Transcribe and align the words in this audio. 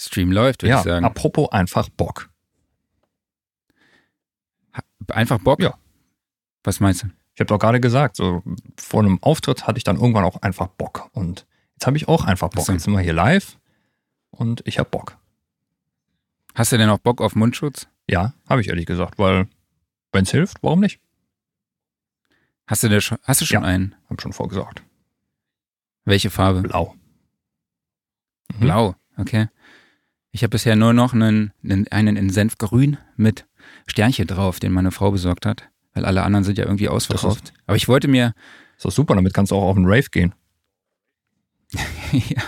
Stream 0.00 0.32
läuft, 0.32 0.62
würde 0.62 0.70
ja, 0.70 0.78
ich 0.78 0.84
sagen. 0.84 1.04
apropos 1.04 1.50
einfach 1.52 1.88
Bock. 1.90 2.30
Einfach 5.08 5.38
Bock? 5.40 5.60
Ja. 5.62 5.74
Was 6.62 6.80
meinst 6.80 7.02
du? 7.02 7.08
Ich 7.34 7.40
habe 7.40 7.48
doch 7.48 7.58
gerade 7.58 7.80
gesagt, 7.80 8.16
so 8.16 8.42
vor 8.78 9.00
einem 9.00 9.22
Auftritt 9.22 9.66
hatte 9.66 9.78
ich 9.78 9.84
dann 9.84 9.96
irgendwann 9.96 10.24
auch 10.24 10.40
einfach 10.42 10.68
Bock. 10.68 11.10
Und 11.12 11.46
jetzt 11.74 11.86
habe 11.86 11.96
ich 11.96 12.08
auch 12.08 12.24
einfach 12.24 12.48
Bock. 12.50 12.68
Jetzt 12.68 12.84
sind 12.84 12.92
wir 12.92 13.00
hier 13.00 13.12
live 13.12 13.58
und 14.30 14.62
ich 14.66 14.78
habe 14.78 14.88
Bock. 14.88 15.16
Hast 16.54 16.72
du 16.72 16.78
denn 16.78 16.88
auch 16.90 16.98
Bock 16.98 17.20
auf 17.20 17.34
Mundschutz? 17.34 17.88
Ja, 18.08 18.34
habe 18.48 18.60
ich 18.60 18.68
ehrlich 18.68 18.86
gesagt, 18.86 19.18
weil 19.18 19.48
wenn 20.12 20.24
es 20.24 20.30
hilft, 20.30 20.62
warum 20.62 20.80
nicht? 20.80 21.00
Hast 22.66 22.82
du, 22.84 23.00
schon, 23.00 23.18
hast 23.24 23.40
du 23.40 23.46
schon 23.46 23.62
Ja. 23.62 23.68
einen? 23.68 23.94
Hab 24.08 24.20
schon 24.20 24.32
vorgesagt. 24.32 24.82
Welche 26.04 26.30
Farbe? 26.30 26.62
Blau. 26.62 26.94
Mhm. 28.54 28.60
Blau, 28.60 28.94
okay. 29.16 29.48
Ich 30.32 30.42
habe 30.42 30.50
bisher 30.50 30.76
nur 30.76 30.92
noch 30.92 31.12
einen, 31.12 31.52
einen, 31.90 32.16
in 32.16 32.30
Senfgrün 32.30 32.98
mit 33.16 33.46
Sternchen 33.86 34.26
drauf, 34.26 34.60
den 34.60 34.72
meine 34.72 34.92
Frau 34.92 35.10
besorgt 35.10 35.46
hat. 35.46 35.68
Weil 35.92 36.04
alle 36.04 36.22
anderen 36.22 36.44
sind 36.44 36.56
ja 36.58 36.64
irgendwie 36.64 36.88
ausverkauft. 36.88 37.52
Aber 37.66 37.76
ich 37.76 37.88
wollte 37.88 38.06
mir, 38.06 38.34
Ist 38.76 38.84
doch 38.84 38.92
super, 38.92 39.16
damit 39.16 39.34
kannst 39.34 39.50
du 39.50 39.56
auch 39.56 39.64
auf 39.64 39.76
einen 39.76 39.86
Rave 39.86 40.08
gehen. 40.10 40.34
ja, 42.12 42.42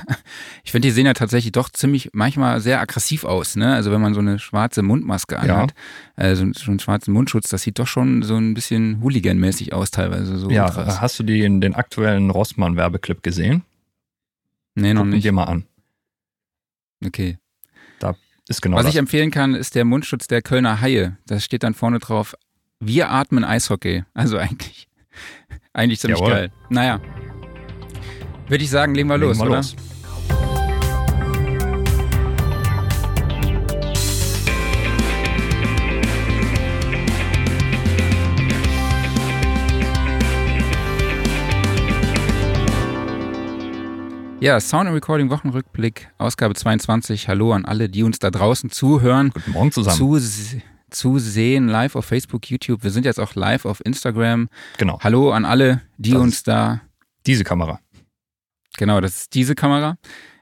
ich 0.64 0.72
finde, 0.72 0.88
die 0.88 0.92
sehen 0.92 1.06
ja 1.06 1.12
tatsächlich 1.12 1.52
doch 1.52 1.68
ziemlich, 1.70 2.10
manchmal 2.12 2.60
sehr 2.60 2.80
aggressiv 2.80 3.24
aus, 3.24 3.54
ne? 3.54 3.72
Also 3.72 3.92
wenn 3.92 4.00
man 4.00 4.14
so 4.14 4.20
eine 4.20 4.40
schwarze 4.40 4.82
Mundmaske 4.82 5.38
anhat, 5.38 5.74
also 6.16 6.44
so 6.52 6.70
einen 6.70 6.80
schwarzen 6.80 7.12
Mundschutz, 7.14 7.48
das 7.48 7.62
sieht 7.62 7.78
doch 7.78 7.86
schon 7.86 8.22
so 8.22 8.36
ein 8.36 8.54
bisschen 8.54 9.00
Hooligan-mäßig 9.00 9.74
aus 9.74 9.92
teilweise. 9.92 10.38
So 10.38 10.50
ja, 10.50 10.64
Ultras. 10.64 11.00
hast 11.00 11.20
du 11.20 11.22
die 11.22 11.42
in 11.42 11.60
den 11.60 11.74
aktuellen 11.74 12.30
Rossmann-Werbeclip 12.30 13.22
gesehen? 13.22 13.62
Nee, 14.74 14.92
noch 14.92 15.02
Guck 15.02 15.10
nicht. 15.10 15.24
dir 15.24 15.32
mal 15.32 15.44
an. 15.44 15.66
Okay. 17.04 17.38
Ist 18.52 18.60
genau 18.60 18.76
Was 18.76 18.84
das. 18.84 18.92
ich 18.94 18.98
empfehlen 18.98 19.30
kann, 19.30 19.54
ist 19.54 19.74
der 19.74 19.86
Mundschutz 19.86 20.26
der 20.26 20.42
Kölner 20.42 20.82
Haie. 20.82 21.16
Da 21.26 21.40
steht 21.40 21.62
dann 21.62 21.72
vorne 21.72 22.00
drauf, 22.00 22.34
wir 22.80 23.10
atmen 23.10 23.44
Eishockey. 23.44 24.04
Also 24.12 24.36
eigentlich, 24.36 24.88
eigentlich 25.72 26.00
ziemlich 26.00 26.20
Jawohl. 26.20 26.32
geil. 26.32 26.52
Naja. 26.68 27.00
Würde 28.48 28.62
ich 28.62 28.68
sagen, 28.68 28.94
legen 28.94 29.08
wir 29.08 29.16
Legen 29.16 29.28
los, 29.30 29.38
wir 29.38 29.46
oder? 29.46 29.56
los. 29.56 29.74
Ja, 44.42 44.58
Sound 44.58 44.88
and 44.88 44.96
Recording 44.96 45.30
Wochenrückblick, 45.30 46.10
Ausgabe 46.18 46.56
22. 46.56 47.28
Hallo 47.28 47.52
an 47.52 47.64
alle, 47.64 47.88
die 47.88 48.02
uns 48.02 48.18
da 48.18 48.28
draußen 48.32 48.70
zuhören, 48.70 49.30
Guten 49.32 49.52
Morgen 49.52 49.70
zusammen. 49.70 49.96
zu, 49.96 50.18
zu 50.90 51.18
sehen, 51.20 51.68
live 51.68 51.94
auf 51.94 52.06
Facebook, 52.06 52.50
YouTube. 52.50 52.82
Wir 52.82 52.90
sind 52.90 53.04
jetzt 53.04 53.20
auch 53.20 53.36
live 53.36 53.66
auf 53.66 53.80
Instagram. 53.86 54.48
genau. 54.78 54.98
Hallo 54.98 55.30
an 55.30 55.44
alle, 55.44 55.82
die 55.96 56.10
Das 56.10 56.20
uns 56.20 56.42
da 56.42 56.80
Diese 57.24 57.44
Kamera. 57.44 57.78
Genau, 58.78 59.00
das 59.00 59.16
ist 59.16 59.34
diese 59.34 59.54
Kamera. 59.54 59.96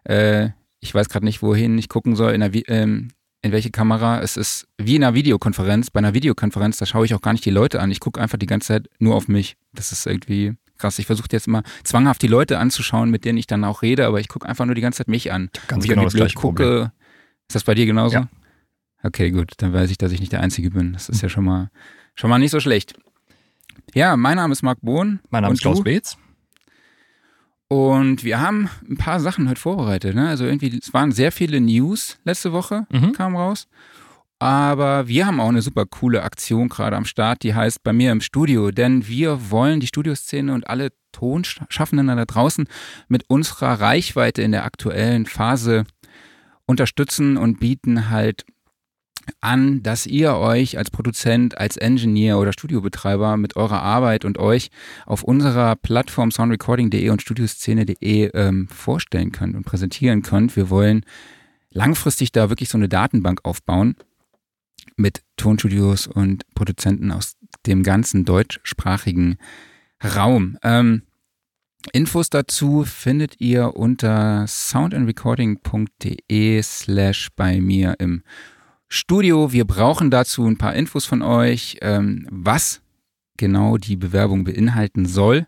Äh, 0.05 0.49
ich 0.79 0.95
weiß 0.95 1.11
gerade 1.11 1.27
nicht, 1.27 1.43
wohin 1.43 1.77
ich 1.77 1.91
gucken 1.91 2.17
soll, 2.17 2.33
in, 2.33 2.41
der, 2.41 2.71
ähm, 2.71 3.09
in 3.43 3.53
welche 3.53 3.71
Kamera. 3.71 4.23
Es 4.23 4.39
ist 4.39 4.67
wie 4.79 4.97
in 4.97 5.05
einer 5.05 5.13
Videokonferenz. 5.13 5.91
Bei 5.91 5.99
einer 5.99 6.15
Videokonferenz, 6.15 6.79
da 6.79 6.87
schaue 6.87 7.05
ich 7.05 7.13
auch 7.13 7.21
gar 7.21 7.33
nicht 7.33 7.45
die 7.45 7.51
Leute 7.51 7.83
an. 7.83 7.91
Ich 7.91 8.01
gucke 8.01 8.19
einfach 8.19 8.39
die 8.39 8.47
ganze 8.47 8.69
Zeit 8.69 8.89
nur 8.99 9.15
auf 9.15 9.29
mich. 9.29 9.59
Das 9.75 9.93
ist 9.93 10.07
irgendwie 10.07 10.55
krass. 10.81 10.99
Ich 10.99 11.07
versuche 11.07 11.29
jetzt 11.31 11.47
immer 11.47 11.63
zwanghaft 11.85 12.23
die 12.23 12.27
Leute 12.27 12.59
anzuschauen, 12.59 13.11
mit 13.11 13.25
denen 13.25 13.39
ich 13.39 13.47
dann 13.47 13.63
auch 13.65 13.83
rede, 13.83 14.07
aber 14.07 14.21
ich 14.21 14.29
gucke 14.29 14.49
einfach 14.49 14.67
nur 14.67 14.75
die 14.75 14.81
ganze 14.81 14.99
Zeit 14.99 15.09
mich 15.09 15.33
an. 15.33 15.51
Ganz 15.69 15.87
genau 15.87 16.05
das 16.05 16.15
gleiche 16.15 16.35
blöd 16.35 16.41
Problem. 16.43 16.83
Ist 17.49 17.55
das 17.55 17.65
bei 17.65 17.75
dir 17.75 17.87
genauso? 17.87 18.15
Ja. 18.17 18.29
Okay, 19.03 19.31
gut. 19.31 19.53
Dann 19.59 19.73
weiß 19.73 19.91
ich, 19.91 19.99
dass 19.99 20.13
ich 20.13 20.21
nicht 20.21 20.33
der 20.33 20.41
Einzige 20.41 20.71
bin. 20.71 20.93
Das 20.93 21.09
ist 21.09 21.23
ja 21.23 21.29
schon 21.29 21.45
mal, 21.45 21.71
schon 22.15 22.29
mal 22.31 22.39
nicht 22.39 22.51
so 22.51 22.61
schlecht. 22.61 22.95
Ja, 23.95 24.17
mein 24.17 24.37
Name 24.37 24.53
ist 24.53 24.63
Marc 24.63 24.79
Bohn. 24.83 25.21
Mein 25.31 25.43
Name 25.43 25.55
ist 25.55 25.63
Klaus? 25.63 25.83
Beetz. 25.83 26.17
Und 27.69 28.25
wir 28.25 28.41
haben 28.41 28.69
ein 28.89 28.97
paar 28.97 29.21
Sachen 29.21 29.49
heute 29.49 29.61
vorbereitet. 29.61 30.15
Ne? 30.15 30.29
Also 30.29 30.45
irgendwie, 30.45 30.77
es 30.81 30.93
waren 30.93 31.13
sehr 31.13 31.31
viele 31.31 31.61
News 31.61 32.19
letzte 32.25 32.53
Woche, 32.53 32.87
Mhm. 32.91 33.13
kam 33.13 33.37
raus. 33.37 33.69
Aber 34.41 35.07
wir 35.07 35.27
haben 35.27 35.39
auch 35.39 35.51
eine 35.51 35.61
super 35.61 35.85
coole 35.85 36.23
Aktion 36.23 36.71
gerade 36.71 36.97
am 36.97 37.05
Start, 37.05 37.43
die 37.43 37.55
heißt 37.55 37.83
bei 37.83 37.93
mir 37.93 38.11
im 38.11 38.23
Studio. 38.23 38.71
Denn 38.71 39.07
wir 39.07 39.51
wollen 39.51 39.81
die 39.81 39.87
Studioszene 39.87 40.55
und 40.55 40.67
alle 40.67 40.93
Tonschaffenden 41.13 42.07
da 42.07 42.25
draußen 42.25 42.67
mit 43.09 43.25
unserer 43.29 43.81
Reichweite 43.81 44.41
in 44.41 44.53
der 44.53 44.65
aktuellen 44.65 45.27
Phase 45.27 45.85
unterstützen 46.65 47.37
und 47.37 47.61
bieten 47.61 48.09
halt 48.09 48.47
an, 49.43 49.83
dass 49.83 50.07
ihr 50.07 50.35
euch 50.37 50.79
als 50.79 50.91
Produzent, 50.91 51.59
als 51.59 51.77
Engineer 51.77 52.39
oder 52.39 52.55
Studiobetreiber 52.55 53.37
mit 53.37 53.57
eurer 53.57 53.83
Arbeit 53.83 54.25
und 54.25 54.39
euch 54.39 54.71
auf 55.05 55.23
unserer 55.23 55.77
Plattform 55.77 56.31
soundrecording.de 56.31 57.11
und 57.11 57.21
studioszene.de 57.21 58.31
ähm, 58.33 58.69
vorstellen 58.69 59.33
könnt 59.33 59.55
und 59.55 59.67
präsentieren 59.67 60.23
könnt. 60.23 60.57
Wir 60.57 60.71
wollen 60.71 61.05
langfristig 61.71 62.33
da 62.33 62.49
wirklich 62.49 62.71
so 62.71 62.79
eine 62.79 62.89
Datenbank 62.89 63.41
aufbauen 63.45 63.97
mit 64.97 65.23
Tonstudios 65.37 66.07
und 66.07 66.45
Produzenten 66.55 67.13
aus 67.13 67.37
dem 67.67 67.83
ganzen 67.83 68.25
deutschsprachigen 68.25 69.37
Raum. 70.03 70.57
Ähm, 70.63 71.03
Infos 71.93 72.31
dazu 72.31 72.85
findet 72.85 73.41
ihr 73.41 73.75
unter 73.75 74.47
soundandrecording.de 74.47 76.63
slash 76.63 77.31
bei 77.37 77.61
mir 77.61 77.97
im 77.99 78.23
Studio. 78.89 79.53
Wir 79.53 79.65
brauchen 79.65 80.11
dazu 80.11 80.47
ein 80.47 80.59
paar 80.59 80.75
Infos 80.75 81.07
von 81.07 81.23
euch, 81.23 81.79
ähm, 81.81 82.27
was 82.31 82.83
genau 83.39 83.79
die 83.79 83.97
Bewerbung 83.97 84.45
beinhalten 84.45 85.07
soll. 85.07 85.47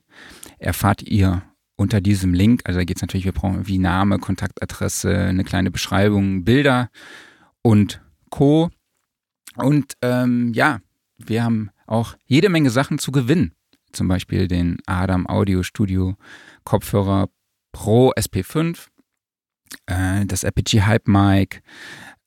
Erfahrt 0.58 1.02
ihr 1.02 1.42
unter 1.76 2.00
diesem 2.00 2.32
Link. 2.32 2.62
Also 2.64 2.80
da 2.80 2.84
geht 2.84 2.96
es 2.96 3.02
natürlich, 3.02 3.26
wir 3.26 3.32
brauchen 3.32 3.66
wie 3.66 3.78
Name, 3.78 4.18
Kontaktadresse, 4.18 5.14
eine 5.14 5.44
kleine 5.44 5.70
Beschreibung, 5.70 6.44
Bilder 6.44 6.88
und 7.62 8.00
Co. 8.30 8.70
Und 9.56 9.94
ähm, 10.02 10.52
ja, 10.54 10.80
wir 11.18 11.44
haben 11.44 11.70
auch 11.86 12.16
jede 12.26 12.48
Menge 12.48 12.70
Sachen 12.70 12.98
zu 12.98 13.12
gewinnen. 13.12 13.52
Zum 13.92 14.08
Beispiel 14.08 14.48
den 14.48 14.78
Adam 14.86 15.26
Audio 15.26 15.62
Studio 15.62 16.16
Kopfhörer 16.64 17.28
Pro 17.72 18.12
SP5, 18.12 18.86
äh, 19.86 20.24
das 20.26 20.44
Apogee 20.44 20.82
Hype 20.82 21.08
Mic, 21.08 21.62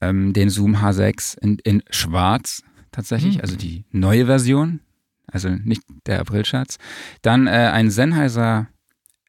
ähm, 0.01 0.33
den 0.33 0.49
Zoom 0.49 0.77
H6 0.77 1.37
in, 1.39 1.57
in 1.63 1.83
schwarz 1.89 2.63
tatsächlich, 2.91 3.35
Mhm. 3.35 3.41
also 3.41 3.55
die 3.55 3.85
neue 3.91 4.25
Version, 4.25 4.79
also 5.27 5.49
nicht 5.49 5.83
der 6.05 6.19
Aprilschatz. 6.19 6.77
Dann 7.21 7.47
äh, 7.47 7.51
ein 7.73 7.89
Sennheiser 7.91 8.67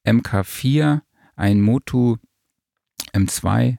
MK4, 0.05 1.01
ein 1.37 1.61
Motu 1.61 2.17
M2 3.13 3.78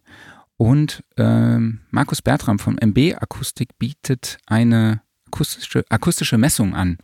und 0.57 1.03
ähm, 1.17 1.81
Markus 1.91 2.21
Bertram 2.21 2.59
von 2.59 2.77
MB 2.77 3.15
Akustik 3.19 3.77
bietet 3.77 4.37
eine 4.47 5.01
akustische, 5.27 5.85
akustische 5.89 6.37
Messung 6.37 6.75
an 6.75 6.97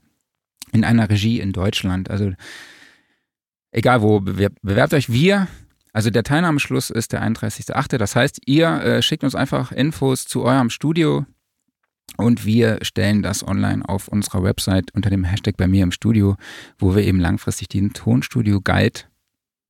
in 0.71 0.83
einer 0.83 1.09
Regie 1.09 1.39
in 1.39 1.53
Deutschland. 1.53 2.09
Also 2.09 2.33
egal 3.71 4.01
wo, 4.01 4.19
bewerbt, 4.19 4.57
bewerbt 4.63 4.93
euch 4.93 5.11
wir. 5.11 5.47
Also 5.93 6.09
der 6.09 6.23
Teilnahmeschluss 6.23 6.89
ist 6.89 7.13
der 7.13 7.21
31.8. 7.21 7.97
Das 7.97 8.15
heißt, 8.15 8.41
ihr 8.45 8.67
äh, 8.81 9.01
schickt 9.03 9.23
uns 9.23 9.35
einfach 9.35 9.71
Infos 9.71 10.25
zu 10.25 10.43
eurem 10.43 10.71
Studio 10.71 11.27
und 12.17 12.45
wir 12.45 12.79
stellen 12.81 13.21
das 13.21 13.47
online 13.47 13.87
auf 13.87 14.07
unserer 14.07 14.43
Website 14.43 14.93
unter 14.95 15.11
dem 15.11 15.23
Hashtag 15.23 15.57
bei 15.57 15.67
mir 15.67 15.83
im 15.83 15.91
Studio, 15.91 16.37
wo 16.79 16.95
wir 16.95 17.03
eben 17.03 17.19
langfristig 17.19 17.69
den 17.69 17.93
Tonstudio 17.93 18.61
Guide 18.61 19.01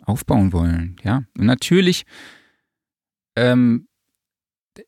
aufbauen 0.05 0.53
wollen. 0.53 0.95
Ja, 1.03 1.23
und 1.37 1.45
natürlich 1.45 2.05
ähm, 3.35 3.87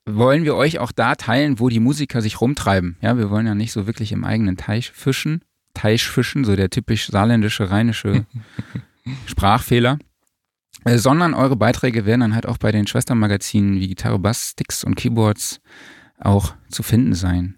wollen 0.06 0.44
wir 0.44 0.56
euch 0.56 0.80
auch 0.80 0.92
da 0.92 1.16
teilen, 1.16 1.60
wo 1.60 1.70
die 1.70 1.80
Musiker 1.80 2.22
sich 2.22 2.42
rumtreiben. 2.42 2.98
Ja, 3.02 3.18
wir 3.18 3.30
wollen 3.30 3.46
ja 3.46 3.56
nicht 3.56 3.72
so 3.72 3.88
wirklich 3.88 4.12
im 4.12 4.24
eigenen 4.24 4.58
Teich 4.58 4.92
fischen, 4.92 5.42
Teich 5.74 6.06
fischen, 6.06 6.44
so 6.44 6.56
der 6.56 6.70
typisch 6.70 7.08
saarländische, 7.08 7.70
rheinische 7.70 8.26
Sprachfehler. 9.26 10.00
Äh, 10.84 10.98
sondern 10.98 11.34
eure 11.34 11.56
Beiträge 11.56 12.06
werden 12.06 12.22
dann 12.22 12.36
halt 12.36 12.46
auch 12.46 12.58
bei 12.58 12.72
den 12.72 12.88
Schwestermagazinen 12.88 13.80
wie 13.80 13.88
Gitarre, 13.88 14.20
Bass, 14.20 14.52
Sticks 14.52 14.84
und 14.84 14.96
Keyboards 14.96 15.62
auch 16.20 16.56
zu 16.70 16.84
finden 16.84 17.14
sein. 17.14 17.58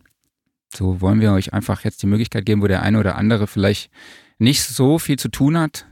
So 0.74 1.02
wollen 1.02 1.22
wir 1.22 1.34
euch 1.34 1.54
einfach 1.54 1.84
jetzt 1.84 2.02
die 2.04 2.08
Möglichkeit 2.08 2.46
geben, 2.46 2.62
wo 2.62 2.68
der 2.68 2.84
eine 2.84 3.00
oder 3.00 3.16
andere 3.16 3.48
vielleicht 3.48 3.90
nicht 4.38 4.64
so 4.64 5.00
viel 5.00 5.18
zu 5.18 5.30
tun 5.30 5.58
hat, 5.58 5.87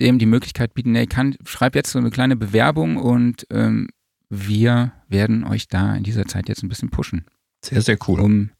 dem 0.00 0.18
die 0.18 0.26
Möglichkeit 0.26 0.74
bieten, 0.74 0.94
ey, 0.96 1.06
kann, 1.06 1.36
schreib 1.44 1.74
jetzt 1.74 1.90
so 1.90 1.98
eine 1.98 2.10
kleine 2.10 2.36
Bewerbung 2.36 2.96
und 2.96 3.46
ähm, 3.50 3.88
wir 4.28 4.92
werden 5.08 5.44
euch 5.44 5.68
da 5.68 5.94
in 5.94 6.02
dieser 6.02 6.26
Zeit 6.26 6.48
jetzt 6.48 6.62
ein 6.62 6.68
bisschen 6.68 6.90
pushen, 6.90 7.26
Sehr, 7.64 7.82
sehr 7.82 7.98
cool. 8.08 8.20
um, 8.20 8.50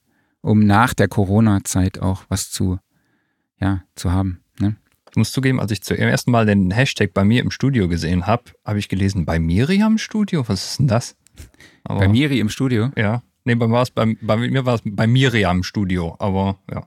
um 0.43 0.61
nach 0.61 0.95
der 0.95 1.09
Corona-Zeit 1.09 2.01
auch 2.01 2.25
was 2.29 2.51
zu, 2.51 2.79
ja, 3.61 3.83
zu 3.95 4.13
haben. 4.13 4.41
Ne? 4.61 4.77
Ich 5.11 5.17
muss 5.17 5.33
zugeben, 5.33 5.61
als 5.61 5.73
ich 5.73 5.83
zum 5.83 5.97
ersten 5.97 6.31
Mal 6.31 6.47
den 6.47 6.71
Hashtag 6.71 7.15
bei 7.15 7.25
mir 7.25 7.43
im 7.43 7.51
Studio 7.51 7.89
gesehen 7.89 8.27
habe, 8.27 8.45
habe 8.65 8.79
ich 8.79 8.89
gelesen, 8.89 9.25
bei 9.25 9.39
Miriam 9.39 9.99
Studio? 9.99 10.49
Was 10.49 10.71
ist 10.71 10.79
denn 10.79 10.89
das? 10.89 11.17
Aber, 11.85 12.01
Bei 12.01 12.09
Miri 12.09 12.39
im 12.41 12.49
Studio. 12.49 12.91
Ja. 12.97 13.23
Nee, 13.45 13.55
bei, 13.55 13.67
bei, 13.67 14.17
bei 14.21 14.37
mir 14.37 14.67
war 14.67 14.75
es 14.75 14.83
bei 14.85 15.07
Miriam 15.07 15.59
im 15.59 15.63
Studio, 15.63 16.15
aber 16.19 16.59
ja. 16.71 16.87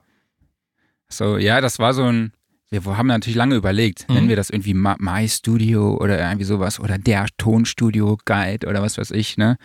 So, 1.08 1.36
ja, 1.36 1.60
das 1.60 1.78
war 1.78 1.94
so 1.94 2.04
ein. 2.04 2.32
Wir 2.82 2.96
haben 2.96 3.06
natürlich 3.06 3.36
lange 3.36 3.54
überlegt, 3.54 4.08
Mhm. 4.08 4.14
nennen 4.14 4.28
wir 4.28 4.36
das 4.36 4.50
irgendwie 4.50 4.74
My 4.74 5.28
Studio 5.28 5.96
oder 5.96 6.18
irgendwie 6.18 6.44
sowas 6.44 6.80
oder 6.80 6.98
der 6.98 7.26
Tonstudio 7.36 8.18
Guide 8.24 8.66
oder 8.66 8.82
was 8.82 8.98
weiß 8.98 9.10
ich, 9.12 9.36
ne? 9.36 9.56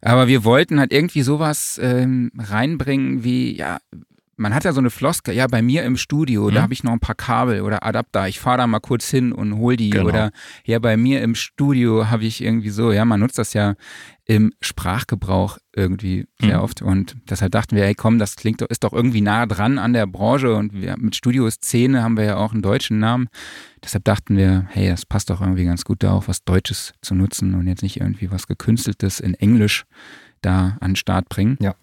Aber 0.00 0.28
wir 0.28 0.44
wollten 0.44 0.78
halt 0.78 0.92
irgendwie 0.92 1.22
sowas 1.22 1.80
ähm, 1.82 2.30
reinbringen 2.38 3.24
wie, 3.24 3.56
ja, 3.56 3.78
man 4.38 4.54
hat 4.54 4.64
ja 4.64 4.72
so 4.72 4.80
eine 4.80 4.90
Floskel, 4.90 5.34
ja, 5.34 5.46
bei 5.46 5.60
mir 5.62 5.82
im 5.84 5.96
Studio, 5.96 6.48
da 6.50 6.60
Mhm. 6.60 6.62
habe 6.62 6.72
ich 6.72 6.84
noch 6.84 6.92
ein 6.92 7.00
paar 7.00 7.14
Kabel 7.14 7.60
oder 7.60 7.84
Adapter, 7.84 8.28
ich 8.28 8.40
fahre 8.40 8.58
da 8.58 8.66
mal 8.66 8.80
kurz 8.80 9.08
hin 9.10 9.32
und 9.32 9.56
hol 9.56 9.76
die 9.76 9.90
Genau. 9.90 10.06
oder 10.06 10.30
ja, 10.64 10.78
bei 10.78 10.96
mir 10.96 11.20
im 11.22 11.34
Studio 11.34 12.08
habe 12.10 12.24
ich 12.24 12.42
irgendwie 12.42 12.70
so, 12.70 12.92
ja, 12.92 13.04
man 13.04 13.20
nutzt 13.20 13.38
das 13.38 13.52
ja 13.52 13.74
im 14.24 14.52
Sprachgebrauch 14.60 15.58
irgendwie 15.74 16.26
sehr 16.40 16.58
Mhm. 16.58 16.62
oft 16.62 16.82
und 16.82 17.16
deshalb 17.28 17.52
dachten 17.52 17.76
wir, 17.76 17.84
ey, 17.84 17.94
komm, 17.94 18.18
das 18.18 18.36
klingt 18.36 18.60
doch, 18.60 18.66
ist 18.68 18.84
doch 18.84 18.92
irgendwie 18.92 19.20
nah 19.22 19.46
dran 19.46 19.78
an 19.78 19.92
der 19.92 20.06
Branche 20.06 20.54
und 20.54 20.72
wir, 20.74 20.96
mit 20.98 21.16
Studio 21.16 21.48
Szene 21.50 22.02
haben 22.02 22.16
wir 22.16 22.24
ja 22.24 22.36
auch 22.36 22.52
einen 22.52 22.62
deutschen 22.62 22.98
Namen. 22.98 23.28
Deshalb 23.82 24.04
dachten 24.04 24.36
wir, 24.36 24.66
hey, 24.70 24.88
das 24.88 25.06
passt 25.06 25.30
doch 25.30 25.40
irgendwie 25.40 25.64
ganz 25.64 25.84
gut 25.84 26.02
da 26.02 26.12
auch 26.12 26.28
was 26.28 26.44
Deutsches 26.44 26.92
zu 27.00 27.14
nutzen 27.14 27.54
und 27.54 27.66
jetzt 27.66 27.82
nicht 27.82 28.00
irgendwie 28.00 28.30
was 28.30 28.46
gekünsteltes 28.46 29.20
in 29.20 29.34
Englisch 29.34 29.84
da 30.42 30.76
an 30.80 30.90
den 30.90 30.96
Start 30.96 31.28
bringen. 31.28 31.56
Ja. 31.60 31.74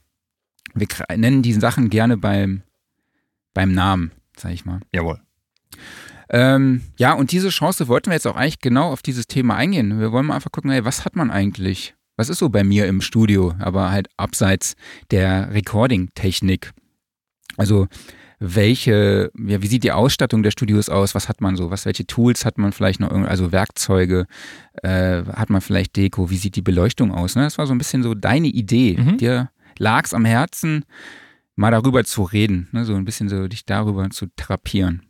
Wir 0.75 0.88
nennen 1.18 1.42
die 1.42 1.54
Sachen 1.54 1.89
gerne 1.89 2.18
beim, 2.18 2.62
beim 3.54 3.72
Namen, 3.72 4.12
sag 4.38 4.51
ich 4.51 4.66
mal. 4.66 4.81
Jawohl. 4.94 5.19
Ähm, 6.30 6.81
ja, 6.98 7.13
und 7.13 7.31
diese 7.31 7.50
Chance 7.50 7.88
wollten 7.88 8.07
wir 8.07 8.16
jetzt 8.16 8.27
auch 8.27 8.36
eigentlich 8.36 8.60
genau 8.60 8.92
auf 8.92 9.01
dieses 9.01 9.27
Thema 9.27 9.56
eingehen. 9.56 10.00
Wir 10.00 10.12
wollen 10.12 10.25
mal 10.25 10.36
einfach 10.36 10.51
gucken, 10.51 10.72
hey, 10.72 10.83
was 10.83 11.06
hat 11.06 11.16
man 11.16 11.31
eigentlich? 11.31 11.95
Was 12.18 12.30
ist 12.30 12.39
so 12.39 12.50
bei 12.50 12.63
mir 12.63 12.88
im 12.88 13.01
Studio, 13.01 13.54
aber 13.60 13.92
halt 13.92 14.07
abseits 14.18 14.75
der 15.12 15.54
Recording-Technik? 15.54 16.72
Also, 17.57 17.88
welche, 18.39 19.31
ja, 19.38 19.62
wie 19.62 19.68
sieht 19.68 19.83
die 19.83 19.92
Ausstattung 19.92 20.44
der 20.44 20.51
Studios 20.51 20.89
aus? 20.89 21.16
Was 21.16 21.30
hat 21.30 21.42
man 21.42 21.56
so? 21.56 21.72
Was, 21.72 21.86
welche 21.86 22.06
Tools 22.06 22.45
hat 22.45 22.57
man 22.57 22.74
vielleicht 22.74 23.00
noch? 23.00 23.10
Also 23.12 23.51
Werkzeuge? 23.51 24.27
Äh, 24.83 25.24
hat 25.24 25.50
man 25.50 25.62
vielleicht 25.62 25.95
Deko? 25.95 26.30
Wie 26.30 26.38
sieht 26.38 26.56
die 26.56 26.62
Beleuchtung 26.62 27.12
aus? 27.12 27.36
Ne? 27.36 27.44
Das 27.44 27.57
war 27.57 27.66
so 27.66 27.74
ein 27.74 27.77
bisschen 27.77 28.04
so 28.04 28.13
deine 28.13 28.48
Idee. 28.48 28.98
Mhm. 28.98 29.18
Dir 29.18 29.50
lag 29.80 30.06
es 30.06 30.13
am 30.13 30.25
Herzen, 30.25 30.86
mal 31.56 31.72
darüber 31.72 32.04
zu 32.04 32.24
reden. 32.24 32.68
Ne? 32.72 32.86
So 32.86 32.95
ein 32.95 33.06
bisschen 33.06 33.30
so 33.30 33.48
dich 33.48 33.66
darüber 33.66 34.10
zu 34.10 34.27
therapieren. 34.36 35.04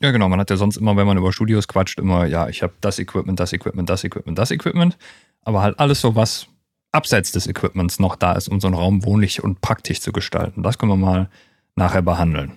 Ja, 0.00 0.10
genau. 0.12 0.28
Man 0.28 0.40
hat 0.40 0.50
ja 0.50 0.56
sonst 0.56 0.78
immer, 0.78 0.96
wenn 0.96 1.06
man 1.06 1.18
über 1.18 1.32
Studios 1.32 1.68
quatscht, 1.68 1.98
immer, 1.98 2.26
ja, 2.26 2.48
ich 2.48 2.62
habe 2.62 2.72
das 2.80 2.98
Equipment, 2.98 3.38
das 3.38 3.52
Equipment, 3.52 3.88
das 3.88 4.02
Equipment, 4.02 4.38
das 4.38 4.50
Equipment. 4.50 4.96
Aber 5.42 5.62
halt 5.62 5.78
alles 5.78 6.00
so, 6.00 6.14
was 6.14 6.46
abseits 6.92 7.32
des 7.32 7.46
Equipments 7.46 7.98
noch 7.98 8.16
da 8.16 8.32
ist, 8.32 8.48
um 8.48 8.60
so 8.60 8.66
einen 8.66 8.76
Raum 8.76 9.04
wohnlich 9.04 9.44
und 9.44 9.60
praktisch 9.60 10.00
zu 10.00 10.12
gestalten. 10.12 10.62
Das 10.62 10.78
können 10.78 10.92
wir 10.92 10.96
mal 10.96 11.28
nachher 11.76 12.02
behandeln. 12.02 12.56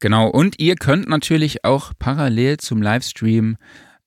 Genau, 0.00 0.28
und 0.28 0.58
ihr 0.58 0.76
könnt 0.76 1.08
natürlich 1.08 1.64
auch 1.64 1.92
parallel 1.98 2.58
zum 2.58 2.82
Livestream 2.82 3.56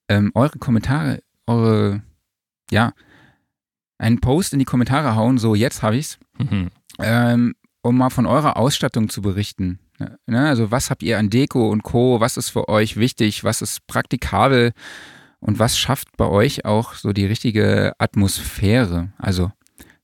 ähm, 0.09 0.31
eure 0.35 0.59
Kommentare, 0.59 1.23
eure, 1.47 2.03
ja, 2.69 2.93
einen 3.97 4.19
Post 4.21 4.53
in 4.53 4.59
die 4.59 4.65
Kommentare 4.65 5.15
hauen, 5.15 5.37
so 5.37 5.55
jetzt 5.55 5.81
habe 5.83 5.97
ich's, 5.97 6.17
Mhm. 6.37 6.69
ähm, 6.99 7.55
um 7.81 7.97
mal 7.97 8.09
von 8.09 8.25
eurer 8.25 8.57
Ausstattung 8.57 9.09
zu 9.09 9.21
berichten. 9.21 9.79
Ne? 10.27 10.47
Also 10.47 10.69
was 10.71 10.89
habt 10.89 11.01
ihr 11.03 11.17
an 11.17 11.29
Deko 11.29 11.69
und 11.69 11.83
Co., 11.83 12.19
was 12.19 12.37
ist 12.37 12.49
für 12.49 12.69
euch 12.69 12.97
wichtig, 12.97 13.43
was 13.43 13.61
ist 13.61 13.87
praktikabel 13.87 14.73
und 15.39 15.57
was 15.59 15.77
schafft 15.79 16.15
bei 16.17 16.25
euch 16.27 16.65
auch 16.65 16.93
so 16.93 17.13
die 17.13 17.25
richtige 17.25 17.93
Atmosphäre? 17.97 19.13
Also 19.17 19.51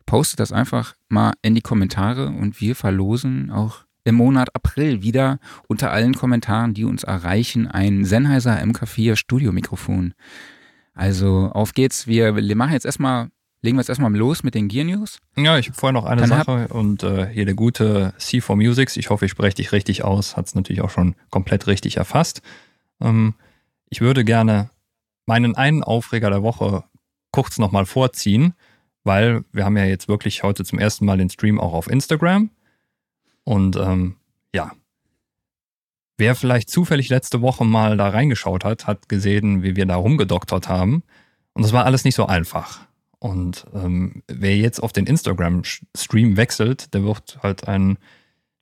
postet 0.05 0.39
das 0.39 0.51
einfach 0.51 0.95
mal 1.09 1.33
in 1.41 1.55
die 1.55 1.61
Kommentare 1.61 2.27
und 2.27 2.59
wir 2.61 2.75
verlosen 2.75 3.51
auch 3.51 3.85
im 4.05 4.15
Monat 4.15 4.53
April 4.55 5.01
wieder 5.01 5.39
unter 5.67 5.91
allen 5.91 6.13
Kommentaren, 6.15 6.73
die 6.73 6.83
uns 6.85 7.03
erreichen, 7.03 7.67
ein 7.67 8.03
Sennheiser 8.05 8.57
MK4 8.61 9.15
Studiomikrofon. 9.15 10.13
Also 10.93 11.49
auf 11.53 11.73
geht's. 11.73 12.05
Wir 12.07 12.33
machen 12.55 12.73
jetzt 12.73 12.85
erstmal, 12.85 13.29
legen 13.63 13.77
wir 13.77 13.81
jetzt 13.81 13.89
erstmal 13.89 14.13
los 14.13 14.43
mit 14.43 14.53
den 14.53 14.67
Gear 14.67 14.85
News. 14.85 15.19
Ja, 15.35 15.57
ich 15.57 15.69
habe 15.69 15.77
vorher 15.77 15.93
noch 15.93 16.05
eine 16.05 16.21
Dann 16.21 16.29
Sache 16.29 16.67
und 16.67 17.01
äh, 17.01 17.27
hier 17.27 17.45
der 17.45 17.55
gute 17.55 18.13
C4 18.19 18.55
Musics, 18.55 18.97
ich 18.97 19.09
hoffe, 19.09 19.25
ich 19.25 19.31
spreche 19.31 19.55
dich 19.55 19.71
richtig 19.71 20.03
aus, 20.03 20.37
hat 20.37 20.47
es 20.47 20.53
natürlich 20.55 20.81
auch 20.81 20.89
schon 20.89 21.15
komplett 21.29 21.65
richtig 21.65 21.97
erfasst. 21.97 22.41
Ähm, 23.01 23.33
ich 23.89 24.01
würde 24.01 24.25
gerne 24.25 24.69
meinen 25.25 25.55
einen 25.55 25.81
Aufreger 25.81 26.29
der 26.29 26.43
Woche 26.43 26.83
kurz 27.31 27.57
nochmal 27.57 27.85
vorziehen, 27.85 28.53
weil 29.05 29.45
wir 29.53 29.63
haben 29.63 29.77
ja 29.77 29.85
jetzt 29.85 30.09
wirklich 30.09 30.43
heute 30.43 30.65
zum 30.65 30.77
ersten 30.77 31.05
Mal 31.05 31.17
den 31.17 31.29
Stream 31.29 31.59
auch 31.59 31.73
auf 31.73 31.89
Instagram. 31.89 32.49
Und 33.45 33.77
ähm, 33.77 34.17
ja, 34.53 34.71
wer 36.17 36.35
vielleicht 36.35 36.69
zufällig 36.69 37.07
letzte 37.07 37.41
Woche 37.41 37.63
mal 37.63 37.95
da 37.95 38.09
reingeschaut 38.09 38.65
hat, 38.65 38.87
hat 38.87 39.07
gesehen, 39.07 39.63
wie 39.63 39.77
wir 39.77 39.85
da 39.85 39.95
rumgedoktert 39.95 40.67
haben. 40.67 41.03
Und 41.53 41.63
das 41.63 41.71
war 41.71 41.85
alles 41.85 42.03
nicht 42.03 42.15
so 42.15 42.25
einfach. 42.25 42.87
Und 43.23 43.67
ähm, 43.73 44.21
wer 44.27 44.57
jetzt 44.57 44.83
auf 44.83 44.91
den 44.91 45.05
Instagram-Stream 45.05 46.35
wechselt, 46.35 46.93
der 46.93 47.05
wird 47.05 47.39
halt 47.41 47.69
einen 47.69 47.97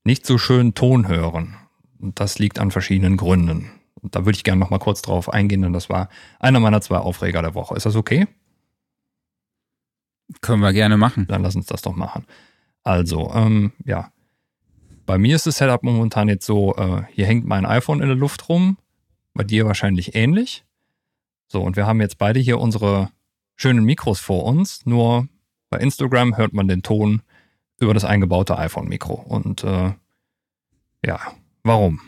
nicht 0.03 0.23
so 0.23 0.37
schönen 0.37 0.75
Ton 0.75 1.07
hören. 1.07 1.57
Und 1.99 2.19
das 2.19 2.37
liegt 2.37 2.59
an 2.59 2.69
verschiedenen 2.69 3.17
Gründen. 3.17 3.71
Und 3.95 4.15
da 4.15 4.23
würde 4.23 4.35
ich 4.35 4.43
gerne 4.43 4.59
noch 4.59 4.69
mal 4.69 4.77
kurz 4.77 5.01
drauf 5.01 5.33
eingehen, 5.33 5.63
denn 5.63 5.73
das 5.73 5.89
war 5.89 6.09
einer 6.39 6.59
meiner 6.59 6.79
zwei 6.79 6.97
Aufreger 6.97 7.41
der 7.41 7.55
Woche. 7.55 7.75
Ist 7.75 7.87
das 7.87 7.95
okay? 7.95 8.27
Können 10.41 10.61
wir 10.61 10.73
gerne 10.73 10.95
machen. 10.95 11.25
Dann 11.25 11.41
lass 11.41 11.55
uns 11.55 11.65
das 11.65 11.81
doch 11.81 11.95
machen. 11.95 12.27
Also, 12.83 13.31
ähm, 13.33 13.71
ja. 13.83 14.11
Bei 15.07 15.17
mir 15.17 15.37
ist 15.37 15.47
das 15.47 15.57
Setup 15.57 15.81
momentan 15.81 16.29
jetzt 16.29 16.45
so, 16.45 16.75
äh, 16.75 17.01
hier 17.11 17.25
hängt 17.25 17.47
mein 17.47 17.65
iPhone 17.65 17.99
in 17.99 18.09
der 18.09 18.15
Luft 18.15 18.47
rum. 18.47 18.77
Bei 19.33 19.43
dir 19.43 19.65
wahrscheinlich 19.65 20.13
ähnlich. 20.13 20.63
So, 21.47 21.63
und 21.63 21.77
wir 21.77 21.87
haben 21.87 21.99
jetzt 21.99 22.19
beide 22.19 22.39
hier 22.39 22.59
unsere 22.59 23.09
schönen 23.61 23.85
Mikros 23.85 24.19
vor 24.19 24.45
uns. 24.45 24.85
Nur 24.85 25.27
bei 25.69 25.77
Instagram 25.77 26.35
hört 26.35 26.53
man 26.53 26.67
den 26.67 26.81
Ton 26.81 27.21
über 27.79 27.93
das 27.93 28.05
eingebaute 28.05 28.57
iPhone-Mikro. 28.57 29.13
Und 29.13 29.63
äh, 29.63 29.91
ja, 31.05 31.19
warum? 31.63 32.01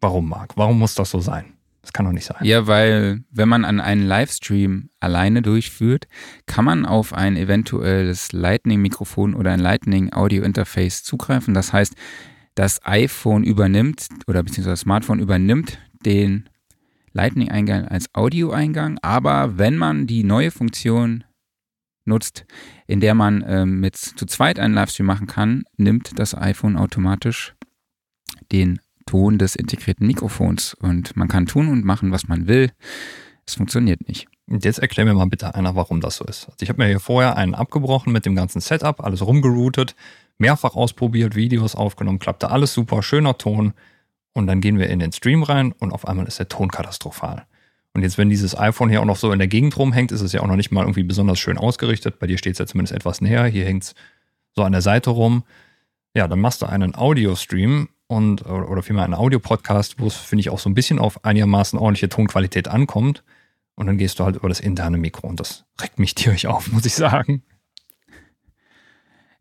Warum, 0.00 0.28
Marc? 0.28 0.56
Warum 0.56 0.78
muss 0.78 0.94
das 0.94 1.10
so 1.10 1.20
sein? 1.20 1.52
Das 1.82 1.92
kann 1.92 2.04
doch 2.04 2.12
nicht 2.12 2.26
sein. 2.26 2.38
Ja, 2.42 2.66
weil 2.66 3.22
wenn 3.30 3.48
man 3.48 3.64
an 3.64 3.80
einen 3.80 4.06
Livestream 4.06 4.90
alleine 5.00 5.42
durchführt, 5.42 6.06
kann 6.46 6.64
man 6.64 6.84
auf 6.84 7.12
ein 7.12 7.36
eventuelles 7.36 8.32
Lightning-Mikrofon 8.32 9.34
oder 9.34 9.52
ein 9.52 9.60
Lightning-Audio-Interface 9.60 11.02
zugreifen. 11.02 11.54
Das 11.54 11.72
heißt, 11.72 11.94
das 12.54 12.84
iPhone 12.84 13.44
übernimmt 13.44 14.08
oder 14.26 14.42
beziehungsweise 14.42 14.72
das 14.72 14.80
Smartphone 14.80 15.20
übernimmt 15.20 15.78
den 16.04 16.48
Lightning-Eingang 17.18 17.88
als 17.88 18.14
Audio-Eingang, 18.14 19.00
aber 19.02 19.58
wenn 19.58 19.76
man 19.76 20.06
die 20.06 20.22
neue 20.22 20.52
Funktion 20.52 21.24
nutzt, 22.04 22.46
in 22.86 23.00
der 23.00 23.16
man 23.16 23.44
ähm, 23.44 23.80
mit 23.80 23.96
zu 23.96 24.24
zweit 24.24 24.60
einen 24.60 24.72
Livestream 24.72 25.06
machen 25.06 25.26
kann, 25.26 25.64
nimmt 25.76 26.16
das 26.16 26.36
iPhone 26.36 26.76
automatisch 26.76 27.56
den 28.52 28.78
Ton 29.04 29.36
des 29.36 29.56
integrierten 29.56 30.06
Mikrofons 30.06 30.74
und 30.74 31.16
man 31.16 31.26
kann 31.26 31.46
tun 31.46 31.68
und 31.68 31.84
machen, 31.84 32.12
was 32.12 32.28
man 32.28 32.46
will. 32.46 32.70
Es 33.44 33.56
funktioniert 33.56 34.06
nicht. 34.06 34.28
Und 34.46 34.64
jetzt 34.64 34.78
erklär 34.78 35.04
mir 35.04 35.14
mal 35.14 35.26
bitte 35.26 35.56
einer, 35.56 35.74
warum 35.74 36.00
das 36.00 36.18
so 36.18 36.24
ist. 36.24 36.46
Also 36.46 36.58
ich 36.60 36.68
habe 36.68 36.80
mir 36.80 36.88
hier 36.88 37.00
vorher 37.00 37.36
einen 37.36 37.56
abgebrochen 37.56 38.12
mit 38.12 38.26
dem 38.26 38.36
ganzen 38.36 38.60
Setup, 38.60 39.02
alles 39.02 39.26
rumgeroutet, 39.26 39.96
mehrfach 40.38 40.76
ausprobiert, 40.76 41.34
Videos 41.34 41.74
aufgenommen, 41.74 42.20
klappte 42.20 42.52
alles 42.52 42.74
super, 42.74 43.02
schöner 43.02 43.36
Ton. 43.38 43.74
Und 44.38 44.46
dann 44.46 44.60
gehen 44.60 44.78
wir 44.78 44.88
in 44.88 45.00
den 45.00 45.10
Stream 45.10 45.42
rein 45.42 45.72
und 45.72 45.92
auf 45.92 46.06
einmal 46.06 46.24
ist 46.28 46.38
der 46.38 46.46
Ton 46.46 46.70
katastrophal. 46.70 47.44
Und 47.92 48.02
jetzt, 48.02 48.18
wenn 48.18 48.30
dieses 48.30 48.56
iPhone 48.56 48.88
hier 48.88 49.00
auch 49.00 49.04
noch 49.04 49.16
so 49.16 49.32
in 49.32 49.40
der 49.40 49.48
Gegend 49.48 49.76
rumhängt, 49.76 50.12
ist 50.12 50.20
es 50.20 50.32
ja 50.32 50.42
auch 50.42 50.46
noch 50.46 50.54
nicht 50.54 50.70
mal 50.70 50.82
irgendwie 50.82 51.02
besonders 51.02 51.40
schön 51.40 51.58
ausgerichtet. 51.58 52.20
Bei 52.20 52.28
dir 52.28 52.38
steht 52.38 52.52
es 52.52 52.60
ja 52.60 52.66
zumindest 52.66 52.94
etwas 52.94 53.20
näher. 53.20 53.46
Hier 53.46 53.64
hängt 53.64 53.82
es 53.82 53.94
so 54.54 54.62
an 54.62 54.70
der 54.70 54.80
Seite 54.80 55.10
rum. 55.10 55.42
Ja, 56.14 56.28
dann 56.28 56.38
machst 56.38 56.62
du 56.62 56.66
einen 56.66 56.94
Audio-Stream 56.94 57.88
und 58.06 58.46
oder 58.46 58.84
vielmehr 58.84 59.02
einen 59.02 59.14
Audio-Podcast, 59.14 59.96
wo 59.98 60.06
es, 60.06 60.14
finde 60.14 60.42
ich, 60.42 60.50
auch 60.50 60.60
so 60.60 60.70
ein 60.70 60.74
bisschen 60.74 61.00
auf 61.00 61.24
einigermaßen 61.24 61.76
ordentliche 61.76 62.08
Tonqualität 62.08 62.68
ankommt. 62.68 63.24
Und 63.74 63.88
dann 63.88 63.98
gehst 63.98 64.20
du 64.20 64.24
halt 64.24 64.36
über 64.36 64.48
das 64.48 64.60
interne 64.60 64.98
Mikro 64.98 65.26
und 65.26 65.40
das 65.40 65.64
regt 65.82 65.98
mich 65.98 66.14
tierisch 66.14 66.46
auf, 66.46 66.70
muss 66.70 66.86
ich 66.86 66.94
sagen. 66.94 67.42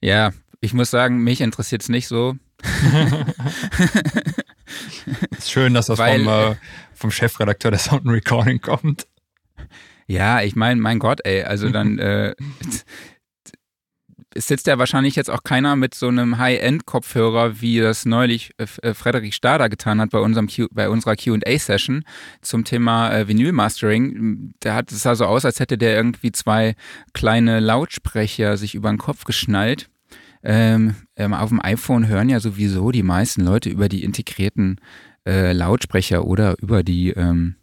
Ja, 0.02 0.32
ich 0.60 0.74
muss 0.74 0.90
sagen, 0.90 1.24
mich 1.24 1.42
interessiert 1.42 1.84
es 1.84 1.90
nicht 1.90 2.08
so. 2.08 2.36
Ist 5.38 5.52
schön, 5.52 5.74
dass 5.74 5.88
das 5.88 6.00
Weil- 6.00 6.24
vom, 6.24 6.52
äh, 6.52 6.56
vom 6.94 7.12
Chefredakteur 7.12 7.72
der 7.72 7.80
Sound 7.80 8.08
Recording 8.08 8.60
kommt. 8.62 9.08
Ja, 10.08 10.42
ich 10.42 10.56
meine, 10.56 10.80
mein 10.82 11.00
Gott, 11.00 11.20
ey, 11.24 11.44
also 11.44 11.70
dann, 11.74 12.00
äh, 12.00 12.34
sitzt 14.36 14.68
ja 14.68 14.78
wahrscheinlich 14.78 15.16
jetzt 15.16 15.30
auch 15.30 15.44
keiner 15.44 15.76
mit 15.76 15.94
so 15.96 16.08
einem 16.08 16.38
High-End-Kopfhörer, 16.38 17.62
wie 17.62 17.80
das 17.80 18.06
neulich 18.06 18.52
äh, 18.58 18.66
äh 18.82 18.94
Frederik 18.94 19.34
Stader 19.34 19.70
getan 19.70 20.00
hat 20.00 20.12
bei, 20.12 20.20
unserem 20.20 20.48
Q, 20.48 20.68
bei 20.72 20.90
unserer 20.90 21.16
QA-Session 21.16 22.04
zum 22.42 22.64
Thema 22.64 23.12
äh, 23.12 23.28
Vinyl-Mastering. 23.28 24.54
Der 24.64 24.76
hat 24.76 24.92
es 24.92 25.02
sah 25.02 25.16
so 25.16 25.26
aus, 25.26 25.46
als 25.46 25.60
hätte 25.60 25.78
der 25.78 25.96
irgendwie 25.96 26.32
zwei 26.32 26.76
kleine 27.14 27.60
Lautsprecher 27.60 28.58
sich 28.58 28.76
über 28.76 28.90
den 28.90 28.98
Kopf 28.98 29.24
geschnallt. 29.24 29.90
Ähm, 30.50 30.96
ähm, 31.18 31.34
auf 31.34 31.50
dem 31.50 31.62
iPhone 31.62 32.08
hören 32.08 32.30
ja 32.30 32.40
sowieso 32.40 32.92
die 32.92 33.04
meisten 33.04 33.42
Leute 33.42 33.70
über 33.70 33.90
die 33.90 34.06
integrierten 34.06 34.80
äh, 35.28 35.52
Lautsprecher 35.52 36.26
oder 36.26 36.56
über 36.62 36.84
die 36.84 37.10
ähm, 37.10 37.56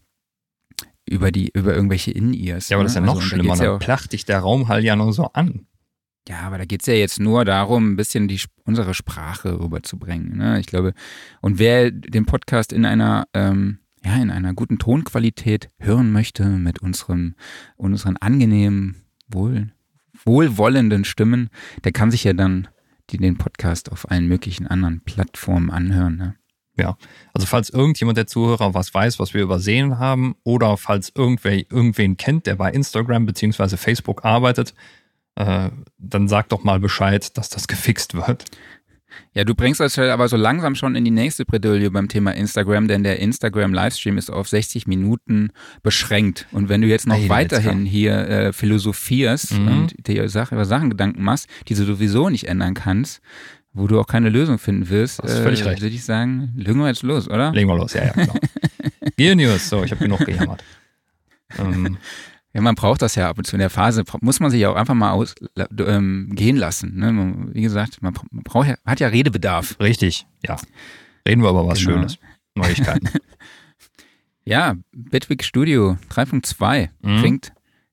über 1.08 1.32
die 1.32 1.50
über 1.54 1.74
irgendwelche 1.74 2.10
In-Ears. 2.10 2.68
Ja, 2.68 2.76
aber 2.76 2.84
das 2.84 2.92
ist 2.92 2.96
ja 2.96 3.00
ne? 3.00 3.06
noch 3.06 3.16
also, 3.16 3.26
schlimmer. 3.26 3.56
Da 3.56 3.64
ja 3.64 3.78
placht 3.78 4.12
dich 4.12 4.26
der 4.26 4.40
Raumhall 4.40 4.84
ja 4.84 4.96
noch 4.96 5.12
so 5.12 5.24
an. 5.32 5.66
Ja, 6.28 6.40
aber 6.40 6.58
da 6.58 6.66
geht 6.66 6.82
es 6.82 6.86
ja 6.86 6.92
jetzt 6.92 7.20
nur 7.20 7.46
darum, 7.46 7.92
ein 7.92 7.96
bisschen 7.96 8.28
die, 8.28 8.40
unsere 8.64 8.92
Sprache 8.92 9.58
rüberzubringen. 9.60 10.36
Ne? 10.36 10.60
Ich 10.60 10.66
glaube, 10.66 10.92
und 11.40 11.58
wer 11.58 11.90
den 11.90 12.26
Podcast 12.26 12.70
in 12.70 12.84
einer, 12.84 13.26
ähm, 13.32 13.78
ja, 14.04 14.16
in 14.16 14.30
einer 14.30 14.52
guten 14.52 14.78
Tonqualität 14.78 15.70
hören 15.78 16.12
möchte, 16.12 16.44
mit 16.44 16.80
unserem, 16.80 17.34
unseren 17.76 18.18
angenehmen, 18.18 19.04
wohl, 19.28 19.72
wohlwollenden 20.24 21.04
Stimmen, 21.04 21.48
der 21.82 21.92
kann 21.92 22.10
sich 22.10 22.24
ja 22.24 22.32
dann 22.34 22.68
die, 23.10 23.18
den 23.18 23.38
Podcast 23.38 23.92
auf 23.92 24.10
allen 24.10 24.26
möglichen 24.26 24.66
anderen 24.66 25.02
Plattformen 25.02 25.70
anhören. 25.70 26.16
Ne? 26.16 26.36
Ja, 26.76 26.96
also 27.32 27.46
falls 27.46 27.70
irgendjemand 27.70 28.18
der 28.18 28.26
Zuhörer 28.26 28.74
was 28.74 28.92
weiß, 28.92 29.18
was 29.18 29.32
wir 29.32 29.42
übersehen 29.42 29.98
haben, 29.98 30.34
oder 30.42 30.76
falls 30.76 31.12
irgendwer 31.14 31.52
irgendwen 31.52 32.16
kennt, 32.16 32.46
der 32.46 32.56
bei 32.56 32.72
Instagram 32.72 33.26
bzw. 33.26 33.76
Facebook 33.76 34.24
arbeitet, 34.24 34.74
äh, 35.36 35.70
dann 35.98 36.28
sag 36.28 36.48
doch 36.48 36.64
mal 36.64 36.80
Bescheid, 36.80 37.36
dass 37.36 37.48
das 37.48 37.68
gefixt 37.68 38.14
wird. 38.14 38.44
Ja, 39.32 39.44
du 39.44 39.54
bringst 39.54 39.80
das 39.80 39.98
aber 39.98 40.28
so 40.28 40.36
langsam 40.36 40.74
schon 40.74 40.94
in 40.94 41.04
die 41.04 41.10
nächste 41.10 41.44
Bredouille 41.44 41.90
beim 41.90 42.08
Thema 42.08 42.32
Instagram, 42.32 42.88
denn 42.88 43.02
der 43.02 43.18
Instagram-Livestream 43.18 44.16
ist 44.18 44.30
auf 44.30 44.48
60 44.48 44.86
Minuten 44.86 45.50
beschränkt. 45.82 46.46
Und 46.52 46.68
wenn 46.68 46.80
du 46.80 46.86
jetzt 46.86 47.06
noch 47.06 47.16
hey, 47.16 47.28
weiterhin 47.28 47.84
hier 47.84 48.28
äh, 48.28 48.52
philosophierst 48.52 49.58
mhm. 49.58 49.68
und 49.68 50.06
dir 50.06 50.24
über 50.24 50.64
Sachen 50.64 50.90
Gedanken 50.90 51.22
machst, 51.22 51.48
die 51.68 51.74
du 51.74 51.84
sowieso 51.84 52.28
nicht 52.30 52.44
ändern 52.44 52.74
kannst, 52.74 53.20
wo 53.72 53.88
du 53.88 54.00
auch 54.00 54.06
keine 54.06 54.28
Lösung 54.28 54.58
finden 54.58 54.88
wirst, 54.88 55.22
äh, 55.24 55.44
würde 55.44 55.88
ich 55.88 56.04
sagen, 56.04 56.52
legen 56.56 56.78
wir 56.78 56.88
jetzt 56.88 57.02
los, 57.02 57.28
oder? 57.28 57.52
Legen 57.52 57.68
wir 57.68 57.76
los, 57.76 57.92
ja, 57.92 58.04
ja, 58.04 58.12
genau. 58.12 58.34
Gear 59.16 59.34
News, 59.34 59.68
so, 59.68 59.82
ich 59.82 59.90
habe 59.90 60.04
genug 60.04 60.20
gejammert. 60.24 60.62
ähm, 61.58 61.98
ja, 62.54 62.60
man 62.60 62.76
braucht 62.76 63.02
das 63.02 63.16
ja 63.16 63.28
ab 63.28 63.38
und 63.38 63.44
zu. 63.44 63.56
In 63.56 63.60
der 63.60 63.70
Phase 63.70 64.04
muss 64.20 64.38
man 64.38 64.50
sich 64.50 64.60
ja 64.60 64.70
auch 64.70 64.76
einfach 64.76 64.94
mal 64.94 65.10
aus, 65.10 65.34
ähm, 65.56 66.30
gehen 66.34 66.56
lassen. 66.56 66.96
Ne? 66.96 67.48
Wie 67.52 67.62
gesagt, 67.62 68.00
man 68.00 68.14
braucht 68.30 68.68
ja, 68.68 68.76
hat 68.86 69.00
ja 69.00 69.08
Redebedarf. 69.08 69.76
Richtig, 69.80 70.26
ja. 70.46 70.56
Reden 71.26 71.42
wir 71.42 71.48
aber 71.48 71.66
was 71.66 71.80
genau. 71.80 71.96
Schönes. 71.96 72.18
Neuigkeiten. 72.54 73.08
ja, 74.44 74.76
Bitwig 74.92 75.42
Studio 75.42 75.98
3.2 76.10 76.90
mhm. 77.02 77.20
bringt 77.20 77.52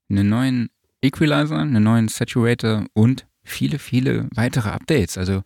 einen 0.09 0.29
neuen 0.29 0.69
Equalizer, 1.01 1.57
einen 1.57 1.81
neuen 1.81 2.07
Saturator 2.07 2.85
und 2.93 3.25
viele, 3.43 3.79
viele 3.79 4.29
weitere 4.35 4.69
Updates. 4.69 5.17
Also 5.17 5.41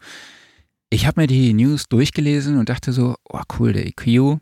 ich 0.90 1.08
habe 1.08 1.22
mir 1.22 1.28
die 1.28 1.54
News 1.54 1.88
durchgelesen 1.88 2.58
und 2.58 2.68
dachte 2.68 2.92
so, 2.92 3.16
oh 3.30 3.42
cool, 3.58 3.72
der 3.72 3.88
EQ, 3.88 4.40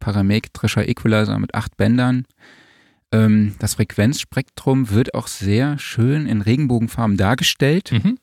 parametrischer 0.00 0.86
Equalizer 0.86 1.38
mit 1.38 1.54
acht 1.54 1.78
Bändern, 1.78 2.26
ähm, 3.12 3.54
das 3.58 3.74
Frequenzspektrum 3.74 4.90
wird 4.90 5.14
auch 5.14 5.28
sehr 5.28 5.78
schön 5.78 6.26
in 6.26 6.40
Regenbogenfarben 6.40 7.16
dargestellt. 7.16 7.92
Mhm. 7.92 8.18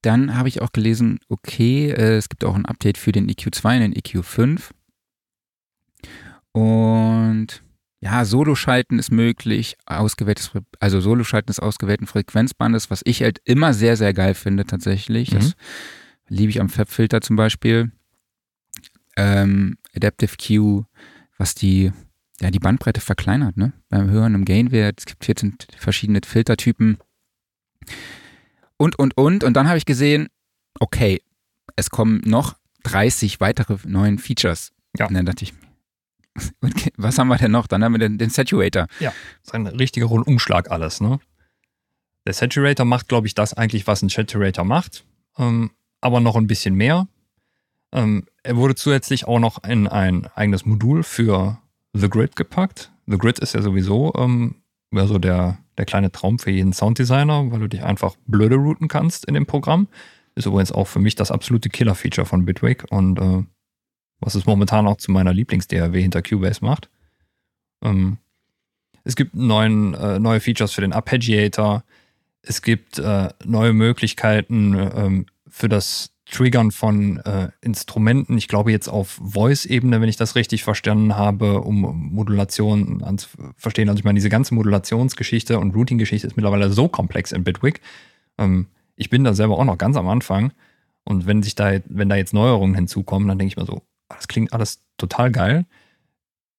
Dann 0.00 0.36
habe 0.36 0.48
ich 0.48 0.60
auch 0.60 0.72
gelesen, 0.72 1.20
okay, 1.28 1.90
äh, 1.90 2.16
es 2.16 2.28
gibt 2.28 2.44
auch 2.44 2.56
ein 2.56 2.66
Update 2.66 2.98
für 2.98 3.12
den 3.12 3.30
EQ2 3.30 3.74
und 3.76 3.80
den 3.80 3.94
EQ5. 3.94 4.70
Und 6.52 7.62
ja, 8.00 8.24
Solo-Schalten 8.24 8.98
ist 8.98 9.12
möglich, 9.12 9.76
ausgewähltes, 9.86 10.50
also 10.80 11.00
Solo-Schalten 11.00 11.46
des 11.46 11.60
ausgewählten 11.60 12.08
Frequenzbandes, 12.08 12.90
was 12.90 13.02
ich 13.04 13.22
halt 13.22 13.40
immer 13.44 13.74
sehr, 13.74 13.96
sehr 13.96 14.12
geil 14.12 14.34
finde 14.34 14.64
tatsächlich. 14.64 15.30
Mhm. 15.30 15.36
Das 15.36 15.54
liebe 16.26 16.50
ich 16.50 16.60
am 16.60 16.68
Fab-Filter 16.68 17.20
zum 17.20 17.36
Beispiel. 17.36 17.92
Ähm, 19.16 19.76
Adaptive 19.94 20.36
Q, 20.36 20.84
was 21.38 21.54
die 21.54 21.92
ja, 22.42 22.50
die 22.50 22.58
Bandbreite 22.58 23.00
verkleinert, 23.00 23.56
ne? 23.56 23.72
Beim 23.88 24.10
Hören 24.10 24.34
im 24.34 24.44
Gainwert. 24.44 24.96
Es 24.98 25.06
gibt 25.06 25.24
14 25.24 25.56
verschiedene 25.76 26.20
Filtertypen. 26.24 26.98
Und, 28.76 28.98
und, 28.98 29.16
und. 29.16 29.44
Und 29.44 29.54
dann 29.54 29.68
habe 29.68 29.78
ich 29.78 29.86
gesehen, 29.86 30.28
okay, 30.80 31.22
es 31.76 31.90
kommen 31.90 32.20
noch 32.24 32.56
30 32.82 33.40
weitere 33.40 33.76
neuen 33.84 34.18
Features. 34.18 34.72
Ja. 34.98 35.06
Und 35.06 35.14
dann 35.14 35.24
dachte 35.24 35.44
ich, 35.44 35.54
was 36.96 37.16
haben 37.18 37.28
wir 37.28 37.36
denn 37.36 37.52
noch? 37.52 37.68
Dann 37.68 37.84
haben 37.84 37.92
wir 37.92 38.00
den, 38.00 38.18
den 38.18 38.30
Saturator. 38.30 38.88
Ja, 38.98 39.12
das 39.42 39.48
ist 39.48 39.54
ein 39.54 39.68
richtiger 39.68 40.06
Rundumschlag 40.06 40.68
alles, 40.70 41.00
ne? 41.00 41.20
Der 42.26 42.32
Saturator 42.32 42.84
macht, 42.84 43.08
glaube 43.08 43.28
ich, 43.28 43.34
das 43.34 43.54
eigentlich, 43.54 43.86
was 43.86 44.02
ein 44.02 44.08
Saturator 44.08 44.64
macht, 44.64 45.04
ähm, 45.38 45.70
aber 46.00 46.20
noch 46.20 46.36
ein 46.36 46.46
bisschen 46.48 46.74
mehr. 46.74 47.06
Ähm, 47.92 48.24
er 48.42 48.56
wurde 48.56 48.74
zusätzlich 48.74 49.26
auch 49.26 49.38
noch 49.38 49.62
in 49.62 49.86
ein 49.86 50.26
eigenes 50.34 50.64
Modul 50.64 51.02
für 51.02 51.61
The 51.92 52.08
Grid 52.08 52.36
gepackt. 52.36 52.92
The 53.06 53.18
Grid 53.18 53.38
ist 53.38 53.54
ja 53.54 53.62
sowieso 53.62 54.12
ähm, 54.16 54.56
ja, 54.92 55.06
so 55.06 55.18
der, 55.18 55.58
der 55.78 55.84
kleine 55.84 56.12
Traum 56.12 56.38
für 56.38 56.50
jeden 56.50 56.72
Sounddesigner, 56.72 57.50
weil 57.50 57.60
du 57.60 57.68
dich 57.68 57.82
einfach 57.82 58.16
blöde 58.26 58.56
routen 58.56 58.88
kannst 58.88 59.24
in 59.24 59.34
dem 59.34 59.46
Programm. 59.46 59.88
Ist 60.34 60.46
übrigens 60.46 60.72
auch 60.72 60.86
für 60.86 60.98
mich 60.98 61.14
das 61.14 61.30
absolute 61.30 61.68
Killer-Feature 61.68 62.26
von 62.26 62.44
Bitwig 62.44 62.84
und 62.90 63.18
äh, 63.18 63.44
was 64.20 64.34
es 64.34 64.46
momentan 64.46 64.86
auch 64.86 64.96
zu 64.96 65.10
meiner 65.10 65.32
Lieblings-DAW 65.32 66.00
hinter 66.00 66.22
Cubase 66.22 66.64
macht. 66.64 66.88
Ähm, 67.82 68.18
es 69.04 69.16
gibt 69.16 69.34
neuen, 69.34 69.94
äh, 69.94 70.18
neue 70.18 70.40
Features 70.40 70.72
für 70.72 70.80
den 70.80 70.92
Arpeggiator. 70.92 71.84
Es 72.42 72.62
gibt 72.62 72.98
äh, 72.98 73.28
neue 73.44 73.72
Möglichkeiten 73.72 74.74
ähm, 74.74 75.26
für 75.48 75.68
das 75.68 76.11
Triggern 76.32 76.70
von 76.70 77.18
äh, 77.18 77.50
Instrumenten, 77.60 78.38
ich 78.38 78.48
glaube 78.48 78.72
jetzt 78.72 78.88
auf 78.88 79.20
Voice-Ebene, 79.22 80.00
wenn 80.00 80.08
ich 80.08 80.16
das 80.16 80.34
richtig 80.34 80.64
verstanden 80.64 81.16
habe, 81.16 81.60
um 81.60 82.10
Modulation 82.12 83.02
zu 83.18 83.28
verstehen. 83.56 83.88
Also 83.88 83.98
ich 83.98 84.04
meine, 84.04 84.16
diese 84.16 84.30
ganze 84.30 84.54
Modulationsgeschichte 84.54 85.58
und 85.58 85.74
Routing-Geschichte 85.74 86.26
ist 86.26 86.36
mittlerweile 86.36 86.70
so 86.72 86.88
komplex 86.88 87.32
in 87.32 87.44
Bitwig. 87.44 87.80
Ähm, 88.38 88.66
ich 88.96 89.10
bin 89.10 89.24
da 89.24 89.34
selber 89.34 89.58
auch 89.58 89.64
noch 89.64 89.78
ganz 89.78 89.96
am 89.96 90.08
Anfang. 90.08 90.52
Und 91.04 91.26
wenn 91.26 91.42
sich 91.42 91.54
da, 91.54 91.72
wenn 91.86 92.08
da 92.08 92.16
jetzt 92.16 92.32
Neuerungen 92.32 92.74
hinzukommen, 92.74 93.28
dann 93.28 93.38
denke 93.38 93.52
ich 93.52 93.56
mir 93.56 93.66
so, 93.66 93.82
das 94.08 94.26
klingt 94.26 94.52
alles 94.52 94.80
total 94.96 95.30
geil. 95.30 95.66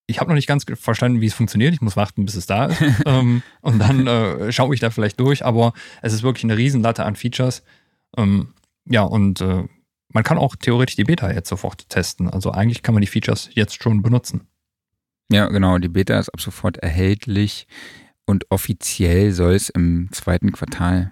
Ich 0.05 0.19
habe 0.19 0.29
noch 0.29 0.35
nicht 0.35 0.47
ganz 0.47 0.65
verstanden, 0.75 1.21
wie 1.21 1.27
es 1.27 1.33
funktioniert. 1.33 1.73
Ich 1.73 1.81
muss 1.81 1.95
warten, 1.95 2.25
bis 2.25 2.35
es 2.35 2.45
da 2.45 2.65
ist. 2.65 2.83
ähm, 3.05 3.41
und 3.61 3.79
dann 3.79 4.05
äh, 4.05 4.51
schaue 4.51 4.75
ich 4.75 4.81
da 4.81 4.91
vielleicht 4.91 5.19
durch. 5.19 5.45
Aber 5.45 5.73
es 6.01 6.13
ist 6.13 6.21
wirklich 6.23 6.43
eine 6.43 6.57
Riesenlatte 6.57 7.05
an 7.05 7.15
Features. 7.15 7.63
Ähm, 8.17 8.49
ja, 8.85 9.03
und 9.03 9.41
äh, 9.41 9.63
man 10.09 10.23
kann 10.23 10.37
auch 10.37 10.55
theoretisch 10.55 10.95
die 10.95 11.03
Beta 11.03 11.31
jetzt 11.31 11.49
sofort 11.49 11.89
testen. 11.89 12.29
Also 12.29 12.51
eigentlich 12.51 12.83
kann 12.83 12.93
man 12.93 13.01
die 13.01 13.07
Features 13.07 13.49
jetzt 13.53 13.81
schon 13.81 14.01
benutzen. 14.01 14.47
Ja, 15.31 15.47
genau. 15.47 15.77
Die 15.79 15.89
Beta 15.89 16.19
ist 16.19 16.29
ab 16.29 16.41
sofort 16.41 16.77
erhältlich 16.77 17.67
und 18.25 18.45
offiziell 18.51 19.31
soll 19.31 19.53
es 19.53 19.69
im 19.69 20.09
zweiten 20.11 20.51
Quartal 20.51 21.11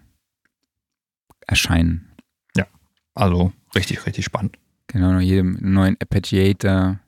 erscheinen. 1.47 2.11
Ja, 2.55 2.67
also 3.15 3.51
richtig, 3.75 4.05
richtig 4.05 4.25
spannend. 4.25 4.57
Genau, 4.87 5.19
jedem 5.19 5.57
neuen 5.61 5.97
Arpeggiator. 5.99 6.99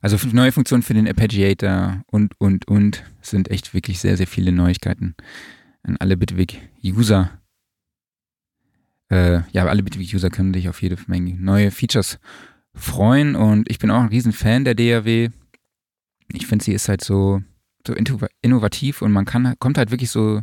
Also 0.00 0.16
neue 0.30 0.52
Funktionen 0.52 0.82
für 0.82 0.94
den 0.94 1.08
Arpeggiator 1.08 2.02
und, 2.06 2.38
und, 2.38 2.68
und. 2.68 3.02
Es 3.20 3.30
sind 3.30 3.50
echt 3.50 3.74
wirklich 3.74 3.98
sehr, 3.98 4.16
sehr 4.16 4.26
viele 4.26 4.52
Neuigkeiten 4.52 5.16
an 5.82 5.96
alle 5.96 6.16
Bitwig-User 6.16 7.30
äh, 9.10 9.40
ja, 9.52 9.66
alle 9.66 9.82
BTV-User 9.82 10.30
können 10.30 10.52
sich 10.52 10.68
auf 10.68 10.82
jede 10.82 10.96
Menge 11.06 11.34
neue 11.34 11.70
Features 11.70 12.18
freuen 12.74 13.36
und 13.36 13.70
ich 13.70 13.78
bin 13.78 13.90
auch 13.90 14.00
ein 14.00 14.08
Riesenfan 14.08 14.64
der 14.64 14.74
DAW. 14.74 15.30
Ich 16.32 16.46
finde, 16.46 16.64
sie 16.64 16.72
ist 16.72 16.88
halt 16.88 17.02
so, 17.02 17.42
so 17.86 17.94
innovativ 18.42 19.02
und 19.02 19.12
man 19.12 19.24
kann, 19.24 19.54
kommt 19.58 19.78
halt 19.78 19.90
wirklich 19.90 20.10
so, 20.10 20.42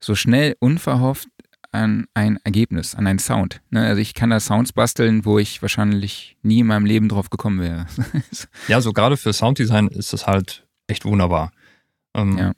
so 0.00 0.14
schnell 0.14 0.56
unverhofft 0.58 1.28
an 1.70 2.06
ein 2.14 2.38
Ergebnis, 2.44 2.94
an 2.94 3.06
einen 3.06 3.18
Sound. 3.18 3.60
Ne? 3.70 3.86
Also 3.86 4.00
ich 4.00 4.14
kann 4.14 4.30
da 4.30 4.40
Sounds 4.40 4.72
basteln, 4.72 5.24
wo 5.24 5.38
ich 5.38 5.62
wahrscheinlich 5.62 6.36
nie 6.42 6.60
in 6.60 6.66
meinem 6.66 6.86
Leben 6.86 7.08
drauf 7.08 7.30
gekommen 7.30 7.60
wäre. 7.60 7.86
ja, 8.68 8.80
so 8.80 8.92
gerade 8.92 9.16
für 9.16 9.32
Sounddesign 9.32 9.88
ist 9.88 10.12
das 10.12 10.26
halt 10.26 10.66
echt 10.86 11.04
wunderbar. 11.04 11.52
Ähm, 12.14 12.38
ja 12.38 12.52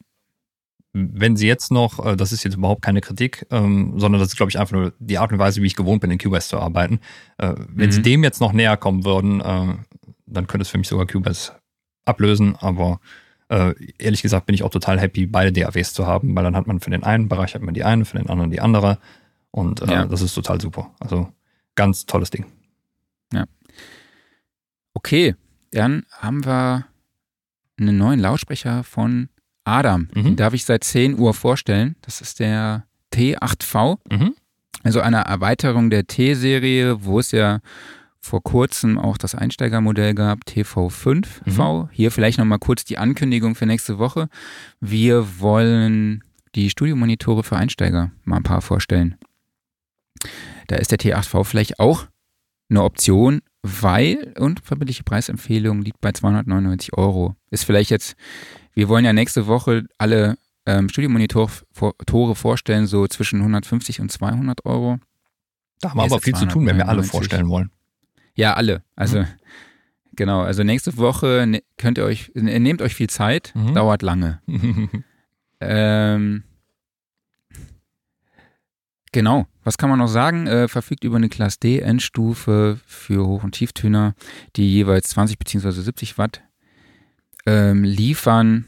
wenn 0.92 1.36
sie 1.36 1.46
jetzt 1.46 1.70
noch, 1.70 2.04
äh, 2.04 2.16
das 2.16 2.32
ist 2.32 2.44
jetzt 2.44 2.56
überhaupt 2.56 2.82
keine 2.82 3.00
Kritik, 3.00 3.46
ähm, 3.50 3.94
sondern 3.98 4.20
das 4.20 4.28
ist, 4.30 4.36
glaube 4.36 4.50
ich, 4.50 4.58
einfach 4.58 4.72
nur 4.72 4.92
die 4.98 5.18
Art 5.18 5.32
und 5.32 5.38
Weise, 5.38 5.62
wie 5.62 5.66
ich 5.66 5.76
gewohnt 5.76 6.00
bin, 6.00 6.10
in 6.10 6.18
Cubase 6.18 6.48
zu 6.48 6.58
arbeiten. 6.58 7.00
Äh, 7.38 7.54
wenn 7.68 7.86
mhm. 7.86 7.92
sie 7.92 8.02
dem 8.02 8.24
jetzt 8.24 8.40
noch 8.40 8.52
näher 8.52 8.76
kommen 8.76 9.04
würden, 9.04 9.40
äh, 9.40 9.74
dann 10.26 10.46
könnte 10.46 10.62
es 10.62 10.68
für 10.68 10.78
mich 10.78 10.88
sogar 10.88 11.06
Cubase 11.06 11.52
ablösen, 12.04 12.56
aber 12.56 13.00
Äh, 13.52 13.74
ehrlich 13.98 14.22
gesagt 14.22 14.46
bin 14.46 14.54
ich 14.54 14.62
auch 14.62 14.70
total 14.70 15.00
happy, 15.00 15.26
beide 15.26 15.50
DAWs 15.50 15.92
zu 15.92 16.06
haben, 16.06 16.36
weil 16.36 16.44
dann 16.44 16.54
hat 16.54 16.68
man 16.68 16.78
für 16.78 16.90
den 16.90 17.02
einen 17.02 17.28
Bereich 17.28 17.56
hat 17.56 17.62
man 17.62 17.74
die 17.74 17.82
eine, 17.82 18.04
für 18.04 18.16
den 18.16 18.30
anderen 18.30 18.52
die 18.52 18.60
andere. 18.60 18.98
Und 19.50 19.82
äh, 19.82 19.90
ja. 19.90 20.06
das 20.06 20.22
ist 20.22 20.34
total 20.34 20.60
super. 20.60 20.94
Also 21.00 21.32
ganz 21.74 22.06
tolles 22.06 22.30
Ding. 22.30 22.46
Ja. 23.32 23.46
Okay, 24.94 25.34
dann 25.72 26.06
haben 26.12 26.44
wir 26.44 26.86
einen 27.76 27.98
neuen 27.98 28.20
Lautsprecher 28.20 28.84
von 28.84 29.30
Adam. 29.70 30.08
Mhm. 30.14 30.24
Den 30.24 30.36
darf 30.36 30.54
ich 30.54 30.64
seit 30.64 30.84
10 30.84 31.18
Uhr 31.18 31.34
vorstellen. 31.34 31.96
Das 32.02 32.20
ist 32.20 32.40
der 32.40 32.84
T8V. 33.12 33.98
Mhm. 34.10 34.34
Also 34.82 35.00
eine 35.00 35.18
Erweiterung 35.22 35.90
der 35.90 36.06
T-Serie, 36.06 37.04
wo 37.04 37.18
es 37.18 37.32
ja 37.32 37.60
vor 38.20 38.42
kurzem 38.42 38.98
auch 38.98 39.16
das 39.16 39.34
Einsteigermodell 39.34 40.14
gab, 40.14 40.40
TV5V. 40.46 41.82
Mhm. 41.84 41.88
Hier 41.92 42.10
vielleicht 42.10 42.38
nochmal 42.38 42.58
kurz 42.58 42.84
die 42.84 42.98
Ankündigung 42.98 43.54
für 43.54 43.66
nächste 43.66 43.98
Woche. 43.98 44.28
Wir 44.80 45.40
wollen 45.40 46.22
die 46.54 46.68
Studiomonitore 46.70 47.42
für 47.42 47.56
Einsteiger 47.56 48.10
mal 48.24 48.36
ein 48.36 48.42
paar 48.42 48.60
vorstellen. 48.60 49.16
Da 50.68 50.76
ist 50.76 50.90
der 50.92 50.98
T8V 50.98 51.44
vielleicht 51.44 51.80
auch 51.80 52.06
eine 52.68 52.82
Option, 52.82 53.40
weil, 53.62 54.32
und 54.38 54.60
verbindliche 54.60 55.02
Preisempfehlung 55.02 55.82
liegt 55.82 56.00
bei 56.00 56.12
299 56.12 56.96
Euro. 56.96 57.34
Ist 57.50 57.64
vielleicht 57.64 57.90
jetzt, 57.90 58.14
wir 58.74 58.88
wollen 58.88 59.04
ja 59.04 59.12
nächste 59.12 59.46
Woche 59.46 59.84
alle 59.98 60.36
ähm, 60.66 60.88
Studiomonitore 60.88 62.34
vorstellen, 62.34 62.86
so 62.86 63.06
zwischen 63.06 63.40
150 63.40 64.00
und 64.00 64.12
200 64.12 64.64
Euro. 64.64 64.98
Da 65.80 65.90
haben 65.90 65.98
wir 65.98 66.04
aber 66.04 66.20
viel 66.20 66.34
zu 66.34 66.46
tun, 66.46 66.66
wenn 66.66 66.76
wir 66.76 66.88
alle 66.88 67.02
vorstellen 67.02 67.48
wollen. 67.48 67.70
Ja, 68.34 68.54
alle. 68.54 68.82
Also, 68.96 69.20
mhm. 69.20 69.26
genau. 70.14 70.42
Also 70.42 70.62
nächste 70.62 70.96
Woche 70.96 71.46
ne, 71.46 71.62
könnt 71.78 71.98
ihr 71.98 72.04
euch, 72.04 72.30
ne, 72.34 72.60
nehmt 72.60 72.82
euch 72.82 72.94
viel 72.94 73.08
Zeit, 73.08 73.52
mhm. 73.54 73.74
dauert 73.74 74.02
lange. 74.02 74.40
ähm, 75.60 76.44
genau. 79.12 79.46
Was 79.64 79.78
kann 79.78 79.90
man 79.90 79.98
noch 79.98 80.08
sagen? 80.08 80.46
Äh, 80.46 80.68
verfügt 80.68 81.04
über 81.04 81.16
eine 81.16 81.28
Class 81.28 81.58
D 81.58 81.80
Endstufe 81.80 82.78
für 82.86 83.26
Hoch- 83.26 83.44
und 83.44 83.52
Tieftöner, 83.52 84.14
die 84.56 84.70
jeweils 84.70 85.08
20 85.10 85.38
bzw. 85.38 85.70
70 85.70 86.18
Watt 86.18 86.42
ähm, 87.46 87.84
liefern. 87.84 88.66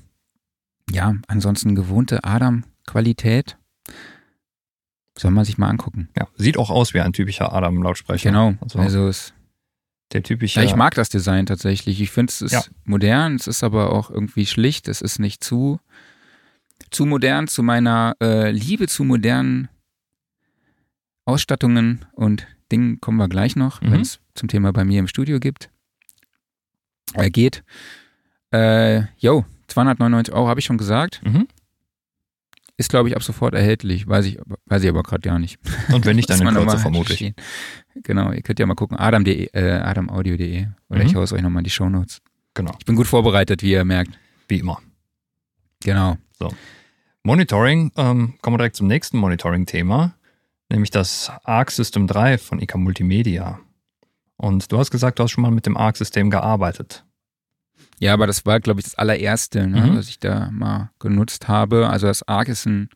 Ja, 0.91 1.15
ansonsten 1.29 1.75
gewohnte 1.75 2.25
Adam-Qualität. 2.25 3.57
Soll 5.17 5.31
man 5.31 5.45
sich 5.45 5.59
mal 5.59 5.69
angucken. 5.69 6.09
Ja, 6.17 6.27
sieht 6.37 6.57
auch 6.57 6.71
aus 6.71 6.95
wie 6.95 7.01
ein 7.01 7.13
typischer 7.13 7.53
Adam-Lautsprecher. 7.53 8.31
Genau. 8.31 8.55
Also, 8.61 8.79
also 8.79 9.09
es 9.09 9.35
der 10.13 10.23
typische. 10.23 10.61
Ja, 10.61 10.67
ich 10.67 10.77
mag 10.77 10.95
das 10.95 11.09
Design 11.09 11.47
tatsächlich. 11.47 12.01
Ich 12.01 12.11
finde, 12.11 12.31
es 12.31 12.43
ist 12.43 12.53
ja. 12.53 12.63
modern, 12.85 13.37
es 13.37 13.47
ist 13.47 13.63
aber 13.63 13.93
auch 13.93 14.11
irgendwie 14.11 14.47
schlicht, 14.47 14.89
es 14.89 15.01
ist 15.01 15.19
nicht 15.19 15.43
zu, 15.43 15.81
zu 16.91 17.07
modern, 17.07 17.49
zu 17.49 17.63
meiner 17.63 18.17
äh, 18.21 18.51
Liebe 18.51 18.89
zu 18.89 19.05
modernen 19.05 19.69
Ausstattungen 21.25 22.05
und 22.13 22.47
Dingen 22.71 23.01
kommen 23.01 23.19
wir 23.19 23.29
gleich 23.29 23.57
noch, 23.57 23.81
mhm. 23.81 23.93
wenn 23.93 24.01
es 24.01 24.21
zum 24.35 24.49
Thema 24.49 24.73
bei 24.73 24.85
mir 24.85 24.99
im 24.99 25.09
Studio 25.09 25.39
gibt. 25.41 25.71
Äh, 27.15 27.31
geht. 27.31 27.65
Äh, 28.53 29.03
yo, 29.19 29.45
299 29.69 30.35
Euro 30.35 30.49
habe 30.49 30.61
ich 30.61 30.67
schon 30.67 30.79
gesagt. 30.79 31.21
Mhm. 31.25 31.49
Ist, 32.77 32.91
glaube 32.91 33.09
ich, 33.09 33.17
ab 33.17 33.23
sofort 33.23 33.55
erhältlich. 33.55 34.09
Weiß 34.09 34.25
ich, 34.27 34.39
weiß 34.67 34.83
ich 34.83 34.89
aber 34.89 35.03
gerade 35.03 35.21
gar 35.21 35.39
nicht. 35.39 35.59
Und 35.93 36.05
wenn 36.05 36.17
nicht, 36.17 36.29
dann 36.31 36.41
in 36.41 36.55
Kürze 36.55 36.79
vermutlich. 36.79 37.35
Genau, 38.03 38.33
ihr 38.33 38.43
könnt 38.43 38.59
ja 38.59 38.67
mal 38.67 38.75
gucken, 38.75 38.99
adam.de, 38.99 39.51
äh, 39.53 39.73
adamaudio.de 39.73 40.67
oder 40.89 41.01
mhm. 41.01 41.07
ich 41.07 41.15
haue 41.15 41.25
es 41.25 41.33
euch 41.33 41.43
nochmal 41.43 41.61
in 41.61 41.65
die 41.65 41.71
Shownotes. 41.71 42.23
Genau. 42.55 42.73
Ich 42.79 42.85
bin 42.85 42.97
gut 42.97 43.07
vorbereitet, 43.07 43.63
wie 43.63 43.73
ihr 43.73 43.85
merkt. 43.85 44.19
Wie 44.49 44.59
immer. 44.59 44.81
Genau. 45.85 46.17
So. 46.39 46.53
Monitoring, 47.23 47.93
ähm, 47.97 48.35
kommen 48.43 48.55
wir 48.55 48.59
direkt 48.59 48.77
zum 48.77 48.89
nächsten 48.89 49.17
Monitoring-Thema, 49.19 50.15
nämlich 50.69 50.91
das 50.91 51.31
ARC 51.45 51.71
System 51.71 52.07
3 52.07 52.39
von 52.39 52.61
ICA 52.61 52.79
Multimedia. 52.79 53.61
Und 54.37 54.73
du 54.73 54.79
hast 54.79 54.91
gesagt, 54.91 55.19
du 55.19 55.23
hast 55.23 55.31
schon 55.31 55.43
mal 55.43 55.53
mit 55.53 55.67
dem 55.67 55.77
ARC-System 55.77 56.31
gearbeitet. 56.31 57.05
Ja, 58.03 58.15
aber 58.15 58.27
das 58.27 58.45
war, 58.45 58.59
glaube 58.59 58.81
ich, 58.81 58.85
das 58.85 58.97
allererste, 58.97 59.65
ne, 59.69 59.81
mhm. 59.81 59.97
was 59.97 60.09
ich 60.09 60.19
da 60.19 60.51
mal 60.51 60.91
genutzt 60.99 61.47
habe. 61.47 61.89
Also 61.89 62.09
das 62.09 62.27
ARC 62.27 62.49
ist 62.49 62.67
ein 62.67 62.89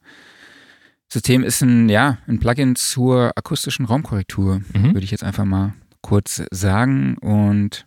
System, 1.09 1.45
ist 1.45 1.63
ein, 1.63 1.89
ja, 1.89 2.19
ein 2.27 2.41
Plugin 2.41 2.75
zur 2.75 3.31
akustischen 3.37 3.87
Raumkorrektur, 3.87 4.63
mhm. 4.75 4.95
würde 4.95 5.05
ich 5.05 5.13
jetzt 5.13 5.23
einfach 5.23 5.45
mal 5.45 5.75
kurz 6.01 6.43
sagen. 6.51 7.19
Und 7.19 7.87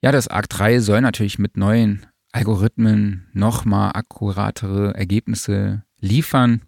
ja, 0.00 0.12
das 0.12 0.28
ARC 0.28 0.48
3 0.48 0.78
soll 0.78 1.00
natürlich 1.00 1.40
mit 1.40 1.56
neuen 1.56 2.06
Algorithmen 2.30 3.26
nochmal 3.32 3.90
akkuratere 3.94 4.94
Ergebnisse 4.94 5.82
liefern. 5.98 6.62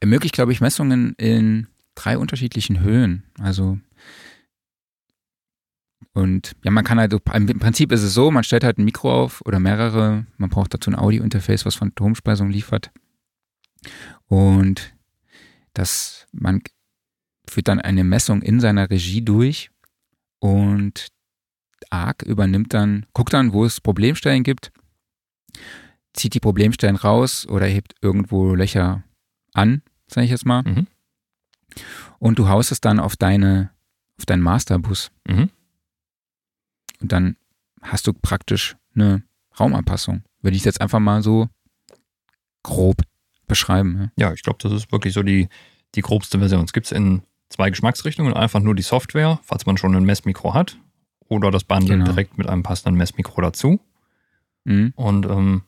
Ermöglicht, 0.00 0.34
glaube 0.34 0.50
ich, 0.50 0.60
Messungen 0.60 1.14
in 1.18 1.68
drei 1.94 2.18
unterschiedlichen 2.18 2.80
Höhen. 2.80 3.22
Also 3.38 3.78
und 6.18 6.56
ja, 6.64 6.72
man 6.72 6.84
kann 6.84 6.98
halt, 6.98 7.12
im 7.12 7.58
Prinzip 7.60 7.92
ist 7.92 8.02
es 8.02 8.12
so, 8.12 8.32
man 8.32 8.42
stellt 8.42 8.64
halt 8.64 8.76
ein 8.76 8.84
Mikro 8.84 9.22
auf 9.22 9.40
oder 9.46 9.60
mehrere, 9.60 10.26
man 10.36 10.50
braucht 10.50 10.74
dazu 10.74 10.90
ein 10.90 10.98
Audio-Interface, 10.98 11.64
was 11.64 11.76
Phantomspeisung 11.76 12.50
liefert. 12.50 12.90
Und 14.26 14.96
das, 15.74 16.26
man 16.32 16.60
führt 17.48 17.68
dann 17.68 17.80
eine 17.80 18.02
Messung 18.02 18.42
in 18.42 18.58
seiner 18.58 18.90
Regie 18.90 19.22
durch 19.22 19.70
und 20.40 21.06
ARC 21.90 22.22
übernimmt 22.22 22.74
dann, 22.74 23.06
guckt 23.12 23.32
dann, 23.32 23.52
wo 23.52 23.64
es 23.64 23.80
Problemstellen 23.80 24.42
gibt, 24.42 24.72
zieht 26.14 26.34
die 26.34 26.40
Problemstellen 26.40 26.96
raus 26.96 27.46
oder 27.46 27.66
hebt 27.66 27.94
irgendwo 28.02 28.56
Löcher 28.56 29.04
an, 29.52 29.82
sage 30.08 30.24
ich 30.24 30.32
jetzt 30.32 30.46
mal. 30.46 30.64
Mhm. 30.64 30.88
Und 32.18 32.40
du 32.40 32.48
haust 32.48 32.72
es 32.72 32.80
dann 32.80 32.98
auf 32.98 33.14
deine, 33.14 33.70
auf 34.18 34.26
deinen 34.26 34.42
Masterbus. 34.42 35.12
Mhm. 35.28 35.50
Und 37.00 37.12
dann 37.12 37.36
hast 37.82 38.06
du 38.06 38.12
praktisch 38.12 38.76
eine 38.94 39.22
Raumanpassung. 39.58 40.22
Würde 40.42 40.56
ich 40.56 40.64
jetzt 40.64 40.80
einfach 40.80 41.00
mal 41.00 41.22
so 41.22 41.48
grob 42.62 43.02
beschreiben. 43.46 44.10
Ja, 44.16 44.28
ja 44.28 44.34
ich 44.34 44.42
glaube, 44.42 44.58
das 44.62 44.72
ist 44.72 44.92
wirklich 44.92 45.14
so 45.14 45.22
die, 45.22 45.48
die 45.94 46.02
grobste 46.02 46.38
Version. 46.38 46.64
Es 46.64 46.72
gibt 46.72 46.86
es 46.86 46.92
in 46.92 47.22
zwei 47.48 47.70
Geschmacksrichtungen. 47.70 48.34
Einfach 48.34 48.60
nur 48.60 48.74
die 48.74 48.82
Software, 48.82 49.40
falls 49.42 49.66
man 49.66 49.76
schon 49.76 49.94
ein 49.94 50.04
Messmikro 50.04 50.54
hat. 50.54 50.78
Oder 51.28 51.50
das 51.50 51.64
Bundle 51.64 51.98
genau. 51.98 52.04
direkt 52.06 52.38
mit 52.38 52.48
einem 52.48 52.62
passenden 52.62 52.96
Messmikro 52.96 53.40
dazu. 53.40 53.80
Mhm. 54.64 54.92
Und 54.96 55.26
ähm, 55.26 55.62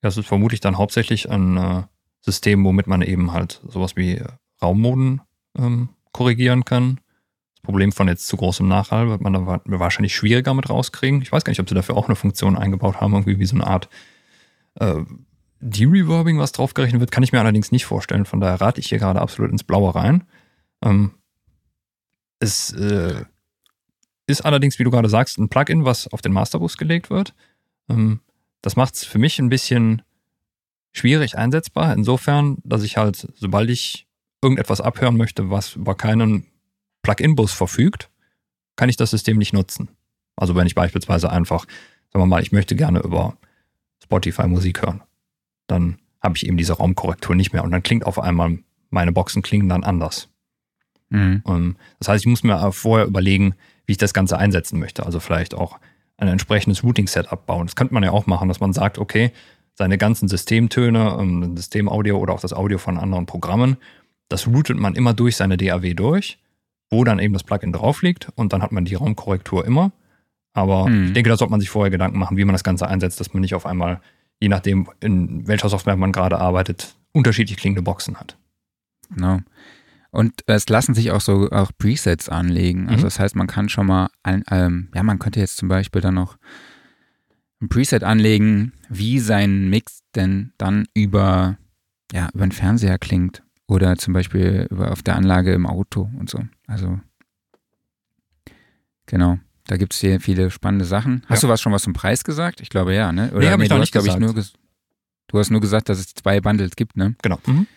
das 0.00 0.16
ist 0.16 0.26
vermutlich 0.26 0.60
dann 0.60 0.78
hauptsächlich 0.78 1.30
ein 1.30 1.56
äh, 1.56 1.82
System, 2.20 2.64
womit 2.64 2.86
man 2.86 3.02
eben 3.02 3.32
halt 3.32 3.60
sowas 3.66 3.96
wie 3.96 4.22
Raummoden 4.62 5.20
ähm, 5.58 5.90
korrigieren 6.12 6.64
kann. 6.64 7.00
Problem 7.62 7.92
von 7.92 8.08
jetzt 8.08 8.26
zu 8.26 8.36
großem 8.36 8.66
Nachhall 8.66 9.08
wird 9.08 9.20
man 9.20 9.32
da 9.32 9.60
wahrscheinlich 9.64 10.14
schwieriger 10.14 10.54
mit 10.54 10.70
rauskriegen. 10.70 11.22
Ich 11.22 11.30
weiß 11.30 11.44
gar 11.44 11.50
nicht, 11.50 11.60
ob 11.60 11.68
sie 11.68 11.74
dafür 11.74 11.96
auch 11.96 12.06
eine 12.06 12.16
Funktion 12.16 12.56
eingebaut 12.56 13.00
haben, 13.00 13.12
irgendwie 13.12 13.38
wie 13.38 13.46
so 13.46 13.56
eine 13.56 13.66
Art 13.66 13.88
äh, 14.76 15.02
De-Reverbing, 15.60 16.38
was 16.38 16.52
draufgerechnet 16.52 17.00
wird, 17.00 17.10
kann 17.10 17.22
ich 17.22 17.32
mir 17.32 17.40
allerdings 17.40 17.70
nicht 17.70 17.84
vorstellen. 17.84 18.24
Von 18.24 18.40
daher 18.40 18.60
rate 18.60 18.80
ich 18.80 18.88
hier 18.88 18.98
gerade 18.98 19.20
absolut 19.20 19.50
ins 19.52 19.64
Blaue 19.64 19.94
rein. 19.94 20.24
Ähm, 20.82 21.12
es 22.38 22.72
äh, 22.72 23.24
ist 24.26 24.40
allerdings, 24.40 24.78
wie 24.78 24.84
du 24.84 24.90
gerade 24.90 25.10
sagst, 25.10 25.38
ein 25.38 25.50
Plugin, 25.50 25.84
was 25.84 26.08
auf 26.08 26.22
den 26.22 26.32
Masterbus 26.32 26.78
gelegt 26.78 27.10
wird. 27.10 27.34
Ähm, 27.90 28.20
das 28.62 28.76
macht 28.76 28.94
es 28.94 29.04
für 29.04 29.18
mich 29.18 29.38
ein 29.38 29.50
bisschen 29.50 30.02
schwierig 30.92 31.36
einsetzbar. 31.36 31.92
Insofern, 31.92 32.58
dass 32.64 32.82
ich 32.82 32.96
halt, 32.96 33.28
sobald 33.36 33.68
ich 33.68 34.06
irgendetwas 34.42 34.80
abhören 34.80 35.18
möchte, 35.18 35.50
was 35.50 35.76
über 35.76 35.94
keinen 35.94 36.46
Plugin-Bus 37.02 37.52
verfügt, 37.52 38.10
kann 38.76 38.88
ich 38.88 38.96
das 38.96 39.10
System 39.10 39.38
nicht 39.38 39.52
nutzen. 39.52 39.88
Also 40.36 40.54
wenn 40.54 40.66
ich 40.66 40.74
beispielsweise 40.74 41.30
einfach, 41.30 41.66
sagen 42.12 42.22
wir 42.22 42.26
mal, 42.26 42.42
ich 42.42 42.52
möchte 42.52 42.76
gerne 42.76 43.00
über 43.00 43.36
Spotify 44.02 44.46
Musik 44.46 44.82
hören, 44.82 45.02
dann 45.66 45.98
habe 46.22 46.36
ich 46.36 46.46
eben 46.46 46.56
diese 46.56 46.74
Raumkorrektur 46.74 47.34
nicht 47.34 47.52
mehr 47.52 47.64
und 47.64 47.70
dann 47.70 47.82
klingt 47.82 48.06
auf 48.06 48.18
einmal, 48.18 48.58
meine 48.90 49.12
Boxen 49.12 49.42
klingen 49.42 49.68
dann 49.68 49.84
anders. 49.84 50.28
Mhm. 51.12 51.76
das 51.98 52.08
heißt, 52.08 52.22
ich 52.22 52.28
muss 52.28 52.44
mir 52.44 52.70
vorher 52.70 53.04
überlegen, 53.04 53.56
wie 53.84 53.92
ich 53.92 53.98
das 53.98 54.14
Ganze 54.14 54.38
einsetzen 54.38 54.78
möchte. 54.78 55.04
Also 55.04 55.18
vielleicht 55.18 55.54
auch 55.54 55.80
ein 56.18 56.28
entsprechendes 56.28 56.84
Routing-Setup 56.84 57.46
bauen. 57.46 57.66
Das 57.66 57.74
könnte 57.74 57.94
man 57.94 58.04
ja 58.04 58.12
auch 58.12 58.26
machen, 58.26 58.46
dass 58.46 58.60
man 58.60 58.72
sagt, 58.72 58.98
okay, 58.98 59.32
seine 59.74 59.98
ganzen 59.98 60.28
Systemtöne, 60.28 61.16
ähm, 61.18 61.56
Systemaudio 61.56 62.16
oder 62.18 62.34
auch 62.34 62.40
das 62.40 62.52
Audio 62.52 62.78
von 62.78 62.96
anderen 62.96 63.26
Programmen, 63.26 63.76
das 64.28 64.46
routet 64.46 64.78
man 64.78 64.94
immer 64.94 65.14
durch 65.14 65.36
seine 65.36 65.56
DAW 65.56 65.94
durch 65.94 66.38
wo 66.90 67.04
dann 67.04 67.18
eben 67.18 67.32
das 67.32 67.44
Plugin 67.44 67.72
drauf 67.72 68.02
liegt 68.02 68.28
und 68.34 68.52
dann 68.52 68.62
hat 68.62 68.72
man 68.72 68.84
die 68.84 68.96
Raumkorrektur 68.96 69.64
immer. 69.64 69.92
Aber 70.52 70.86
hm. 70.86 71.06
ich 71.06 71.12
denke, 71.12 71.30
da 71.30 71.36
sollte 71.36 71.52
man 71.52 71.60
sich 71.60 71.70
vorher 71.70 71.90
Gedanken 71.90 72.18
machen, 72.18 72.36
wie 72.36 72.44
man 72.44 72.54
das 72.54 72.64
Ganze 72.64 72.88
einsetzt, 72.88 73.20
dass 73.20 73.32
man 73.32 73.40
nicht 73.40 73.54
auf 73.54 73.66
einmal, 73.66 74.00
je 74.40 74.48
nachdem, 74.48 74.88
in 75.00 75.46
welcher 75.46 75.68
Software 75.68 75.96
man 75.96 76.12
gerade 76.12 76.38
arbeitet, 76.38 76.96
unterschiedlich 77.12 77.56
klingende 77.56 77.82
Boxen 77.82 78.18
hat. 78.18 78.36
Genau. 79.14 79.38
Und 80.10 80.42
es 80.46 80.68
lassen 80.68 80.94
sich 80.94 81.12
auch 81.12 81.20
so 81.20 81.50
auch 81.50 81.70
Presets 81.78 82.28
anlegen. 82.28 82.88
Also 82.88 83.02
mhm. 83.02 83.04
das 83.04 83.20
heißt, 83.20 83.36
man 83.36 83.46
kann 83.46 83.68
schon 83.68 83.86
mal, 83.86 84.10
ein, 84.24 84.42
ähm, 84.50 84.88
ja, 84.92 85.04
man 85.04 85.20
könnte 85.20 85.38
jetzt 85.38 85.56
zum 85.56 85.68
Beispiel 85.68 86.02
dann 86.02 86.14
noch 86.14 86.36
ein 87.62 87.68
Preset 87.68 88.02
anlegen, 88.02 88.72
wie 88.88 89.20
sein 89.20 89.70
Mix 89.70 90.00
denn 90.16 90.52
dann 90.58 90.86
über, 90.94 91.58
ja, 92.12 92.28
über 92.34 92.44
den 92.44 92.52
Fernseher 92.52 92.98
klingt 92.98 93.44
oder 93.70 93.96
zum 93.96 94.12
Beispiel 94.12 94.68
auf 94.76 95.02
der 95.02 95.16
Anlage 95.16 95.52
im 95.52 95.64
Auto 95.66 96.10
und 96.18 96.28
so. 96.28 96.40
Also 96.66 96.98
genau. 99.06 99.38
Da 99.66 99.76
gibt 99.76 99.92
es 99.94 100.00
sehr 100.00 100.20
viele 100.20 100.50
spannende 100.50 100.84
Sachen. 100.84 101.22
Hast 101.28 101.42
Ja. 101.42 101.46
du 101.48 101.52
was 101.52 101.60
schon 101.60 101.72
was 101.72 101.82
zum 101.82 101.92
Preis 101.92 102.24
gesagt? 102.24 102.60
Ich 102.60 102.70
glaube 102.70 102.92
ja, 102.94 103.12
ne? 103.12 103.30
Nee, 103.32 103.48
hab 103.48 103.60
ich 103.60 103.68
du 103.68 103.74
noch 103.76 103.80
hast, 103.82 103.94
nicht 103.94 103.94
ich, 103.94 104.02
gesagt. 104.02 104.20
nur 104.20 104.34
ges 104.34 104.52
Du 105.28 105.38
hast 105.38 105.50
nur 105.50 105.60
gesagt, 105.60 105.88
dass 105.88 106.00
es 106.00 106.12
zwei 106.12 106.40
Bundles 106.40 106.74
gibt, 106.74 106.96
ne? 106.96 107.14
Genau. 107.22 107.38
Mhm. 107.46 107.68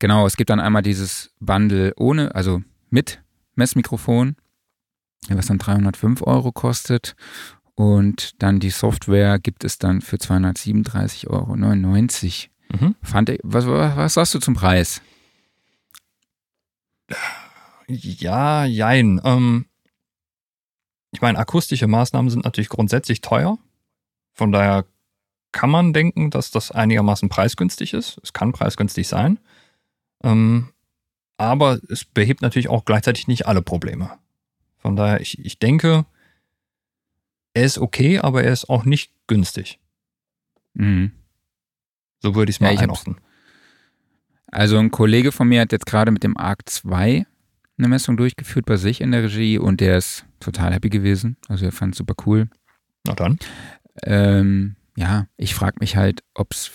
Genau, 0.00 0.26
es 0.26 0.36
gibt 0.36 0.50
dann 0.50 0.58
einmal 0.58 0.82
dieses 0.82 1.30
Bundle 1.38 1.92
ohne, 1.96 2.34
also 2.34 2.60
mit 2.90 3.22
Messmikrofon, 3.54 4.34
was 5.28 5.46
dann 5.46 5.58
305 5.58 6.22
Euro 6.22 6.50
kostet. 6.50 7.14
Und 7.76 8.42
dann 8.42 8.58
die 8.58 8.70
Software 8.70 9.38
gibt 9.38 9.62
es 9.62 9.78
dann 9.78 10.00
für 10.00 10.16
237,99 10.16 11.28
Euro. 11.28 11.54
Mhm. 12.68 12.94
Fand 13.02 13.28
ich, 13.30 13.40
was, 13.42 13.66
was, 13.66 13.96
was 13.96 14.14
sagst 14.14 14.34
du 14.34 14.38
zum 14.38 14.54
Preis? 14.54 15.00
Ja, 17.86 18.64
jein. 18.64 19.20
Ähm, 19.24 19.66
ich 21.12 21.20
meine, 21.20 21.38
akustische 21.38 21.86
Maßnahmen 21.86 22.30
sind 22.30 22.44
natürlich 22.44 22.68
grundsätzlich 22.68 23.20
teuer. 23.20 23.58
Von 24.32 24.52
daher 24.52 24.84
kann 25.52 25.70
man 25.70 25.92
denken, 25.92 26.30
dass 26.30 26.50
das 26.50 26.70
einigermaßen 26.70 27.28
preisgünstig 27.28 27.94
ist. 27.94 28.18
Es 28.22 28.32
kann 28.32 28.52
preisgünstig 28.52 29.08
sein. 29.08 29.38
Ähm, 30.22 30.72
aber 31.38 31.80
es 31.88 32.04
behebt 32.04 32.42
natürlich 32.42 32.68
auch 32.68 32.84
gleichzeitig 32.84 33.28
nicht 33.28 33.46
alle 33.46 33.62
Probleme. 33.62 34.18
Von 34.78 34.96
daher, 34.96 35.20
ich, 35.20 35.38
ich 35.38 35.58
denke, 35.58 36.04
er 37.54 37.64
ist 37.64 37.78
okay, 37.78 38.18
aber 38.18 38.44
er 38.44 38.52
ist 38.52 38.68
auch 38.68 38.84
nicht 38.84 39.12
günstig. 39.26 39.78
Mhm. 40.74 41.12
So 42.20 42.34
würde 42.34 42.50
ich 42.50 42.56
es 42.56 42.60
Ja, 42.60 42.66
mal 42.68 42.72
hab's- 42.76 42.82
einordnen. 42.82 43.16
Also 44.48 44.78
ein 44.78 44.90
Kollege 44.90 45.32
von 45.32 45.48
mir 45.48 45.60
hat 45.60 45.72
jetzt 45.72 45.86
gerade 45.86 46.10
mit 46.10 46.22
dem 46.22 46.36
ARC 46.36 46.68
2 46.68 47.26
eine 47.78 47.88
Messung 47.88 48.16
durchgeführt 48.16 48.64
bei 48.64 48.76
sich 48.76 49.00
in 49.00 49.10
der 49.10 49.24
Regie 49.24 49.58
und 49.58 49.80
der 49.80 49.98
ist 49.98 50.24
total 50.40 50.72
happy 50.72 50.88
gewesen. 50.88 51.36
Also 51.48 51.66
er 51.66 51.72
fand 51.72 51.94
es 51.94 51.98
super 51.98 52.14
cool. 52.26 52.48
Na 53.06 53.14
dann. 53.14 53.38
Ähm, 54.02 54.76
ja, 54.96 55.26
ich 55.36 55.54
frage 55.54 55.76
mich 55.80 55.96
halt, 55.96 56.22
ob's. 56.34 56.70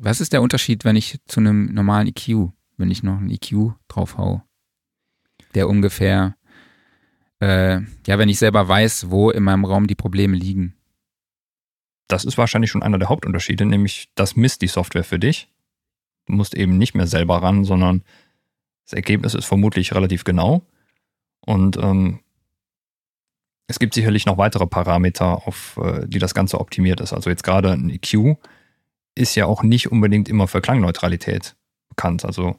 Was 0.00 0.20
ist 0.20 0.32
der 0.32 0.42
Unterschied, 0.42 0.84
wenn 0.84 0.96
ich 0.96 1.18
zu 1.26 1.40
einem 1.40 1.72
normalen 1.72 2.06
EQ, 2.08 2.50
wenn 2.76 2.90
ich 2.90 3.02
noch 3.02 3.16
einen 3.18 3.30
EQ 3.30 3.72
drauf 3.88 4.16
hau? 4.18 4.42
Der 5.54 5.68
ungefähr, 5.68 6.36
äh, 7.40 7.80
ja, 8.06 8.18
wenn 8.18 8.28
ich 8.28 8.38
selber 8.38 8.68
weiß, 8.68 9.10
wo 9.10 9.30
in 9.30 9.42
meinem 9.42 9.64
Raum 9.64 9.86
die 9.86 9.94
Probleme 9.96 10.36
liegen. 10.36 10.74
Das 12.08 12.24
ist 12.24 12.38
wahrscheinlich 12.38 12.70
schon 12.70 12.82
einer 12.82 12.98
der 12.98 13.08
Hauptunterschiede, 13.08 13.66
nämlich 13.66 14.08
das 14.14 14.34
misst 14.34 14.62
die 14.62 14.66
Software 14.66 15.04
für 15.04 15.18
dich. 15.18 15.48
Du 16.26 16.32
musst 16.32 16.54
eben 16.54 16.78
nicht 16.78 16.94
mehr 16.94 17.06
selber 17.06 17.42
ran, 17.42 17.64
sondern 17.64 18.02
das 18.84 18.94
Ergebnis 18.94 19.34
ist 19.34 19.44
vermutlich 19.44 19.94
relativ 19.94 20.24
genau. 20.24 20.62
Und 21.40 21.76
ähm, 21.76 22.20
es 23.66 23.78
gibt 23.78 23.92
sicherlich 23.92 24.24
noch 24.24 24.38
weitere 24.38 24.66
Parameter, 24.66 25.46
auf 25.46 25.78
äh, 25.82 26.06
die 26.06 26.18
das 26.18 26.34
Ganze 26.34 26.58
optimiert 26.58 27.00
ist. 27.00 27.12
Also 27.12 27.28
jetzt 27.28 27.44
gerade 27.44 27.72
ein 27.72 27.90
EQ 27.90 28.36
ist 29.14 29.34
ja 29.34 29.44
auch 29.46 29.62
nicht 29.62 29.92
unbedingt 29.92 30.28
immer 30.28 30.48
für 30.48 30.62
Klangneutralität 30.62 31.54
bekannt. 31.90 32.24
Also 32.24 32.56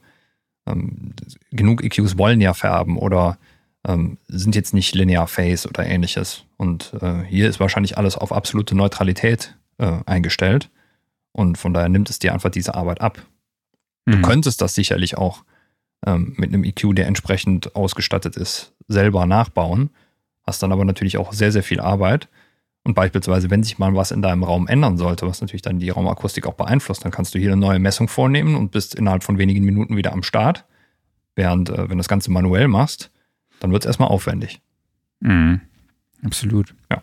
ähm, 0.67 1.13
genug 1.51 1.83
EQs 1.83 2.17
wollen 2.17 2.41
ja 2.41 2.53
färben 2.53 2.97
oder 2.97 3.39
ähm, 3.87 4.17
sind 4.27 4.55
jetzt 4.55 4.73
nicht 4.73 4.93
linear 4.95 5.27
phase 5.27 5.67
oder 5.67 5.85
ähnliches. 5.85 6.43
Und 6.57 6.93
äh, 7.01 7.23
hier 7.23 7.47
ist 7.49 7.59
wahrscheinlich 7.59 7.97
alles 7.97 8.17
auf 8.17 8.31
absolute 8.31 8.75
Neutralität 8.75 9.57
äh, 9.77 9.99
eingestellt. 10.05 10.69
Und 11.31 11.57
von 11.57 11.73
daher 11.73 11.89
nimmt 11.89 12.09
es 12.09 12.19
dir 12.19 12.33
einfach 12.33 12.49
diese 12.49 12.75
Arbeit 12.75 13.01
ab. 13.01 13.21
Du 14.05 14.17
Mhm. 14.17 14.21
könntest 14.23 14.61
das 14.61 14.75
sicherlich 14.75 15.17
auch 15.17 15.43
ähm, 16.05 16.33
mit 16.37 16.49
einem 16.49 16.63
EQ, 16.63 16.95
der 16.95 17.07
entsprechend 17.07 17.75
ausgestattet 17.75 18.35
ist, 18.37 18.73
selber 18.87 19.25
nachbauen. 19.25 19.89
Hast 20.45 20.63
dann 20.63 20.71
aber 20.71 20.85
natürlich 20.85 21.17
auch 21.17 21.31
sehr, 21.33 21.51
sehr 21.51 21.63
viel 21.63 21.79
Arbeit. 21.79 22.27
Und 22.83 22.93
beispielsweise, 22.95 23.49
wenn 23.49 23.61
sich 23.61 23.77
mal 23.77 23.93
was 23.93 24.11
in 24.11 24.21
deinem 24.21 24.43
Raum 24.43 24.67
ändern 24.67 24.97
sollte, 24.97 25.27
was 25.27 25.41
natürlich 25.41 25.61
dann 25.61 25.79
die 25.79 25.89
Raumakustik 25.89 26.47
auch 26.47 26.53
beeinflusst, 26.53 27.03
dann 27.03 27.11
kannst 27.11 27.35
du 27.35 27.39
hier 27.39 27.51
eine 27.51 27.59
neue 27.59 27.79
Messung 27.79 28.07
vornehmen 28.07 28.55
und 28.55 28.71
bist 28.71 28.95
innerhalb 28.95 29.23
von 29.23 29.37
wenigen 29.37 29.63
Minuten 29.65 29.95
wieder 29.97 30.13
am 30.13 30.23
Start. 30.23 30.65
Während, 31.35 31.69
äh, 31.69 31.77
wenn 31.77 31.89
du 31.89 31.97
das 31.97 32.07
Ganze 32.07 32.31
manuell 32.31 32.67
machst, 32.67 33.11
dann 33.59 33.71
wird 33.71 33.83
es 33.83 33.87
erstmal 33.87 34.09
aufwendig. 34.09 34.61
Mhm. 35.19 35.61
Absolut. 36.23 36.75
Ja. 36.91 37.01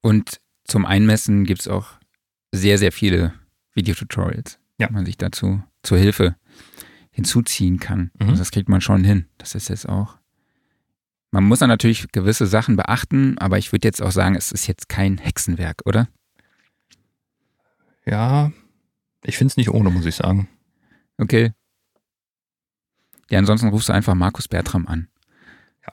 Und 0.00 0.40
zum 0.64 0.84
Einmessen 0.86 1.44
gibt 1.44 1.60
es 1.60 1.68
auch 1.68 1.92
sehr, 2.52 2.78
sehr 2.78 2.92
viele 2.92 3.34
Videotutorials, 3.74 4.58
Ja. 4.78 4.86
die 4.88 4.92
man 4.92 5.06
sich 5.06 5.16
dazu 5.18 5.62
zur 5.82 5.98
Hilfe 5.98 6.36
hinzuziehen 7.10 7.78
kann. 7.78 8.10
Mhm. 8.18 8.28
Also 8.30 8.36
das 8.36 8.50
kriegt 8.50 8.68
man 8.68 8.80
schon 8.80 9.04
hin. 9.04 9.26
Das 9.38 9.54
ist 9.54 9.68
jetzt 9.68 9.88
auch. 9.88 10.18
Man 11.30 11.44
muss 11.44 11.58
dann 11.58 11.68
natürlich 11.68 12.06
gewisse 12.12 12.46
Sachen 12.46 12.76
beachten, 12.76 13.38
aber 13.38 13.58
ich 13.58 13.72
würde 13.72 13.88
jetzt 13.88 14.00
auch 14.02 14.12
sagen, 14.12 14.36
es 14.36 14.52
ist 14.52 14.66
jetzt 14.66 14.88
kein 14.88 15.18
Hexenwerk, 15.18 15.82
oder? 15.84 16.08
Ja, 18.06 18.52
ich 19.24 19.36
finde 19.36 19.50
es 19.52 19.56
nicht 19.56 19.70
ohne, 19.70 19.90
muss 19.90 20.04
ich 20.06 20.14
sagen. 20.14 20.48
Okay. 21.18 21.52
Ja, 23.30 23.38
ansonsten 23.38 23.68
rufst 23.68 23.88
du 23.88 23.92
einfach 23.92 24.14
Markus 24.14 24.48
Bertram 24.48 24.86
an. 24.86 25.08
Ja. 25.86 25.92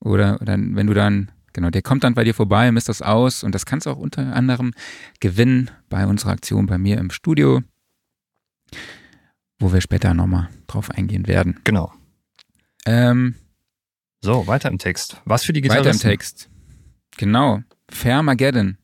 Oder, 0.00 0.40
oder 0.40 0.54
wenn 0.58 0.86
du 0.86 0.94
dann, 0.94 1.30
genau, 1.52 1.70
der 1.70 1.82
kommt 1.82 2.04
dann 2.04 2.14
bei 2.14 2.24
dir 2.24 2.34
vorbei, 2.34 2.70
misst 2.72 2.88
das 2.88 3.02
aus 3.02 3.42
und 3.42 3.54
das 3.54 3.66
kannst 3.66 3.86
du 3.86 3.90
auch 3.90 3.96
unter 3.98 4.34
anderem 4.34 4.72
gewinnen 5.20 5.70
bei 5.88 6.06
unserer 6.06 6.30
Aktion 6.32 6.66
bei 6.66 6.78
mir 6.78 6.98
im 6.98 7.10
Studio, 7.10 7.62
wo 9.58 9.72
wir 9.72 9.80
später 9.80 10.14
nochmal 10.14 10.48
drauf 10.66 10.90
eingehen 10.90 11.26
werden. 11.26 11.60
Genau. 11.64 11.92
Ähm, 12.84 13.34
So, 14.22 14.46
weiter 14.46 14.70
im 14.70 14.78
Text. 14.78 15.20
Was 15.24 15.44
für 15.44 15.52
die 15.52 15.62
weiter 15.64 15.78
Gitarristen? 15.78 16.06
im 16.06 16.10
Text. 16.12 16.50
Genau. 17.16 17.60
Fairmageddon. 17.90 18.78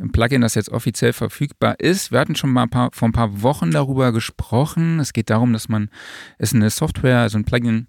Ein 0.00 0.12
Plugin, 0.12 0.40
das 0.40 0.54
jetzt 0.54 0.70
offiziell 0.70 1.12
verfügbar 1.12 1.78
ist. 1.78 2.10
Wir 2.10 2.20
hatten 2.20 2.34
schon 2.34 2.50
mal 2.50 2.62
ein 2.62 2.70
paar, 2.70 2.90
vor 2.92 3.06
ein 3.08 3.12
paar 3.12 3.42
Wochen 3.42 3.70
darüber 3.70 4.12
gesprochen. 4.12 4.98
Es 4.98 5.12
geht 5.12 5.28
darum, 5.28 5.52
dass 5.52 5.68
man, 5.68 5.90
es 6.38 6.50
ist 6.50 6.56
eine 6.56 6.70
Software, 6.70 7.18
also 7.18 7.36
ein 7.36 7.44
Plugin, 7.44 7.88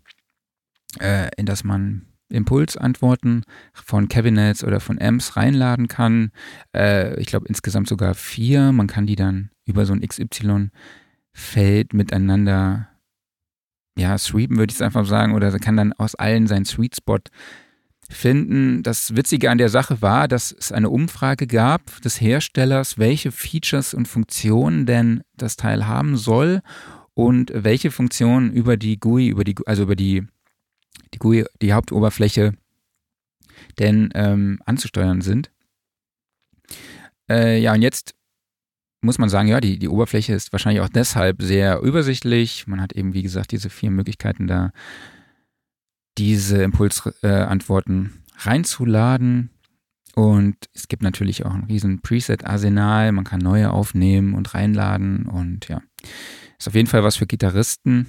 äh, 0.99 1.29
in 1.37 1.45
das 1.45 1.63
man 1.63 2.07
Impulsantworten 2.29 3.43
von 3.73 4.09
Cabinets 4.09 4.63
oder 4.63 4.81
von 4.81 5.01
Amps 5.01 5.37
reinladen 5.37 5.87
kann. 5.87 6.31
Äh, 6.75 7.17
ich 7.19 7.27
glaube 7.27 7.47
insgesamt 7.47 7.87
sogar 7.87 8.13
vier. 8.13 8.73
Man 8.73 8.87
kann 8.87 9.07
die 9.07 9.15
dann 9.15 9.49
über 9.65 9.85
so 9.85 9.93
ein 9.93 10.01
XY-Feld 10.01 11.93
miteinander 11.93 12.89
ja, 13.97 14.17
sweepen 14.17 14.57
würde 14.57 14.71
ich 14.71 14.77
es 14.77 14.81
einfach 14.81 15.05
sagen, 15.05 15.33
oder 15.33 15.51
kann 15.59 15.77
dann 15.77 15.93
aus 15.93 16.15
allen 16.15 16.47
seinen 16.47 16.65
Sweet 16.65 16.95
Spot 16.95 17.19
finden. 18.11 18.83
Das 18.83 19.15
Witzige 19.15 19.49
an 19.49 19.57
der 19.57 19.69
Sache 19.69 20.01
war, 20.01 20.27
dass 20.27 20.51
es 20.51 20.71
eine 20.71 20.89
Umfrage 20.89 21.47
gab 21.47 22.01
des 22.01 22.19
Herstellers, 22.19 22.97
welche 22.97 23.31
Features 23.31 23.93
und 23.93 24.07
Funktionen 24.07 24.85
denn 24.85 25.23
das 25.35 25.55
Teil 25.55 25.87
haben 25.87 26.17
soll 26.17 26.61
und 27.13 27.51
welche 27.53 27.91
Funktionen 27.91 28.51
über 28.51 28.77
die 28.77 28.99
GUI, 28.99 29.27
über 29.27 29.43
die, 29.43 29.55
also 29.65 29.83
über 29.83 29.95
die, 29.95 30.23
die 31.13 31.19
GUI, 31.19 31.45
die 31.61 31.73
Hauptoberfläche, 31.73 32.53
denn 33.79 34.09
ähm, 34.13 34.59
anzusteuern 34.65 35.21
sind. 35.21 35.51
Äh, 37.29 37.59
ja, 37.59 37.73
und 37.73 37.81
jetzt 37.81 38.15
muss 39.01 39.17
man 39.17 39.29
sagen, 39.29 39.47
ja, 39.47 39.59
die, 39.59 39.79
die 39.79 39.89
Oberfläche 39.89 40.33
ist 40.33 40.51
wahrscheinlich 40.51 40.81
auch 40.81 40.89
deshalb 40.89 41.41
sehr 41.41 41.79
übersichtlich. 41.79 42.67
Man 42.67 42.81
hat 42.81 42.93
eben, 42.93 43.13
wie 43.13 43.23
gesagt, 43.23 43.51
diese 43.51 43.69
vier 43.69 43.89
Möglichkeiten 43.89 44.47
da, 44.47 44.71
diese 46.17 46.61
Impulsantworten 46.63 48.23
reinzuladen. 48.37 49.49
Und 50.15 50.57
es 50.73 50.87
gibt 50.87 51.03
natürlich 51.03 51.45
auch 51.45 51.53
ein 51.53 51.63
riesen 51.63 52.01
Preset-Arsenal. 52.01 53.11
Man 53.13 53.23
kann 53.23 53.39
neue 53.39 53.71
aufnehmen 53.71 54.33
und 54.33 54.53
reinladen. 54.53 55.25
Und 55.27 55.67
ja, 55.69 55.81
ist 56.59 56.67
auf 56.67 56.75
jeden 56.75 56.87
Fall 56.87 57.03
was 57.03 57.15
für 57.15 57.27
Gitarristen. 57.27 58.07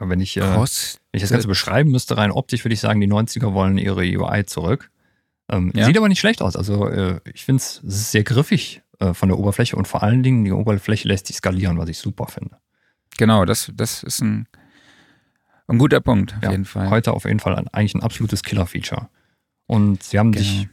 Ja, 0.00 0.08
wenn 0.08 0.20
ich, 0.20 0.36
äh, 0.36 0.42
wenn 0.42 1.18
ich 1.18 1.22
das 1.22 1.30
Ganze 1.30 1.48
beschreiben 1.48 1.90
müsste, 1.90 2.16
rein 2.16 2.32
optisch 2.32 2.64
würde 2.64 2.74
ich 2.74 2.80
sagen, 2.80 3.00
die 3.00 3.08
90er 3.08 3.54
wollen 3.54 3.78
ihre 3.78 4.02
UI 4.02 4.44
zurück. 4.44 4.90
Ähm, 5.48 5.70
Ja. 5.74 5.86
Sieht 5.86 5.96
aber 5.96 6.08
nicht 6.08 6.18
schlecht 6.20 6.42
aus. 6.42 6.56
Also 6.56 6.88
äh, 6.88 7.20
ich 7.32 7.44
finde 7.44 7.62
es 7.62 7.80
sehr 7.84 8.24
griffig 8.24 8.82
äh, 8.98 9.14
von 9.14 9.28
der 9.28 9.38
Oberfläche 9.38 9.76
und 9.76 9.86
vor 9.86 10.02
allen 10.02 10.22
Dingen 10.22 10.44
die 10.44 10.52
Oberfläche 10.52 11.06
lässt 11.08 11.28
sich 11.28 11.36
skalieren, 11.36 11.78
was 11.78 11.88
ich 11.88 11.98
super 11.98 12.26
finde. 12.26 12.58
Genau, 13.16 13.44
das, 13.44 13.72
das 13.74 14.02
ist 14.02 14.20
ein, 14.20 14.48
ein 15.68 15.78
guter 15.78 16.00
Punkt, 16.00 16.34
auf 16.36 16.42
Ja, 16.42 16.50
jeden 16.52 16.64
Fall. 16.64 16.90
Heute 16.90 17.12
auf 17.12 17.24
jeden 17.24 17.40
Fall 17.40 17.56
ein, 17.56 17.68
eigentlich 17.68 17.94
ein 17.94 18.02
absolutes 18.02 18.42
Killer-Feature. 18.42 19.08
Und 19.66 20.02
sie 20.02 20.18
haben 20.18 20.32
Genau. 20.32 20.44
sich 20.44 20.68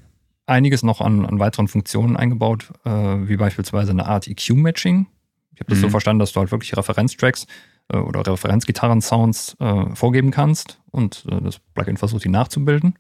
einiges 0.46 0.84
noch 0.84 1.02
an, 1.02 1.26
an 1.26 1.40
weiteren 1.40 1.68
Funktionen 1.68 2.16
eingebaut, 2.18 2.72
äh, 2.86 2.90
wie 2.90 3.38
beispielsweise 3.38 3.92
eine 3.92 4.06
Art 4.06 4.28
EQ-Matching. 4.28 5.08
Ich 5.54 5.60
habe 5.60 5.70
das 5.70 5.80
so 5.80 5.88
Mhm. 5.88 5.92
verstanden, 5.92 6.20
dass 6.20 6.34
du 6.34 6.40
halt 6.40 6.52
wirklich 6.52 6.76
Referenztracks 6.78 7.48
äh, 7.90 7.98
oder 7.98 8.26
Referenzgitarren-Sounds 8.26 9.58
äh, 9.60 9.96
vorgeben 9.96 10.32
kannst 10.32 10.80
und 10.92 11.26
äh, 11.30 11.42
das 11.42 11.60
Plugin 11.60 11.98
versucht, 11.98 12.24
die 12.26 12.30
nachzubilden 12.30 12.98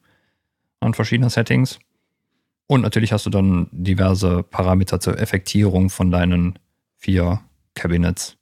an 0.79 0.93
verschiedenen 0.93 1.29
Settings. 1.29 1.79
Und 2.67 2.81
natürlich 2.81 3.11
hast 3.13 3.25
du 3.25 3.29
dann 3.29 3.67
diverse 3.71 4.41
Parameter 4.43 4.99
zur 4.99 5.19
Effektierung 5.19 5.89
von 5.89 6.11
deinen 6.11 6.57
vier 6.97 7.41
Cabinets. 7.75 8.37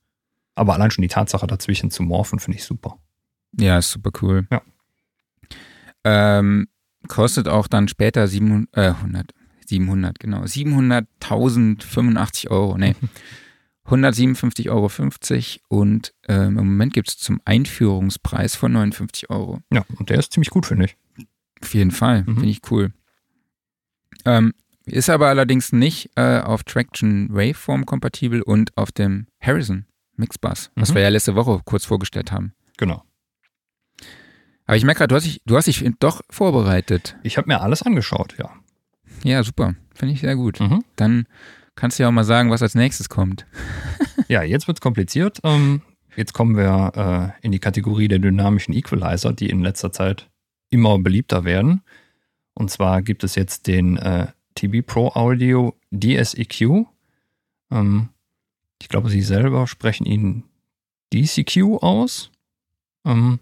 Aber 0.55 0.73
allein 0.73 0.91
schon 0.91 1.01
die 1.01 1.07
Tatsache 1.07 1.47
dazwischen 1.47 1.89
zu 1.91 2.03
morphen, 2.03 2.39
finde 2.39 2.57
ich 2.59 2.63
super. 2.63 2.97
Ja, 3.57 3.77
ist 3.77 3.91
super 3.91 4.11
cool. 4.21 4.47
Ja. 4.51 4.61
Ähm, 6.03 6.67
kostet 7.07 7.47
auch 7.47 7.67
dann 7.67 7.87
später 7.87 8.27
700, 8.27 8.69
äh, 8.77 8.89
100, 8.89 9.31
700, 9.67 10.19
genau, 10.19 10.41
700.085 10.43 12.49
Euro, 12.49 12.77
nee, 12.77 12.95
157,50 13.87 14.69
Euro 14.69 14.89
und 15.67 16.13
ähm, 16.27 16.57
im 16.57 16.67
Moment 16.67 16.93
gibt 16.93 17.09
es 17.09 17.17
zum 17.17 17.41
Einführungspreis 17.45 18.55
von 18.55 18.71
59 18.71 19.29
Euro. 19.29 19.59
Ja, 19.71 19.83
und 19.97 20.09
der 20.09 20.19
ist 20.19 20.31
ziemlich 20.33 20.49
gut, 20.49 20.65
finde 20.65 20.85
ich. 20.85 20.97
Auf 21.61 21.73
jeden 21.73 21.91
Fall, 21.91 22.21
Mhm. 22.23 22.33
finde 22.35 22.49
ich 22.49 22.61
cool. 22.71 22.93
Ähm, 24.25 24.53
ist 24.85 25.09
aber 25.09 25.27
allerdings 25.27 25.73
nicht 25.73 26.11
äh, 26.15 26.39
auf 26.39 26.63
Traction 26.63 27.29
Waveform 27.33 27.85
kompatibel 27.85 28.41
und 28.41 28.75
auf 28.77 28.91
dem 28.91 29.27
Harrison 29.41 29.85
Mixbus, 30.15 30.71
was 30.75 30.89
Mhm. 30.91 30.95
wir 30.95 31.01
ja 31.03 31.09
letzte 31.09 31.35
Woche 31.35 31.61
kurz 31.65 31.85
vorgestellt 31.85 32.31
haben. 32.31 32.53
Genau. 32.77 33.03
Aber 34.71 34.77
ich 34.77 34.86
merke 34.86 34.99
gerade, 34.99 35.10
du, 35.10 35.15
hast 35.17 35.25
dich- 35.25 35.41
du 35.45 35.57
hast 35.57 35.65
dich 35.67 35.84
doch 35.99 36.21
vorbereitet. 36.29 37.17
Ich 37.23 37.38
habe 37.38 37.49
mir 37.49 37.60
alles 37.60 37.81
angeschaut, 37.84 38.36
ja. 38.39 38.51
Ja, 39.21 39.43
super. 39.43 39.75
Finde 39.93 40.13
ich 40.13 40.21
sehr 40.21 40.38
gut. 40.38 40.62
Mhm. 40.62 40.86
Dann 40.95 41.27
kannst 41.75 41.99
du 41.99 42.03
ja 42.03 42.07
auch 42.07 42.13
mal 42.13 42.23
sagen, 42.23 42.49
was 42.51 42.62
als 42.62 42.73
nächstes 42.73 43.10
kommt. 43.10 43.45
Ja, 44.29 44.43
jetzt 44.43 44.67
wird 44.69 44.77
es 44.77 44.81
kompliziert. 44.81 45.39
Ähm, 45.43 45.81
jetzt 46.15 46.31
kommen 46.31 46.55
wir 46.55 47.34
äh, 47.41 47.45
in 47.45 47.51
die 47.51 47.60
Kategorie 47.60 48.07
der 48.07 48.19
dynamischen 48.19 48.73
Equalizer, 48.73 49.34
die 49.34 49.49
in 49.49 49.60
letzter 49.62 49.91
Zeit 49.91 50.29
immer 50.69 50.97
beliebter 50.99 51.43
werden. 51.43 51.81
Und 52.53 52.71
zwar 52.71 53.01
gibt 53.01 53.25
es 53.25 53.36
jetzt 53.36 53.67
den 53.67 53.97
äh, 53.97 54.27
TB 54.55 54.86
Pro 54.88 55.10
Audio 55.10 55.75
DSEQ. 55.93 56.86
Ähm, 57.71 58.07
ich 58.81 58.88
glaube, 58.88 59.10
sie 59.10 59.21
selber 59.21 59.67
sprechen 59.67 60.05
ihn 60.05 60.43
DCQ 61.13 61.79
aus. 61.81 62.31
Ähm, 63.05 63.39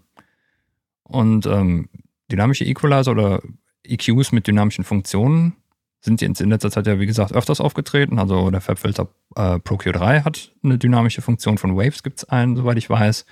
und 1.10 1.46
ähm, 1.46 1.88
dynamische 2.30 2.64
Equalizer 2.64 3.12
oder 3.12 3.42
EQs 3.84 4.32
mit 4.32 4.46
dynamischen 4.46 4.84
Funktionen 4.84 5.56
sind 6.00 6.22
jetzt 6.22 6.40
in 6.40 6.48
letzter 6.48 6.70
Zeit 6.70 6.86
ja, 6.86 6.98
wie 6.98 7.06
gesagt, 7.06 7.32
öfters 7.32 7.60
aufgetreten. 7.60 8.18
Also 8.18 8.50
der 8.50 8.60
Fabfilter 8.60 9.08
äh, 9.36 9.58
Pro 9.58 9.74
Q3 9.74 10.24
hat 10.24 10.52
eine 10.62 10.78
dynamische 10.78 11.20
Funktion 11.20 11.58
von 11.58 11.76
Waves, 11.76 12.02
gibt 12.02 12.18
es 12.18 12.24
einen, 12.28 12.56
soweit 12.56 12.78
ich 12.78 12.88
weiß. 12.88 13.26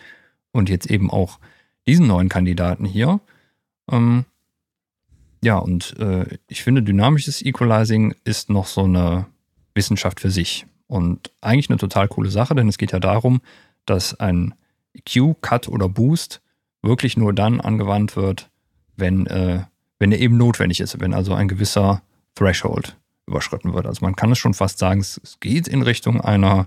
Und 0.52 0.68
jetzt 0.68 0.90
eben 0.90 1.10
auch 1.10 1.38
diesen 1.86 2.06
neuen 2.06 2.28
Kandidaten 2.28 2.84
hier. 2.84 3.20
Ähm, 3.90 4.26
ja, 5.42 5.56
und 5.56 5.98
äh, 5.98 6.26
ich 6.48 6.62
finde, 6.62 6.82
dynamisches 6.82 7.42
Equalizing 7.42 8.14
ist 8.24 8.50
noch 8.50 8.66
so 8.66 8.84
eine 8.84 9.26
Wissenschaft 9.74 10.20
für 10.20 10.30
sich. 10.30 10.66
Und 10.88 11.30
eigentlich 11.40 11.70
eine 11.70 11.78
total 11.78 12.08
coole 12.08 12.30
Sache, 12.30 12.54
denn 12.54 12.68
es 12.68 12.78
geht 12.78 12.92
ja 12.92 13.00
darum, 13.00 13.40
dass 13.86 14.18
ein 14.18 14.54
EQ, 14.94 15.40
Cut 15.40 15.68
oder 15.68 15.88
Boost 15.88 16.42
wirklich 16.82 17.16
nur 17.16 17.32
dann 17.32 17.60
angewandt 17.60 18.16
wird, 18.16 18.50
wenn, 18.96 19.26
äh, 19.26 19.64
wenn 19.98 20.12
er 20.12 20.18
eben 20.18 20.36
notwendig 20.36 20.80
ist, 20.80 21.00
wenn 21.00 21.14
also 21.14 21.34
ein 21.34 21.48
gewisser 21.48 22.02
Threshold 22.34 22.96
überschritten 23.26 23.74
wird. 23.74 23.86
Also 23.86 24.04
man 24.04 24.16
kann 24.16 24.32
es 24.32 24.38
schon 24.38 24.54
fast 24.54 24.78
sagen, 24.78 25.00
es, 25.00 25.20
es 25.22 25.40
geht 25.40 25.68
in 25.68 25.82
Richtung 25.82 26.20
einer, 26.20 26.66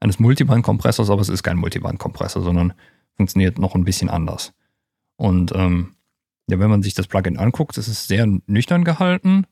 eines 0.00 0.18
Multiband-Kompressors, 0.18 1.08
aber 1.10 1.20
es 1.22 1.28
ist 1.28 1.42
kein 1.42 1.56
Multiband-Kompressor, 1.56 2.42
sondern 2.42 2.74
funktioniert 3.16 3.58
noch 3.58 3.74
ein 3.74 3.84
bisschen 3.84 4.10
anders. 4.10 4.52
Und 5.16 5.52
ähm, 5.54 5.94
ja, 6.48 6.58
wenn 6.58 6.68
man 6.68 6.82
sich 6.82 6.94
das 6.94 7.06
Plugin 7.06 7.38
anguckt, 7.38 7.78
es 7.78 7.88
ist 7.88 8.08
sehr 8.08 8.26
nüchtern 8.46 8.84
gehalten, 8.84 9.46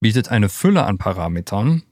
bietet 0.00 0.28
eine 0.30 0.48
Fülle 0.48 0.84
an 0.86 0.98
Parametern. 0.98 1.82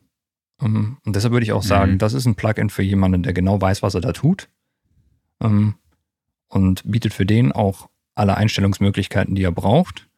Ähm, 0.61 0.97
und 1.05 1.15
deshalb 1.15 1.33
würde 1.33 1.45
ich 1.45 1.53
auch 1.53 1.63
sagen, 1.63 1.93
Mhm. 1.93 1.99
das 1.99 2.15
ist 2.15 2.27
ein 2.27 2.35
Plugin 2.35 2.71
für 2.71 2.83
jemanden, 2.83 3.23
der 3.23 3.35
genau 3.35 3.61
weiß, 3.61 3.83
was 3.83 3.95
er 3.95 4.01
da 4.01 4.13
tut. 4.13 4.49
Ähm, 5.41 5.75
und 6.49 6.83
bietet 6.85 7.13
für 7.15 7.27
den 7.27 7.53
auch 7.53 7.89
alle 8.15 8.37
Einstellungsmöglichkeiten, 8.37 9.35
die 9.35 9.43
er 9.45 9.53
braucht. 9.53 10.09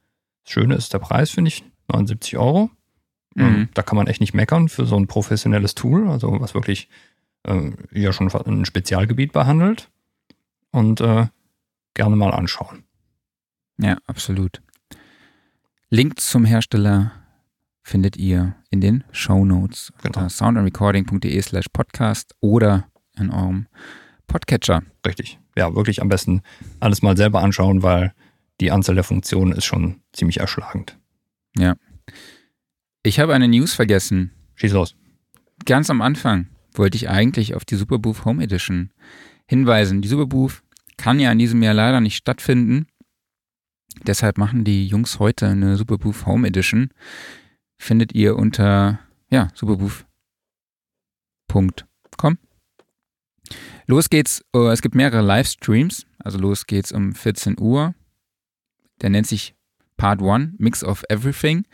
Das 0.45 0.53
Schöne 0.53 0.75
ist 0.75 0.93
der 0.93 0.99
Preis, 1.01 1.31
finde 1.31 1.49
ich, 1.49 1.65
79 1.89 2.37
Euro. 2.39 2.71
Mhm. 3.35 3.43
Ähm, 3.45 3.69
Da 3.75 3.83
kann 3.83 3.97
man 3.97 4.07
echt 4.07 4.21
nicht 4.21 4.35
meckern 4.35 4.69
für 4.69 4.87
so 4.87 4.97
ein 4.97 5.07
professionelles 5.07 5.75
Tool, 5.75 6.09
also 6.09 6.41
was 6.41 6.55
wirklich 6.55 6.89
äh, 7.45 7.73
ja 7.93 8.13
schon 8.13 8.31
ein 8.31 8.65
Spezialgebiet 8.65 9.33
behandelt. 9.33 9.91
Und 10.73 11.01
äh, 11.01 11.27
gerne 11.95 12.15
mal 12.17 12.31
anschauen. 12.33 12.85
Ja, 13.79 13.99
absolut. 14.07 14.63
Link 15.89 16.21
zum 16.21 16.45
Hersteller 16.45 17.11
findet 17.83 18.17
ihr 18.17 18.55
in 18.71 18.81
den 18.81 19.03
Show 19.11 19.45
Notes 19.45 19.93
Genau. 20.03 20.21
unter 20.21 20.31
soundandrecording.de 20.31 21.43
slash 21.43 21.67
podcast 21.73 22.37
oder 22.41 22.87
in 23.19 23.31
eurem 23.31 23.67
Podcatcher. 24.29 24.83
Richtig. 25.05 25.40
Ja, 25.57 25.75
wirklich 25.75 26.01
am 26.01 26.09
besten 26.09 26.43
alles 26.79 27.03
mal 27.03 27.17
selber 27.17 27.43
anschauen, 27.43 27.83
weil 27.83 28.15
die 28.61 28.71
Anzahl 28.71 28.95
der 28.95 29.05
Funktionen 29.05 29.53
ist 29.53 29.65
schon 29.65 30.01
ziemlich 30.13 30.39
erschlagend. 30.39 30.97
Ich 33.03 33.19
habe 33.19 33.35
eine 33.35 33.49
News 33.49 33.73
vergessen. 33.73 34.31
Schieß 34.55 34.73
los. 34.73 34.95
Ganz 35.65 35.91
am 35.91 36.03
Anfang 36.03 36.49
wollte 36.75 36.97
ich 36.97 37.09
eigentlich 37.09 37.55
auf 37.55 37.65
die 37.65 37.77
Superbooth 37.77 38.25
Home 38.25 38.45
Edition 38.45 38.91
hinweisen. 39.47 40.03
Die 40.03 40.09
Superbooth 40.09 40.63
kann 40.97 41.19
ja 41.19 41.33
in 41.33 41.39
diesem 41.39 41.63
Jahr 41.63 41.75
leider 41.75 42.01
nicht 42.01 42.17
stattfinden. 42.17 42.87
Deshalb 44.07 44.39
machen 44.39 44.65
die 44.65 44.87
Jungs 44.87 45.19
heute 45.19 45.49
eine 45.49 45.77
Superbooth 45.77 46.27
Home 46.27 46.47
Edition. 46.47 46.91
Findet 47.79 48.15
ihr 48.15 48.37
unter 48.37 49.01
ja, 49.31 49.49
superbooth.com. 49.55 52.39
Los 53.91 54.09
geht's. 54.09 54.45
äh, 54.55 54.71
Es 54.71 54.83
gibt 54.83 54.95
mehrere 54.95 55.21
Livestreams. 55.21 56.07
Also 56.21 56.39
los 56.39 56.67
geht's 56.67 56.93
um 56.93 57.13
14 57.13 57.59
Uhr. 57.59 57.93
Der 59.03 59.11
nennt 59.11 59.27
sich 59.27 59.57
Part 59.97 60.23
1, 60.23 60.53
Mix 60.59 60.85
of 60.85 61.03
Everything. 61.09 61.65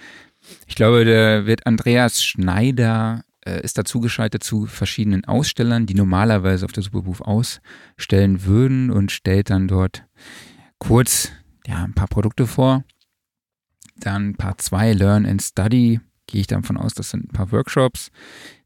Ich 0.67 0.77
glaube, 0.77 1.05
da 1.05 1.45
wird 1.45 1.67
Andreas 1.67 2.25
Schneider 2.25 3.23
äh, 3.45 3.61
ist 3.63 3.77
dazu 3.77 4.01
geschaltet 4.01 4.43
zu 4.43 4.65
verschiedenen 4.65 5.27
Ausstellern, 5.27 5.85
die 5.85 5.95
normalerweise 5.95 6.65
auf 6.65 6.73
der 6.73 6.85
Superbooth 6.85 7.21
ausstellen 7.21 8.45
würden 8.45 8.91
und 8.91 9.13
stellt 9.13 9.51
dann 9.51 9.69
dort 9.69 10.05
kurz 10.79 11.33
ja, 11.67 11.85
ein 11.85 11.93
paar 11.93 12.09
Produkte 12.09 12.47
vor. 12.47 12.85
Dann 13.97 14.37
Part 14.37 14.63
2, 14.63 14.95
Learn 14.95 15.27
and 15.27 15.43
Study, 15.43 16.01
gehe 16.27 16.41
ich 16.41 16.47
davon 16.47 16.79
aus, 16.79 16.95
das 16.95 17.11
sind 17.11 17.25
ein 17.25 17.35
paar 17.35 17.53
Workshops. 17.53 18.11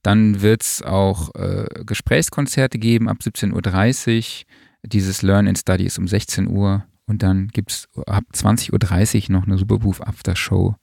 Dann 0.02 0.40
wird 0.40 0.62
es 0.62 0.82
auch 0.82 1.34
äh, 1.34 1.66
Gesprächskonzerte 1.84 2.78
geben 2.78 3.08
ab 3.08 3.18
17.30 3.22 4.42
Uhr. 4.44 4.46
Dieses 4.82 5.22
Learn 5.22 5.46
and 5.46 5.58
Study 5.58 5.84
ist 5.84 5.98
um 5.98 6.08
16 6.08 6.48
Uhr. 6.48 6.84
Und 7.06 7.22
dann 7.22 7.48
gibt 7.48 7.72
es 7.72 7.88
ab 8.06 8.24
20.30 8.32 9.30
Uhr 9.30 9.32
noch 9.36 9.46
eine 9.46 9.58
Superbooth 9.58 10.00
Aftershow 10.00 10.76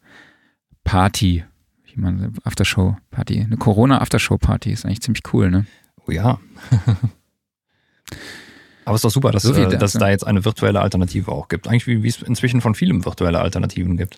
Party. 0.84 1.44
Wie 1.86 2.00
man 2.00 2.34
Aftershow 2.44 2.98
Party. 3.12 3.42
Eine 3.42 3.58
Corona 3.58 4.02
Aftershow 4.02 4.38
Party 4.38 4.72
ist 4.72 4.86
eigentlich 4.86 5.02
ziemlich 5.02 5.24
cool, 5.34 5.50
ne? 5.50 5.66
Oh 6.06 6.12
ja. 6.12 6.40
Aber 8.86 8.96
es 8.96 9.00
ist 9.00 9.06
doch 9.06 9.12
super, 9.12 9.32
dass, 9.32 9.44
So 9.44 9.54
äh, 9.54 9.64
dass 9.64 9.74
es 9.74 9.80
dazu. 9.94 10.00
da 10.00 10.10
jetzt 10.10 10.26
eine 10.26 10.46
virtuelle 10.46 10.80
Alternative 10.80 11.32
auch 11.32 11.50
gibt. 11.50 11.68
Eigentlich 11.68 11.88
wie 11.88 12.04
wie 12.04 12.08
es 12.08 12.22
inzwischen 12.22 12.62
von 12.62 12.74
vielen 12.76 13.04
virtuelle 13.04 13.40
Alternativen 13.40 13.98
gibt. 13.98 14.18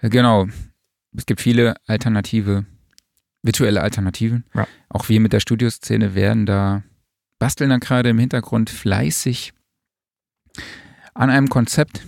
Genau. 0.00 0.48
Es 1.16 1.26
gibt 1.26 1.40
viele 1.40 1.76
alternative, 1.86 2.66
virtuelle 3.42 3.80
Alternativen. 3.80 4.44
Ja. 4.54 4.66
Auch 4.88 5.08
wir 5.08 5.20
mit 5.20 5.32
der 5.32 5.40
Studioszene 5.40 6.14
werden 6.14 6.46
da, 6.46 6.82
basteln 7.38 7.70
da 7.70 7.78
gerade 7.78 8.10
im 8.10 8.18
Hintergrund 8.18 8.70
fleißig 8.70 9.52
an 11.14 11.30
einem 11.30 11.48
Konzept, 11.48 12.06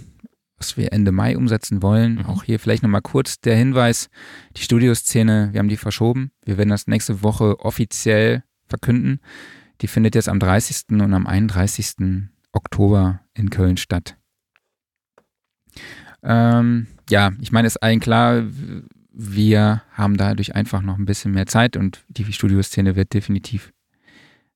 was 0.56 0.76
wir 0.76 0.92
Ende 0.92 1.12
Mai 1.12 1.36
umsetzen 1.36 1.82
wollen. 1.82 2.16
Mhm. 2.16 2.26
Auch 2.26 2.44
hier 2.44 2.58
vielleicht 2.60 2.82
nochmal 2.82 3.02
kurz 3.02 3.40
der 3.40 3.56
Hinweis, 3.56 4.10
die 4.56 4.62
Studioszene, 4.62 5.50
wir 5.52 5.58
haben 5.58 5.68
die 5.68 5.76
verschoben. 5.76 6.32
Wir 6.44 6.58
werden 6.58 6.70
das 6.70 6.86
nächste 6.86 7.22
Woche 7.22 7.58
offiziell 7.60 8.44
verkünden. 8.68 9.20
Die 9.80 9.88
findet 9.88 10.14
jetzt 10.14 10.28
am 10.28 10.38
30. 10.38 10.90
und 10.90 11.12
am 11.12 11.26
31. 11.26 12.28
Oktober 12.52 13.20
in 13.34 13.50
Köln 13.50 13.76
statt. 13.76 14.16
Ähm, 16.22 16.86
ja, 17.10 17.32
ich 17.40 17.50
meine, 17.50 17.66
ist 17.66 17.82
allen 17.82 17.98
klar, 17.98 18.44
wir 19.12 19.82
haben 19.92 20.16
dadurch 20.16 20.54
einfach 20.54 20.82
noch 20.82 20.98
ein 20.98 21.04
bisschen 21.04 21.32
mehr 21.32 21.46
Zeit 21.46 21.76
und 21.76 22.04
die 22.08 22.30
Studioszene 22.32 22.96
wird 22.96 23.12
definitiv, 23.14 23.72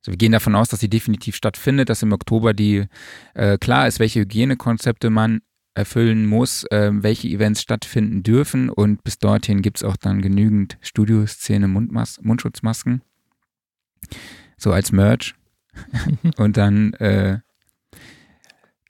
also 0.00 0.12
wir 0.12 0.16
gehen 0.16 0.32
davon 0.32 0.54
aus, 0.54 0.68
dass 0.68 0.80
sie 0.80 0.88
definitiv 0.88 1.36
stattfindet, 1.36 1.88
dass 1.88 2.02
im 2.02 2.12
Oktober 2.12 2.54
die 2.54 2.86
äh, 3.34 3.58
klar 3.58 3.86
ist, 3.86 3.98
welche 3.98 4.20
Hygienekonzepte 4.20 5.10
man 5.10 5.40
erfüllen 5.74 6.26
muss, 6.26 6.64
äh, 6.70 6.90
welche 6.92 7.28
Events 7.28 7.60
stattfinden 7.60 8.22
dürfen 8.22 8.70
und 8.70 9.04
bis 9.04 9.18
dorthin 9.18 9.60
gibt 9.60 9.78
es 9.78 9.84
auch 9.84 9.96
dann 9.96 10.22
genügend 10.22 10.78
Studioszene 10.80 11.68
Mundmas 11.68 12.18
Mundschutzmasken, 12.22 13.02
so 14.56 14.72
als 14.72 14.90
Merch. 14.92 15.34
Und 16.36 16.56
dann, 16.56 16.94
äh, 16.94 17.40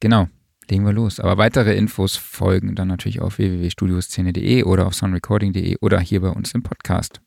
genau, 0.01 0.29
legen 0.71 0.85
wir 0.85 0.93
los. 0.93 1.21
Aber 1.21 1.39
weitere 1.39 1.77
Infos 1.77 2.17
folgen 2.17 2.75
dann 2.75 2.89
natürlich 2.89 3.21
auf 3.21 3.39
www.studioszene.de 3.39 4.65
oder 4.65 4.87
auf 4.87 4.95
soundrecording.de 4.95 5.79
oder 5.81 6.01
hier 6.01 6.21
bei 6.21 6.31
uns 6.31 6.53
im 6.53 6.63
Podcast. 6.63 7.21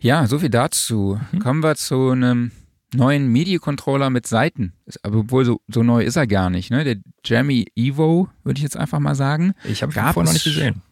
Ja, 0.00 0.26
so 0.26 0.38
viel 0.38 0.50
dazu. 0.50 1.20
Mhm. 1.30 1.38
Kommen 1.38 1.62
wir 1.62 1.76
zu 1.76 2.10
einem 2.10 2.50
neuen 2.94 3.28
MIDI-Controller 3.28 4.10
mit 4.10 4.26
Seiten. 4.26 4.74
Aber 5.02 5.18
obwohl 5.18 5.44
so, 5.44 5.60
so 5.68 5.82
neu 5.82 6.02
ist 6.02 6.16
er 6.16 6.26
gar 6.26 6.50
nicht. 6.50 6.70
Ne? 6.70 6.84
Der 6.84 6.96
Jammy 7.24 7.66
Evo, 7.74 8.28
würde 8.44 8.58
ich 8.58 8.62
jetzt 8.62 8.76
einfach 8.76 8.98
mal 8.98 9.14
sagen. 9.14 9.54
Ich 9.64 9.82
habe 9.82 9.92
ihn 9.92 9.94
vorher 9.94 10.24
noch 10.24 10.32
nicht 10.32 10.44
gesehen. 10.44 10.82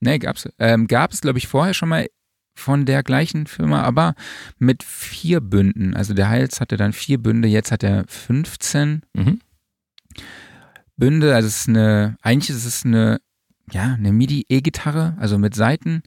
Ne, 0.00 0.18
gab's. 0.18 0.48
Ähm, 0.58 0.88
gab 0.88 1.12
es, 1.12 1.20
glaube 1.20 1.38
ich, 1.38 1.46
vorher 1.46 1.74
schon 1.74 1.88
mal 1.88 2.08
von 2.54 2.84
der 2.84 3.02
gleichen 3.02 3.46
Firma, 3.46 3.82
aber 3.82 4.14
mit 4.58 4.82
vier 4.82 5.40
Bünden. 5.40 5.94
Also 5.94 6.14
der 6.14 6.28
Hals 6.28 6.60
hatte 6.60 6.76
dann 6.76 6.92
vier 6.92 7.18
Bünde, 7.18 7.48
jetzt 7.48 7.72
hat 7.72 7.82
er 7.82 8.04
15 8.08 9.02
mhm. 9.14 9.40
Bünde. 10.96 11.34
Also 11.34 11.48
es 11.48 11.60
ist 11.60 11.68
eine, 11.68 12.16
eigentlich 12.22 12.50
ist 12.50 12.64
es 12.64 12.84
eine, 12.84 13.20
ja, 13.70 13.94
eine 13.94 14.12
MIDI-E-Gitarre, 14.12 15.16
also 15.18 15.38
mit 15.38 15.54
Seiten. 15.54 16.02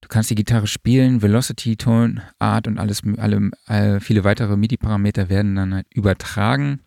Du 0.00 0.08
kannst 0.08 0.30
die 0.30 0.34
Gitarre 0.34 0.66
spielen, 0.66 1.22
Velocity, 1.22 1.76
Ton, 1.76 2.20
Art 2.38 2.66
und 2.66 2.78
alles, 2.78 3.02
alle, 3.16 3.50
alle 3.66 4.00
viele 4.00 4.24
weitere 4.24 4.56
MIDI-Parameter 4.56 5.28
werden 5.28 5.56
dann 5.56 5.74
halt 5.74 5.86
übertragen. 5.94 6.80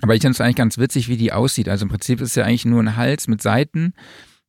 Aber 0.00 0.14
ich 0.14 0.22
finde 0.22 0.32
es 0.32 0.40
eigentlich 0.40 0.56
ganz 0.56 0.78
witzig, 0.78 1.08
wie 1.08 1.16
die 1.16 1.32
aussieht. 1.32 1.68
Also 1.68 1.84
im 1.84 1.90
Prinzip 1.90 2.20
ist 2.20 2.30
es 2.30 2.34
ja 2.34 2.44
eigentlich 2.44 2.64
nur 2.64 2.82
ein 2.82 2.96
Hals 2.96 3.28
mit 3.28 3.42
Seiten 3.42 3.92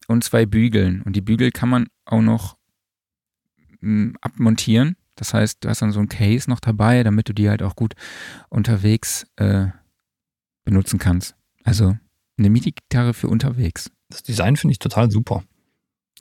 und 0.07 0.23
zwei 0.23 0.45
Bügeln. 0.45 1.01
Und 1.01 1.15
die 1.15 1.21
Bügel 1.21 1.51
kann 1.51 1.69
man 1.69 1.87
auch 2.05 2.21
noch 2.21 2.57
abmontieren. 4.21 4.95
Das 5.15 5.33
heißt, 5.33 5.63
du 5.63 5.69
hast 5.69 5.81
dann 5.81 5.91
so 5.91 5.99
ein 5.99 6.09
Case 6.09 6.49
noch 6.49 6.59
dabei, 6.59 7.03
damit 7.03 7.29
du 7.29 7.33
die 7.33 7.49
halt 7.49 7.61
auch 7.61 7.75
gut 7.75 7.93
unterwegs 8.49 9.27
äh, 9.35 9.67
benutzen 10.65 10.97
kannst. 10.97 11.35
Also 11.63 11.97
eine 12.37 12.49
MIDI-Gitarre 12.49 13.13
für 13.13 13.27
unterwegs. 13.27 13.91
Das 14.09 14.23
Design 14.23 14.55
finde 14.55 14.71
ich 14.71 14.79
total 14.79 15.11
super. 15.11 15.43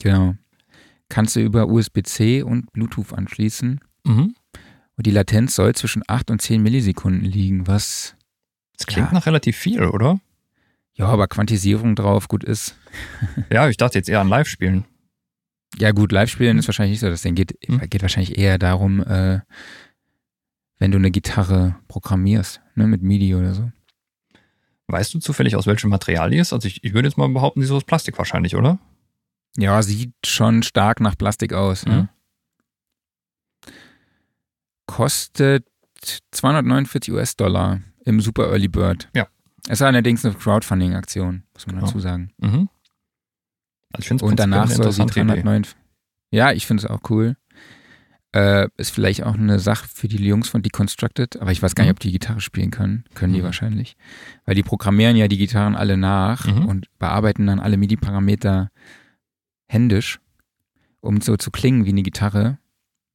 Genau 0.00 0.34
kannst 1.12 1.36
du 1.36 1.40
über 1.40 1.68
USB-C 1.68 2.42
und 2.42 2.72
Bluetooth 2.72 3.12
anschließen. 3.12 3.80
Mhm. 4.04 4.34
Und 4.96 5.06
die 5.06 5.10
Latenz 5.10 5.54
soll 5.54 5.74
zwischen 5.74 6.02
8 6.06 6.30
und 6.30 6.40
10 6.40 6.62
Millisekunden 6.62 7.24
liegen, 7.24 7.66
was. 7.66 8.16
Das 8.78 8.86
klingt 8.86 9.08
ja, 9.08 9.14
nach 9.14 9.26
relativ 9.26 9.56
viel, 9.56 9.84
oder? 9.84 10.20
Ja, 10.94 11.06
aber 11.06 11.28
Quantisierung 11.28 11.96
drauf 11.96 12.28
gut 12.28 12.42
ist. 12.42 12.76
ja, 13.50 13.68
ich 13.68 13.76
dachte 13.76 13.98
jetzt 13.98 14.08
eher 14.08 14.20
an 14.20 14.28
Live-Spielen. 14.28 14.86
Ja, 15.78 15.92
gut, 15.92 16.12
Live-Spielen 16.12 16.54
mhm. 16.54 16.58
ist 16.60 16.68
wahrscheinlich 16.68 16.92
nicht 16.92 17.00
so 17.00 17.08
das 17.08 17.22
Ding. 17.22 17.34
Geht, 17.34 17.56
mhm. 17.68 17.80
geht 17.88 18.02
wahrscheinlich 18.02 18.38
eher 18.38 18.58
darum, 18.58 19.00
äh, 19.00 19.40
wenn 20.78 20.90
du 20.90 20.98
eine 20.98 21.10
Gitarre 21.10 21.76
programmierst, 21.88 22.60
ne, 22.74 22.86
mit 22.86 23.02
MIDI 23.02 23.34
oder 23.34 23.54
so. 23.54 23.70
Weißt 24.88 25.14
du 25.14 25.20
zufällig, 25.20 25.56
aus 25.56 25.66
welchem 25.66 25.90
Material 25.90 26.30
die 26.30 26.38
ist? 26.38 26.52
Also 26.52 26.68
ich, 26.68 26.84
ich 26.84 26.92
würde 26.92 27.08
jetzt 27.08 27.16
mal 27.16 27.28
behaupten, 27.28 27.60
sie 27.60 27.66
ist 27.66 27.72
aus 27.72 27.84
Plastik 27.84 28.18
wahrscheinlich, 28.18 28.56
oder? 28.56 28.78
Ja, 29.56 29.82
sieht 29.82 30.12
schon 30.26 30.62
stark 30.62 31.00
nach 31.00 31.16
Plastik 31.16 31.52
aus. 31.52 31.86
Mhm. 31.86 31.92
Ne? 31.92 32.08
Kostet 34.86 35.66
249 36.32 37.12
US-Dollar 37.14 37.80
im 38.04 38.20
Super 38.20 38.48
Early 38.48 38.68
Bird. 38.68 39.08
Ja. 39.14 39.28
Es 39.66 39.74
ist 39.74 39.82
allerdings 39.82 40.24
eine 40.24 40.34
Crowdfunding-Aktion, 40.34 41.44
muss 41.54 41.66
man 41.66 41.76
genau. 41.76 41.86
dazu 41.86 42.00
sagen. 42.00 42.32
Mhm. 42.38 42.68
Also 43.92 44.24
Und 44.24 44.38
danach 44.38 44.68
soll 44.68 44.92
sie 44.92 45.06
309. 45.06 45.66
Ja, 46.30 46.52
ich 46.52 46.66
finde 46.66 46.84
es 46.84 46.90
auch 46.90 47.10
cool. 47.10 47.36
Äh, 48.34 48.68
ist 48.78 48.90
vielleicht 48.90 49.24
auch 49.24 49.34
eine 49.34 49.58
Sache 49.58 49.86
für 49.92 50.08
die 50.08 50.16
Jungs 50.16 50.48
von 50.48 50.62
Deconstructed, 50.62 51.40
aber 51.42 51.52
ich 51.52 51.62
weiß 51.62 51.74
gar 51.74 51.84
nicht, 51.84 51.90
mhm. 51.90 51.96
ob 51.96 52.00
die 52.00 52.12
Gitarre 52.12 52.40
spielen 52.40 52.70
können. 52.70 53.04
Können 53.14 53.34
die 53.34 53.40
mhm. 53.40 53.44
wahrscheinlich. 53.44 53.94
Weil 54.46 54.54
die 54.54 54.62
programmieren 54.62 55.16
ja 55.16 55.28
die 55.28 55.36
Gitarren 55.36 55.76
alle 55.76 55.98
nach 55.98 56.46
mhm. 56.46 56.64
und 56.64 56.86
bearbeiten 56.98 57.46
dann 57.46 57.60
alle 57.60 57.76
MIDI-Parameter 57.76 58.70
händisch, 59.68 60.18
um 61.00 61.20
so 61.20 61.36
zu 61.36 61.50
klingen 61.50 61.84
wie 61.84 61.90
eine 61.90 62.02
Gitarre. 62.02 62.58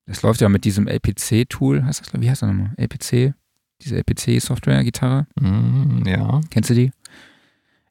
Das 0.06 0.22
läuft 0.22 0.42
ja 0.42 0.50
mit 0.50 0.66
diesem 0.66 0.88
LPC-Tool, 0.88 1.84
heißt 1.84 2.02
das, 2.02 2.22
wie 2.22 2.30
heißt 2.30 2.44
das 2.44 2.50
nochmal? 2.50 2.74
LPC? 2.78 3.34
Diese 3.82 3.96
LPC-Software-Gitarre? 3.98 5.26
Mm, 5.40 6.04
ja. 6.06 6.42
Kennst 6.52 6.70
du 6.70 6.76
die? 6.76 6.92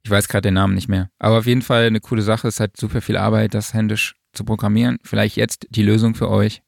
Ich 0.06 0.10
weiß 0.10 0.28
gerade 0.28 0.42
den 0.42 0.54
Namen 0.54 0.74
nicht 0.74 0.86
mehr. 0.86 1.10
Aber 1.18 1.38
auf 1.38 1.46
jeden 1.46 1.62
Fall 1.62 1.86
eine 1.86 1.98
coole 1.98 2.22
Sache. 2.22 2.46
Es 2.46 2.60
hat 2.60 2.76
super 2.76 3.00
viel 3.00 3.16
Arbeit, 3.16 3.54
das 3.54 3.74
händisch 3.74 4.14
zu 4.32 4.44
programmieren. 4.44 4.98
Vielleicht 5.02 5.34
jetzt 5.34 5.66
die 5.70 5.82
Lösung 5.82 6.14
für 6.14 6.30
euch, 6.30 6.62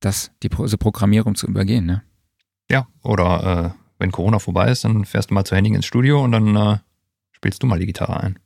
das, 0.00 0.30
die 0.42 0.50
diese 0.50 0.76
Programmierung 0.76 1.36
zu 1.36 1.46
übergehen, 1.46 1.86
ne? 1.86 2.02
Ja, 2.70 2.86
oder 3.02 3.74
äh, 3.74 3.82
wenn 3.98 4.12
Corona 4.12 4.40
vorbei 4.40 4.70
ist, 4.70 4.84
dann 4.84 5.06
fährst 5.06 5.30
du 5.30 5.34
mal 5.34 5.46
zu 5.46 5.56
Henning 5.56 5.74
ins 5.74 5.86
Studio 5.86 6.22
und 6.22 6.32
dann 6.32 6.54
äh, 6.54 6.76
spielst 7.32 7.62
du 7.62 7.66
mal 7.66 7.78
die 7.78 7.86
Gitarre 7.86 8.20
ein. 8.20 8.38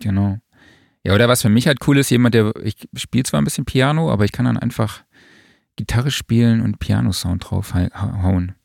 Genau. 0.00 0.40
Ja, 1.04 1.14
oder 1.14 1.28
was 1.28 1.42
für 1.42 1.48
mich 1.48 1.68
halt 1.68 1.86
cool 1.86 1.98
ist, 1.98 2.10
jemand, 2.10 2.34
der, 2.34 2.56
ich 2.56 2.88
spiele 2.96 3.22
zwar 3.22 3.40
ein 3.40 3.44
bisschen 3.44 3.66
Piano, 3.66 4.10
aber 4.10 4.24
ich 4.24 4.32
kann 4.32 4.46
dann 4.46 4.56
einfach 4.56 5.04
Gitarre 5.76 6.10
spielen 6.10 6.60
und 6.60 6.80
Piano-Sound 6.80 7.48
draufhauen. 7.48 8.56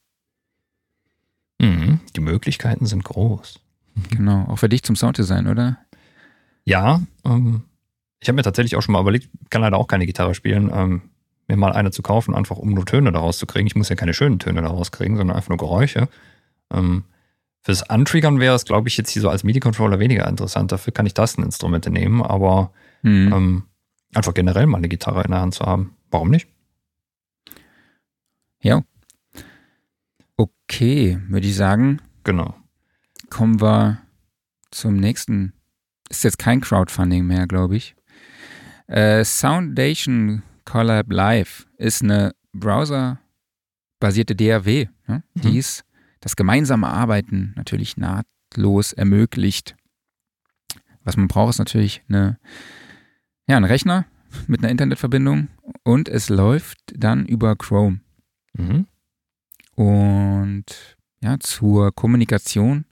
Mhm, 1.60 2.00
die 2.16 2.22
Möglichkeiten 2.22 2.88
sind 2.88 3.04
groß. 3.04 3.62
Genau, 4.10 4.46
auch 4.48 4.58
für 4.58 4.70
dich 4.70 4.84
zum 4.84 4.96
Sounddesign, 4.96 5.48
oder? 5.48 5.78
Ja, 6.66 7.02
ähm, 7.26 7.64
ich 8.20 8.28
habe 8.28 8.36
mir 8.36 8.44
tatsächlich 8.44 8.76
auch 8.76 8.82
schon 8.82 8.94
mal 8.94 9.02
überlegt, 9.02 9.30
kann 9.50 9.62
leider 9.62 9.78
auch 9.78 9.88
keine 9.88 10.06
Gitarre 10.06 10.36
spielen, 10.36 10.72
ähm, 10.74 11.02
mir 11.48 11.58
mal 11.58 11.74
eine 11.74 11.92
zu 11.92 12.02
kaufen, 12.02 12.36
einfach 12.36 12.58
um 12.58 12.74
nur 12.74 12.86
Töne 12.86 13.12
daraus 13.12 13.38
zu 13.38 13.46
kriegen. 13.46 13.68
Ich 13.68 13.76
muss 13.76 13.90
ja 13.90 13.96
keine 13.96 14.14
schönen 14.14 14.40
Töne 14.40 14.62
daraus 14.62 14.92
kriegen, 14.92 15.18
sondern 15.18 15.36
einfach 15.36 15.50
nur 15.50 15.58
Geräusche. 15.58 16.08
Ähm, 16.72 17.04
Fürs 17.64 17.84
Untriggern 17.88 18.40
wäre 18.40 18.56
es, 18.56 18.66
glaube 18.66 18.88
ich, 18.88 18.98
jetzt 18.98 19.12
hier 19.12 19.22
so 19.22 19.30
als 19.30 19.44
MIDI-Controller 19.44 20.00
weniger 20.00 20.28
interessant. 20.28 20.72
Dafür 20.72 20.94
kann 20.94 21.06
ich 21.06 21.14
Tasteninstrumente 21.14 21.92
nehmen, 21.92 22.24
aber 22.24 22.74
mhm. 23.04 23.34
ähm, 23.34 23.64
einfach 24.16 24.34
generell 24.34 24.66
mal 24.66 24.80
eine 24.80 24.90
Gitarre 24.90 25.24
in 25.24 25.32
der 25.32 25.42
Hand 25.42 25.54
zu 25.54 25.66
haben. 25.66 25.96
Warum 26.10 26.32
nicht? 26.32 26.48
Ja. 28.64 28.84
Okay, 30.38 31.20
würde 31.28 31.48
ich 31.48 31.56
sagen. 31.56 32.02
Genau. 32.24 32.56
Kommen 33.32 33.62
wir 33.62 34.02
zum 34.72 34.98
nächsten. 34.98 35.54
Ist 36.10 36.26
jetzt 36.26 36.38
kein 36.38 36.60
Crowdfunding 36.60 37.26
mehr, 37.26 37.48
glaube 37.48 37.78
ich. 37.78 37.96
Äh, 38.88 39.24
Soundation 39.24 40.44
Collab 40.66 41.12
Live 41.12 41.66
ist 41.78 42.04
eine 42.04 42.36
browserbasierte 42.52 44.36
DAW. 44.36 44.90
Ne? 45.08 45.24
Mhm. 45.34 45.42
Die 45.42 45.58
ist 45.58 45.86
das 46.20 46.36
gemeinsame 46.36 46.88
Arbeiten 46.88 47.54
natürlich 47.56 47.96
nahtlos 47.96 48.92
ermöglicht. 48.92 49.78
Was 51.04 51.16
man 51.16 51.30
braucht, 51.30 51.52
ist 51.52 51.60
natürlich 51.60 52.04
eine, 52.10 52.38
ja, 53.48 53.56
ein 53.56 53.64
Rechner 53.64 54.06
mit 54.48 54.60
einer 54.60 54.72
Internetverbindung 54.72 55.48
und 55.84 56.10
es 56.10 56.28
läuft 56.28 56.78
dann 56.94 57.26
über 57.26 57.56
Chrome. 57.56 58.02
Mhm. 58.54 58.88
Und 59.76 60.98
ja, 61.22 61.40
zur 61.40 61.94
Kommunikation 61.94 62.86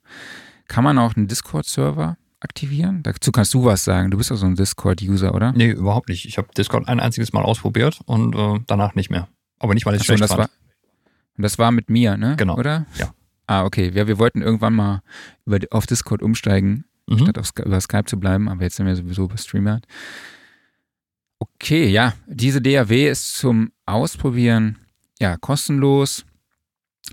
kann 0.67 0.83
man 0.83 0.97
auch 0.97 1.15
einen 1.15 1.27
Discord-Server 1.27 2.17
aktivieren? 2.39 3.03
Dazu 3.03 3.31
kannst 3.31 3.53
du 3.53 3.65
was 3.65 3.83
sagen. 3.83 4.11
Du 4.11 4.17
bist 4.17 4.29
ja 4.29 4.35
so 4.35 4.45
ein 4.45 4.55
Discord-User, 4.55 5.33
oder? 5.33 5.51
Nee, 5.51 5.71
überhaupt 5.71 6.09
nicht. 6.09 6.25
Ich 6.25 6.37
habe 6.37 6.47
Discord 6.55 6.87
ein 6.87 6.99
einziges 6.99 7.33
Mal 7.33 7.43
ausprobiert 7.43 7.99
und 8.05 8.35
äh, 8.35 8.59
danach 8.67 8.95
nicht 8.95 9.09
mehr. 9.09 9.27
Aber 9.59 9.73
nicht, 9.73 9.85
weil 9.85 9.95
ich 9.95 10.01
es 10.01 10.05
schlecht 10.05 10.21
das 10.21 10.31
fand. 10.31 10.41
War, 10.41 10.49
und 11.37 11.43
das 11.43 11.57
war 11.57 11.71
mit 11.71 11.89
mir, 11.89 12.17
ne? 12.17 12.35
Genau. 12.37 12.57
Oder? 12.57 12.85
Ja. 12.97 13.13
Ah, 13.47 13.65
okay. 13.65 13.91
Ja, 13.93 14.07
wir 14.07 14.19
wollten 14.19 14.41
irgendwann 14.41 14.75
mal 14.75 15.01
über, 15.45 15.59
auf 15.71 15.87
Discord 15.87 16.21
umsteigen, 16.21 16.85
mhm. 17.07 17.19
statt 17.19 17.37
auf, 17.37 17.49
über 17.65 17.81
Skype 17.81 18.05
zu 18.05 18.19
bleiben, 18.19 18.47
aber 18.47 18.63
jetzt 18.63 18.75
sind 18.75 18.85
wir 18.85 18.95
sowieso 18.95 19.27
bei 19.27 19.37
StreamYard. 19.37 19.85
Okay, 21.39 21.87
ja, 21.87 22.13
diese 22.27 22.61
DAW 22.61 23.09
ist 23.09 23.37
zum 23.37 23.71
Ausprobieren 23.85 24.77
ja 25.19 25.37
kostenlos. 25.37 26.25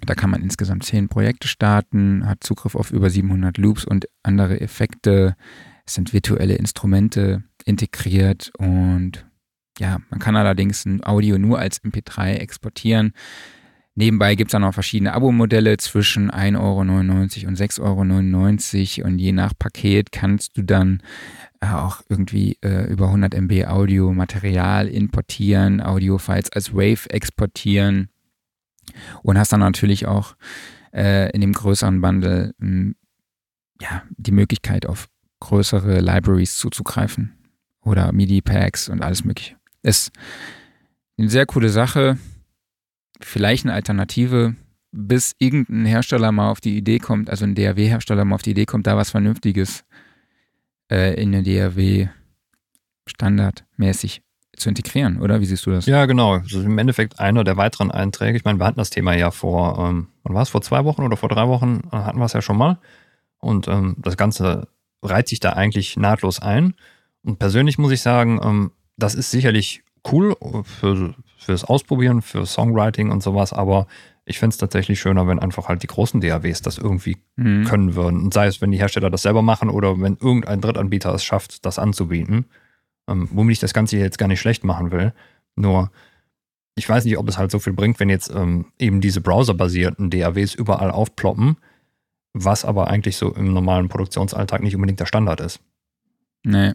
Da 0.04 0.14
kann 0.14 0.30
man 0.30 0.42
insgesamt 0.42 0.84
zehn 0.84 1.08
Projekte 1.08 1.48
starten, 1.48 2.26
hat 2.26 2.44
Zugriff 2.44 2.74
auf 2.74 2.90
über 2.90 3.08
700 3.08 3.56
Loops 3.58 3.84
und 3.84 4.08
andere 4.22 4.60
Effekte. 4.60 5.36
Es 5.86 5.94
sind 5.94 6.12
virtuelle 6.12 6.56
Instrumente 6.56 7.44
integriert 7.64 8.52
und 8.58 9.26
ja, 9.78 9.98
man 10.10 10.20
kann 10.20 10.36
allerdings 10.36 10.84
ein 10.84 11.04
Audio 11.04 11.38
nur 11.38 11.58
als 11.58 11.82
MP3 11.82 12.34
exportieren. 12.34 13.12
Nebenbei 13.94 14.34
gibt 14.34 14.50
es 14.50 14.52
dann 14.52 14.62
noch 14.62 14.74
verschiedene 14.74 15.14
Abo-Modelle 15.14 15.78
zwischen 15.78 16.30
1,99 16.30 16.58
Euro 16.60 16.80
und 16.80 17.58
6,99 17.58 18.98
Euro 19.00 19.08
und 19.08 19.18
je 19.18 19.32
nach 19.32 19.54
Paket 19.58 20.12
kannst 20.12 20.58
du 20.58 20.62
dann 20.62 21.02
äh, 21.60 21.68
auch 21.68 22.02
irgendwie 22.08 22.58
äh, 22.62 22.90
über 22.90 23.06
100 23.06 23.34
MB 23.34 23.66
Audio-Material 23.66 24.88
importieren, 24.88 25.80
Audio-Files 25.80 26.52
als 26.52 26.74
Wave 26.74 27.08
exportieren 27.08 28.10
und 29.22 29.38
hast 29.38 29.52
dann 29.52 29.60
natürlich 29.60 30.06
auch 30.06 30.36
äh, 30.92 31.30
in 31.32 31.40
dem 31.40 31.52
größeren 31.52 32.00
Bundle 32.00 32.54
mh, 32.58 32.68
hm, 32.68 32.96
ja, 33.80 34.02
die 34.16 34.32
Möglichkeit 34.32 34.86
auf 34.86 35.08
größere 35.40 36.00
Libraries 36.00 36.56
zuzugreifen 36.56 37.36
oder 37.82 38.12
MIDI-Packs 38.12 38.88
und 38.88 39.02
alles 39.02 39.24
mögliche. 39.24 39.56
Ist 39.82 40.10
eine 41.18 41.28
sehr 41.28 41.46
coole 41.46 41.68
Sache 41.68 42.18
vielleicht 43.20 43.64
eine 43.64 43.74
Alternative, 43.74 44.56
bis 44.92 45.34
irgendein 45.38 45.84
Hersteller 45.84 46.32
mal 46.32 46.50
auf 46.50 46.60
die 46.60 46.76
Idee 46.76 46.98
kommt, 46.98 47.30
also 47.30 47.44
ein 47.44 47.54
DAW-Hersteller 47.54 48.24
mal 48.24 48.36
auf 48.36 48.42
die 48.42 48.50
Idee 48.50 48.66
kommt, 48.66 48.86
da 48.86 48.96
was 48.96 49.10
Vernünftiges 49.10 49.84
äh, 50.90 51.20
in 51.20 51.34
eine 51.34 51.42
DAW 51.42 52.08
standardmäßig 53.06 54.22
zu 54.56 54.68
integrieren, 54.68 55.20
oder? 55.20 55.40
Wie 55.40 55.46
siehst 55.46 55.66
du 55.66 55.70
das? 55.70 55.86
Ja, 55.86 56.06
genau. 56.06 56.38
Das 56.38 56.52
ist 56.52 56.64
im 56.64 56.78
Endeffekt 56.78 57.18
einer 57.20 57.44
der 57.44 57.56
weiteren 57.56 57.90
Einträge. 57.90 58.36
Ich 58.36 58.44
meine, 58.44 58.58
wir 58.58 58.66
hatten 58.66 58.78
das 58.78 58.90
Thema 58.90 59.14
ja 59.14 59.30
vor, 59.30 59.78
ähm, 59.78 60.08
wann 60.22 60.34
war 60.34 60.42
es, 60.42 60.48
vor 60.48 60.62
zwei 60.62 60.84
Wochen 60.84 61.02
oder 61.02 61.16
vor 61.16 61.28
drei 61.28 61.48
Wochen 61.48 61.82
äh, 61.92 61.96
hatten 61.96 62.18
wir 62.18 62.24
es 62.24 62.32
ja 62.32 62.42
schon 62.42 62.56
mal. 62.56 62.78
Und 63.38 63.68
ähm, 63.68 63.96
das 63.98 64.16
Ganze 64.16 64.68
reiht 65.02 65.28
sich 65.28 65.40
da 65.40 65.52
eigentlich 65.52 65.96
nahtlos 65.96 66.40
ein. 66.40 66.74
Und 67.22 67.38
persönlich 67.38 67.78
muss 67.78 67.92
ich 67.92 68.00
sagen, 68.00 68.40
ähm, 68.42 68.70
das 68.96 69.14
ist 69.14 69.30
sicherlich 69.30 69.82
cool 70.10 70.36
für, 70.64 71.14
fürs 71.38 71.64
Ausprobieren, 71.64 72.22
für 72.22 72.46
Songwriting 72.46 73.10
und 73.10 73.22
sowas, 73.22 73.52
aber 73.52 73.86
ich 74.24 74.38
fände 74.38 74.54
es 74.54 74.58
tatsächlich 74.58 75.00
schöner, 75.00 75.28
wenn 75.28 75.38
einfach 75.38 75.68
halt 75.68 75.82
die 75.82 75.86
großen 75.86 76.20
DAWs 76.20 76.60
das 76.60 76.78
irgendwie 76.78 77.18
mhm. 77.36 77.64
können 77.64 77.94
würden. 77.94 78.24
Und 78.24 78.34
sei 78.34 78.46
es, 78.46 78.60
wenn 78.60 78.72
die 78.72 78.78
Hersteller 78.78 79.10
das 79.10 79.22
selber 79.22 79.42
machen 79.42 79.70
oder 79.70 80.00
wenn 80.00 80.16
irgendein 80.20 80.60
Drittanbieter 80.60 81.14
es 81.14 81.24
schafft, 81.24 81.64
das 81.64 81.78
anzubieten. 81.78 82.46
Ähm, 83.08 83.28
womit 83.30 83.54
ich 83.54 83.60
das 83.60 83.74
Ganze 83.74 83.98
jetzt 83.98 84.18
gar 84.18 84.28
nicht 84.28 84.40
schlecht 84.40 84.64
machen 84.64 84.90
will. 84.90 85.12
Nur, 85.54 85.90
ich 86.74 86.88
weiß 86.88 87.04
nicht, 87.04 87.18
ob 87.18 87.28
es 87.28 87.38
halt 87.38 87.50
so 87.50 87.58
viel 87.58 87.72
bringt, 87.72 88.00
wenn 88.00 88.10
jetzt 88.10 88.30
ähm, 88.30 88.66
eben 88.78 89.00
diese 89.00 89.20
browserbasierten 89.20 90.10
DAWs 90.10 90.54
überall 90.54 90.90
aufploppen, 90.90 91.56
was 92.32 92.64
aber 92.64 92.88
eigentlich 92.88 93.16
so 93.16 93.32
im 93.34 93.52
normalen 93.52 93.88
Produktionsalltag 93.88 94.62
nicht 94.62 94.74
unbedingt 94.74 95.00
der 95.00 95.06
Standard 95.06 95.40
ist. 95.40 95.60
Nee. 96.44 96.72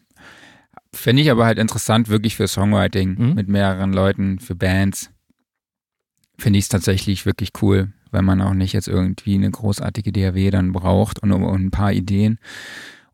Fände 0.93 1.21
ich 1.21 1.32
aber 1.32 1.45
halt 1.45 1.59
interessant, 1.59 2.09
wirklich 2.09 2.36
für 2.36 2.47
Songwriting 2.47 3.15
mhm. 3.17 3.34
mit 3.36 3.47
mehreren 3.47 3.93
Leuten, 3.93 4.39
für 4.39 4.55
Bands. 4.55 5.11
Finde 6.38 6.59
ich 6.59 6.65
es 6.65 6.69
tatsächlich 6.69 7.25
wirklich 7.25 7.51
cool, 7.61 7.93
weil 8.09 8.23
man 8.23 8.41
auch 8.41 8.53
nicht 8.53 8.73
jetzt 8.73 8.88
irgendwie 8.88 9.36
eine 9.36 9.51
großartige 9.51 10.11
DAW 10.11 10.49
dann 10.49 10.71
braucht 10.71 11.19
und, 11.19 11.32
und 11.32 11.65
ein 11.65 11.71
paar 11.71 11.93
Ideen 11.93 12.39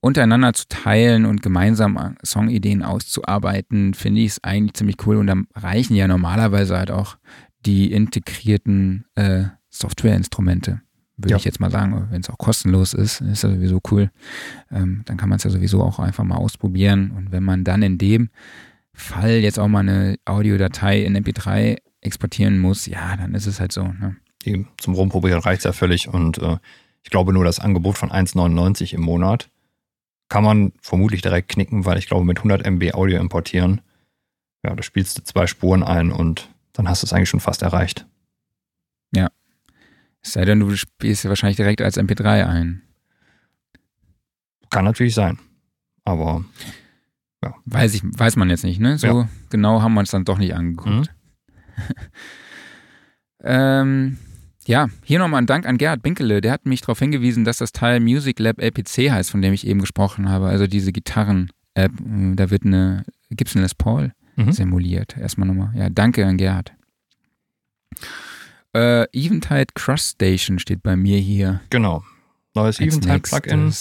untereinander 0.08 0.54
zu 0.54 0.68
teilen 0.70 1.26
und 1.26 1.44
gemeinsam 1.44 2.16
Songideen 2.26 2.82
auszuarbeiten, 2.82 3.94
finde 3.94 4.22
ich 4.22 4.28
es 4.28 4.44
eigentlich 4.44 4.74
ziemlich 4.74 4.96
cool. 5.06 5.18
Und 5.18 5.28
dann 5.28 5.48
reichen 5.54 5.96
ja 5.96 6.08
normalerweise 6.08 6.78
halt 6.78 6.92
auch 6.92 7.18
die 7.66 7.92
integrierten 7.92 9.06
äh, 9.16 9.44
Softwareinstrumente, 9.70 10.82
würde 11.18 11.32
ja. 11.32 11.38
ich 11.38 11.44
jetzt 11.44 11.60
mal 11.60 11.70
sagen. 11.70 12.08
Wenn 12.10 12.22
es 12.22 12.30
auch 12.30 12.38
kostenlos 12.38 12.94
ist, 12.94 13.20
ist 13.20 13.44
ja 13.44 13.50
sowieso 13.50 13.82
cool. 13.92 14.10
Ähm, 14.72 15.02
dann 15.06 15.18
kann 15.18 15.28
man 15.28 15.36
es 15.38 15.44
ja 15.44 15.50
sowieso 15.50 15.84
auch 15.84 16.00
einfach 16.00 16.24
mal 16.24 16.38
ausprobieren. 16.38 17.12
Und 17.12 17.34
wenn 17.34 17.44
man 17.44 17.66
dann 17.66 17.84
in 17.84 17.98
dem 17.98 18.30
Fall 18.94 19.32
jetzt 19.32 19.60
auch 19.60 19.68
mal 19.68 19.80
eine 19.80 20.18
Audiodatei 20.26 21.04
in 21.04 21.18
MP3 21.18 21.78
exportieren 22.00 22.60
muss, 22.60 22.86
ja, 22.86 23.18
dann 23.18 23.36
ist 23.36 23.46
es 23.46 23.60
halt 23.60 23.74
so. 23.74 23.84
Ne? 23.84 24.16
Zum 24.78 24.94
Rumprobieren 24.94 25.42
reicht 25.42 25.60
es 25.60 25.66
ja 25.66 25.74
völlig. 25.74 26.08
Und 26.08 26.38
äh, 26.38 26.58
ich 27.04 27.10
glaube 27.10 27.34
nur 27.34 27.44
das 27.44 27.60
Angebot 27.60 27.98
von 27.98 28.10
1,99 28.10 28.94
im 28.94 29.02
Monat 29.02 29.50
kann 30.30 30.44
man 30.44 30.74
vermutlich 30.82 31.22
direkt 31.22 31.50
knicken, 31.50 31.86
weil 31.86 31.98
ich 31.98 32.08
glaube, 32.08 32.26
mit 32.26 32.38
100 32.38 32.66
MB 32.66 32.94
Audio 32.94 33.20
importieren, 33.20 33.82
ja, 34.64 34.76
da 34.76 34.84
spielst 34.84 35.18
du 35.18 35.24
zwei 35.24 35.48
Spuren 35.48 35.84
ein 35.84 36.12
und 36.12 36.50
dann 36.74 36.90
hast 36.90 37.02
du 37.02 37.06
es 37.06 37.14
eigentlich 37.14 37.30
schon 37.30 37.40
fast 37.40 37.62
erreicht. 37.62 38.06
Ja. 39.16 39.30
Es 40.22 40.34
sei 40.34 40.46
denn, 40.46 40.60
du 40.60 40.76
spielst 40.76 41.24
ja 41.24 41.30
wahrscheinlich 41.30 41.58
direkt 41.58 41.82
als 41.82 41.98
MP3 41.98 42.46
ein. 42.46 42.82
Kann 44.70 44.86
natürlich 44.86 45.16
sein. 45.16 45.40
Aber 46.04 46.44
ja. 47.44 47.56
Weiß, 47.66 47.94
ich, 47.94 48.02
weiß 48.04 48.36
man 48.36 48.50
jetzt 48.50 48.64
nicht, 48.64 48.80
ne? 48.80 48.98
So 48.98 49.08
ja. 49.08 49.30
genau 49.50 49.82
haben 49.82 49.94
wir 49.94 50.02
uns 50.02 50.12
dann 50.12 50.26
doch 50.26 50.38
nicht 50.38 50.54
angeguckt. 50.56 50.90
Mhm. 50.92 51.84
ähm, 53.44 54.18
ja, 54.68 54.90
hier 55.04 55.20
nochmal 55.20 55.42
ein 55.42 55.46
Dank 55.46 55.66
an 55.66 55.78
Gerhard 55.78 56.04
Binkele. 56.04 56.42
Der 56.42 56.52
hat 56.52 56.66
mich 56.66 56.82
darauf 56.82 57.00
hingewiesen, 57.00 57.46
dass 57.46 57.58
das 57.58 57.72
Teil 57.72 58.02
Music 58.02 58.38
Lab 58.40 58.62
LPC 58.62 59.10
heißt, 59.10 59.32
von 59.32 59.42
dem 59.42 59.54
ich 59.54 59.66
eben 59.66 59.80
gesprochen 59.80 60.30
habe. 60.30 60.48
Also 60.48 60.68
diese 60.68 60.92
Gitarren-App. 60.92 61.92
Da 62.36 62.50
wird 62.50 62.66
eine 62.66 63.06
Gibson 63.30 63.62
Les 63.62 63.74
Paul 63.74 64.12
mhm. 64.36 64.52
simuliert. 64.52 65.18
Erstmal 65.18 65.48
nochmal. 65.48 65.72
Ja, 65.76 65.90
danke 65.90 66.26
an 66.26 66.38
Gerhard. 66.38 66.74
Äh, 68.74 69.06
Eventide 69.14 69.68
Cross 69.74 70.12
Station 70.12 70.60
steht 70.60 70.84
bei 70.84 70.98
mir 70.98 71.18
hier. 71.18 71.62
Genau. 71.70 72.04
Neues 72.54 72.80
Eventide 72.80 73.20
Plugin. 73.20 73.74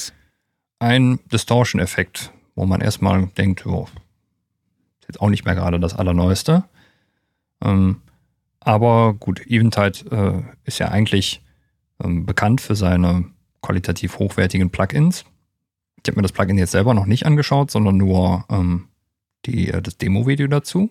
Ein 0.78 1.18
Distortion-Effekt, 1.32 2.32
wo 2.54 2.64
man 2.64 2.80
erstmal 2.80 3.26
denkt, 3.38 3.66
oh, 3.66 3.88
ist 5.00 5.08
jetzt 5.08 5.20
auch 5.20 5.30
nicht 5.30 5.44
mehr 5.44 5.54
gerade 5.54 5.80
das 5.80 5.94
Allerneueste. 5.94 6.64
Ähm, 7.62 8.02
aber 8.66 9.14
gut, 9.14 9.46
Eventide 9.46 10.10
äh, 10.10 10.42
ist 10.64 10.80
ja 10.80 10.88
eigentlich 10.88 11.40
ähm, 12.02 12.26
bekannt 12.26 12.60
für 12.60 12.74
seine 12.74 13.24
qualitativ 13.62 14.18
hochwertigen 14.18 14.70
Plugins. 14.70 15.24
Ich 16.02 16.08
habe 16.08 16.16
mir 16.16 16.22
das 16.22 16.32
Plugin 16.32 16.58
jetzt 16.58 16.72
selber 16.72 16.92
noch 16.92 17.06
nicht 17.06 17.26
angeschaut, 17.26 17.70
sondern 17.70 17.96
nur 17.96 18.44
ähm, 18.50 18.88
die, 19.44 19.68
äh, 19.68 19.80
das 19.80 19.98
Demo-Video 19.98 20.48
dazu. 20.48 20.90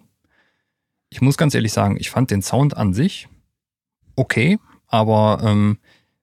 Ich 1.10 1.20
muss 1.22 1.36
ganz 1.36 1.54
ehrlich 1.54 1.74
sagen, 1.74 1.98
ich 2.00 2.10
fand 2.10 2.32
den 2.32 2.42
Sound 2.42 2.78
an 2.78 2.94
sich 2.94 3.28
okay, 4.16 4.58
aber 4.88 5.42
ähm, 5.44 5.78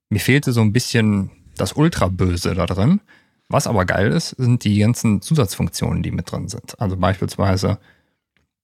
mir 0.09 0.21
fehlte 0.21 0.53
so 0.53 0.63
ein 0.63 0.73
bisschen 0.73 1.31
das 1.59 1.75
Ultra-Böse 1.75 2.55
da 2.55 2.65
drin. 2.65 3.03
Was 3.49 3.67
aber 3.67 3.85
geil 3.85 4.11
ist, 4.11 4.31
sind 4.31 4.65
die 4.65 4.79
ganzen 4.79 5.21
Zusatzfunktionen, 5.21 6.03
die 6.03 6.13
mit 6.13 6.33
drin 6.33 6.49
sind. 6.49 6.81
Also 6.81 6.97
beispielsweise, 6.97 7.79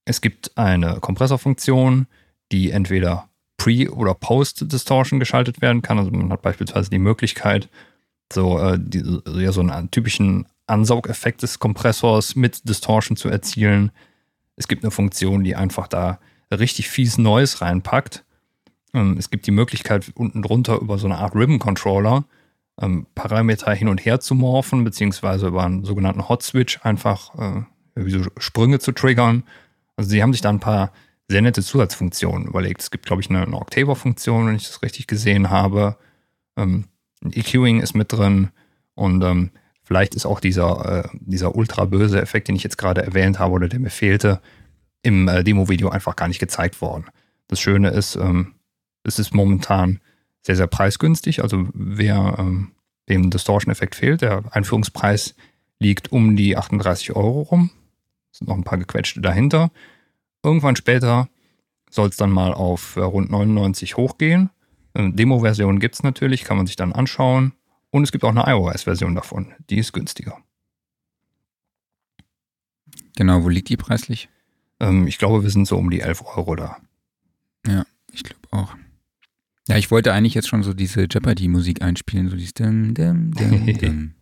es 0.07 0.23
gibt 0.23 0.57
eine 0.57 1.01
Kompressorfunktion, 1.01 2.07
die 2.53 2.71
entweder 2.71 3.29
Pre- 3.57 3.91
oder 3.91 4.15
Post-Distortion 4.15 5.19
geschaltet 5.19 5.61
werden 5.61 5.83
kann. 5.83 5.99
Also 5.99 6.11
man 6.11 6.31
hat 6.31 6.43
beispielsweise 6.43 6.91
die 6.91 6.99
Möglichkeit, 6.99 7.69
so, 8.33 8.59
äh, 8.59 8.79
die, 8.81 9.21
ja, 9.27 9.53
so 9.53 9.61
einen 9.61 9.91
typischen 9.91 10.47
Ansaugeffekt 10.67 11.43
des 11.43 11.59
Kompressors 11.59 12.37
mit 12.37 12.69
Distortion 12.69 13.17
zu 13.17 13.29
erzielen. 13.29 13.91
Es 14.57 14.69
gibt 14.69 14.85
eine 14.85 14.91
Funktion, 14.91 15.45
die 15.45 15.57
einfach 15.57 15.89
da 15.89 16.21
richtig 16.51 16.89
fies 16.89 17.19
Noise 17.19 17.61
reinpackt. 17.61 18.25
Ähm, 18.95 19.17
es 19.19 19.31
gibt 19.31 19.47
die 19.47 19.51
Möglichkeit, 19.51 20.13
unten 20.15 20.43
drunter 20.43 20.79
über 20.81 20.99
so 20.99 21.07
eine 21.07 21.19
Art 21.19 21.35
Ribbon-Controller 21.35 22.25
ähm, 22.81 23.07
Parameter 23.15 23.73
hin 23.73 23.89
und 23.89 24.05
her 24.05 24.21
zu 24.21 24.35
morphen, 24.35 24.85
beziehungsweise 24.85 25.49
über 25.49 25.65
einen 25.65 25.85
sogenannten 25.85 26.29
Hot-Switch 26.29 26.81
einfach 26.83 27.35
äh, 27.97 28.09
so 28.09 28.25
Sprünge 28.39 28.79
zu 28.79 28.93
triggern. 28.93 29.43
Also 29.97 30.11
sie 30.11 30.23
haben 30.23 30.33
sich 30.33 30.43
da 30.43 30.51
ein 30.51 30.61
paar 30.61 30.93
sehr 31.29 31.43
nette 31.43 31.63
Zusatzfunktionen 31.63 32.49
überlegt. 32.49 32.81
Es 32.81 32.91
gibt, 32.91 33.07
glaube 33.07 33.23
ich, 33.23 33.29
eine, 33.29 33.43
eine 33.43 33.57
Octaver-Funktion, 33.57 34.47
wenn 34.47 34.57
ich 34.57 34.67
das 34.67 34.83
richtig 34.83 35.07
gesehen 35.07 35.51
habe. 35.51 35.97
Ähm, 36.57 36.85
EQing 37.23 37.81
ist 37.81 37.95
mit 37.95 38.13
drin 38.13 38.49
und 38.95 39.23
ähm, 39.23 39.51
vielleicht 39.83 40.15
ist 40.15 40.27
auch 40.27 40.41
dieser, 40.41 41.05
äh, 41.05 41.09
dieser 41.13 41.55
ultra 41.55 41.85
böse 41.85 42.21
Effekt, 42.21 42.49
den 42.49 42.57
ich 42.57 42.63
jetzt 42.63 42.79
gerade 42.79 43.03
erwähnt 43.03 43.39
habe 43.39 43.53
oder 43.53 43.69
der 43.69 43.81
mir 43.81 43.91
fehlte, 43.91 44.41
im 45.03 45.29
äh, 45.29 45.45
Demo-Video 45.45 45.91
einfach 45.91 46.17
gar 46.17 46.29
nicht 46.29 46.39
gezeigt 46.39 46.81
worden. 46.81 47.07
Das 47.49 47.61
Schöne 47.61 47.91
ist, 47.91 48.17
ähm, 48.17 48.55
es 49.05 49.19
ist 49.19 49.35
momentan 49.35 50.01
sehr, 50.43 50.57
sehr 50.57 50.67
preisgünstig. 50.67 51.43
Also 51.43 51.69
wer 51.75 52.37
ähm, 52.39 52.73
dem 53.09 53.31
Distortion-Effekt 53.31 53.95
fehlt, 53.95 54.23
der 54.23 54.45
Einführungspreis 54.51 55.35
liegt 55.79 56.11
um 56.11 56.37
die 56.37 56.57
38 56.57 57.15
Euro 57.15 57.43
rum. 57.43 57.71
Es 58.33 58.39
sind 58.39 58.49
noch 58.49 58.57
ein 58.57 58.65
paar 58.65 58.79
gequetschte 58.79 59.21
dahinter. 59.21 59.71
Irgendwann 60.43 60.77
später 60.77 61.29
soll 61.91 62.09
es 62.09 62.17
dann 62.17 62.31
mal 62.31 62.53
auf 62.53 62.97
äh, 62.97 63.01
rund 63.01 63.31
99 63.31 63.97
hochgehen. 63.97 64.51
Demo-Version 64.95 65.79
gibt 65.79 65.95
es 65.95 66.03
natürlich, 66.03 66.45
kann 66.45 66.57
man 66.57 66.67
sich 66.67 66.77
dann 66.77 66.93
anschauen. 66.93 67.53
Und 67.91 68.03
es 68.03 68.13
gibt 68.13 68.25
auch 68.25 68.35
eine 68.35 68.45
iOS-Version 68.47 69.15
davon, 69.15 69.55
die 69.71 69.79
ist 69.79 69.93
günstiger. 69.93 70.39
Genau, 73.17 73.43
wo 73.45 73.49
liegt 73.49 73.69
die 73.69 73.77
preislich? 73.77 74.29
Ähm, 74.81 75.07
ich 75.07 75.19
glaube, 75.19 75.43
wir 75.43 75.51
sind 75.51 75.67
so 75.67 75.77
um 75.77 75.91
die 75.91 76.01
11 76.01 76.23
Euro 76.37 76.55
da. 76.57 76.77
Ja, 77.67 77.85
ich 78.13 78.23
glaube 78.23 78.47
auch. 78.51 78.75
Ja, 79.69 79.77
ich 79.77 79.91
wollte 79.91 80.13
eigentlich 80.13 80.35
jetzt 80.35 80.49
schon 80.49 80.63
so 80.63 80.73
diese 80.73 81.07
Jeopardy-Musik 81.11 81.83
einspielen, 81.83 82.29
so 82.29 82.37
dieses 82.37 82.55
Dim, 82.55 82.95
Dim, 82.95 83.33
Dim, 83.33 83.67
Dim. 83.79 84.15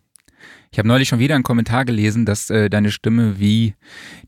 Ich 0.77 0.79
habe 0.79 0.89
neulich 0.89 1.07
schon 1.07 1.17
wieder 1.17 1.33
einen 1.33 1.43
Kommentar 1.43 1.85
gelesen, 1.85 2.23
dass 2.23 2.51
äh, 2.51 2.69
deine 2.69 2.91
Stimme 2.91 3.39
wie 3.39 3.73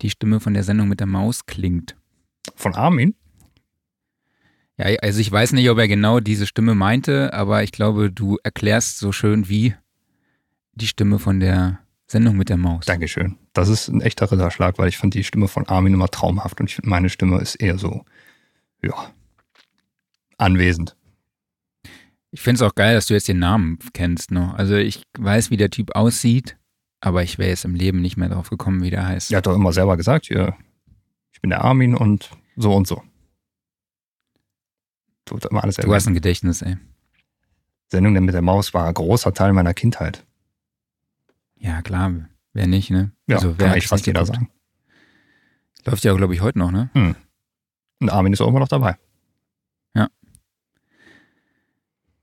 die 0.02 0.10
Stimme 0.10 0.40
von 0.40 0.56
der 0.56 0.64
Sendung 0.64 0.88
mit 0.88 1.00
der 1.00 1.06
Maus 1.06 1.46
klingt. 1.46 1.96
Von 2.56 2.74
Armin? 2.74 3.14
Ja, 4.76 4.88
also 5.04 5.20
ich 5.20 5.32
weiß 5.32 5.52
nicht, 5.52 5.70
ob 5.70 5.78
er 5.78 5.88
genau 5.88 6.20
diese 6.20 6.48
Stimme 6.48 6.74
meinte, 6.74 7.36
aber 7.36 7.62
ich 7.62 7.72
glaube, 7.72 8.12
du 8.12 8.40
erklärst 8.44 8.98
so 8.98 9.12
schön 9.12 9.48
wie 9.48 9.76
die 10.74 10.88
Stimme 10.88 11.20
von 11.20 11.40
der 11.40 11.82
Sendung 12.08 12.36
mit 12.36 12.50
der 12.50 12.58
Maus. 12.58 12.84
Dankeschön. 12.88 13.38
Das 13.54 13.70
ist 13.70 13.88
ein 13.88 14.02
echter 14.02 14.32
Ritterschlag, 14.32 14.80
weil 14.80 14.90
ich 14.90 14.98
fand 14.98 15.14
die 15.14 15.24
Stimme 15.24 15.50
von 15.50 15.68
Armin 15.68 15.94
immer 15.94 16.08
traumhaft 16.08 16.60
und 16.60 16.68
ich 16.68 16.78
finde, 16.78 16.90
meine 16.90 17.10
Stimme 17.10 17.40
ist 17.42 17.58
eher 17.58 17.78
so, 17.78 18.06
ja, 18.82 18.96
anwesend. 20.40 20.96
Ich 22.32 22.42
finde 22.42 22.64
es 22.64 22.70
auch 22.70 22.76
geil, 22.76 22.96
dass 22.96 23.08
du 23.08 23.14
jetzt 23.14 23.28
den 23.28 23.40
Namen 23.40 23.80
kennst 23.94 24.32
noch. 24.32 24.54
Also 24.54 24.76
ich 24.76 25.04
weiß, 25.18 25.50
wie 25.50 25.58
der 25.58 25.72
Typ 25.72 25.96
aussieht, 25.96 26.58
aber 27.02 27.24
ich 27.24 27.38
wäre 27.38 27.50
jetzt 27.50 27.66
im 27.66 27.74
Leben 27.76 28.02
nicht 28.02 28.18
mehr 28.18 28.30
drauf 28.30 28.50
gekommen, 28.50 28.84
wie 28.84 28.92
der 28.92 29.08
heißt. 29.08 29.32
Er 29.32 29.38
hat 29.38 29.48
doch 29.48 29.56
immer 29.56 29.74
selber 29.74 29.98
gesagt, 29.98 30.30
ja, 30.30 30.56
ich 31.32 31.42
bin 31.42 31.50
der 31.50 31.64
Armin 31.64 31.96
und 31.96 32.30
so 32.56 32.74
und 32.76 32.88
so. 32.88 33.02
tut 35.26 35.46
immer 35.46 35.64
alles 35.64 35.76
Du 35.76 35.94
hast 35.94 36.08
ein 36.08 36.14
Gedächtnis, 36.14 36.62
ey. 36.62 36.78
Sendung 37.88 38.14
mit 38.14 38.36
der 38.36 38.42
Maus 38.44 38.74
war 38.74 38.88
ein 38.88 38.94
großer 38.94 39.34
Teil 39.34 39.54
meiner 39.54 39.74
Kindheit. 39.74 40.26
Ja, 41.56 41.82
klar. 41.82 42.14
Wer 42.54 42.68
nicht, 42.68 42.92
ne? 42.92 43.12
Ja, 43.28 43.38
also, 43.38 43.50
kann 43.50 43.60
wer 43.60 43.68
eigentlich 43.68 43.84
hat's 43.86 43.90
fast 43.90 44.08
jeder 44.08 44.26
sagen. 44.26 44.50
Läuft 45.86 46.04
ja, 46.04 46.14
glaube 46.14 46.34
ich, 46.36 46.42
heute 46.42 46.60
noch, 46.60 46.72
ne? 46.72 46.90
Und 48.00 48.10
Armin 48.10 48.34
ist 48.34 48.42
auch 48.42 48.48
immer 48.48 48.60
noch 48.60 48.68
dabei. 48.68 48.98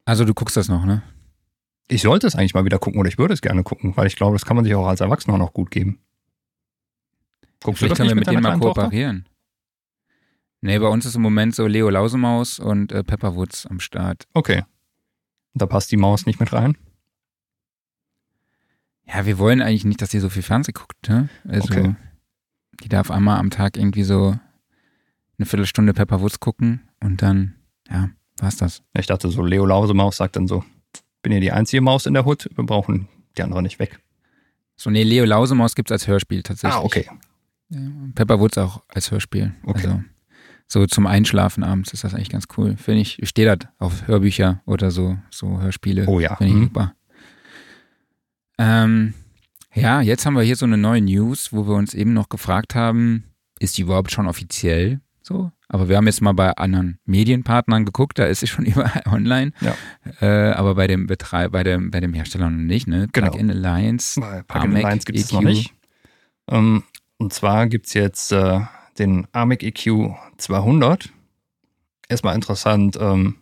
Also, 0.06 0.24
du 0.24 0.32
guckst 0.34 0.56
das 0.56 0.68
noch, 0.68 0.84
ne? 0.86 1.02
Ich 1.88 2.02
sollte 2.02 2.26
es 2.26 2.34
eigentlich 2.34 2.54
mal 2.54 2.64
wieder 2.64 2.78
gucken 2.78 2.98
oder 2.98 3.08
ich 3.08 3.18
würde 3.18 3.34
es 3.34 3.42
gerne 3.42 3.62
gucken, 3.62 3.96
weil 3.96 4.06
ich 4.06 4.16
glaube, 4.16 4.34
das 4.34 4.44
kann 4.44 4.56
man 4.56 4.64
sich 4.64 4.74
auch 4.74 4.86
als 4.86 5.00
Erwachsener 5.00 5.36
noch 5.38 5.52
gut 5.52 5.70
geben. 5.70 6.00
Guckst 7.62 7.78
Vielleicht 7.80 7.96
können 7.96 8.08
wir 8.08 8.14
mit 8.16 8.26
deiner 8.26 8.36
denen 8.36 8.42
mal 8.42 8.48
kleinen 8.50 8.62
Tochter? 8.62 8.82
kooperieren. 8.82 9.28
Nee, 10.62 10.78
bei 10.78 10.88
uns 10.88 11.04
ist 11.06 11.14
im 11.14 11.22
Moment 11.22 11.54
so 11.54 11.66
Leo 11.66 11.90
Lausemaus 11.90 12.58
und 12.58 12.90
äh, 12.92 13.04
Pepperwoods 13.04 13.66
am 13.66 13.78
Start. 13.78 14.24
Okay. 14.32 14.64
Da 15.54 15.66
passt 15.66 15.92
die 15.92 15.96
Maus 15.96 16.26
nicht 16.26 16.40
mit 16.40 16.52
rein. 16.52 16.76
Ja, 19.04 19.24
wir 19.26 19.38
wollen 19.38 19.62
eigentlich 19.62 19.84
nicht, 19.84 20.02
dass 20.02 20.10
die 20.10 20.18
so 20.18 20.28
viel 20.28 20.42
Fernsehen 20.42 20.74
guckt, 20.74 21.08
ne? 21.08 21.28
Also, 21.46 21.72
Okay. 21.72 21.94
die 22.82 22.88
darf 22.88 23.10
einmal 23.10 23.38
am 23.38 23.50
Tag 23.50 23.76
irgendwie 23.76 24.02
so 24.02 24.38
eine 25.38 25.46
Viertelstunde 25.46 25.94
Pepperwoods 25.94 26.40
gucken 26.40 26.88
und 27.00 27.22
dann, 27.22 27.54
ja, 27.88 28.10
war's 28.38 28.56
das. 28.56 28.82
Ich 28.98 29.06
dachte 29.06 29.28
so, 29.30 29.42
Leo 29.44 29.64
Lausemaus 29.66 30.16
sagt 30.16 30.36
dann 30.36 30.46
so, 30.46 30.64
bin 31.22 31.32
hier 31.32 31.40
die 31.40 31.52
einzige 31.52 31.80
Maus 31.80 32.06
in 32.06 32.14
der 32.14 32.24
Hut, 32.24 32.48
wir 32.54 32.64
brauchen 32.64 33.08
die 33.36 33.42
andere 33.42 33.62
nicht 33.62 33.78
weg. 33.78 33.98
So, 34.76 34.90
nee, 34.90 35.02
Leo 35.02 35.24
Lausemaus 35.24 35.74
gibt's 35.74 35.92
als 35.92 36.06
Hörspiel 36.06 36.42
tatsächlich. 36.42 36.78
Ah, 36.80 36.84
okay. 36.84 37.08
Ja, 37.70 37.80
Pepperwoods 38.14 38.58
auch 38.58 38.82
als 38.88 39.10
Hörspiel. 39.10 39.54
Okay. 39.64 39.86
Also, 39.86 40.02
so 40.68 40.86
zum 40.86 41.06
Einschlafen 41.06 41.62
abends 41.64 41.92
ist 41.92 42.04
das 42.04 42.14
eigentlich 42.14 42.28
ganz 42.30 42.46
cool. 42.56 42.76
Finde 42.76 43.00
ich, 43.00 43.20
ich 43.22 43.28
stehe 43.28 43.56
da 43.56 43.68
auf 43.78 44.06
Hörbücher 44.06 44.62
oder 44.66 44.90
so, 44.90 45.16
so 45.30 45.60
Hörspiele. 45.60 46.06
Oh 46.06 46.20
ja. 46.20 46.36
Finde 46.36 46.52
ich 46.52 46.58
Mhm. 46.58 46.64
super. 46.64 46.94
Ähm, 48.58 49.14
ja, 49.74 50.00
jetzt 50.00 50.24
haben 50.26 50.34
wir 50.34 50.42
hier 50.42 50.56
so 50.56 50.66
eine 50.66 50.76
neue 50.78 51.00
News, 51.02 51.52
wo 51.52 51.66
wir 51.66 51.74
uns 51.74 51.94
eben 51.94 52.12
noch 52.14 52.28
gefragt 52.28 52.74
haben, 52.74 53.24
ist 53.58 53.76
die 53.78 53.82
überhaupt 53.82 54.10
schon 54.10 54.26
offiziell 54.26 55.00
so? 55.22 55.50
Aber 55.68 55.88
wir 55.88 55.96
haben 55.96 56.06
jetzt 56.06 56.22
mal 56.22 56.32
bei 56.32 56.52
anderen 56.52 56.98
Medienpartnern 57.06 57.84
geguckt, 57.84 58.18
da 58.18 58.26
ist 58.26 58.40
sie 58.40 58.46
schon 58.46 58.64
überall 58.66 59.02
online. 59.06 59.52
Ja. 59.60 59.74
Äh, 60.20 60.52
aber 60.52 60.74
bei 60.76 60.86
dem 60.86 61.06
Betreib 61.06 61.52
bei 61.52 61.64
dem, 61.64 61.90
bei 61.90 62.00
dem 62.00 62.14
Hersteller 62.14 62.50
noch 62.50 62.58
nicht, 62.58 62.86
ne? 62.86 63.08
Genau. 63.12 63.30
Plug-in 63.30 63.50
Alliance. 63.50 64.20
Bei 64.20 64.42
Plugin 64.42 64.70
AMEC 64.70 64.84
Alliance 64.84 65.04
gibt 65.04 65.18
es 65.18 65.32
noch 65.32 65.42
nicht. 65.42 65.74
Ähm, 66.48 66.84
und 67.18 67.32
zwar 67.32 67.66
gibt 67.66 67.86
es 67.86 67.94
jetzt 67.94 68.32
äh, 68.32 68.60
den 68.98 69.26
AMIC 69.32 69.62
EQ 69.62 70.14
200. 70.36 71.10
Erstmal 72.08 72.34
interessant, 72.34 72.96
ähm, 73.00 73.36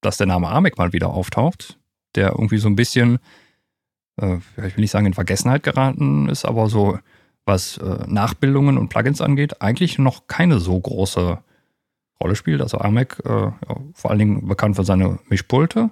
dass 0.00 0.16
der 0.16 0.26
Name 0.26 0.48
AMIC 0.48 0.78
mal 0.78 0.92
wieder 0.92 1.10
auftaucht, 1.10 1.78
der 2.14 2.30
irgendwie 2.30 2.58
so 2.58 2.68
ein 2.68 2.76
bisschen, 2.76 3.18
äh, 4.20 4.36
ich 4.56 4.76
will 4.76 4.80
nicht 4.80 4.90
sagen 4.90 5.06
in 5.06 5.14
Vergessenheit 5.14 5.62
geraten 5.62 6.28
ist, 6.28 6.44
aber 6.44 6.68
so 6.68 6.98
was 7.44 7.78
äh, 7.78 8.04
Nachbildungen 8.06 8.78
und 8.78 8.88
Plugins 8.88 9.20
angeht, 9.20 9.60
eigentlich 9.60 9.98
noch 9.98 10.26
keine 10.26 10.60
so 10.60 10.78
große 10.78 11.38
Rolle 12.22 12.36
spielt. 12.36 12.60
Also 12.60 12.78
AMEC, 12.78 13.18
äh, 13.24 13.28
ja, 13.28 13.76
vor 13.94 14.10
allen 14.10 14.18
Dingen 14.18 14.48
bekannt 14.48 14.76
für 14.76 14.84
seine 14.84 15.18
Mischpulte. 15.28 15.90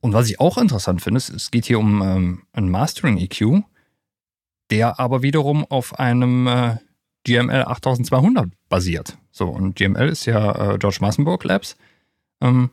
Und 0.00 0.12
was 0.12 0.28
ich 0.28 0.40
auch 0.40 0.58
interessant 0.58 1.02
finde, 1.02 1.18
ist, 1.18 1.30
es 1.30 1.50
geht 1.50 1.66
hier 1.66 1.78
um 1.78 2.02
ähm, 2.02 2.42
einen 2.52 2.70
Mastering 2.70 3.18
EQ, 3.18 3.62
der 4.70 5.00
aber 5.00 5.22
wiederum 5.22 5.64
auf 5.64 5.98
einem 5.98 6.46
äh, 6.46 6.76
GML 7.24 7.64
8200 7.66 8.50
basiert. 8.68 9.16
So, 9.30 9.48
und 9.48 9.76
GML 9.76 10.08
ist 10.08 10.26
ja 10.26 10.74
äh, 10.74 10.78
George 10.78 10.98
Massenburg 11.00 11.42
Labs. 11.44 11.76
Ähm, 12.42 12.70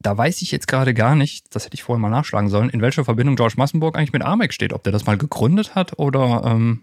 da 0.00 0.16
weiß 0.16 0.40
ich 0.42 0.50
jetzt 0.50 0.68
gerade 0.68 0.94
gar 0.94 1.14
nicht, 1.14 1.54
das 1.54 1.66
hätte 1.66 1.74
ich 1.74 1.82
vorher 1.82 2.00
mal 2.00 2.08
nachschlagen 2.08 2.48
sollen, 2.48 2.70
in 2.70 2.80
welcher 2.80 3.04
Verbindung 3.04 3.36
George 3.36 3.54
Massenburg 3.56 3.96
eigentlich 3.96 4.12
mit 4.12 4.22
AMEC 4.22 4.52
steht. 4.52 4.72
Ob 4.72 4.82
der 4.82 4.92
das 4.92 5.06
mal 5.06 5.18
gegründet 5.18 5.74
hat 5.74 5.98
oder 5.98 6.42
ähm, 6.46 6.82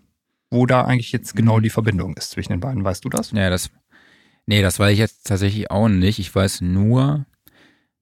wo 0.52 0.66
da 0.66 0.84
eigentlich 0.84 1.12
jetzt 1.12 1.36
genau 1.36 1.60
die 1.60 1.70
Verbindung 1.70 2.16
ist 2.16 2.32
zwischen 2.32 2.54
den 2.54 2.60
beiden. 2.60 2.84
Weißt 2.84 3.04
du 3.04 3.10
das? 3.10 3.32
Ja, 3.32 3.50
das. 3.50 3.72
Nee, 4.48 4.62
das 4.62 4.80
weiß 4.80 4.94
ich 4.94 5.00
jetzt 5.00 5.28
tatsächlich 5.28 5.70
auch 5.70 5.90
nicht. 5.90 6.20
Ich 6.20 6.34
weiß 6.34 6.62
nur, 6.62 7.26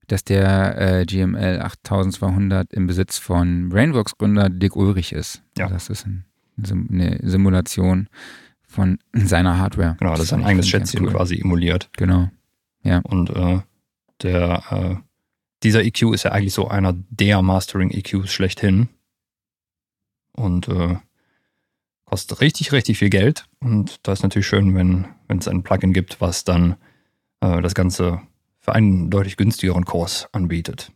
dass 0.08 0.24
der 0.24 1.00
äh, 1.00 1.06
GML 1.06 1.60
8200 1.62 2.72
im 2.72 2.86
Besitz 2.88 3.18
von 3.18 3.70
Brainworks 3.70 4.18
Gründer 4.18 4.50
Dick 4.50 4.76
Ulrich 4.76 5.12
ist. 5.12 5.42
Ja. 5.58 5.68
Das 5.68 5.90
ist 5.90 6.06
ein, 6.06 6.26
eine 6.64 7.20
Simulation 7.24 8.08
von 8.68 9.00
seiner 9.14 9.58
Hardware. 9.58 9.96
Genau, 10.00 10.12
das 10.12 10.26
ist 10.26 10.34
ein 10.34 10.44
eigenes 10.44 10.70
Schätzchen 10.70 11.06
cool. 11.06 11.12
quasi 11.12 11.40
emuliert. 11.40 11.90
Genau. 11.98 12.30
Und 13.02 13.32
äh, 13.32 13.62
der, 14.22 14.64
äh, 14.70 14.96
dieser 15.64 15.84
EQ 15.84 16.14
ist 16.14 16.24
ja 16.24 16.32
eigentlich 16.32 16.54
so 16.54 16.68
einer 16.68 16.94
der 16.94 17.42
Mastering-EQs 17.42 18.32
schlechthin. 18.32 18.90
Und 20.34 20.68
äh, 20.68 20.98
kostet 22.16 22.40
richtig, 22.40 22.72
richtig 22.72 22.98
viel 22.98 23.10
Geld. 23.10 23.46
Und 23.60 24.08
da 24.08 24.14
ist 24.14 24.24
natürlich 24.24 24.48
schön, 24.48 24.74
wenn 24.74 25.06
es 25.28 25.50
ein 25.50 25.64
Plugin 25.64 25.92
gibt, 25.92 26.22
was 26.22 26.46
dann 26.46 26.78
äh, 27.42 27.62
das 27.62 27.76
Ganze 27.76 28.22
für 28.62 28.74
einen 28.74 29.10
deutlich 29.10 29.36
günstigeren 29.36 29.84
Kurs 29.84 30.30
anbietet. 30.32 30.94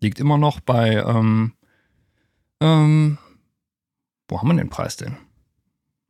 Liegt 0.00 0.18
immer 0.18 0.36
noch 0.36 0.58
bei, 0.58 0.94
ähm, 0.94 1.52
ähm, 2.60 3.18
wo 4.26 4.40
haben 4.40 4.48
wir 4.48 4.54
den 4.56 4.70
Preis 4.70 4.96
denn? 4.96 5.16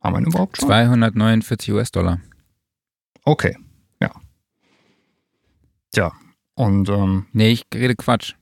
Haben 0.01 0.15
wir 0.15 0.21
ihn 0.21 0.25
überhaupt 0.25 0.57
schon? 0.57 0.69
249 0.69 1.71
US-Dollar. 1.71 2.19
Okay, 3.25 3.55
ja. 4.01 4.11
Tja, 5.91 6.11
und 6.55 6.89
ähm, 6.89 7.27
Nee, 7.31 7.51
ich 7.51 7.67
rede 7.71 7.95
Quatsch. 7.95 8.33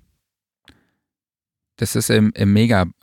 Das 1.76 1.97
ist 1.97 2.09
im, 2.09 2.32
im 2.36 2.53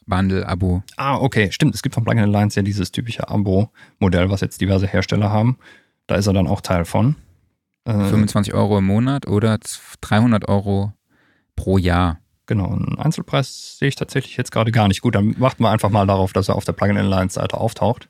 Mega-Bundle-Abo. 0.07 0.83
Ah, 0.97 1.17
okay, 1.17 1.51
stimmt. 1.53 1.75
Es 1.75 1.83
gibt 1.83 1.95
von 1.95 2.05
Plugin 2.05 2.23
Alliance 2.25 2.59
ja 2.59 2.63
dieses 2.63 2.93
typische 2.93 3.29
Abo-Modell, 3.29 4.31
was 4.31 4.41
jetzt 4.41 4.61
diverse 4.61 4.87
Hersteller 4.87 5.31
haben. 5.31 5.59
Da 6.07 6.17
ist 6.17 6.27
er 6.27 6.33
dann 6.33 6.47
auch 6.47 6.61
Teil 6.61 6.85
von. 6.85 7.17
Äh, 7.85 7.93
25 7.93 8.55
Euro 8.55 8.79
im 8.79 8.87
Monat 8.87 9.27
oder 9.27 9.59
300 10.01 10.49
Euro 10.49 10.93
pro 11.57 11.79
Jahr. 11.79 12.19
genau, 12.47 12.73
einen 12.73 12.99
Einzelpreis 12.99 13.79
sehe 13.79 13.89
ich 13.89 13.95
tatsächlich 13.97 14.37
jetzt 14.37 14.53
gerade 14.53 14.73
gar 14.73 14.89
nicht. 14.89 15.01
Gut, 15.03 15.15
dann 15.15 15.39
warten 15.41 15.63
wir 15.63 15.71
einfach 15.71 15.91
mal 15.91 16.07
darauf, 16.07 16.33
dass 16.33 16.49
er 16.49 16.57
auf 16.57 16.65
der 16.65 16.73
Plugin 16.73 16.97
Alliance 16.99 17.35
Seite 17.35 17.57
auftaucht. 17.59 18.09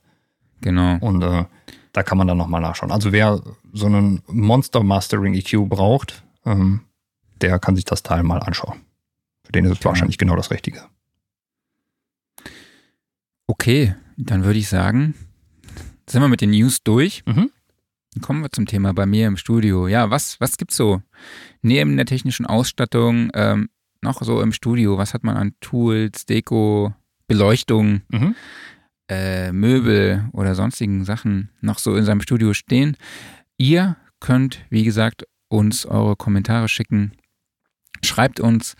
Genau. 0.61 0.97
Und 1.01 1.23
äh, 1.23 1.45
da 1.93 2.03
kann 2.03 2.19
man 2.19 2.27
dann 2.27 2.39
nochmal 2.39 2.61
nachschauen. 2.61 2.91
Also 2.91 3.13
wer 3.13 3.41
so 3.73 3.87
einen 3.87 4.23
Monster 4.29 4.83
Mastering 4.83 5.35
EQ 5.35 5.69
braucht, 5.69 6.25
ähm, 6.47 6.81
der 7.41 7.59
kann 7.59 7.77
sich 7.77 7.85
das 7.85 8.03
Teil 8.03 8.23
mal 8.23 8.39
anschauen. 8.39 8.81
Für 9.45 9.53
den 9.53 9.65
ist 9.67 9.73
es 9.73 9.79
Genau. 9.81 9.91
wahrscheinlich 9.91 10.19
genau 10.19 10.37
das 10.37 10.51
Richtige. 10.51 10.83
Okay, 13.55 13.95
dann 14.17 14.43
würde 14.43 14.59
ich 14.59 14.69
sagen, 14.69 15.15
sind 16.11 16.21
wir 16.21 16.27
mit 16.29 16.41
den 16.41 16.51
News 16.51 16.83
durch. 16.83 17.23
Mhm. 17.25 17.51
Dann 18.15 18.21
kommen 18.21 18.43
wir 18.43 18.51
zum 18.51 18.67
Thema 18.67 18.93
bei 18.93 19.07
mir 19.07 19.29
im 19.29 19.37
Studio. 19.37 19.87
Ja, 19.87 20.11
was, 20.11 20.41
was 20.41 20.57
gibt's 20.57 20.77
so 20.77 21.03
neben 21.63 21.97
der 21.97 22.05
technischen 22.05 22.47
Ausstattung 22.47 23.31
ähm, 23.33 23.69
noch 24.03 24.21
so 24.23 24.41
im 24.43 24.53
Studio? 24.53 24.99
Was 24.99 25.15
hat 25.15 25.23
man 25.23 25.37
an 25.37 25.55
Tools, 25.61 26.27
Deko, 26.27 26.93
Beleuchtung, 27.29 28.03
Mhm. 28.11 28.35
äh, 29.09 29.53
Möbel 29.53 30.29
oder 30.33 30.57
sonstigen 30.57 31.05
Sachen 31.05 31.51
noch 31.61 31.79
so 31.79 31.95
in 31.95 32.05
seinem 32.05 32.23
Studio 32.23 32.55
stehen? 32.55 32.97
Ihr 33.57 33.97
könnt, 34.19 34.65
wie 34.69 34.83
gesagt, 34.83 35.27
uns 35.49 35.87
eure 35.87 36.17
Kommentare 36.17 36.69
schicken. 36.69 37.13
Schreibt 38.03 38.41
uns, 38.41 38.75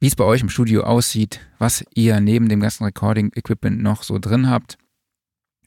wie 0.00 0.06
es 0.06 0.16
bei 0.16 0.24
euch 0.24 0.40
im 0.40 0.48
Studio 0.48 0.84
aussieht, 0.84 1.40
was 1.58 1.84
ihr 1.94 2.20
neben 2.20 2.48
dem 2.48 2.60
ganzen 2.60 2.84
Recording-Equipment 2.84 3.82
noch 3.82 4.02
so 4.02 4.18
drin 4.18 4.48
habt. 4.48 4.78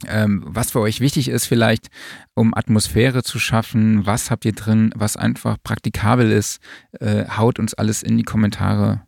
Ähm, 0.08 0.44
was 0.46 0.72
für 0.72 0.80
euch 0.80 1.00
wichtig 1.00 1.28
ist 1.28 1.46
vielleicht, 1.46 1.90
um 2.34 2.56
Atmosphäre 2.56 3.22
zu 3.22 3.38
schaffen. 3.38 4.06
Was 4.06 4.32
habt 4.32 4.46
ihr 4.46 4.54
drin, 4.54 4.92
was 4.96 5.16
einfach 5.16 5.58
praktikabel 5.62 6.32
ist? 6.32 6.60
Äh, 7.00 7.26
haut 7.28 7.60
uns 7.60 7.76
alles 7.76 8.02
in 8.02 8.18
die 8.18 8.24
Kommentare 8.24 9.02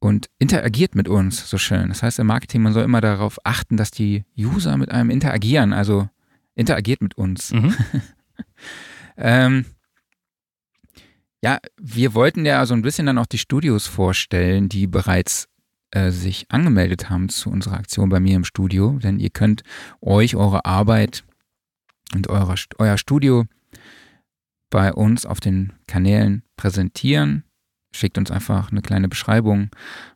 und 0.00 0.28
interagiert 0.38 0.96
mit 0.96 1.08
uns 1.08 1.48
so 1.48 1.58
schön. 1.58 1.88
Das 1.88 2.02
heißt, 2.02 2.18
im 2.18 2.26
Marketing, 2.26 2.62
man 2.62 2.72
soll 2.72 2.84
immer 2.84 3.00
darauf 3.00 3.38
achten, 3.44 3.76
dass 3.76 3.92
die 3.92 4.24
User 4.36 4.76
mit 4.76 4.90
einem 4.90 5.10
interagieren. 5.10 5.72
Also 5.72 6.08
interagiert 6.56 7.00
mit 7.00 7.16
uns. 7.16 7.52
Mhm. 7.52 7.74
Ähm, 9.18 9.64
ja, 11.42 11.58
wir 11.80 12.14
wollten 12.14 12.44
ja 12.44 12.66
so 12.66 12.74
ein 12.74 12.82
bisschen 12.82 13.06
dann 13.06 13.18
auch 13.18 13.26
die 13.26 13.38
Studios 13.38 13.86
vorstellen, 13.86 14.68
die 14.68 14.86
bereits 14.86 15.48
äh, 15.90 16.10
sich 16.10 16.50
angemeldet 16.50 17.08
haben 17.10 17.28
zu 17.28 17.50
unserer 17.50 17.76
Aktion 17.76 18.08
bei 18.08 18.20
mir 18.20 18.36
im 18.36 18.44
Studio. 18.44 18.98
Denn 19.02 19.20
ihr 19.20 19.30
könnt 19.30 19.62
euch 20.00 20.36
eure 20.36 20.64
Arbeit 20.64 21.24
und 22.14 22.28
eure, 22.28 22.54
euer 22.78 22.98
Studio 22.98 23.44
bei 24.70 24.92
uns 24.92 25.26
auf 25.26 25.40
den 25.40 25.72
Kanälen 25.86 26.42
präsentieren. 26.56 27.44
Schickt 27.94 28.18
uns 28.18 28.30
einfach 28.30 28.70
eine 28.70 28.82
kleine 28.82 29.08
Beschreibung, 29.08 29.70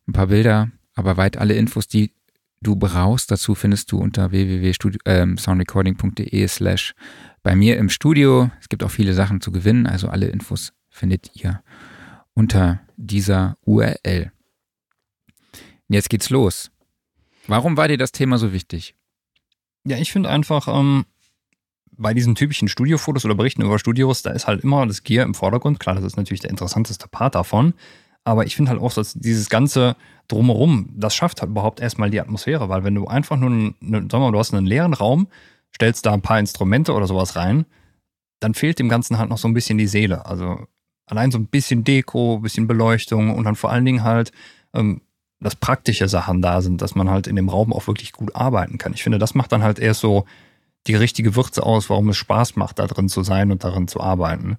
ein 0.07 0.13
paar 0.13 0.27
Bilder, 0.27 0.71
aber 0.95 1.17
weit 1.17 1.39
alle 1.39 1.55
Infos, 1.55 1.89
die 1.89 2.13
du 2.61 2.77
brauchst. 2.77 3.31
Dazu 3.31 3.55
findest 3.55 3.91
du 3.93 3.99
unter 3.99 4.31
www.soundrecording.de 4.31 6.43
ähm, 6.43 6.49
slash 6.49 6.95
bei 7.43 7.57
mir 7.57 7.79
im 7.79 7.89
Studio. 7.89 8.51
Es 8.61 8.69
gibt 8.69 8.85
auch 8.85 8.91
viele 8.91 9.15
Sachen 9.15 9.41
zu 9.41 9.53
gewinnen, 9.53 9.87
also 9.87 10.09
alle 10.09 10.27
Infos 10.27 10.75
findet 11.03 11.35
ihr 11.35 11.65
unter 12.33 12.79
dieser 12.97 13.57
URL. 13.67 14.31
Jetzt 15.89 16.11
geht's 16.11 16.31
los. 16.31 16.71
Warum 17.49 17.77
war 17.77 17.89
dir 17.89 17.99
das 17.99 18.13
Thema 18.13 18.39
so 18.39 18.53
wichtig? 18.53 18.95
Ja, 19.85 19.97
ich 19.97 20.13
finde 20.13 20.31
einfach, 20.31 20.69
ähm, 20.69 21.05
bei 21.91 22.15
diesen 22.15 22.37
typischen 22.37 22.69
Studiofotos 22.69 23.25
oder 23.25 23.35
Berichten 23.35 23.63
über 23.63 23.81
Studios, 23.81 24.23
da 24.23 24.31
ist 24.31 24.47
halt 24.47 24.63
immer 24.63 24.87
das 24.87 25.03
Gear 25.03 25.25
im 25.27 25.35
Vordergrund. 25.35 25.81
Klar, 25.81 25.97
das 25.97 26.05
ist 26.05 26.17
natürlich 26.17 26.41
der 26.41 26.51
interessanteste 26.51 27.09
Part 27.09 27.35
davon. 27.35 27.75
Aber 28.23 28.47
ich 28.47 28.55
finde 28.55 28.71
halt 28.71 28.81
auch, 28.81 28.95
dass 28.95 29.15
dieses 29.15 29.49
ganze 29.51 29.97
Drumherum, 30.29 30.89
das 30.95 31.17
schafft 31.17 31.41
halt 31.41 31.51
überhaupt 31.51 31.81
erstmal 31.81 32.11
die 32.11 32.21
Atmosphäre, 32.21 32.69
weil 32.69 32.85
wenn 32.85 32.95
du 32.95 33.09
einfach 33.09 33.37
nur, 33.37 33.51
eine, 33.51 33.75
sag 34.09 34.21
mal, 34.21 34.31
du 34.31 34.39
hast 34.39 34.55
einen 34.55 34.67
leeren 34.67 34.95
Raum, 34.95 35.27
stellst 35.75 36.07
da 36.07 36.13
ein 36.13 36.23
paar 36.23 36.39
Instrumente 36.39 36.93
oder 36.93 37.09
sowas 37.09 37.35
rein, 37.35 37.67
dann 38.39 38.55
fehlt 38.55 38.79
dem 38.79 38.89
Ganzen 38.89 39.19
halt 39.19 39.31
noch 39.31 39.39
so 39.39 39.49
ein 39.49 39.55
bisschen 39.55 39.79
die 39.79 39.89
Seele. 39.89 40.27
Also 40.27 40.69
allein 41.13 41.31
so 41.31 41.39
ein 41.39 41.47
bisschen 41.47 41.85
Deko, 41.85 42.37
ein 42.37 42.43
bisschen 42.43 42.67
Beleuchtung 42.67 43.35
und 43.35 43.45
dann 43.45 43.55
vor 43.55 43.71
allen 43.71 43.85
Dingen 43.85 44.03
halt, 44.03 44.33
ähm, 44.73 45.03
dass 45.41 45.57
praktische 45.57 46.09
Sachen 46.09 46.41
da 46.41 46.63
sind, 46.63 46.81
dass 46.81 46.95
man 46.95 47.11
halt 47.11 47.27
in 47.27 47.37
dem 47.37 47.49
Raum 47.49 47.73
auch 47.73 47.87
wirklich 47.87 48.13
gut 48.13 48.35
arbeiten 48.35 48.79
kann. 48.79 48.95
Ich 48.95 49.03
finde, 49.03 49.19
das 49.19 49.35
macht 49.35 49.53
dann 49.53 49.63
halt 49.63 49.79
erst 49.79 50.01
so 50.01 50.25
die 50.87 50.95
richtige 50.95 51.37
Würze 51.37 51.65
aus, 51.65 51.91
warum 51.91 52.09
es 52.09 52.17
Spaß 52.17 52.57
macht, 52.57 52.79
da 52.79 52.87
drin 52.87 53.09
zu 53.09 53.23
sein 53.23 53.53
und 53.53 53.63
darin 53.63 53.89
zu 53.89 54.01
arbeiten. 54.01 54.57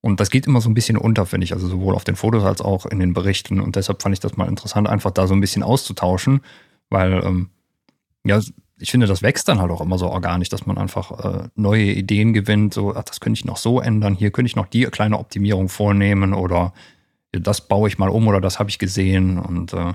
Und 0.00 0.20
das 0.20 0.30
geht 0.30 0.46
immer 0.46 0.62
so 0.62 0.70
ein 0.70 0.74
bisschen 0.74 0.96
unter, 0.96 1.26
finde 1.26 1.44
ich, 1.44 1.52
also 1.52 1.68
sowohl 1.68 1.94
auf 1.94 2.04
den 2.04 2.16
Fotos 2.16 2.44
als 2.44 2.62
auch 2.62 2.86
in 2.86 2.98
den 2.98 3.12
Berichten. 3.12 3.60
Und 3.60 3.76
deshalb 3.76 4.00
fand 4.00 4.14
ich 4.14 4.20
das 4.20 4.38
mal 4.38 4.48
interessant, 4.48 4.88
einfach 4.88 5.10
da 5.10 5.26
so 5.26 5.34
ein 5.34 5.40
bisschen 5.40 5.62
auszutauschen, 5.62 6.40
weil, 6.88 7.22
ähm, 7.24 7.50
ja, 8.24 8.40
ich 8.80 8.90
finde, 8.90 9.06
das 9.06 9.22
wächst 9.22 9.48
dann 9.48 9.60
halt 9.60 9.70
auch 9.70 9.80
immer 9.80 9.98
so 9.98 10.08
organisch, 10.08 10.48
dass 10.48 10.66
man 10.66 10.78
einfach 10.78 11.24
äh, 11.24 11.48
neue 11.54 11.84
Ideen 11.84 12.32
gewinnt, 12.32 12.74
so, 12.74 12.94
ach, 12.96 13.04
das 13.04 13.20
könnte 13.20 13.38
ich 13.38 13.44
noch 13.44 13.58
so 13.58 13.80
ändern, 13.80 14.14
hier 14.14 14.30
könnte 14.30 14.46
ich 14.48 14.56
noch 14.56 14.66
die 14.66 14.84
kleine 14.84 15.18
Optimierung 15.18 15.68
vornehmen 15.68 16.32
oder 16.32 16.72
das 17.32 17.68
baue 17.68 17.88
ich 17.88 17.98
mal 17.98 18.08
um 18.08 18.26
oder 18.26 18.40
das 18.40 18.58
habe 18.58 18.70
ich 18.70 18.78
gesehen. 18.78 19.38
Und 19.38 19.72
äh, 19.72 19.92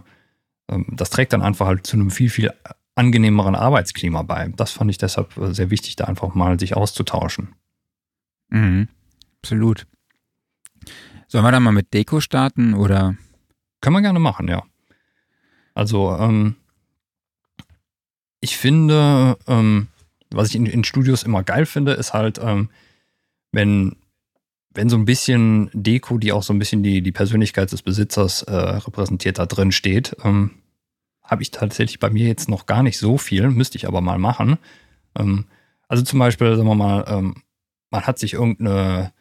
ähm, 0.70 0.86
das 0.92 1.10
trägt 1.10 1.34
dann 1.34 1.42
einfach 1.42 1.68
halt 1.68 1.86
zu 1.86 1.98
einem 1.98 2.12
viel, 2.12 2.30
viel 2.30 2.52
angenehmeren 2.96 3.56
Arbeitsklima 3.56 4.22
bei. 4.22 4.52
Das 4.56 4.72
fand 4.72 4.92
ich 4.92 4.98
deshalb 4.98 5.36
äh, 5.38 5.54
sehr 5.54 5.70
wichtig, 5.70 5.96
da 5.96 6.06
einfach 6.06 6.34
mal 6.34 6.60
sich 6.60 6.76
auszutauschen. 6.78 7.56
Mhm, 8.50 8.88
absolut. 9.42 9.88
Sollen 11.28 11.44
wir 11.44 11.52
da 11.52 11.60
mal 11.60 11.72
mit 11.72 11.94
Deko 11.94 12.20
starten 12.20 12.76
oder? 12.76 13.16
Können 13.82 13.96
wir 13.96 14.02
gerne 14.02 14.20
machen, 14.20 14.48
ja. 14.48 14.64
Also, 15.74 16.16
ähm, 16.18 16.56
ich 18.42 18.58
finde, 18.58 19.38
ähm, 19.48 19.88
was 20.32 20.50
ich 20.50 20.56
in, 20.56 20.66
in, 20.66 20.84
Studios 20.84 21.24
immer 21.24 21.44
geil 21.44 21.66
finde, 21.66 21.94
ist 21.94 22.14
halt, 22.14 22.40
ähm, 22.42 22.70
wenn, 23.52 23.96
wenn 24.74 24.90
so 24.90 24.98
ein 24.98 25.06
bisschen 25.06 25.70
Deko, 25.74 26.18
die 26.18 26.32
auch 26.32 26.44
so 26.44 26.54
ein 26.54 26.60
bisschen 26.60 26.84
die, 26.84 27.02
die 27.02 27.12
Persönlichkeit 27.12 27.72
des 27.72 27.82
Besitzers 27.82 28.44
äh, 28.44 28.54
repräsentiert, 28.54 29.40
da 29.40 29.46
drin 29.46 29.72
steht. 29.72 30.16
Ähm, 30.24 30.52
habe 31.24 31.42
ich 31.42 31.52
tatsächlich 31.52 32.00
bei 32.00 32.10
mir 32.10 32.28
jetzt 32.28 32.50
noch 32.50 32.66
gar 32.66 32.84
nicht 32.84 33.00
so 33.00 33.18
viel, 33.18 33.50
müsste 33.50 33.78
ich 33.78 33.88
aber 33.88 34.02
mal 34.02 34.20
machen. 34.20 34.58
Ähm, 35.18 35.46
also 35.88 36.04
zum 36.04 36.20
Beispiel, 36.20 36.56
sagen 36.56 36.68
wir 36.68 36.76
mal, 36.76 37.06
ähm, 37.08 37.36
man 37.90 38.04
hat 38.04 38.20
sich 38.20 38.34
irgendeine 38.34 39.14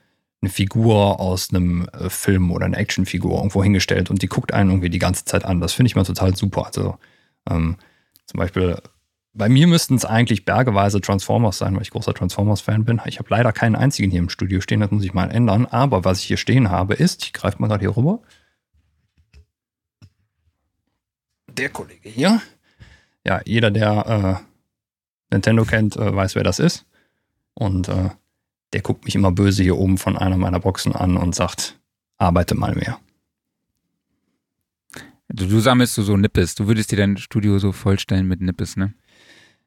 eine 0.45 0.51
Figur 0.51 1.21
aus 1.21 1.51
einem 1.51 1.89
äh, 1.89 2.11
Film 2.11 2.51
oder 2.51 2.67
eine 2.67 2.77
Actionfigur 2.77 3.39
irgendwo 3.39 3.62
hingestellt 3.62 4.11
und 4.11 4.21
die 4.21 4.27
guckt 4.27 4.53
einen 4.53 4.71
irgendwie 4.71 4.91
die 4.91 4.99
ganze 4.99 5.25
Zeit 5.25 5.45
an. 5.45 5.61
Das 5.61 5.73
finde 5.73 5.89
ich 5.89 5.97
mal 5.97 6.05
total 6.05 6.37
super. 6.37 6.67
Also 6.67 6.99
ähm, 7.49 7.77
zum 8.27 8.39
Beispiel, 8.39 8.77
bei 9.35 9.49
mir 9.49 9.66
müssten 9.66 9.97
es 9.97 10.05
eigentlich 10.05 10.45
bergeweise 10.45 11.01
Transformers 11.01 11.59
sein, 11.59 11.74
weil 11.74 11.82
ich 11.82 11.91
großer 11.91 12.14
Transformers-Fan 12.14 12.85
bin. 12.85 13.01
Ich 13.07 13.18
habe 13.18 13.28
leider 13.30 13.53
keinen 13.53 13.74
einzigen 13.74 14.11
hier 14.11 14.20
im 14.20 14.28
Studio 14.28 14.61
stehen, 14.61 14.80
das 14.80 14.91
muss 14.91 15.05
ich 15.05 15.12
mal 15.12 15.30
ändern. 15.30 15.66
Aber 15.66 16.05
was 16.05 16.20
ich 16.20 16.26
hier 16.26 16.37
stehen 16.37 16.70
habe, 16.70 16.95
ist, 16.95 17.24
ich 17.24 17.32
greife 17.32 17.61
mal 17.61 17.68
gerade 17.68 17.80
hier 17.80 17.97
rüber, 17.97 18.20
der 21.59 21.68
Kollege 21.68 22.09
hier. 22.09 22.41
Ja, 23.24 23.41
jeder, 23.45 23.70
der 23.70 24.43
äh, 25.30 25.35
Nintendo 25.35 25.64
kennt, 25.64 25.97
äh, 25.97 26.14
weiß, 26.14 26.35
wer 26.35 26.43
das 26.43 26.59
ist. 26.59 26.85
Und 27.55 27.89
äh, 27.89 28.11
der 28.72 28.82
guckt 28.82 29.05
mich 29.05 29.14
immer 29.14 29.32
böse 29.32 29.62
hier 29.62 29.78
oben 29.78 29.99
von 29.99 30.18
einer 30.18 30.37
meiner 30.37 30.61
Boxen 30.61 30.95
an 30.95 31.16
und 31.16 31.35
sagt, 31.35 31.78
arbeite 32.18 32.55
mal 32.55 32.74
mehr. 32.74 32.99
Du, 35.28 35.47
du 35.47 35.61
sammelst 35.61 35.97
du 35.97 36.03
so 36.03 36.16
Nippes. 36.16 36.55
Du 36.55 36.66
würdest 36.66 36.93
dir 36.93 36.97
dein 36.97 37.16
Studio 37.16 37.59
so 37.59 37.72
vollstellen 37.72 38.26
mit 38.26 38.41
Nippes, 38.41 38.76
ne? 38.76 38.95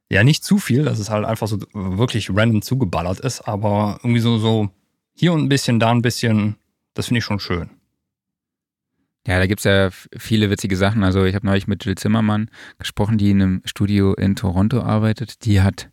Ja, 0.09 0.23
nicht 0.23 0.43
zu 0.43 0.57
viel, 0.57 0.85
dass 0.85 0.99
es 0.99 1.09
halt 1.09 1.25
einfach 1.25 1.47
so 1.47 1.57
wirklich 1.73 2.29
random 2.33 2.61
zugeballert 2.61 3.19
ist, 3.19 3.41
aber 3.41 3.99
irgendwie 4.03 4.21
so, 4.21 4.37
so 4.37 4.69
hier 5.13 5.33
und 5.33 5.43
ein 5.43 5.49
bisschen, 5.49 5.79
da 5.79 5.91
ein 5.91 6.01
bisschen, 6.01 6.55
das 6.93 7.07
finde 7.07 7.19
ich 7.19 7.25
schon 7.25 7.39
schön. 7.39 7.69
Ja, 9.27 9.39
da 9.39 9.45
gibt 9.45 9.59
es 9.59 9.65
ja 9.65 9.89
viele 10.17 10.49
witzige 10.49 10.77
Sachen. 10.77 11.03
Also 11.03 11.25
ich 11.25 11.35
habe 11.35 11.45
neulich 11.45 11.67
mit 11.67 11.83
Jill 11.83 11.95
Zimmermann 11.95 12.49
gesprochen, 12.79 13.17
die 13.17 13.31
in 13.31 13.41
einem 13.41 13.61
Studio 13.65 14.13
in 14.13 14.37
Toronto 14.37 14.81
arbeitet. 14.81 15.43
Die 15.43 15.59
hat 15.61 15.89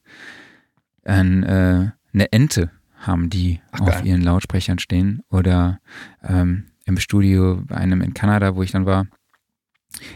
ein, 1.03 1.43
äh, 1.43 1.91
eine 2.12 2.33
Ente, 2.33 2.71
haben 2.97 3.31
die 3.31 3.61
Ach, 3.73 3.81
auf 3.81 3.89
geil. 3.89 4.07
ihren 4.07 4.23
Lautsprechern 4.23 4.79
stehen. 4.79 5.23
Oder 5.31 5.81
ähm, 6.23 6.67
im 6.85 6.97
Studio 6.99 7.61
bei 7.67 7.75
einem 7.75 8.03
in 8.03 8.15
Kanada, 8.15 8.55
wo 8.55 8.62
ich 8.62 8.71
dann 8.71 8.87
war, 8.87 9.07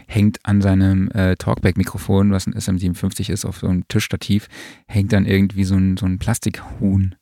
hängt 0.07 0.39
an 0.43 0.61
seinem 0.61 1.09
äh, 1.11 1.35
Talkback-Mikrofon, 1.35 2.31
was 2.31 2.47
ein 2.47 2.53
SM57 2.53 3.31
ist, 3.31 3.45
auf 3.45 3.59
so 3.59 3.67
einem 3.67 3.87
Tischstativ, 3.87 4.47
hängt 4.87 5.13
dann 5.13 5.25
irgendwie 5.25 5.63
so 5.63 5.75
ein, 5.75 5.97
so 5.97 6.05
ein 6.05 6.19
Plastikhuhn 6.19 7.15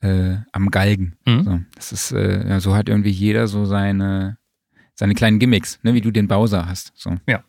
äh, 0.00 0.36
am 0.52 0.70
Galgen. 0.70 1.16
Mhm. 1.26 1.44
So, 1.44 1.60
das 1.74 1.92
ist, 1.92 2.12
äh, 2.12 2.48
ja, 2.48 2.60
so 2.60 2.74
hat 2.74 2.88
irgendwie 2.88 3.10
jeder 3.10 3.46
so 3.48 3.64
seine 3.64 4.38
seine 4.94 5.14
kleinen 5.14 5.38
Gimmicks, 5.38 5.78
ne, 5.82 5.94
wie 5.94 6.00
du 6.00 6.10
den 6.10 6.28
Bowser 6.28 6.66
hast. 6.66 6.92
So. 6.94 7.10
Ja. 7.26 7.42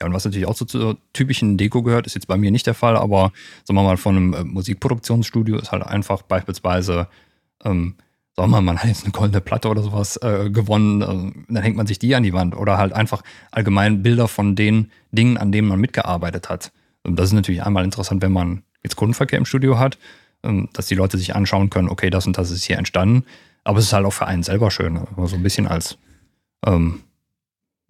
Ja, 0.00 0.06
und 0.06 0.14
was 0.14 0.24
natürlich 0.24 0.46
auch 0.46 0.56
so 0.56 0.64
zur 0.64 0.96
typischen 1.12 1.58
Deko 1.58 1.82
gehört, 1.82 2.06
ist 2.06 2.14
jetzt 2.14 2.26
bei 2.26 2.38
mir 2.38 2.50
nicht 2.50 2.66
der 2.66 2.74
Fall, 2.74 2.96
aber 2.96 3.32
sagen 3.64 3.78
wir 3.78 3.82
mal, 3.82 3.98
von 3.98 4.16
einem 4.16 4.34
äh, 4.34 4.44
Musikproduktionsstudio 4.44 5.58
ist 5.58 5.72
halt 5.72 5.82
einfach 5.82 6.22
beispielsweise, 6.22 7.08
ähm, 7.64 7.96
sagen 8.36 8.50
mal, 8.50 8.60
man 8.60 8.78
hat 8.78 8.88
jetzt 8.88 9.04
eine 9.04 9.12
goldene 9.12 9.40
Platte 9.40 9.68
oder 9.68 9.82
sowas 9.82 10.16
äh, 10.18 10.50
gewonnen, 10.50 11.02
äh, 11.02 11.52
dann 11.52 11.62
hängt 11.62 11.76
man 11.76 11.86
sich 11.86 11.98
die 11.98 12.14
an 12.14 12.22
die 12.22 12.32
Wand 12.32 12.56
oder 12.56 12.78
halt 12.78 12.92
einfach 12.92 13.22
allgemein 13.50 14.02
Bilder 14.02 14.28
von 14.28 14.56
den 14.56 14.90
Dingen, 15.12 15.36
an 15.36 15.52
denen 15.52 15.68
man 15.68 15.80
mitgearbeitet 15.80 16.48
hat. 16.48 16.72
Und 17.02 17.16
das 17.18 17.26
ist 17.26 17.32
natürlich 17.32 17.62
einmal 17.62 17.84
interessant, 17.84 18.22
wenn 18.22 18.32
man 18.32 18.62
jetzt 18.82 18.96
Kundenverkehr 18.96 19.38
im 19.38 19.46
Studio 19.46 19.78
hat, 19.78 19.98
ähm, 20.42 20.68
dass 20.72 20.86
die 20.86 20.94
Leute 20.94 21.18
sich 21.18 21.34
anschauen 21.34 21.70
können, 21.70 21.88
okay, 21.88 22.10
das 22.10 22.26
und 22.26 22.38
das 22.38 22.50
ist 22.50 22.64
hier 22.64 22.78
entstanden. 22.78 23.24
Aber 23.64 23.78
es 23.78 23.86
ist 23.86 23.92
halt 23.92 24.06
auch 24.06 24.12
für 24.12 24.26
einen 24.26 24.42
selber 24.42 24.70
schön, 24.70 24.96
also 24.96 25.26
so 25.26 25.36
ein 25.36 25.42
bisschen 25.42 25.66
als 25.66 25.98
ähm, 26.66 27.02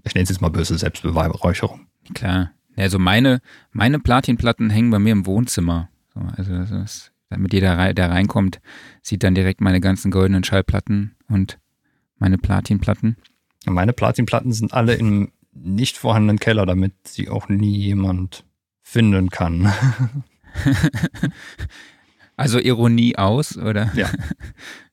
ich 0.04 0.14
nenne 0.14 0.24
es 0.24 0.30
jetzt 0.30 0.40
mal 0.40 0.50
böse 0.50 0.76
Selbstbeweihräucherung. 0.78 1.86
Klar. 2.14 2.52
Also 2.76 2.98
meine, 2.98 3.40
meine 3.72 3.98
Platinplatten 3.98 4.70
hängen 4.70 4.90
bei 4.90 4.98
mir 4.98 5.12
im 5.12 5.26
Wohnzimmer. 5.26 5.88
Also 6.36 6.52
das 6.56 6.70
ist, 6.70 7.12
damit 7.30 7.52
jeder, 7.52 7.94
der 7.94 8.10
reinkommt, 8.10 8.60
sieht 9.02 9.22
dann 9.22 9.34
direkt 9.34 9.60
meine 9.60 9.80
ganzen 9.80 10.10
goldenen 10.10 10.44
Schallplatten 10.44 11.16
und 11.28 11.58
meine 12.18 12.38
Platinplatten. 12.38 13.16
Meine 13.64 13.92
Platinplatten 13.92 14.52
sind 14.52 14.74
alle 14.74 14.94
im 14.94 15.32
nicht 15.52 15.96
vorhandenen 15.96 16.38
Keller, 16.38 16.66
damit 16.66 16.92
sie 17.08 17.28
auch 17.28 17.48
nie 17.48 17.76
jemand 17.76 18.44
finden 18.82 19.30
kann. 19.30 19.72
also 22.36 22.58
Ironie 22.58 23.16
aus, 23.16 23.56
oder? 23.56 23.90
Ja. 23.94 24.10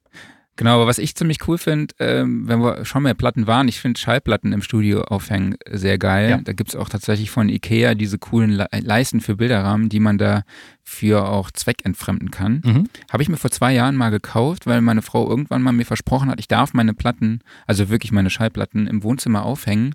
Genau, 0.58 0.76
aber 0.76 0.88
was 0.88 0.98
ich 0.98 1.16
ziemlich 1.16 1.48
cool 1.48 1.60
finde, 1.60 1.94
ähm, 2.00 2.48
wenn 2.48 2.60
wir 2.60 2.84
schon 2.84 3.04
mehr 3.04 3.14
Platten 3.14 3.46
waren, 3.46 3.68
ich 3.68 3.80
finde 3.80 4.00
Schallplatten 4.00 4.54
im 4.54 4.64
Studio 4.64 5.02
aufhängen 5.04 5.56
sehr 5.70 6.00
geil. 6.00 6.30
Ja. 6.32 6.38
Da 6.40 6.52
gibt's 6.52 6.76
auch 6.76 6.90
tatsächlich 6.90 7.30
von 7.30 7.48
Ikea 7.48 7.94
diese 7.94 8.18
coolen 8.18 8.50
Le 8.52 8.68
Leisten 8.82 9.22
für 9.22 9.36
Bilderrahmen, 9.36 9.88
die 9.88 10.00
man 10.00 10.18
da 10.18 10.44
für 10.84 11.30
auch 11.30 11.52
zweckentfremden 11.52 12.32
kann. 12.32 12.62
Mhm. 12.66 12.90
Habe 13.12 13.22
ich 13.22 13.30
mir 13.30 13.38
vor 13.38 13.52
zwei 13.52 13.72
Jahren 13.74 13.96
mal 13.96 14.10
gekauft, 14.10 14.66
weil 14.66 14.82
meine 14.82 15.04
Frau 15.04 15.30
irgendwann 15.30 15.62
mal 15.62 15.74
mir 15.74 15.86
versprochen 15.86 16.30
hat, 16.32 16.40
ich 16.40 16.48
darf 16.48 16.74
meine 16.74 16.96
Platten, 16.96 17.42
also 17.68 17.90
wirklich 17.90 18.12
meine 18.12 18.32
Schallplatten 18.32 18.88
im 18.88 19.04
Wohnzimmer 19.04 19.44
aufhängen. 19.46 19.94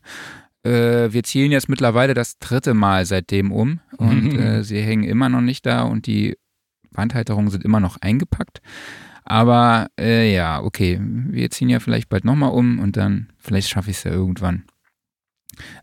Äh, 0.65 1.13
wir 1.13 1.25
zielen 1.25 1.51
jetzt 1.51 1.69
mittlerweile 1.69 2.15
das 2.15 2.39
dritte 2.39 2.73
Mal 2.73 3.05
seitdem 3.05 3.51
um 3.51 3.81
und 3.97 4.35
mhm. 4.35 4.39
äh, 4.39 4.63
sie 4.63 4.81
hängen 4.81 5.03
immer 5.03 5.29
noch 5.29 5.41
nicht 5.41 5.67
da 5.67 5.83
und 5.83 6.07
die 6.07 6.37
Wandhalterungen 6.93 7.51
sind 7.51 7.65
immer 7.65 7.81
noch 7.81 7.97
eingepackt. 8.01 8.61
Aber 9.25 9.89
äh, 9.99 10.35
ja, 10.35 10.63
okay, 10.63 11.01
wir 11.01 11.51
ziehen 11.51 11.69
ja 11.69 11.81
vielleicht 11.81 12.09
bald 12.09 12.25
nochmal 12.25 12.53
um 12.53 12.79
und 12.79 12.97
dann, 12.97 13.33
vielleicht 13.39 13.69
schaffe 13.69 13.91
ich 13.91 13.99
es 13.99 14.05
ja 14.05 14.11
irgendwann. 14.11 14.65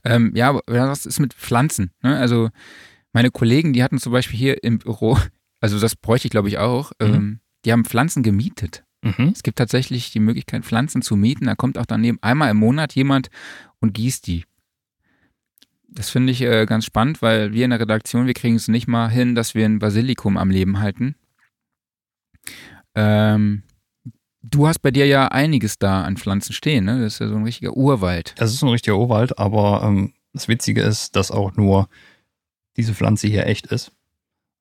Ähm, 0.03 0.31
ja, 0.35 0.59
was 0.67 1.05
ist 1.05 1.19
mit 1.19 1.33
Pflanzen? 1.33 1.91
Ne? 2.01 2.17
Also 2.17 2.49
meine 3.13 3.31
Kollegen, 3.31 3.73
die 3.73 3.83
hatten 3.83 3.99
zum 3.99 4.11
Beispiel 4.11 4.37
hier 4.37 4.63
im 4.63 4.79
Büro, 4.79 5.17
also 5.61 5.79
das 5.79 5.95
bräuchte 5.95 6.27
ich 6.27 6.31
glaube 6.31 6.49
ich 6.49 6.57
auch, 6.57 6.91
mhm. 7.01 7.13
ähm, 7.13 7.39
die 7.65 7.71
haben 7.71 7.85
Pflanzen 7.85 8.23
gemietet. 8.23 8.83
Mhm. 9.01 9.31
Es 9.33 9.43
gibt 9.43 9.57
tatsächlich 9.57 10.11
die 10.11 10.19
Möglichkeit, 10.19 10.65
Pflanzen 10.65 11.01
zu 11.01 11.15
mieten. 11.15 11.45
Da 11.45 11.55
kommt 11.55 11.77
auch 11.77 11.85
daneben 11.85 12.19
einmal 12.21 12.51
im 12.51 12.57
Monat 12.57 12.93
jemand 12.95 13.29
und 13.79 13.93
gießt 13.93 14.27
die. 14.27 14.45
Das 15.87 16.09
finde 16.09 16.31
ich 16.31 16.41
äh, 16.41 16.65
ganz 16.65 16.85
spannend, 16.85 17.21
weil 17.21 17.53
wir 17.53 17.65
in 17.65 17.71
der 17.71 17.79
Redaktion, 17.79 18.27
wir 18.27 18.33
kriegen 18.33 18.55
es 18.55 18.67
nicht 18.67 18.87
mal 18.87 19.09
hin, 19.09 19.35
dass 19.35 19.55
wir 19.55 19.65
ein 19.65 19.79
Basilikum 19.79 20.37
am 20.37 20.49
Leben 20.49 20.79
halten. 20.79 21.15
Ähm, 22.95 23.63
du 24.41 24.67
hast 24.67 24.79
bei 24.79 24.91
dir 24.91 25.05
ja 25.05 25.27
einiges 25.27 25.77
da 25.79 26.03
an 26.03 26.17
Pflanzen 26.17 26.53
stehen, 26.53 26.85
ne? 26.85 27.01
Das 27.01 27.13
ist 27.13 27.19
ja 27.19 27.27
so 27.27 27.35
ein 27.35 27.43
richtiger 27.43 27.75
Urwald. 27.75 28.33
Das 28.37 28.53
ist 28.53 28.61
ein 28.63 28.69
richtiger 28.69 28.97
Urwald, 28.97 29.37
aber 29.37 29.81
ähm, 29.83 30.13
das 30.33 30.47
Witzige 30.47 30.81
ist, 30.81 31.15
dass 31.15 31.31
auch 31.31 31.55
nur 31.55 31.89
diese 32.77 32.93
Pflanze 32.93 33.27
hier 33.27 33.45
echt 33.47 33.67
ist. 33.67 33.91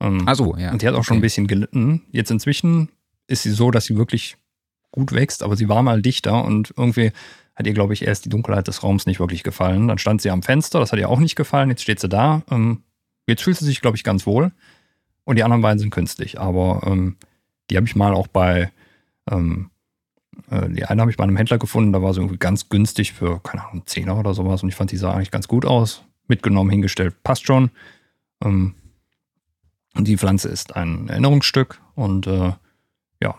Ähm, 0.00 0.22
Ach 0.26 0.34
so, 0.36 0.56
ja. 0.56 0.72
Und 0.72 0.82
die 0.82 0.88
hat 0.88 0.94
auch 0.94 1.04
schon 1.04 1.16
ein 1.16 1.18
Okay. 1.18 1.26
bisschen 1.26 1.46
gelitten. 1.46 2.02
Jetzt 2.10 2.30
inzwischen 2.30 2.90
ist 3.26 3.42
sie 3.42 3.50
so, 3.50 3.70
dass 3.70 3.84
sie 3.84 3.96
wirklich 3.96 4.36
gut 4.90 5.12
wächst, 5.12 5.42
aber 5.42 5.56
sie 5.56 5.68
war 5.68 5.82
mal 5.82 6.00
dichter 6.02 6.44
und 6.44 6.72
irgendwie 6.76 7.12
hat 7.54 7.66
ihr, 7.66 7.74
glaube 7.74 7.92
ich, 7.92 8.02
erst 8.06 8.24
die 8.24 8.28
Dunkelheit 8.28 8.68
des 8.68 8.82
Raums 8.82 9.06
nicht 9.06 9.20
wirklich 9.20 9.42
gefallen. 9.42 9.88
Dann 9.88 9.98
stand 9.98 10.22
sie 10.22 10.30
am 10.30 10.42
Fenster, 10.42 10.78
das 10.80 10.92
hat 10.92 10.98
ihr 11.00 11.08
auch 11.08 11.18
nicht 11.18 11.34
gefallen. 11.36 11.68
Jetzt 11.70 11.82
steht 11.82 12.00
sie 12.00 12.08
da. 12.08 12.42
Ähm, 12.50 12.84
jetzt 13.26 13.42
fühlt 13.42 13.56
sie 13.56 13.64
sich, 13.64 13.80
glaube 13.80 13.96
ich, 13.96 14.04
ganz 14.04 14.26
wohl. 14.26 14.52
Und 15.24 15.36
die 15.36 15.42
anderen 15.42 15.60
beiden 15.62 15.78
sind 15.78 15.90
künstlich. 15.90 16.40
Aber 16.40 16.82
ähm, 16.86 17.16
die 17.70 17.76
habe 17.76 17.86
ich 17.86 17.96
mal 17.96 18.14
auch 18.14 18.26
bei, 18.26 18.72
ähm, 19.30 19.70
äh, 20.50 20.68
die 20.68 20.84
eine 20.84 21.00
habe 21.00 21.10
ich 21.10 21.16
bei 21.16 21.24
einem 21.24 21.36
Händler 21.36 21.58
gefunden, 21.58 21.92
da 21.92 22.02
war 22.02 22.14
sie 22.14 22.20
irgendwie 22.20 22.38
ganz 22.38 22.68
günstig 22.68 23.12
für, 23.12 23.40
keine 23.40 23.66
Ahnung, 23.66 23.82
10 23.86 24.10
oder 24.10 24.34
sowas. 24.34 24.62
Und 24.62 24.68
ich 24.68 24.74
fand, 24.74 24.90
die 24.90 24.96
sah 24.96 25.12
eigentlich 25.12 25.30
ganz 25.30 25.48
gut 25.48 25.64
aus. 25.64 26.04
Mitgenommen, 26.26 26.70
hingestellt, 26.70 27.22
passt 27.22 27.46
schon. 27.46 27.70
Ähm, 28.44 28.74
und 29.94 30.06
die 30.06 30.16
Pflanze 30.16 30.48
ist 30.48 30.76
ein 30.76 31.08
Erinnerungsstück 31.08 31.80
und 31.94 32.26
äh, 32.26 32.52
ja, 33.22 33.34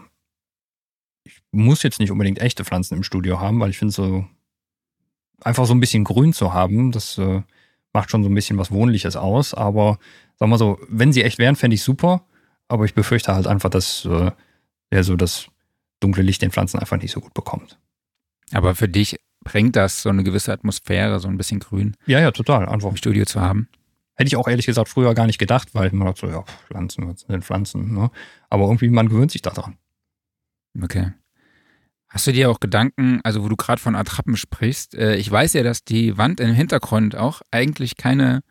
ich 1.24 1.42
muss 1.52 1.84
jetzt 1.84 2.00
nicht 2.00 2.12
unbedingt 2.12 2.40
echte 2.40 2.66
Pflanzen 2.66 2.96
im 2.98 3.04
Studio 3.04 3.40
haben, 3.40 3.60
weil 3.60 3.70
ich 3.70 3.78
finde 3.78 3.94
so 3.94 4.26
einfach 5.42 5.66
so 5.66 5.74
ein 5.74 5.80
bisschen 5.80 6.04
grün 6.04 6.34
zu 6.34 6.54
haben, 6.54 6.92
das 6.92 7.18
äh, 7.18 7.42
macht 7.94 8.12
schon 8.12 8.24
so 8.24 8.30
ein 8.30 8.36
bisschen 8.36 8.58
was 8.58 8.72
Wohnliches 8.72 9.16
aus. 9.16 9.54
Aber 9.54 10.00
sag 10.36 10.50
mal 10.50 10.58
so, 10.58 10.80
wenn 10.90 11.14
sie 11.14 11.24
echt 11.24 11.40
wären, 11.40 11.56
fände 11.56 11.76
ich 11.76 11.84
super. 11.84 12.24
Aber 12.70 12.86
ich 12.86 12.94
befürchte 12.94 13.34
halt 13.34 13.48
einfach, 13.48 13.70
dass 13.70 14.06
äh, 14.06 14.32
ja, 14.94 15.04
so 15.04 15.16
das 15.16 15.48
dunkle 16.00 16.24
Licht 16.24 16.42
den 16.42 16.52
Pflanzen 16.52 16.80
einfach 16.80 16.98
nicht 16.98 17.12
so 17.12 17.20
gut 17.20 17.34
bekommt. 17.34 17.78
Aber 18.54 18.76
für 18.76 18.88
dich 18.88 19.18
bringt 19.44 19.76
das 19.76 20.02
so 20.02 20.10
eine 20.10 20.24
gewisse 20.24 20.54
Atmosphäre, 20.54 21.20
so 21.20 21.28
ein 21.28 21.38
bisschen 21.38 21.60
Grün 21.60 21.96
Ja, 22.06 22.20
ja, 22.20 22.32
total. 22.32 22.68
Einfach 22.68 22.90
im 22.90 22.96
Studio 22.96 23.26
zu 23.26 23.42
haben. 23.42 23.68
Hätte 24.16 24.28
ich 24.28 24.36
auch 24.36 24.48
ehrlich 24.48 24.66
gesagt 24.66 24.90
früher 24.90 25.14
gar 25.14 25.26
nicht 25.28 25.40
gedacht, 25.40 25.70
weil 25.74 25.90
immer 25.90 26.06
dachte, 26.06 26.28
so, 26.28 26.28
ja, 26.28 26.44
Pflanzen, 26.68 27.08
was 27.08 27.22
sind 27.22 27.44
Pflanzen? 27.44 27.94
Ne? 27.94 28.12
Aber 28.50 28.66
irgendwie, 28.66 28.90
man 28.90 29.10
gewöhnt 29.10 29.32
sich 29.32 29.42
daran. 29.42 29.78
Okay. 30.82 31.14
Hast 32.10 32.28
du 32.28 32.32
dir 32.32 32.50
auch 32.50 32.60
Gedanken, 32.60 33.22
also 33.24 33.44
wo 33.44 33.50
du 33.50 33.56
gerade 33.56 33.82
von 33.82 33.96
Attrappen 33.96 34.36
sprichst, 34.36 34.96
äh, 34.96 35.16
ich 35.16 35.30
weiß 35.32 35.54
ja, 35.54 35.64
dass 35.64 35.84
die 35.84 36.18
Wand 36.18 36.40
im 36.40 36.54
Hintergrund 36.54 37.16
auch 37.16 37.42
eigentlich 37.52 37.98
keine, 37.98 38.42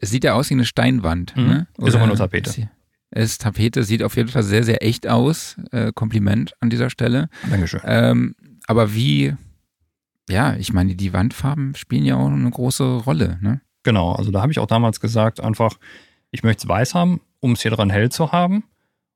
sieht 0.00 0.24
ja 0.24 0.34
aus 0.34 0.48
wie 0.50 0.54
eine 0.54 0.64
Steinwand. 0.64 1.36
Mhm. 1.36 1.46
Ne? 1.46 1.66
Ist 1.78 1.94
aber 1.94 2.06
nur 2.06 2.16
Tapete. 2.16 2.70
Ist, 3.10 3.40
Tapete, 3.40 3.84
sieht 3.84 4.02
auf 4.02 4.16
jeden 4.16 4.28
Fall 4.28 4.42
sehr, 4.42 4.64
sehr 4.64 4.82
echt 4.82 5.06
aus. 5.06 5.56
Äh, 5.72 5.92
Kompliment 5.94 6.52
an 6.60 6.70
dieser 6.70 6.90
Stelle. 6.90 7.28
Dankeschön. 7.50 7.80
Ähm, 7.84 8.34
aber 8.66 8.94
wie, 8.94 9.34
ja, 10.28 10.54
ich 10.56 10.72
meine, 10.72 10.94
die 10.94 11.12
Wandfarben 11.12 11.74
spielen 11.74 12.04
ja 12.04 12.16
auch 12.16 12.28
eine 12.28 12.50
große 12.50 12.84
Rolle. 12.98 13.38
Ne? 13.40 13.60
Genau, 13.82 14.12
also 14.12 14.30
da 14.30 14.42
habe 14.42 14.52
ich 14.52 14.58
auch 14.58 14.66
damals 14.66 15.00
gesagt, 15.00 15.40
einfach, 15.40 15.78
ich 16.30 16.42
möchte 16.42 16.64
es 16.64 16.68
weiß 16.68 16.94
haben, 16.94 17.20
um 17.40 17.52
es 17.52 17.62
hier 17.62 17.70
dran 17.70 17.88
hell 17.88 18.10
zu 18.10 18.32
haben 18.32 18.64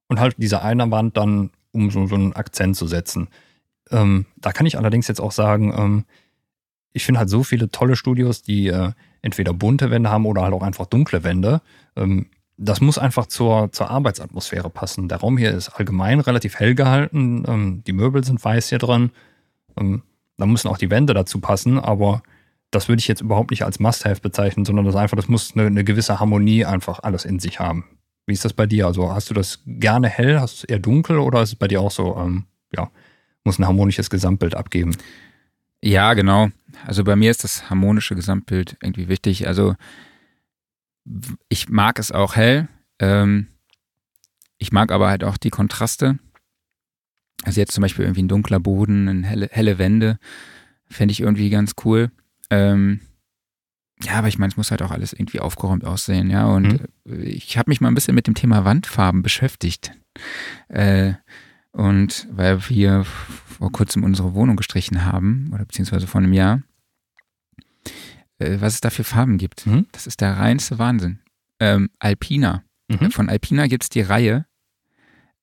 und 0.09 0.21
halt 0.21 0.37
diese 0.39 0.63
eine 0.63 0.91
Wand 0.91 1.17
dann, 1.17 1.51
um 1.73 1.91
so, 1.91 2.07
so 2.07 2.15
einen 2.15 2.33
Akzent 2.33 2.77
zu 2.77 2.87
setzen. 2.87 3.29
Ähm, 3.91 4.25
da 4.37 4.53
kann 4.53 4.67
ich 4.67 4.79
allerdings 4.79 5.09
jetzt 5.09 5.21
auch 5.21 5.33
sagen, 5.33 5.75
ähm, 5.77 6.05
ich 6.95 7.05
finde 7.05 7.19
halt 7.21 7.29
so 7.31 7.43
viele 7.43 7.71
tolle 7.71 7.97
Studios, 7.97 8.43
die 8.43 8.69
äh, 8.69 8.93
entweder 9.23 9.53
bunte 9.53 9.91
Wände 9.91 10.11
haben 10.11 10.27
oder 10.27 10.43
halt 10.43 10.55
auch 10.55 10.63
einfach 10.63 10.87
dunkle 10.87 11.25
Wände. 11.25 11.61
Ähm, 11.97 12.27
das 12.57 12.81
muss 12.81 12.99
einfach 12.99 13.27
zur, 13.27 13.73
zur 13.73 13.91
Arbeitsatmosphäre 13.91 14.71
passen. 14.71 15.09
Der 15.09 15.19
Raum 15.19 15.37
hier 15.37 15.53
ist 15.53 15.71
allgemein 15.71 16.21
relativ 16.21 16.57
hell 16.57 16.75
gehalten, 16.75 17.45
ähm, 17.47 17.83
die 17.87 17.93
Möbel 17.93 18.25
sind 18.25 18.45
weiß 18.45 18.69
hier 18.69 18.79
drin. 18.79 19.11
Ähm, 19.77 20.03
da 20.37 20.47
müssen 20.47 20.69
auch 20.69 20.79
die 20.79 20.91
Wände 20.91 21.15
dazu 21.15 21.41
passen, 21.41 21.79
aber 21.79 22.23
das 22.71 22.89
würde 22.89 23.01
ich 23.01 23.09
jetzt 23.09 23.21
überhaupt 23.21 23.51
nicht 23.51 23.65
als 23.65 23.81
Must-Have 23.81 24.21
bezeichnen, 24.21 24.65
sondern 24.65 24.87
das 24.87 24.97
einfach, 24.97 25.17
das 25.17 25.29
muss 25.29 25.53
eine, 25.55 25.67
eine 25.67 25.85
gewisse 25.85 26.21
Harmonie 26.21 26.65
einfach 26.65 27.01
alles 27.03 27.25
in 27.25 27.39
sich 27.39 27.61
haben. 27.61 27.85
Wie 28.27 28.33
ist 28.33 28.45
das 28.45 28.53
bei 28.53 28.67
dir? 28.67 28.87
Also 28.87 29.13
hast 29.13 29.31
du 29.31 29.35
das 29.35 29.61
gerne 29.67 30.09
hell, 30.09 30.41
hast 30.41 30.63
du 30.63 30.65
es 30.65 30.65
eher 30.65 30.79
dunkel 30.79 31.19
oder 31.19 31.43
ist 31.43 31.51
es 31.51 31.57
bei 31.57 31.69
dir 31.69 31.81
auch 31.81 31.91
so, 31.91 32.17
ähm, 32.17 32.45
ja, 32.75 32.91
muss 33.45 33.59
ein 33.59 33.67
harmonisches 33.67 34.11
Gesamtbild 34.11 34.55
abgeben? 34.55 34.97
Ja, 35.83 36.15
genau. 36.15 36.49
Also 36.87 37.05
bei 37.05 37.17
mir 37.17 37.31
ist 37.31 37.45
das 37.45 37.69
harmonische 37.69 38.15
Gesamtbild 38.15 38.77
irgendwie 38.81 39.09
wichtig. 39.09 39.49
Also 39.49 39.75
ich 41.49 41.69
mag 41.69 41.99
es 41.99 42.13
auch 42.13 42.37
hell. 42.37 42.69
Ähm, 42.99 43.49
ich 44.59 44.73
mag 44.73 44.93
aber 44.93 45.09
halt 45.09 45.25
auch 45.25 45.37
die 45.37 45.51
Kontraste. 45.51 46.19
Also 47.45 47.61
jetzt 47.61 47.73
zum 47.73 47.83
Beispiel 47.83 48.05
irgendwie 48.05 48.23
ein 48.23 48.29
dunkler 48.29 48.61
Boden, 48.61 49.09
eine 49.09 49.27
helle, 49.27 49.49
helle 49.51 49.79
Wände, 49.79 50.19
fände 50.89 51.13
ich 51.13 51.21
irgendwie 51.21 51.51
ganz 51.51 51.73
cool. 51.85 52.13
Ähm, 52.51 53.01
ja, 54.03 54.15
aber 54.15 54.29
ich 54.29 54.39
meine, 54.39 54.51
es 54.51 54.57
muss 54.57 54.71
halt 54.71 54.83
auch 54.83 54.91
alles 54.91 55.13
irgendwie 55.13 55.41
aufgeräumt 55.41 55.85
aussehen, 55.85 56.31
ja. 56.31 56.47
Und 56.47 56.83
äh, 57.09 57.23
ich 57.23 57.59
habe 57.59 57.71
mich 57.71 57.81
mal 57.81 57.89
ein 57.89 57.95
bisschen 57.95 58.15
mit 58.15 58.27
dem 58.27 58.35
Thema 58.35 58.65
Wandfarben 58.65 59.23
beschäftigt. 59.23 59.93
Äh, 60.69 61.15
und 61.73 62.29
weil 62.31 62.69
wir 62.69 63.05
vor 63.05 63.73
kurzem 63.73 64.05
unsere 64.05 64.35
Wohnung 64.35 64.57
gestrichen 64.57 65.05
haben, 65.05 65.51
oder 65.53 65.65
beziehungsweise 65.65 66.07
vor 66.07 66.21
einem 66.21 66.33
Jahr, 66.33 66.63
äh, 68.43 68.61
was 68.61 68.75
es 68.75 68.81
da 68.81 68.91
für 68.91 69.05
Farben 69.05 69.39
gibt. 69.39 69.67
Mhm. 69.67 69.87
Das 69.93 70.07
ist 70.07 70.21
der 70.21 70.37
reinste 70.37 70.79
Wahnsinn. 70.79 71.21
Ähm, 71.61 71.91
Alpina. 71.99 72.65
Mhm. 72.89 73.11
Von 73.11 73.29
Alpina 73.29 73.67
gibt 73.67 73.85
es 73.85 73.89
die 73.89 74.01
Reihe 74.01 74.47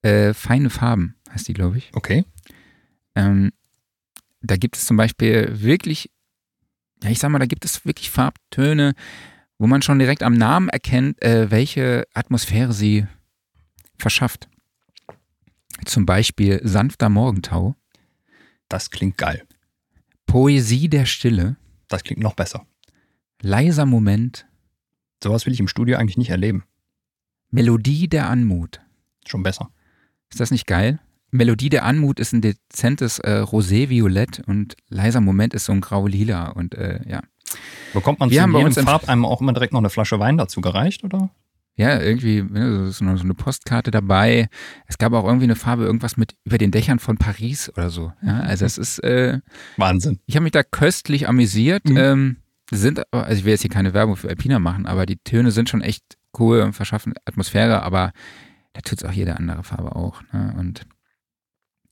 äh, 0.01 0.33
Feine 0.33 0.69
Farben, 0.69 1.15
heißt 1.31 1.47
die, 1.47 1.53
glaube 1.53 1.77
ich. 1.77 1.91
Okay. 1.93 2.25
Ähm, 3.15 3.51
da 4.41 4.55
gibt 4.55 4.77
es 4.77 4.85
zum 4.85 4.97
Beispiel 4.97 5.61
wirklich, 5.61 6.09
ja, 7.03 7.09
ich 7.09 7.19
sag 7.19 7.29
mal, 7.29 7.39
da 7.39 7.45
gibt 7.45 7.65
es 7.65 7.85
wirklich 7.85 8.09
Farbtöne, 8.09 8.93
wo 9.57 9.67
man 9.67 9.81
schon 9.81 9.99
direkt 9.99 10.23
am 10.23 10.33
Namen 10.33 10.69
erkennt, 10.69 11.21
äh, 11.21 11.51
welche 11.51 12.05
Atmosphäre 12.13 12.71
sie 12.71 13.07
verschafft. 13.97 14.47
Zum 15.85 16.05
Beispiel 16.05 16.61
sanfter 16.63 17.09
Morgentau, 17.09 17.75
Das 18.69 18.89
klingt 18.91 19.17
geil. 19.17 19.45
Poesie 20.25 20.89
der 20.89 21.05
Stille, 21.05 21.57
Das 21.87 22.03
klingt 22.03 22.21
noch 22.21 22.35
besser. 22.35 22.65
Leiser 23.41 23.85
Moment, 23.85 24.49
Sowas 25.23 25.45
will 25.45 25.53
ich 25.53 25.59
im 25.59 25.67
Studio 25.67 25.97
eigentlich 25.97 26.17
nicht 26.17 26.29
erleben. 26.29 26.63
Melodie 27.51 28.07
der 28.07 28.29
Anmut. 28.29 28.79
Schon 29.25 29.43
besser. 29.43 29.69
Ist 30.29 30.39
das 30.39 30.51
nicht 30.51 30.65
geil? 30.65 30.99
Melodie 31.31 31.69
der 31.69 31.83
Anmut 31.85 32.19
ist 32.19 32.33
ein 32.33 32.41
dezentes 32.41 33.19
äh, 33.19 33.41
Rosé-Violett 33.41 34.41
und 34.47 34.75
leiser 34.87 35.21
Moment 35.21 35.53
ist 35.53 35.65
so 35.65 35.73
ein 35.73 35.81
grau-lila 35.81 36.49
und 36.49 36.75
äh, 36.75 37.01
ja. 37.07 37.21
Bekommt 37.93 38.19
man 38.19 38.29
Wir 38.29 38.37
zu 38.37 38.43
haben 38.43 38.55
jedem 38.55 38.73
Farbeim 38.73 39.25
auch 39.25 39.41
immer 39.41 39.53
direkt 39.53 39.73
noch 39.73 39.79
eine 39.79 39.89
Flasche 39.89 40.19
Wein 40.19 40.37
dazu 40.37 40.61
gereicht, 40.61 41.03
oder? 41.03 41.29
Ja, 41.75 41.99
irgendwie 41.99 42.41
ne, 42.41 42.87
ist 42.89 43.01
noch 43.01 43.15
so 43.17 43.23
eine 43.23 43.33
Postkarte 43.33 43.91
dabei. 43.91 44.49
Es 44.87 44.97
gab 44.97 45.13
auch 45.13 45.25
irgendwie 45.25 45.45
eine 45.45 45.55
Farbe, 45.55 45.85
irgendwas 45.85 46.17
mit 46.17 46.35
über 46.43 46.57
den 46.57 46.71
Dächern 46.71 46.99
von 46.99 47.17
Paris 47.17 47.69
oder 47.69 47.89
so. 47.89 48.11
Ja, 48.21 48.41
also 48.41 48.65
es 48.65 48.77
ist, 48.77 48.99
äh, 48.99 49.39
Wahnsinn. 49.77 50.19
ich 50.25 50.35
habe 50.35 50.43
mich 50.43 50.51
da 50.51 50.63
köstlich 50.63 51.27
amüsiert. 51.27 51.87
Mhm. 51.87 51.97
Ähm, 51.97 52.37
sind, 52.71 53.01
also 53.11 53.39
ich 53.39 53.45
will 53.45 53.51
jetzt 53.51 53.61
hier 53.61 53.69
keine 53.69 53.93
Werbung 53.93 54.15
für 54.15 54.29
Alpina 54.29 54.59
machen, 54.59 54.85
aber 54.85 55.05
die 55.05 55.17
Töne 55.17 55.51
sind 55.51 55.69
schon 55.69 55.81
echt 55.81 56.17
cool 56.37 56.61
und 56.61 56.73
verschaffen 56.73 57.13
Atmosphäre, 57.25 57.83
aber 57.83 58.13
da 58.73 58.81
tut 58.81 58.99
es 59.01 59.05
auch 59.09 59.11
jede 59.11 59.37
andere 59.37 59.63
Farbe 59.63 59.95
auch. 59.95 60.21
Ne? 60.31 60.53
Und 60.57 60.85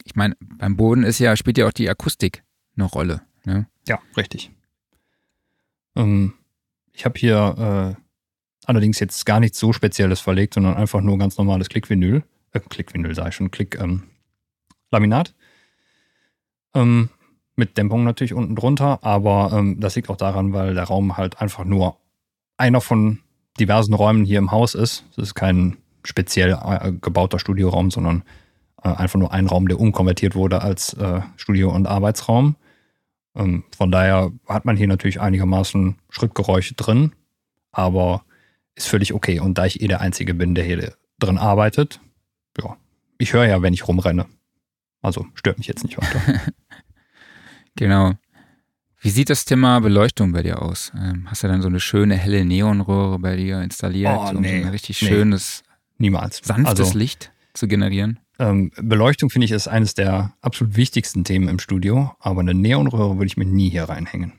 ich 0.03 0.15
meine, 0.15 0.35
beim 0.39 0.77
Boden 0.77 1.03
ist 1.03 1.19
ja, 1.19 1.35
spielt 1.35 1.57
ja 1.57 1.67
auch 1.67 1.73
die 1.73 1.89
Akustik 1.89 2.43
eine 2.75 2.85
Rolle. 2.85 3.21
Ne? 3.43 3.67
Ja, 3.87 3.99
richtig. 4.15 4.51
Ähm, 5.95 6.33
ich 6.93 7.05
habe 7.05 7.19
hier 7.19 7.95
äh, 7.97 8.01
allerdings 8.65 8.99
jetzt 8.99 9.25
gar 9.25 9.39
nichts 9.39 9.59
so 9.59 9.73
Spezielles 9.73 10.19
verlegt, 10.19 10.53
sondern 10.53 10.75
einfach 10.75 11.01
nur 11.01 11.17
ganz 11.17 11.37
normales 11.37 11.69
Klickvinyl. 11.69 12.23
Äh, 12.51 12.59
Klickvinyl 12.59 13.11
ich 13.11 13.35
schon, 13.35 13.51
Klick 13.51 13.79
ähm, 13.79 14.03
Laminat. 14.91 15.33
Ähm, 16.73 17.09
mit 17.57 17.77
Dämpfung 17.77 18.03
natürlich 18.03 18.33
unten 18.33 18.55
drunter, 18.55 18.99
aber 19.03 19.51
ähm, 19.53 19.79
das 19.79 19.95
liegt 19.95 20.09
auch 20.09 20.17
daran, 20.17 20.53
weil 20.53 20.75
der 20.75 20.85
Raum 20.85 21.17
halt 21.17 21.41
einfach 21.41 21.65
nur 21.65 21.97
einer 22.55 22.81
von 22.81 23.19
diversen 23.59 23.93
Räumen 23.93 24.23
hier 24.23 24.37
im 24.37 24.51
Haus 24.51 24.75
ist. 24.75 25.05
Es 25.11 25.17
ist 25.17 25.35
kein 25.35 25.77
speziell 26.03 26.57
äh, 26.63 26.93
gebauter 26.93 27.39
Studioraum, 27.39 27.91
sondern 27.91 28.23
äh, 28.83 28.89
einfach 28.89 29.19
nur 29.19 29.33
ein 29.33 29.47
Raum, 29.47 29.67
der 29.67 29.79
umkonvertiert 29.79 30.35
wurde 30.35 30.61
als 30.61 30.93
äh, 30.93 31.21
Studio- 31.35 31.73
und 31.73 31.87
Arbeitsraum. 31.87 32.55
Ähm, 33.35 33.63
von 33.75 33.91
daher 33.91 34.31
hat 34.47 34.65
man 34.65 34.77
hier 34.77 34.87
natürlich 34.87 35.19
einigermaßen 35.19 35.97
Schrittgeräusche 36.09 36.75
drin, 36.75 37.13
aber 37.71 38.23
ist 38.75 38.87
völlig 38.87 39.13
okay. 39.13 39.39
Und 39.39 39.57
da 39.57 39.65
ich 39.65 39.81
eh 39.81 39.87
der 39.87 40.01
Einzige 40.01 40.35
bin, 40.35 40.53
der 40.53 40.63
hier 40.63 40.93
drin 41.17 41.39
arbeitet, 41.39 41.99
ja, 42.61 42.77
ich 43.17 43.33
höre 43.33 43.45
ja, 43.45 43.61
wenn 43.63 43.73
ich 43.73 43.87
rumrenne. 43.87 44.27
Also 45.01 45.25
stört 45.33 45.57
mich 45.57 45.67
jetzt 45.67 45.83
nicht 45.83 45.97
weiter. 45.97 46.21
Genau. 47.77 48.13
Wie 48.99 49.09
sieht 49.09 49.29
das 49.29 49.45
Thema 49.45 49.79
Beleuchtung 49.79 50.31
bei 50.33 50.43
dir 50.43 50.61
aus? 50.61 50.91
Ähm, 50.95 51.27
hast 51.29 51.43
du 51.43 51.47
dann 51.47 51.61
so 51.61 51.67
eine 51.67 51.79
schöne 51.79 52.15
helle 52.15 52.43
Neonröhre 52.43 53.19
bei 53.19 53.35
dir 53.35 53.61
installiert, 53.61 54.13
Oh, 54.17 54.29
um 54.35 54.41
nee, 54.41 54.61
so 54.61 54.65
ein 54.65 54.71
richtig 54.71 55.01
nee. 55.01 55.07
schönes, 55.07 55.63
Niemals. 55.97 56.41
sanftes 56.43 56.79
Also, 56.87 56.97
Licht 56.97 57.31
zu 57.53 57.67
generieren? 57.67 58.19
ähm, 58.39 58.71
Beleuchtung 58.81 59.29
finde 59.29 59.45
ich 59.45 59.51
ist 59.51 59.67
eines 59.67 59.93
der 59.93 60.33
absolut 60.41 60.75
wichtigsten 60.75 61.23
Themen 61.23 61.47
im 61.47 61.59
Studio, 61.59 62.15
aber 62.19 62.41
eine 62.41 62.53
Neonröhre 62.53 63.15
würde 63.17 63.27
ich 63.27 63.37
mir 63.37 63.45
nie 63.45 63.69
hier 63.69 63.83
reinhängen. 63.85 64.33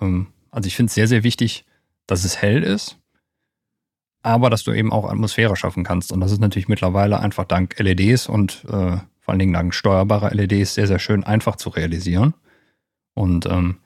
Ähm, 0.00 0.28
also 0.50 0.66
ich 0.68 0.76
finde 0.76 0.88
es 0.88 0.94
sehr, 0.94 1.08
sehr 1.08 1.22
wichtig, 1.24 1.64
dass 2.06 2.24
es 2.24 2.40
hell 2.40 2.62
ist, 2.62 2.98
aber 4.22 4.48
dass 4.50 4.62
du 4.64 4.72
eben 4.72 4.92
auch 4.92 5.08
Atmosphäre 5.08 5.56
schaffen 5.56 5.84
kannst. 5.84 6.12
Und 6.12 6.20
das 6.20 6.32
ist 6.32 6.40
natürlich 6.40 6.68
mittlerweile 6.68 7.20
einfach 7.20 7.44
dank 7.44 7.78
LEDs 7.78 8.28
und 8.28 8.64
äh, 8.70 8.96
vor 9.26 9.32
allen 9.32 9.40
Dingen 9.40 9.54
dank 9.54 9.74
steuerbarer 9.74 10.32
LEDs 10.32 10.74
sehr, 10.74 10.86
sehr 10.86 11.00
schön 11.00 11.24
einfach 11.24 11.56
zu 11.56 11.68
realisieren. 11.68 12.34
Und 13.12 13.44
ähm, 13.46 13.78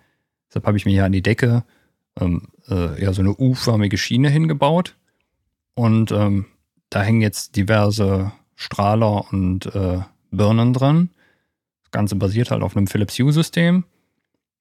deshalb 0.50 0.66
habe 0.66 0.76
ich 0.76 0.84
mir 0.84 0.90
hier 0.90 1.06
an 1.06 1.12
die 1.12 1.22
Decke 1.22 1.64
ähm, 2.20 2.48
äh, 2.68 3.02
ja 3.02 3.14
so 3.14 3.22
eine 3.22 3.34
U-förmige 3.34 3.96
Schiene 3.96 4.28
hingebaut. 4.28 4.98
Und 5.72 6.12
ähm, 6.12 6.44
da 6.90 7.02
hängen 7.02 7.22
jetzt 7.22 7.56
diverse 7.56 8.32
Strahler 8.54 9.32
und 9.32 9.64
äh, 9.74 10.00
Birnen 10.30 10.74
drin. 10.74 11.08
Das 11.84 11.90
Ganze 11.90 12.16
basiert 12.16 12.50
halt 12.50 12.62
auf 12.62 12.76
einem 12.76 12.86
Philips 12.86 13.18
Hue-System 13.18 13.84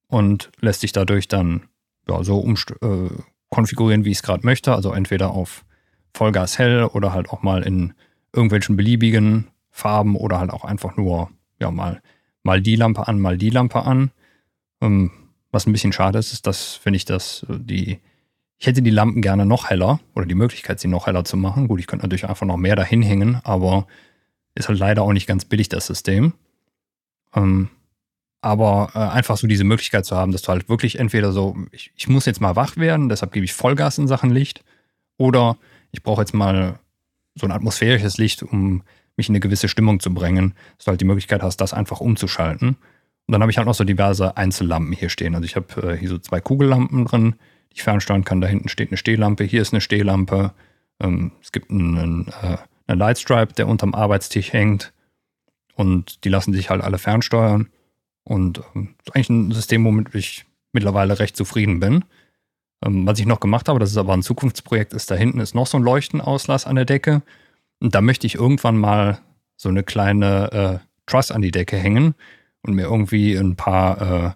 und 0.08 0.50
lässt 0.62 0.80
sich 0.80 0.94
dadurch 0.94 1.28
dann 1.28 1.64
ja, 2.08 2.24
so 2.24 2.42
äh, 2.82 3.10
konfigurieren, 3.50 4.06
wie 4.06 4.12
ich 4.12 4.20
es 4.20 4.24
gerade 4.24 4.46
möchte. 4.46 4.74
Also 4.74 4.94
entweder 4.94 5.32
auf 5.32 5.66
Vollgas 6.14 6.58
hell 6.58 6.86
oder 6.86 7.12
halt 7.12 7.32
auch 7.32 7.42
mal 7.42 7.64
in 7.64 7.94
irgendwelchen 8.32 8.78
beliebigen 8.78 9.50
Farben 9.80 10.16
oder 10.16 10.40
halt 10.40 10.52
auch 10.52 10.66
einfach 10.66 10.98
nur 10.98 11.30
ja 11.60 11.72
mal, 11.72 12.02
mal 12.44 12.62
die 12.62 12.76
Lampe 12.76 13.08
an, 13.08 13.20
mal 13.20 13.38
die 13.38 13.50
Lampe 13.50 13.84
an. 13.84 14.12
Ähm, 14.82 15.12
was 15.52 15.66
ein 15.66 15.72
bisschen 15.72 15.94
schade 15.94 16.20
ist, 16.20 16.32
ist, 16.32 16.46
dass, 16.46 16.80
wenn 16.84 16.94
ich 16.94 17.06
das, 17.06 17.46
äh, 17.50 17.58
die, 17.60 18.00
ich 18.58 18.68
hätte 18.68 18.82
die 18.82 18.92
Lampen 18.92 19.22
gerne 19.22 19.46
noch 19.46 19.70
heller 19.70 20.00
oder 20.16 20.26
die 20.26 20.36
Möglichkeit, 20.36 20.80
sie 20.80 20.88
noch 20.88 21.08
heller 21.08 21.26
zu 21.26 21.38
machen. 21.38 21.68
Gut, 21.68 21.80
ich 21.80 21.88
könnte 21.88 22.06
natürlich 22.06 22.28
einfach 22.28 22.46
noch 22.46 22.58
mehr 22.58 22.76
dahin 22.76 23.02
hängen, 23.02 23.40
aber 23.44 23.88
ist 24.56 24.68
halt 24.68 24.80
leider 24.80 25.04
auch 25.04 25.14
nicht 25.14 25.28
ganz 25.28 25.46
billig, 25.46 25.70
das 25.70 25.88
System. 25.88 26.34
Ähm, 27.34 27.70
aber 28.42 28.92
äh, 28.94 29.00
einfach 29.00 29.38
so 29.38 29.48
diese 29.48 29.64
Möglichkeit 29.64 30.06
zu 30.06 30.16
haben, 30.16 30.32
dass 30.32 30.42
du 30.42 30.50
halt 30.50 30.70
wirklich 30.70 31.00
entweder 31.00 31.32
so, 31.32 31.58
ich, 31.72 31.92
ich 31.96 32.08
muss 32.08 32.26
jetzt 32.26 32.42
mal 32.42 32.56
wach 32.56 32.78
werden, 32.78 33.10
deshalb 33.10 33.32
gebe 33.32 33.46
ich 33.46 33.54
Vollgas 33.54 33.98
in 33.98 34.08
Sachen 34.08 34.30
Licht, 34.30 34.64
oder 35.18 35.58
ich 35.92 36.04
brauche 36.04 36.22
jetzt 36.22 36.34
mal 36.34 36.80
so 37.36 37.46
ein 37.46 37.52
atmosphärisches 37.52 38.18
Licht, 38.18 38.44
um 38.44 38.84
mich 39.20 39.30
in 39.30 39.36
eine 39.36 39.40
gewisse 39.40 39.68
Stimmung 39.68 40.00
zu 40.00 40.14
bringen, 40.14 40.56
dass 40.78 40.86
du 40.86 40.90
halt 40.90 41.02
die 41.02 41.06
Möglichkeit 41.06 41.44
hast, 41.44 41.58
das 41.58 41.74
einfach 41.74 42.00
umzuschalten. 42.00 42.70
Und 42.70 43.34
dann 43.34 43.42
habe 43.42 43.52
ich 43.52 43.58
halt 43.58 43.68
noch 43.68 43.76
so 43.76 43.84
diverse 43.84 44.38
Einzellampen 44.38 44.94
hier 44.94 45.10
stehen. 45.10 45.36
Also 45.36 45.46
ich 45.46 45.56
habe 45.56 45.94
äh, 45.94 45.96
hier 45.96 46.10
so 46.10 46.18
zwei 46.18 46.42
Kugellampen 46.42 47.06
drin, 47.06 47.36
die 47.72 47.76
ich 47.76 47.84
fernsteuern 47.84 48.24
kann. 48.24 48.42
Da 48.42 48.48
hinten 48.48 48.70
steht 48.70 48.90
eine 48.90 48.98
Stehlampe, 48.98 49.44
hier 49.44 49.62
ist 49.62 49.72
eine 49.72 49.82
Stehlampe. 49.82 50.52
Ähm, 51.00 51.34
es 51.42 51.52
gibt 51.52 51.70
einen, 51.70 52.28
äh, 52.42 52.58
eine 52.88 52.98
Lightstripe, 52.98 53.54
der 53.54 53.68
unterm 53.68 53.94
Arbeitstisch 53.94 54.52
hängt. 54.52 54.94
Und 55.76 56.24
die 56.24 56.30
lassen 56.30 56.54
sich 56.54 56.72
halt 56.72 56.82
alle 56.82 56.98
fernsteuern. 56.98 57.68
Und 58.24 58.62
ähm, 58.74 58.96
ist 59.06 59.16
eigentlich 59.16 59.30
ein 59.30 59.52
System, 59.52 59.86
womit 59.86 60.16
ich 60.16 60.46
mittlerweile 60.74 61.20
recht 61.20 61.38
zufrieden 61.38 61.80
bin. 61.80 62.06
Ähm, 62.84 63.06
was 63.06 63.20
ich 63.20 63.26
noch 63.26 63.40
gemacht 63.40 63.70
habe, 63.70 63.80
das 63.80 63.92
ist 63.92 63.98
aber 63.98 64.14
ein 64.14 64.24
Zukunftsprojekt, 64.24 64.94
ist 64.94 65.12
da 65.12 65.16
hinten 65.16 65.40
ist 65.40 65.54
noch 65.54 65.68
so 65.68 65.78
ein 65.78 65.84
Leuchtenauslass 65.84 66.66
an 66.66 66.78
der 66.78 66.86
Decke. 66.86 67.22
Und 67.80 67.96
da 67.96 68.02
möchte 68.02 68.28
ich 68.28 68.36
irgendwann 68.36 68.78
mal 68.78 69.20
so 69.56 69.70
eine 69.70 69.84
kleine 69.84 70.52
äh, 70.82 70.86
Truss 71.06 71.32
an 71.32 71.42
die 71.42 71.52
Decke 71.52 71.78
hängen 71.78 72.16
und 72.62 72.74
mir 72.74 72.84
irgendwie 72.84 73.36
ein 73.36 73.56
paar 73.56 74.02
äh, 74.02 74.32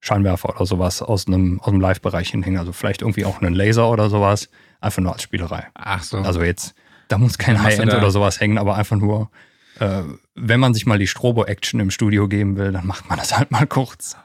Scheinwerfer 0.00 0.48
oder 0.56 0.66
sowas 0.66 1.02
aus 1.02 1.26
einem, 1.26 1.60
aus 1.60 1.70
dem 1.70 1.80
Live-Bereich 1.80 2.30
hinhängen. 2.30 2.58
Also 2.58 2.72
vielleicht 2.72 3.02
irgendwie 3.02 3.24
auch 3.26 3.40
einen 3.42 3.54
Laser 3.54 3.90
oder 3.90 4.08
sowas. 4.08 4.48
Einfach 4.80 5.02
nur 5.02 5.12
als 5.12 5.22
Spielerei. 5.22 5.66
Ach 5.74 6.02
so. 6.02 6.18
Also 6.18 6.42
jetzt, 6.42 6.74
da 7.08 7.18
muss 7.18 7.36
kein 7.36 7.62
High-End 7.62 7.92
oder 7.92 8.10
sowas 8.10 8.40
hängen, 8.40 8.56
aber 8.56 8.76
einfach 8.76 8.96
nur, 8.96 9.30
äh, 9.78 10.02
wenn 10.34 10.58
man 10.60 10.72
sich 10.72 10.86
mal 10.86 10.98
die 10.98 11.06
Strobo-Action 11.06 11.80
im 11.80 11.90
Studio 11.90 12.28
geben 12.28 12.56
will, 12.56 12.72
dann 12.72 12.86
macht 12.86 13.08
man 13.10 13.18
das 13.18 13.36
halt 13.36 13.50
mal 13.50 13.66
kurz. 13.66 14.16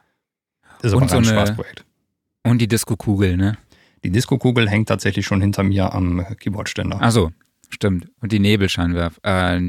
Das 0.82 0.91
ist 0.91 0.93
aber 0.93 1.01
Und 1.01 1.14
ein 1.14 1.24
so 1.24 1.30
eine- 1.32 1.41
Spaßprojekt. 1.45 1.84
Und 2.43 2.60
die 2.60 2.68
Disco-Kugel, 2.68 3.36
ne? 3.38 3.58
Die 4.03 4.12
Disco-Kugel 4.12 4.70
hängt 4.70 4.88
tatsächlich 4.88 5.26
schon 5.26 5.41
hinter 5.41 5.64
mir 5.64 5.93
am 5.93 6.24
Keyboardständer. 6.39 6.99
Ach 7.01 7.12
so, 7.12 7.32
stimmt. 7.76 8.09
Und 8.21 8.32
die 8.32 8.39
Nebelscheinwerfer, 8.39 9.19
äh, 9.23 9.61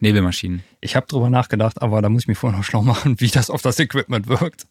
Nebelmaschinen. 0.00 0.62
Ich 0.80 0.96
habe 0.96 1.06
drüber 1.06 1.28
nachgedacht, 1.28 1.82
aber 1.82 2.00
da 2.02 2.08
muss 2.08 2.22
ich 2.22 2.28
mich 2.28 2.38
vorher 2.38 2.56
noch 2.58 2.64
schlau 2.64 2.82
machen, 2.82 3.20
wie 3.20 3.28
das 3.28 3.50
auf 3.50 3.62
das 3.62 3.78
Equipment 3.78 4.28
wirkt. 4.28 4.66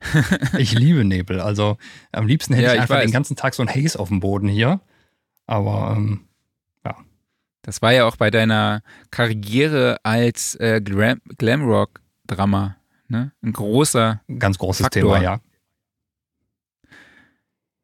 ich 0.58 0.72
liebe 0.72 1.04
Nebel. 1.04 1.40
Also 1.40 1.78
am 2.12 2.26
liebsten 2.26 2.52
hätte 2.54 2.66
Ja, 2.66 2.70
ich 2.72 2.76
ich 2.76 2.82
einfach 2.82 2.96
weiß. 2.96 3.04
den 3.06 3.12
ganzen 3.12 3.36
Tag 3.36 3.54
so 3.54 3.62
ein 3.62 3.68
Haze 3.68 3.98
auf 3.98 4.08
dem 4.08 4.20
Boden 4.20 4.48
hier. 4.48 4.80
Aber 5.46 5.94
ähm, 5.96 6.24
Das 7.62 7.80
war 7.82 7.92
ja 7.92 8.04
auch 8.06 8.16
bei 8.16 8.30
deiner 8.30 8.82
Karriere 9.10 9.98
als 10.02 10.54
äh, 10.56 10.80
Glam 10.82 11.20
Glamrock-Drama, 11.38 12.76
ne? 13.08 13.32
Ein 13.42 13.52
großer 13.52 14.20
ganz 14.38 14.58
großes 14.58 14.84
Faktor. 14.84 15.02
Thema, 15.02 15.22
ja. 15.22 15.40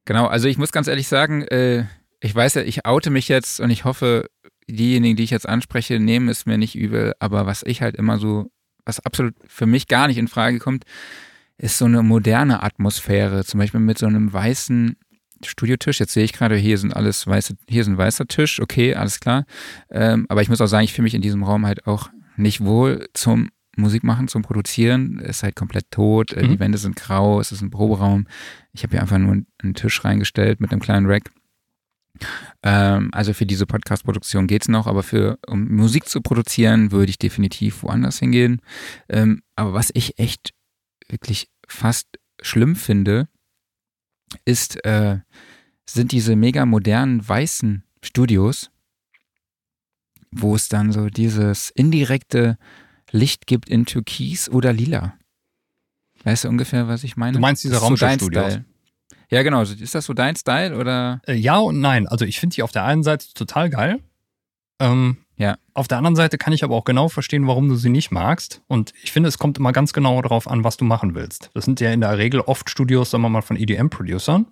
Genau, 0.06 0.26
also 0.26 0.48
ich 0.48 0.58
muss 0.58 0.72
ganz 0.72 0.88
ehrlich 0.88 1.08
sagen, 1.08 1.42
äh, 1.42 1.84
ich 2.24 2.34
weiß 2.34 2.54
ja, 2.54 2.62
ich 2.62 2.86
oute 2.86 3.10
mich 3.10 3.28
jetzt 3.28 3.60
und 3.60 3.70
ich 3.70 3.84
hoffe, 3.84 4.30
diejenigen, 4.68 5.14
die 5.16 5.24
ich 5.24 5.30
jetzt 5.30 5.48
anspreche, 5.48 6.00
nehmen 6.00 6.28
es 6.30 6.46
mir 6.46 6.56
nicht 6.56 6.74
übel, 6.74 7.12
aber 7.18 7.44
was 7.44 7.62
ich 7.66 7.82
halt 7.82 7.96
immer 7.96 8.18
so, 8.18 8.50
was 8.86 9.00
absolut 9.00 9.34
für 9.46 9.66
mich 9.66 9.88
gar 9.88 10.06
nicht 10.08 10.16
in 10.16 10.28
Frage 10.28 10.58
kommt, 10.58 10.84
ist 11.58 11.76
so 11.76 11.84
eine 11.84 12.02
moderne 12.02 12.62
Atmosphäre, 12.62 13.44
zum 13.44 13.60
Beispiel 13.60 13.80
mit 13.80 13.98
so 13.98 14.06
einem 14.06 14.32
weißen 14.32 14.96
Studiotisch. 15.44 16.00
Jetzt 16.00 16.14
sehe 16.14 16.24
ich 16.24 16.32
gerade, 16.32 16.56
hier 16.56 16.78
sind 16.78 16.96
alles 16.96 17.26
weiße, 17.26 17.56
hier 17.68 17.82
ist 17.82 17.88
ein 17.88 17.98
weißer 17.98 18.26
Tisch, 18.26 18.58
okay, 18.60 18.94
alles 18.94 19.20
klar. 19.20 19.44
Ähm, 19.90 20.24
aber 20.30 20.40
ich 20.40 20.48
muss 20.48 20.62
auch 20.62 20.66
sagen, 20.66 20.84
ich 20.84 20.94
fühle 20.94 21.04
mich 21.04 21.14
in 21.14 21.20
diesem 21.22 21.42
Raum 21.42 21.66
halt 21.66 21.86
auch 21.86 22.08
nicht 22.36 22.64
wohl 22.64 23.06
zum 23.12 23.50
Musik 23.76 24.02
machen, 24.02 24.28
zum 24.28 24.40
Produzieren. 24.42 25.20
Es 25.22 25.36
ist 25.38 25.42
halt 25.42 25.56
komplett 25.56 25.90
tot, 25.90 26.32
äh, 26.32 26.42
Mhm. 26.44 26.48
die 26.52 26.60
Wände 26.60 26.78
sind 26.78 26.96
grau, 26.96 27.38
es 27.40 27.52
ist 27.52 27.60
ein 27.60 27.70
Proberaum. 27.70 28.26
Ich 28.72 28.82
habe 28.82 28.92
hier 28.92 29.02
einfach 29.02 29.18
nur 29.18 29.32
einen, 29.32 29.46
einen 29.62 29.74
Tisch 29.74 30.02
reingestellt 30.04 30.60
mit 30.60 30.72
einem 30.72 30.80
kleinen 30.80 31.06
Rack. 31.06 31.30
Ähm, 32.62 33.10
also 33.12 33.32
für 33.32 33.46
diese 33.46 33.66
Podcast-Produktion 33.66 34.46
geht's 34.46 34.68
noch, 34.68 34.86
aber 34.86 35.02
für 35.02 35.38
um 35.46 35.68
Musik 35.74 36.08
zu 36.08 36.20
produzieren, 36.20 36.92
würde 36.92 37.10
ich 37.10 37.18
definitiv 37.18 37.82
woanders 37.82 38.18
hingehen. 38.18 38.60
Ähm, 39.08 39.42
aber 39.56 39.74
was 39.74 39.90
ich 39.94 40.18
echt 40.18 40.54
wirklich 41.08 41.48
fast 41.68 42.06
schlimm 42.40 42.76
finde, 42.76 43.28
ist, 44.44 44.84
äh, 44.84 45.18
sind 45.88 46.12
diese 46.12 46.36
mega 46.36 46.66
modernen 46.66 47.26
weißen 47.26 47.84
Studios, 48.02 48.70
wo 50.30 50.54
es 50.54 50.68
dann 50.68 50.92
so 50.92 51.08
dieses 51.08 51.70
indirekte 51.70 52.58
Licht 53.10 53.46
gibt 53.46 53.68
in 53.68 53.86
Türkis 53.86 54.48
oder 54.48 54.72
Lila. 54.72 55.16
Weißt 56.24 56.44
du 56.44 56.48
ungefähr, 56.48 56.88
was 56.88 57.04
ich 57.04 57.16
meine? 57.16 57.34
Du 57.34 57.40
meinst 57.40 57.62
diese 57.64 57.76
so 57.76 57.80
Raumschiffstudios? 57.80 58.52
Style. 58.52 58.64
Ja, 59.30 59.42
genau. 59.42 59.62
Ist 59.62 59.94
das 59.94 60.04
so 60.04 60.14
dein 60.14 60.36
Style 60.36 60.76
oder? 60.76 61.20
Äh, 61.26 61.34
ja 61.34 61.58
und 61.58 61.80
nein. 61.80 62.06
Also 62.06 62.24
ich 62.24 62.40
finde 62.40 62.54
die 62.54 62.62
auf 62.62 62.72
der 62.72 62.84
einen 62.84 63.02
Seite 63.02 63.26
total 63.34 63.70
geil. 63.70 64.00
Ähm, 64.80 65.18
Ja. 65.36 65.56
Auf 65.72 65.88
der 65.88 65.98
anderen 65.98 66.16
Seite 66.16 66.38
kann 66.38 66.52
ich 66.52 66.62
aber 66.64 66.74
auch 66.76 66.84
genau 66.84 67.08
verstehen, 67.08 67.46
warum 67.46 67.68
du 67.68 67.74
sie 67.76 67.88
nicht 67.88 68.10
magst. 68.10 68.62
Und 68.68 68.92
ich 69.02 69.12
finde, 69.12 69.28
es 69.28 69.38
kommt 69.38 69.58
immer 69.58 69.72
ganz 69.72 69.92
genau 69.92 70.20
darauf 70.22 70.48
an, 70.48 70.62
was 70.64 70.76
du 70.76 70.84
machen 70.84 71.14
willst. 71.14 71.50
Das 71.54 71.64
sind 71.64 71.80
ja 71.80 71.92
in 71.92 72.00
der 72.00 72.18
Regel 72.18 72.40
oft 72.40 72.70
Studios, 72.70 73.10
sagen 73.10 73.22
wir 73.22 73.28
mal, 73.28 73.42
von 73.42 73.56
EDM-Producern. 73.56 74.46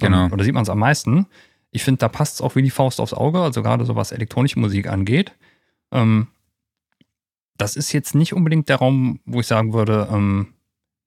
Genau. 0.00 0.26
Ähm, 0.26 0.32
oder 0.32 0.44
sieht 0.44 0.54
man 0.54 0.62
es 0.64 0.68
am 0.68 0.78
meisten. 0.78 1.26
Ich 1.70 1.84
finde, 1.84 1.98
da 1.98 2.08
passt 2.08 2.36
es 2.36 2.40
auch 2.40 2.54
wie 2.56 2.62
die 2.62 2.70
Faust 2.70 3.00
aufs 3.00 3.12
Auge, 3.14 3.40
also 3.40 3.62
gerade 3.62 3.84
so 3.84 3.94
was 3.96 4.12
elektronische 4.12 4.58
Musik 4.58 4.88
angeht. 4.88 5.32
Ähm, 5.92 6.28
das 7.56 7.76
ist 7.76 7.92
jetzt 7.92 8.14
nicht 8.14 8.32
unbedingt 8.32 8.68
der 8.68 8.76
Raum, 8.76 9.20
wo 9.26 9.40
ich 9.40 9.46
sagen 9.46 9.72
würde, 9.72 10.08
ähm, 10.10 10.54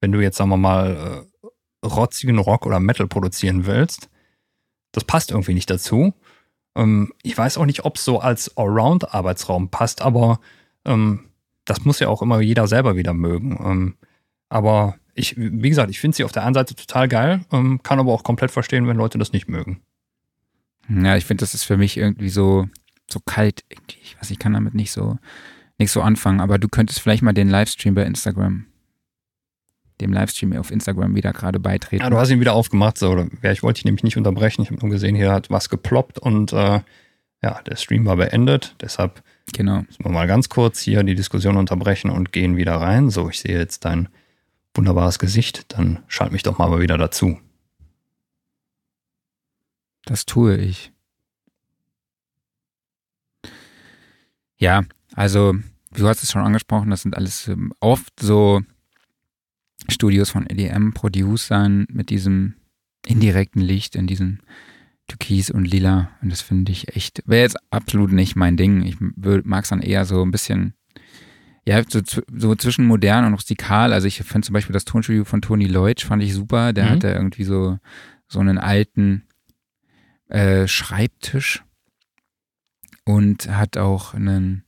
wenn 0.01 0.11
du 0.11 0.19
jetzt, 0.19 0.37
sagen 0.37 0.49
wir 0.49 0.57
mal, 0.57 1.25
äh, 1.25 1.30
rotzigen 1.83 2.39
Rock 2.39 2.65
oder 2.65 2.79
Metal 2.79 3.07
produzieren 3.07 3.65
willst, 3.65 4.09
das 4.91 5.03
passt 5.03 5.31
irgendwie 5.31 5.53
nicht 5.53 5.69
dazu. 5.69 6.13
Ähm, 6.75 7.13
ich 7.23 7.37
weiß 7.37 7.57
auch 7.57 7.65
nicht, 7.65 7.85
ob 7.85 7.97
es 7.97 8.05
so 8.05 8.19
als 8.19 8.55
Allround-Arbeitsraum 8.57 9.69
passt, 9.69 10.01
aber 10.01 10.39
ähm, 10.85 11.31
das 11.65 11.85
muss 11.85 11.99
ja 11.99 12.07
auch 12.07 12.21
immer 12.21 12.41
jeder 12.41 12.67
selber 12.67 12.95
wieder 12.95 13.13
mögen. 13.13 13.57
Ähm, 13.63 13.95
aber 14.49 14.95
ich, 15.13 15.35
wie 15.37 15.69
gesagt, 15.69 15.89
ich 15.89 15.99
finde 15.99 16.15
sie 16.15 16.23
auf 16.23 16.31
der 16.31 16.43
einen 16.43 16.53
Seite 16.53 16.75
total 16.75 17.07
geil, 17.07 17.45
ähm, 17.51 17.81
kann 17.83 17.99
aber 17.99 18.11
auch 18.11 18.23
komplett 18.23 18.51
verstehen, 18.51 18.87
wenn 18.87 18.97
Leute 18.97 19.17
das 19.17 19.33
nicht 19.33 19.47
mögen. 19.47 19.81
Ja, 20.89 21.15
ich 21.15 21.25
finde, 21.25 21.41
das 21.41 21.53
ist 21.53 21.63
für 21.63 21.77
mich 21.77 21.97
irgendwie 21.97 22.29
so, 22.29 22.67
so 23.09 23.19
kalt. 23.19 23.63
Ich 24.01 24.17
weiß, 24.19 24.31
ich 24.31 24.39
kann 24.39 24.53
damit 24.53 24.73
nicht 24.73 24.91
so, 24.91 25.17
nicht 25.77 25.91
so 25.91 26.01
anfangen. 26.01 26.41
Aber 26.41 26.57
du 26.57 26.67
könntest 26.67 26.99
vielleicht 26.99 27.23
mal 27.23 27.33
den 27.33 27.49
Livestream 27.49 27.95
bei 27.95 28.03
Instagram, 28.03 28.65
dem 30.01 30.11
Livestream 30.13 30.53
auf 30.57 30.71
Instagram 30.71 31.15
wieder 31.15 31.31
gerade 31.31 31.59
beitreten. 31.59 32.03
Ja, 32.03 32.09
du 32.09 32.17
hast 32.17 32.29
ihn 32.29 32.39
wieder 32.39 32.53
aufgemacht, 32.53 32.97
so. 32.97 33.09
oder- 33.09 33.27
Ja, 33.41 33.51
ich 33.51 33.63
wollte 33.63 33.77
dich 33.77 33.85
nämlich 33.85 34.03
nicht 34.03 34.17
unterbrechen. 34.17 34.61
Ich 34.63 34.69
habe 34.71 34.81
nur 34.81 34.89
gesehen, 34.89 35.15
hier 35.15 35.31
hat 35.31 35.49
was 35.49 35.69
geploppt 35.69 36.19
und 36.19 36.51
äh, 36.53 36.81
ja, 37.43 37.61
der 37.63 37.75
Stream 37.75 38.05
war 38.05 38.17
beendet. 38.17 38.75
Deshalb 38.81 39.23
genau. 39.53 39.81
müssen 39.81 40.03
wir 40.03 40.11
mal 40.11 40.27
ganz 40.27 40.49
kurz 40.49 40.79
hier 40.79 41.03
die 41.03 41.15
Diskussion 41.15 41.57
unterbrechen 41.57 42.11
und 42.11 42.31
gehen 42.31 42.57
wieder 42.57 42.75
rein. 42.75 43.09
So, 43.09 43.29
ich 43.29 43.39
sehe 43.39 43.57
jetzt 43.57 43.85
dein 43.85 44.09
wunderbares 44.73 45.19
Gesicht, 45.19 45.77
dann 45.77 45.99
schalt 46.07 46.31
mich 46.31 46.43
doch 46.43 46.57
mal 46.57 46.79
wieder 46.79 46.97
dazu. 46.97 47.39
Das 50.05 50.25
tue 50.25 50.57
ich. 50.57 50.91
Ja, 54.57 54.83
also 55.15 55.55
du 55.91 56.07
hast 56.07 56.23
es 56.23 56.31
schon 56.31 56.41
angesprochen, 56.43 56.89
das 56.89 57.01
sind 57.01 57.17
alles 57.17 57.47
ähm, 57.47 57.73
oft 57.79 58.13
so 58.19 58.61
Studios 59.91 60.29
von 60.29 60.47
EDM-Producern 60.47 61.87
mit 61.89 62.09
diesem 62.09 62.55
indirekten 63.05 63.61
Licht 63.61 63.95
in 63.95 64.07
diesem 64.07 64.39
Türkis 65.07 65.49
und 65.51 65.65
Lila. 65.65 66.09
Und 66.21 66.31
das 66.31 66.41
finde 66.41 66.71
ich 66.71 66.95
echt, 66.95 67.23
wäre 67.25 67.43
jetzt 67.43 67.57
absolut 67.69 68.11
nicht 68.11 68.35
mein 68.35 68.57
Ding. 68.57 68.83
Ich 68.83 68.97
mag 68.99 69.63
es 69.63 69.69
dann 69.69 69.81
eher 69.81 70.05
so 70.05 70.23
ein 70.23 70.31
bisschen, 70.31 70.73
ja, 71.65 71.81
so, 71.87 72.01
so 72.31 72.55
zwischen 72.55 72.85
modern 72.85 73.25
und 73.25 73.33
rustikal. 73.33 73.93
Also 73.93 74.07
ich 74.07 74.17
finde 74.17 74.45
zum 74.45 74.53
Beispiel 74.53 74.73
das 74.73 74.85
Tonstudio 74.85 75.25
von 75.25 75.41
Tony 75.41 75.65
Lloyd, 75.65 76.01
fand 76.01 76.23
ich 76.23 76.33
super. 76.33 76.73
Der 76.73 76.85
mhm. 76.85 76.89
hatte 76.89 77.09
irgendwie 77.09 77.43
so, 77.43 77.77
so 78.27 78.39
einen 78.39 78.57
alten 78.57 79.27
äh, 80.29 80.67
Schreibtisch 80.67 81.63
und 83.03 83.49
hat 83.49 83.77
auch 83.77 84.13
einen 84.13 84.63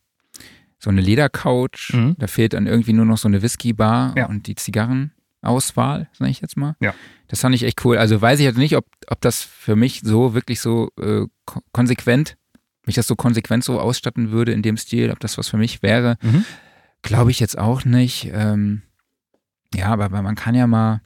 so 0.83 0.89
eine 0.89 1.01
Ledercouch. 1.01 1.93
Mhm. 1.93 2.15
Da 2.19 2.27
fehlt 2.27 2.53
dann 2.53 2.67
irgendwie 2.67 2.91
nur 2.91 3.05
noch 3.05 3.17
so 3.17 3.29
eine 3.29 3.41
Whisky-Bar 3.41 4.15
ja. 4.17 4.25
und 4.27 4.47
die 4.47 4.55
Zigarrenauswahl, 4.55 6.09
sage 6.11 6.29
ich 6.29 6.41
jetzt 6.41 6.57
mal. 6.57 6.75
Ja. 6.81 6.93
Das 7.27 7.39
fand 7.39 7.55
ich 7.55 7.63
echt 7.63 7.83
cool. 7.85 7.97
Also 7.97 8.21
weiß 8.21 8.39
ich 8.39 8.45
jetzt 8.45 8.57
nicht, 8.57 8.75
ob, 8.75 8.85
ob 9.07 9.21
das 9.21 9.41
für 9.41 9.77
mich 9.77 10.01
so 10.03 10.33
wirklich 10.33 10.59
so 10.59 10.89
äh, 10.99 11.25
konsequent, 11.71 12.35
mich 12.85 12.95
das 12.95 13.07
so 13.07 13.15
konsequent 13.15 13.63
so 13.63 13.79
ausstatten 13.79 14.31
würde 14.31 14.51
in 14.51 14.61
dem 14.61 14.75
Stil, 14.75 15.09
ob 15.11 15.21
das 15.21 15.37
was 15.37 15.47
für 15.47 15.57
mich 15.57 15.81
wäre. 15.81 16.17
Mhm. 16.21 16.43
Glaube 17.01 17.31
ich 17.31 17.39
jetzt 17.39 17.57
auch 17.57 17.85
nicht. 17.85 18.29
Ähm, 18.33 18.81
ja, 19.73 19.87
aber, 19.87 20.05
aber 20.05 20.21
man 20.21 20.35
kann 20.35 20.53
ja 20.53 20.67
mal 20.67 21.01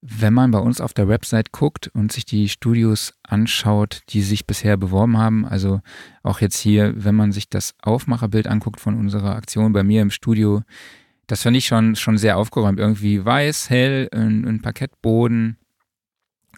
wenn 0.00 0.32
man 0.32 0.50
bei 0.52 0.58
uns 0.58 0.80
auf 0.80 0.94
der 0.94 1.08
Website 1.08 1.50
guckt 1.50 1.88
und 1.92 2.12
sich 2.12 2.24
die 2.24 2.48
Studios 2.48 3.14
anschaut, 3.22 4.02
die 4.10 4.22
sich 4.22 4.46
bisher 4.46 4.76
beworben 4.76 5.18
haben, 5.18 5.44
also 5.44 5.80
auch 6.22 6.40
jetzt 6.40 6.58
hier, 6.58 6.92
wenn 6.96 7.16
man 7.16 7.32
sich 7.32 7.48
das 7.48 7.74
Aufmacherbild 7.82 8.46
anguckt 8.46 8.80
von 8.80 8.96
unserer 8.96 9.34
Aktion 9.34 9.72
bei 9.72 9.82
mir 9.82 10.02
im 10.02 10.10
Studio, 10.10 10.62
das 11.26 11.42
finde 11.42 11.58
ich 11.58 11.66
schon, 11.66 11.96
schon 11.96 12.16
sehr 12.16 12.38
aufgeräumt. 12.38 12.78
Irgendwie 12.78 13.24
weiß, 13.24 13.70
hell, 13.70 14.08
ein, 14.12 14.46
ein 14.46 14.62
Parkettboden, 14.62 15.58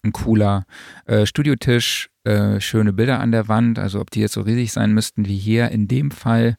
ein 0.03 0.13
cooler 0.13 0.65
äh, 1.07 1.27
Studiotisch, 1.27 2.09
äh, 2.25 2.61
schöne 2.61 2.93
Bilder 2.93 3.21
an 3.21 3.33
der 3.33 3.49
Wand. 3.49 3.79
Also 3.79 4.01
ob 4.01 4.11
die 4.11 4.21
jetzt 4.21 4.35
so 4.35 4.43
riesig 4.43 4.73
sein 4.73 4.93
müssten 4.93 5.27
wie 5.27 5.37
hier 5.37 5.71
in 5.71 5.89
dem 5.89 6.11
Fall, 6.11 6.57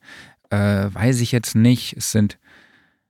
äh, 0.50 0.90
weiß 0.92 1.22
ich 1.22 1.32
jetzt 1.32 1.56
nicht. 1.56 1.96
Es 1.96 2.12
sind 2.12 2.38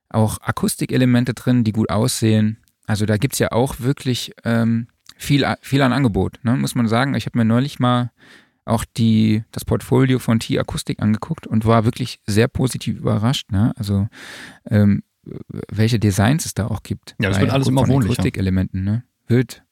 auch 0.10 0.40
Akustikelemente 0.42 1.34
drin, 1.34 1.64
die 1.64 1.72
gut 1.72 1.90
aussehen. 1.90 2.58
Also 2.92 3.06
da 3.06 3.16
gibt 3.16 3.36
es 3.36 3.40
ja 3.40 3.54
auch 3.54 3.80
wirklich 3.80 4.34
ähm, 4.44 4.88
viel, 5.16 5.46
viel 5.62 5.82
an 5.82 5.94
Angebot, 5.94 6.40
ne? 6.44 6.58
muss 6.58 6.76
man 6.76 6.90
sagen. 6.90 7.16
Ich 7.16 7.26
habe 7.26 7.38
mir 7.38 7.46
neulich 7.46 7.80
mal 7.80 8.12
auch 8.66 8.84
die, 8.84 9.46
das 9.54 9.64
Portfolio 9.64 10.20
von 10.20 10.42
T-Akustik 10.42 11.02
angeguckt 11.02 11.48
und 11.48 11.64
war 11.64 11.86
wirklich 11.86 12.20
sehr 12.28 12.50
positiv 12.50 12.98
überrascht. 12.98 13.50
Ne? 13.50 13.72
Also 13.78 14.10
ähm, 14.70 15.04
welche 15.72 16.00
Designs 16.00 16.46
es 16.46 16.54
da 16.54 16.68
auch 16.68 16.84
gibt. 16.84 17.16
Ja, 17.22 17.30
das 17.30 17.40
wird 17.40 17.52
alles 17.52 17.70
immer 17.70 17.88
wohnlicher. 17.88 18.12
Akustikelementen. 18.12 18.84
Ne? 18.84 19.04
Wird 19.26 19.64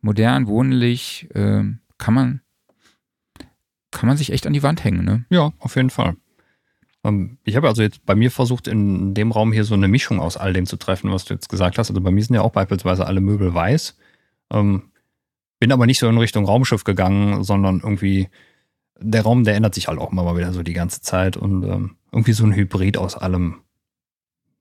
modern, 0.00 0.48
wohnlich, 0.48 1.28
ähm, 1.32 1.78
kann 1.98 2.14
man 2.14 2.40
kann 3.92 4.08
man 4.08 4.16
sich 4.16 4.32
echt 4.32 4.48
an 4.48 4.52
die 4.52 4.64
Wand 4.64 4.82
hängen. 4.82 5.04
Ne? 5.04 5.26
Ja, 5.30 5.52
auf 5.60 5.76
jeden 5.76 5.90
Fall. 5.90 6.16
Ähm, 7.04 7.38
ich 7.44 7.56
habe 7.56 7.68
also 7.68 7.82
jetzt 7.82 8.04
bei 8.04 8.14
mir 8.14 8.30
versucht, 8.30 8.66
in 8.66 9.14
dem 9.14 9.30
Raum 9.30 9.52
hier 9.52 9.64
so 9.64 9.74
eine 9.74 9.88
Mischung 9.88 10.20
aus 10.20 10.36
all 10.36 10.52
dem 10.52 10.66
zu 10.66 10.76
treffen, 10.76 11.12
was 11.12 11.24
du 11.24 11.34
jetzt 11.34 11.48
gesagt 11.48 11.78
hast. 11.78 11.90
Also 11.90 12.00
bei 12.00 12.10
mir 12.10 12.24
sind 12.24 12.34
ja 12.34 12.42
auch 12.42 12.52
beispielsweise 12.52 13.06
alle 13.06 13.20
Möbel 13.20 13.54
weiß. 13.54 13.96
Ähm, 14.50 14.90
bin 15.60 15.72
aber 15.72 15.86
nicht 15.86 15.98
so 15.98 16.08
in 16.08 16.18
Richtung 16.18 16.46
Raumschiff 16.46 16.84
gegangen, 16.84 17.44
sondern 17.44 17.80
irgendwie 17.80 18.28
der 18.98 19.22
Raum, 19.22 19.44
der 19.44 19.54
ändert 19.54 19.74
sich 19.74 19.88
halt 19.88 19.98
auch 19.98 20.12
immer 20.12 20.24
mal 20.24 20.36
wieder 20.36 20.52
so 20.52 20.62
die 20.62 20.72
ganze 20.72 21.00
Zeit 21.00 21.36
und 21.36 21.64
ähm, 21.64 21.96
irgendwie 22.12 22.32
so 22.32 22.44
ein 22.44 22.54
Hybrid 22.54 22.96
aus 22.96 23.16
allem. 23.16 23.60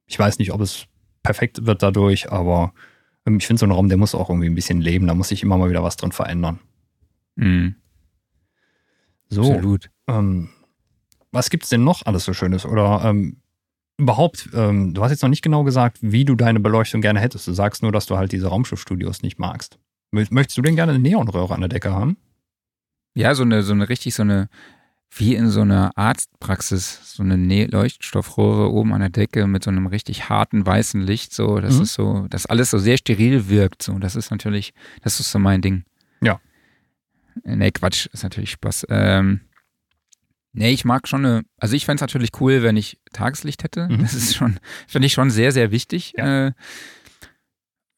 Ich 0.06 0.20
weiß 0.20 0.40
nicht, 0.40 0.52
ob 0.52 0.62
es 0.62 0.88
perfekt 1.24 1.66
wird 1.66 1.82
dadurch, 1.82 2.32
aber 2.32 2.74
ich 3.26 3.48
finde 3.48 3.60
so 3.60 3.66
ein 3.66 3.72
Raum, 3.72 3.88
der 3.88 3.98
muss 3.98 4.16
auch 4.16 4.30
irgendwie 4.30 4.50
ein 4.50 4.56
bisschen 4.56 4.82
leben. 4.82 5.08
Da 5.08 5.14
muss 5.14 5.30
sich 5.30 5.44
immer 5.44 5.58
mal 5.58 5.70
wieder 5.70 5.84
was 5.84 5.96
drin 5.96 6.12
verändern. 6.12 6.60
Mhm. 7.36 7.76
So. 9.30 9.54
Absolut. 9.54 9.90
Ähm, 10.08 10.50
was 11.34 11.50
gibt 11.50 11.64
es 11.64 11.70
denn 11.70 11.84
noch 11.84 12.06
alles 12.06 12.24
so 12.24 12.34
Schönes? 12.34 12.66
Oder 12.66 13.02
ähm, 13.04 13.38
überhaupt, 13.98 14.50
ähm, 14.54 14.94
du 14.94 15.04
hast 15.04 15.12
jetzt 15.12 15.24
noch 15.24 15.30
nicht 15.30 15.42
genau 15.42 15.64
gesagt, 15.64 15.98
wie 16.02 16.26
du 16.26 16.36
deine 16.36 16.60
Beleuchtung 16.60 17.02
gerne 17.02 17.20
hättest. 17.20 17.48
Du 17.48 17.54
sagst 17.54 17.82
nur, 17.82 17.92
dass 17.92 18.06
du 18.06 18.18
halt 18.18 18.32
diese 18.32 18.48
Raumschiffstudios 18.48 19.22
nicht 19.22 19.40
magst. 19.40 19.78
Möchtest 20.12 20.58
du 20.58 20.62
denn 20.62 20.76
gerne 20.76 20.92
eine 20.92 21.02
Neonröhre 21.02 21.54
an 21.56 21.62
der 21.62 21.70
Decke 21.70 21.92
haben? 21.92 22.18
Ja, 23.16 23.34
so 23.34 23.44
eine, 23.44 23.64
so 23.64 23.74
eine 23.74 23.90
richtig, 23.90 24.14
so 24.14 24.22
eine, 24.22 24.48
wie 25.10 25.36
in 25.36 25.50
so 25.50 25.62
einer 25.62 25.92
Arztpraxis, 25.96 27.14
so 27.16 27.24
eine 27.24 27.38
ne 27.38 27.66
Leuchtstoffröhre 27.66 28.72
oben 28.72 28.94
an 28.94 29.02
der 29.02 29.10
Decke 29.10 29.48
mit 29.48 29.64
so 29.64 29.72
einem 29.72 29.88
richtig 29.88 30.30
harten 30.30 30.66
weißen 30.66 31.02
Licht, 31.02 31.34
so, 31.34 31.60
das 31.60 31.78
mhm. 31.78 31.82
ist 31.84 31.94
so, 31.94 32.28
dass 32.30 32.46
alles 32.46 32.70
so 32.70 32.78
sehr 32.78 32.98
steril 32.98 33.50
wirkt, 33.50 33.82
so, 33.82 33.98
das 33.98 34.16
ist 34.16 34.30
natürlich, 34.30 34.74
das 35.02 35.20
ist 35.20 35.32
so 35.32 35.40
mein 35.40 35.62
Ding. 35.62 35.84
Ja. 36.22 36.40
Nee, 37.44 37.72
Quatsch, 37.72 38.08
ist 38.08 38.24
natürlich 38.24 38.52
Spaß. 38.52 38.88
Ähm, 38.90 39.42
Nee, 40.54 40.72
ich 40.72 40.86
mag 40.86 41.08
schon 41.08 41.26
eine, 41.26 41.44
also 41.58 41.76
ich 41.76 41.86
fände 41.86 41.96
es 41.96 42.02
natürlich 42.02 42.30
cool, 42.40 42.62
wenn 42.62 42.78
ich 42.78 43.00
Tageslicht 43.12 43.64
hätte. 43.64 43.88
Mhm. 43.90 44.02
Das 44.02 44.14
ist 44.14 44.36
schon, 44.36 44.60
finde 44.88 45.08
ich 45.08 45.14
schon 45.14 45.32
sehr, 45.32 45.52
sehr 45.52 45.72
wichtig. 45.72 46.14
Ja. 46.16 46.48
Äh, 46.48 46.52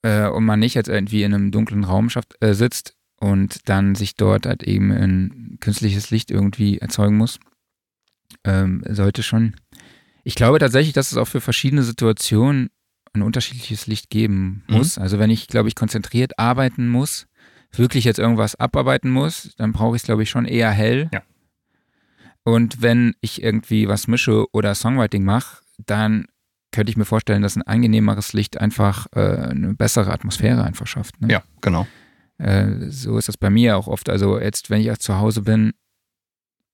äh, 0.02 0.28
und 0.28 0.46
man 0.46 0.60
nicht 0.60 0.74
jetzt 0.74 0.88
irgendwie 0.88 1.24
in 1.24 1.34
einem 1.34 1.52
dunklen 1.52 1.84
Raum 1.84 2.10
schafft, 2.10 2.36
äh, 2.42 2.54
sitzt 2.54 2.96
und 3.20 3.68
dann 3.68 3.96
sich 3.96 4.16
dort 4.16 4.46
halt 4.46 4.64
eben 4.64 4.92
ein 4.92 5.58
künstliches 5.60 6.12
Licht 6.12 6.32
irgendwie 6.32 6.80
erzeugen 6.80 7.18
muss. 7.18 7.40
Ähm, 8.44 8.84
sollte 8.88 9.24
schon. 9.24 9.56
Ich 10.24 10.36
glaube 10.36 10.60
tatsächlich, 10.60 10.94
dass 10.94 11.12
es 11.12 11.18
auch 11.18 11.28
für 11.28 11.42
verschiedene 11.42 11.84
Situationen 11.84 12.70
ein 13.14 13.22
unterschiedliches 13.22 13.88
Licht 13.88 14.10
geben 14.10 14.64
mhm. 14.68 14.78
muss. 14.78 14.98
Mhm. 14.98 15.04
Also 15.04 15.20
wenn 15.20 15.30
ich, 15.30 15.48
glaube 15.48 15.68
ich, 15.68 15.76
konzentriert 15.76 16.40
arbeiten 16.40 16.88
muss, 16.88 17.28
wirklich 17.72 18.06
jetzt 18.06 18.20
irgendwas 18.20 18.56
abarbeiten 18.56 19.10
muss, 19.10 19.54
dann 19.58 19.74
brauche 19.74 19.96
ich 19.96 20.04
es, 20.04 20.06
glaube 20.06 20.24
ich, 20.24 20.30
schon 20.30 20.46
eher 20.46 20.72
hell. 20.72 21.10
Ja. 21.14 21.22
Und 22.46 22.82
wenn 22.82 23.16
ich 23.22 23.42
irgendwie 23.44 23.88
was 23.88 24.08
mische 24.08 24.46
oder 24.54 24.76
Songwriting 24.76 25.26
mache, 25.26 25.64
dann 25.86 26.28
könnte 26.72 26.92
ich 26.92 26.98
mir 26.98 27.06
vorstellen, 27.06 27.42
dass 27.42 27.56
ein 27.56 27.64
angenehmeres 27.64 28.34
Licht 28.34 28.62
einfach 28.62 29.08
äh, 29.16 29.20
eine 29.20 29.74
bessere 29.74 30.12
Atmosphäre 30.12 30.64
einfach 30.64 30.86
schafft. 30.86 31.20
Ne? 31.22 31.30
Ja, 31.32 31.44
genau. 31.62 31.88
Äh, 32.38 32.90
so 32.90 33.18
ist 33.18 33.28
das 33.28 33.38
bei 33.38 33.50
mir 33.50 33.78
auch 33.78 33.88
oft. 33.88 34.10
Also 34.10 34.40
jetzt, 34.40 34.70
wenn 34.70 34.80
ich 34.80 34.92
auch 34.92 34.98
zu 34.98 35.18
Hause 35.18 35.42
bin 35.42 35.74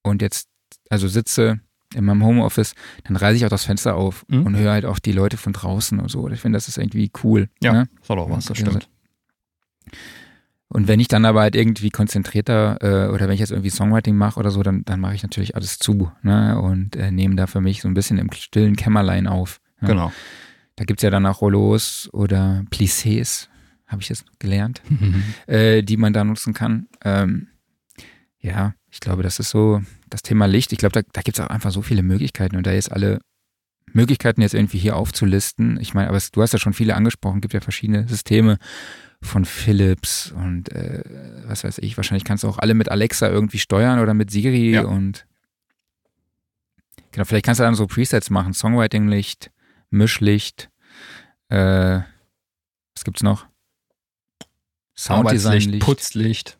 und 0.03 0.21
jetzt 0.21 0.49
also 0.89 1.07
sitze 1.07 1.61
in 1.95 2.03
meinem 2.03 2.23
Homeoffice, 2.25 2.73
dann 3.05 3.15
reiße 3.15 3.37
ich 3.37 3.45
auch 3.45 3.49
das 3.49 3.65
Fenster 3.65 3.95
auf 3.95 4.25
mhm. 4.27 4.45
und 4.45 4.57
höre 4.57 4.71
halt 4.71 4.85
auch 4.85 4.99
die 4.99 5.11
Leute 5.13 5.37
von 5.37 5.53
draußen 5.53 5.99
und 5.99 6.09
so. 6.09 6.27
Ich 6.29 6.41
finde, 6.41 6.57
das 6.57 6.67
ist 6.67 6.77
irgendwie 6.77 7.11
cool. 7.23 7.49
Ja, 7.61 7.73
ne? 7.73 7.89
hat 8.09 8.17
auch 8.17 8.29
was, 8.29 8.45
das 8.45 8.57
stimmt. 8.57 8.89
Und 10.71 10.87
wenn 10.87 11.01
ich 11.01 11.09
dann 11.09 11.25
aber 11.25 11.41
halt 11.41 11.53
irgendwie 11.53 11.89
konzentrierter 11.89 12.77
äh, 12.79 13.13
oder 13.13 13.27
wenn 13.27 13.33
ich 13.33 13.41
jetzt 13.41 13.51
irgendwie 13.51 13.69
Songwriting 13.69 14.15
mache 14.15 14.39
oder 14.39 14.51
so, 14.51 14.63
dann, 14.63 14.85
dann 14.85 15.01
mache 15.01 15.15
ich 15.15 15.21
natürlich 15.21 15.55
alles 15.55 15.77
zu 15.79 16.13
ne? 16.23 16.57
und 16.61 16.95
äh, 16.95 17.11
nehme 17.11 17.35
da 17.35 17.45
für 17.45 17.59
mich 17.59 17.81
so 17.81 17.89
ein 17.89 17.93
bisschen 17.93 18.17
im 18.17 18.31
stillen 18.31 18.77
Kämmerlein 18.77 19.27
auf. 19.27 19.59
Ja? 19.81 19.89
Genau. 19.89 20.13
Da 20.77 20.85
gibt 20.85 21.01
es 21.01 21.03
ja 21.03 21.09
dann 21.09 21.25
auch 21.25 21.41
Rollos 21.41 22.09
oder 22.13 22.63
Plissés, 22.71 23.49
habe 23.85 24.01
ich 24.01 24.07
jetzt 24.07 24.23
gelernt, 24.39 24.81
äh, 25.47 25.83
die 25.83 25.97
man 25.97 26.13
da 26.13 26.23
nutzen 26.23 26.53
kann. 26.53 26.87
Ähm, 27.03 27.49
ja, 28.39 28.73
ich 28.89 29.01
glaube, 29.01 29.23
das 29.23 29.39
ist 29.39 29.49
so 29.49 29.81
das 30.09 30.21
Thema 30.21 30.45
Licht. 30.45 30.71
Ich 30.71 30.79
glaube, 30.79 30.93
da, 30.93 31.01
da 31.11 31.21
gibt 31.21 31.37
es 31.37 31.43
auch 31.43 31.49
einfach 31.49 31.71
so 31.71 31.81
viele 31.81 32.01
Möglichkeiten 32.01 32.55
und 32.55 32.65
da 32.65 32.71
jetzt 32.71 32.93
alle 32.93 33.19
Möglichkeiten 33.93 34.41
jetzt 34.41 34.53
irgendwie 34.53 34.77
hier 34.77 34.95
aufzulisten. 34.95 35.79
Ich 35.79 35.93
meine, 35.93 36.07
aber 36.07 36.17
es, 36.17 36.31
du 36.31 36.41
hast 36.41 36.53
ja 36.53 36.59
schon 36.59 36.73
viele 36.73 36.95
angesprochen, 36.95 37.41
gibt 37.41 37.53
ja 37.53 37.61
verschiedene 37.61 38.07
Systeme 38.07 38.57
von 39.21 39.45
Philips 39.45 40.31
und 40.31 40.71
äh, 40.71 41.03
was 41.45 41.63
weiß 41.63 41.77
ich. 41.79 41.97
Wahrscheinlich 41.97 42.23
kannst 42.23 42.43
du 42.43 42.47
auch 42.47 42.57
alle 42.57 42.73
mit 42.73 42.89
Alexa 42.89 43.29
irgendwie 43.29 43.59
steuern 43.59 43.99
oder 43.99 44.13
mit 44.13 44.31
Siri 44.31 44.71
ja. 44.71 44.83
und 44.83 45.27
genau, 47.11 47.25
vielleicht 47.25 47.45
kannst 47.45 47.59
du 47.59 47.63
dann 47.63 47.75
so 47.75 47.87
Presets 47.87 48.29
machen, 48.29 48.53
Songwriting-Licht, 48.53 49.51
Mischlicht, 49.89 50.69
äh, 51.49 51.99
was 52.95 53.03
gibt's 53.03 53.23
noch? 53.23 53.45
Sounddesign-Licht, 54.95 55.83
Putzlicht. 55.83 56.57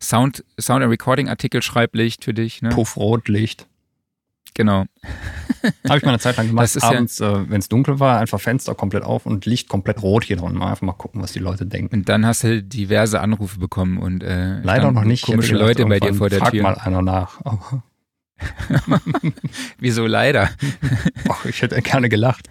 Sound, 0.00 0.44
Sound 0.60 0.84
Recording 0.84 1.28
Artikel 1.28 1.62
Schreiblicht 1.62 2.24
für 2.24 2.34
dich, 2.34 2.60
ne? 2.60 2.70
Puffrotlicht. 2.70 3.68
Genau. 4.54 4.84
Habe 5.88 5.98
ich 5.98 6.02
mal 6.02 6.10
eine 6.10 6.18
Zeit 6.18 6.36
lang 6.36 6.48
gemacht. 6.48 6.82
Abends, 6.82 7.18
ja, 7.18 7.42
äh, 7.42 7.50
wenn 7.50 7.60
es 7.60 7.68
dunkel 7.68 8.00
war, 8.00 8.18
einfach 8.18 8.40
Fenster 8.40 8.74
komplett 8.74 9.04
auf 9.04 9.26
und 9.26 9.46
Licht 9.46 9.68
komplett 9.68 10.02
rot 10.02 10.24
hier 10.24 10.36
drin. 10.36 10.54
Mal 10.54 10.70
einfach 10.70 10.82
mal 10.82 10.92
gucken, 10.92 11.22
was 11.22 11.32
die 11.32 11.38
Leute 11.38 11.66
denken. 11.66 11.94
Und 11.94 12.08
dann 12.08 12.26
hast 12.26 12.42
du 12.42 12.62
diverse 12.62 13.20
Anrufe 13.20 13.58
bekommen 13.58 13.98
und 13.98 14.22
äh, 14.22 14.60
leider 14.62 14.90
noch 14.90 15.04
nicht. 15.04 15.24
Komische 15.24 15.52
gedacht, 15.52 15.78
Leute 15.78 15.86
bei 15.86 16.00
dir 16.00 16.14
vor 16.14 16.28
der 16.28 16.40
frag 16.40 16.50
Tür. 16.50 16.62
mal 16.62 16.74
einer 16.74 17.02
nach. 17.02 17.40
Wieso 19.78 20.06
leider? 20.06 20.50
Boah, 21.24 21.38
ich 21.44 21.62
hätte 21.62 21.80
gerne 21.80 22.08
gelacht. 22.08 22.48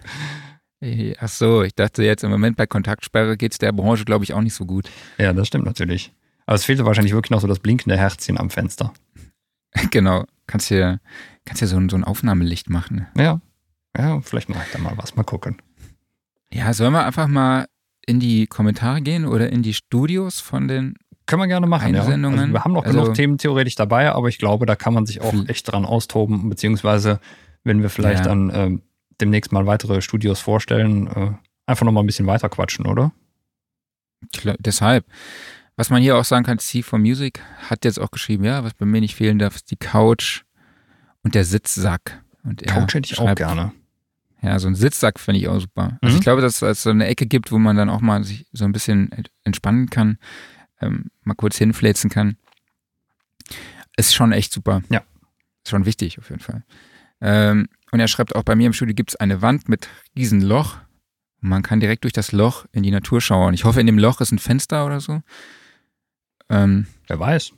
Ach 1.20 1.28
so, 1.28 1.62
ich 1.62 1.74
dachte 1.74 2.02
jetzt 2.02 2.24
im 2.24 2.30
Moment 2.30 2.56
bei 2.56 2.66
Kontaktsperre 2.66 3.36
geht 3.36 3.52
es 3.52 3.58
der 3.58 3.70
Branche, 3.72 4.04
glaube 4.04 4.24
ich, 4.24 4.34
auch 4.34 4.40
nicht 4.40 4.54
so 4.54 4.64
gut. 4.66 4.90
Ja, 5.18 5.32
das 5.32 5.46
stimmt 5.46 5.64
natürlich. 5.64 6.12
Aber 6.46 6.56
es 6.56 6.64
fehlte 6.64 6.84
wahrscheinlich 6.84 7.12
wirklich 7.12 7.30
noch 7.30 7.40
so 7.40 7.46
das 7.46 7.60
blinkende 7.60 7.96
Herzchen 7.96 8.38
am 8.38 8.50
Fenster. 8.50 8.92
genau. 9.90 10.24
Kannst 10.48 10.68
hier, 10.68 11.00
kannst 11.44 11.60
hier 11.60 11.68
so, 11.68 11.76
ein, 11.76 11.88
so 11.88 11.96
ein 11.96 12.04
Aufnahmelicht 12.04 12.70
machen. 12.70 13.06
Ja. 13.16 13.40
Ja, 13.96 14.20
vielleicht 14.20 14.48
mache 14.48 14.64
ich 14.66 14.72
da 14.72 14.78
mal 14.78 14.96
was. 14.96 15.16
Mal 15.16 15.24
gucken. 15.24 15.60
Ja, 16.52 16.72
sollen 16.72 16.92
wir 16.92 17.04
einfach 17.04 17.28
mal 17.28 17.66
in 18.06 18.20
die 18.20 18.46
Kommentare 18.46 19.00
gehen 19.00 19.26
oder 19.26 19.50
in 19.50 19.62
die 19.62 19.74
Studios 19.74 20.40
von 20.40 20.68
den 20.68 20.96
können 21.26 21.40
wir 21.40 21.46
gerne 21.46 21.66
machen, 21.66 21.94
ja. 21.94 22.00
Also 22.00 22.10
wir 22.10 22.64
haben 22.64 22.72
noch 22.72 22.84
also, 22.84 23.00
genug 23.00 23.14
Themen 23.14 23.38
theoretisch 23.38 23.76
dabei, 23.76 24.10
aber 24.10 24.28
ich 24.28 24.38
glaube, 24.38 24.66
da 24.66 24.74
kann 24.74 24.92
man 24.92 25.06
sich 25.06 25.20
auch 25.20 25.32
echt 25.46 25.70
dran 25.70 25.84
austoben, 25.84 26.48
beziehungsweise 26.48 27.20
wenn 27.64 27.80
wir 27.80 27.90
vielleicht 27.90 28.26
ja. 28.26 28.28
dann 28.28 28.50
äh, 28.50 28.78
demnächst 29.20 29.52
mal 29.52 29.66
weitere 29.66 30.02
Studios 30.02 30.40
vorstellen, 30.40 31.06
äh, 31.06 31.30
einfach 31.64 31.86
noch 31.86 31.92
mal 31.92 32.00
ein 32.00 32.06
bisschen 32.06 32.26
weiter 32.26 32.48
quatschen, 32.48 32.86
oder? 32.86 33.12
Klar, 34.36 34.56
deshalb. 34.58 35.06
Was 35.76 35.90
man 35.90 36.02
hier 36.02 36.16
auch 36.16 36.24
sagen 36.24 36.44
kann, 36.44 36.58
C4 36.58 36.98
Music 36.98 37.40
hat 37.70 37.84
jetzt 37.84 37.98
auch 37.98 38.10
geschrieben, 38.10 38.44
ja, 38.44 38.62
was 38.62 38.74
bei 38.74 38.84
mir 38.84 39.00
nicht 39.00 39.14
fehlen 39.14 39.38
darf, 39.38 39.56
ist 39.56 39.70
die 39.70 39.76
Couch 39.76 40.42
und 41.22 41.34
der 41.34 41.44
Sitzsack. 41.44 42.22
Und 42.44 42.66
Couch 42.66 42.94
hätte 42.94 43.10
ich 43.10 43.16
schreibt, 43.16 43.30
auch 43.42 43.54
gerne. 43.54 43.72
Ja, 44.42 44.58
so 44.58 44.66
ein 44.66 44.74
Sitzsack 44.74 45.20
finde 45.20 45.40
ich 45.40 45.48
auch 45.48 45.60
super. 45.60 45.98
Also 46.00 46.14
mhm. 46.14 46.18
ich 46.18 46.24
glaube, 46.24 46.42
dass 46.42 46.60
es 46.60 46.82
so 46.82 46.90
eine 46.90 47.06
Ecke 47.06 47.26
gibt, 47.26 47.52
wo 47.52 47.58
man 47.58 47.76
dann 47.76 47.88
auch 47.88 48.00
mal 48.00 48.24
sich 48.24 48.46
so 48.52 48.64
ein 48.64 48.72
bisschen 48.72 49.10
entspannen 49.44 49.88
kann, 49.88 50.18
ähm, 50.80 51.10
mal 51.22 51.34
kurz 51.34 51.56
hinfläzen 51.56 52.10
kann. 52.10 52.36
Ist 53.96 54.14
schon 54.14 54.32
echt 54.32 54.52
super. 54.52 54.82
Ja. 54.90 55.02
Ist 55.64 55.70
schon 55.70 55.86
wichtig 55.86 56.18
auf 56.18 56.28
jeden 56.30 56.42
Fall. 56.42 56.64
Ähm, 57.20 57.68
und 57.92 58.00
er 58.00 58.08
schreibt 58.08 58.34
auch, 58.34 58.42
bei 58.42 58.56
mir 58.56 58.66
im 58.66 58.72
Studio 58.72 58.94
gibt 58.94 59.10
es 59.10 59.16
eine 59.16 59.42
Wand 59.42 59.68
mit 59.68 59.88
diesem 60.16 60.40
Loch. 60.40 60.78
Man 61.40 61.62
kann 61.62 61.78
direkt 61.78 62.04
durch 62.04 62.12
das 62.12 62.32
Loch 62.32 62.66
in 62.72 62.82
die 62.82 62.90
Natur 62.90 63.20
schauen. 63.20 63.54
Ich 63.54 63.64
hoffe, 63.64 63.80
in 63.80 63.86
dem 63.86 63.98
Loch 63.98 64.20
ist 64.20 64.32
ein 64.32 64.38
Fenster 64.38 64.86
oder 64.86 65.00
so. 65.00 65.22
Ähm, 66.48 66.86
wer 67.06 67.20
weiß. 67.20 67.52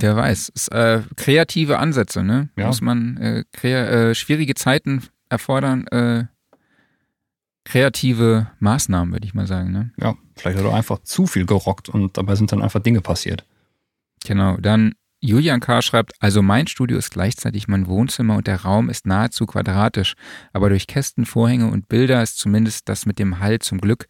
Wer 0.00 0.16
weiß. 0.16 0.48
Ist, 0.50 0.72
äh, 0.72 1.02
kreative 1.16 1.78
Ansätze, 1.78 2.22
ne? 2.22 2.48
Ja. 2.56 2.66
Muss 2.66 2.80
man 2.80 3.16
äh, 3.18 3.44
äh, 3.62 4.14
schwierige 4.14 4.54
Zeiten 4.54 5.02
erfordern 5.28 5.86
äh, 5.88 6.24
kreative 7.64 8.50
Maßnahmen, 8.58 9.12
würde 9.12 9.26
ich 9.26 9.34
mal 9.34 9.46
sagen. 9.46 9.72
Ne? 9.72 9.92
Ja, 9.98 10.16
vielleicht 10.36 10.58
hat 10.58 10.64
er 10.64 10.74
einfach 10.74 11.00
zu 11.02 11.26
viel 11.26 11.46
gerockt 11.46 11.88
und 11.88 12.16
dabei 12.16 12.34
sind 12.34 12.52
dann 12.52 12.62
einfach 12.62 12.80
Dinge 12.80 13.00
passiert. 13.00 13.44
Genau, 14.24 14.56
dann 14.56 14.94
Julian 15.20 15.60
K. 15.60 15.82
schreibt, 15.82 16.12
also 16.18 16.42
mein 16.42 16.66
Studio 16.66 16.96
ist 16.96 17.10
gleichzeitig 17.10 17.68
mein 17.68 17.86
Wohnzimmer 17.86 18.36
und 18.36 18.46
der 18.46 18.62
Raum 18.62 18.88
ist 18.88 19.06
nahezu 19.06 19.46
quadratisch, 19.46 20.14
aber 20.52 20.70
durch 20.70 20.86
Kästen, 20.86 21.26
Vorhänge 21.26 21.68
und 21.68 21.88
Bilder 21.88 22.22
ist 22.22 22.38
zumindest 22.38 22.88
das 22.88 23.06
mit 23.06 23.18
dem 23.18 23.38
Hall 23.38 23.58
zum 23.58 23.80
Glück 23.80 24.06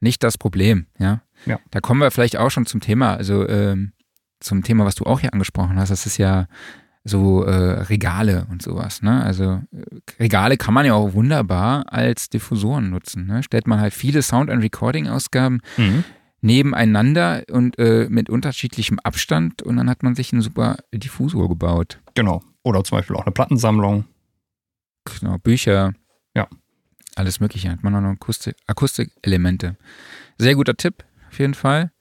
nicht 0.00 0.22
das 0.22 0.38
Problem. 0.38 0.86
Ja, 0.98 1.22
ja. 1.46 1.60
da 1.70 1.80
kommen 1.80 2.00
wir 2.00 2.10
vielleicht 2.10 2.36
auch 2.36 2.50
schon 2.50 2.66
zum 2.66 2.80
Thema, 2.80 3.14
also 3.14 3.46
ähm, 3.48 3.92
zum 4.44 4.62
Thema, 4.62 4.84
was 4.84 4.94
du 4.94 5.04
auch 5.04 5.20
hier 5.20 5.32
angesprochen 5.32 5.76
hast. 5.76 5.90
Das 5.90 6.06
ist 6.06 6.18
ja 6.18 6.46
so 7.04 7.44
äh, 7.44 7.82
Regale 7.82 8.46
und 8.50 8.62
sowas. 8.62 9.02
Ne? 9.02 9.22
Also 9.22 9.62
äh, 9.72 10.22
Regale 10.22 10.56
kann 10.56 10.74
man 10.74 10.86
ja 10.86 10.94
auch 10.94 11.12
wunderbar 11.12 11.92
als 11.92 12.30
Diffusoren 12.30 12.90
nutzen. 12.90 13.26
Ne? 13.26 13.42
Stellt 13.42 13.66
man 13.66 13.80
halt 13.80 13.92
viele 13.92 14.22
Sound- 14.22 14.50
und 14.50 14.60
Recording-Ausgaben 14.60 15.60
mhm. 15.76 16.04
nebeneinander 16.40 17.42
und 17.50 17.78
äh, 17.78 18.06
mit 18.08 18.30
unterschiedlichem 18.30 18.98
Abstand 19.00 19.62
und 19.62 19.76
dann 19.76 19.90
hat 19.90 20.02
man 20.02 20.14
sich 20.14 20.32
einen 20.32 20.42
super 20.42 20.78
Diffusor 20.92 21.48
gebaut. 21.48 22.00
Genau. 22.14 22.42
Oder 22.62 22.82
zum 22.84 22.98
Beispiel 22.98 23.16
auch 23.16 23.26
eine 23.26 23.32
Plattensammlung. 23.32 24.06
Genau, 25.20 25.36
Bücher. 25.38 25.92
Ja. 26.34 26.48
Alles 27.16 27.38
Mögliche. 27.38 27.70
Hat 27.70 27.82
man 27.82 27.94
auch 27.94 28.00
noch 28.00 28.12
Akustik 28.12 28.56
Akustikelemente. 28.66 29.76
Sehr 30.38 30.54
guter 30.54 30.74
Tipp, 30.74 31.04
auf 31.28 31.38
jeden 31.38 31.54
Fall. 31.54 31.92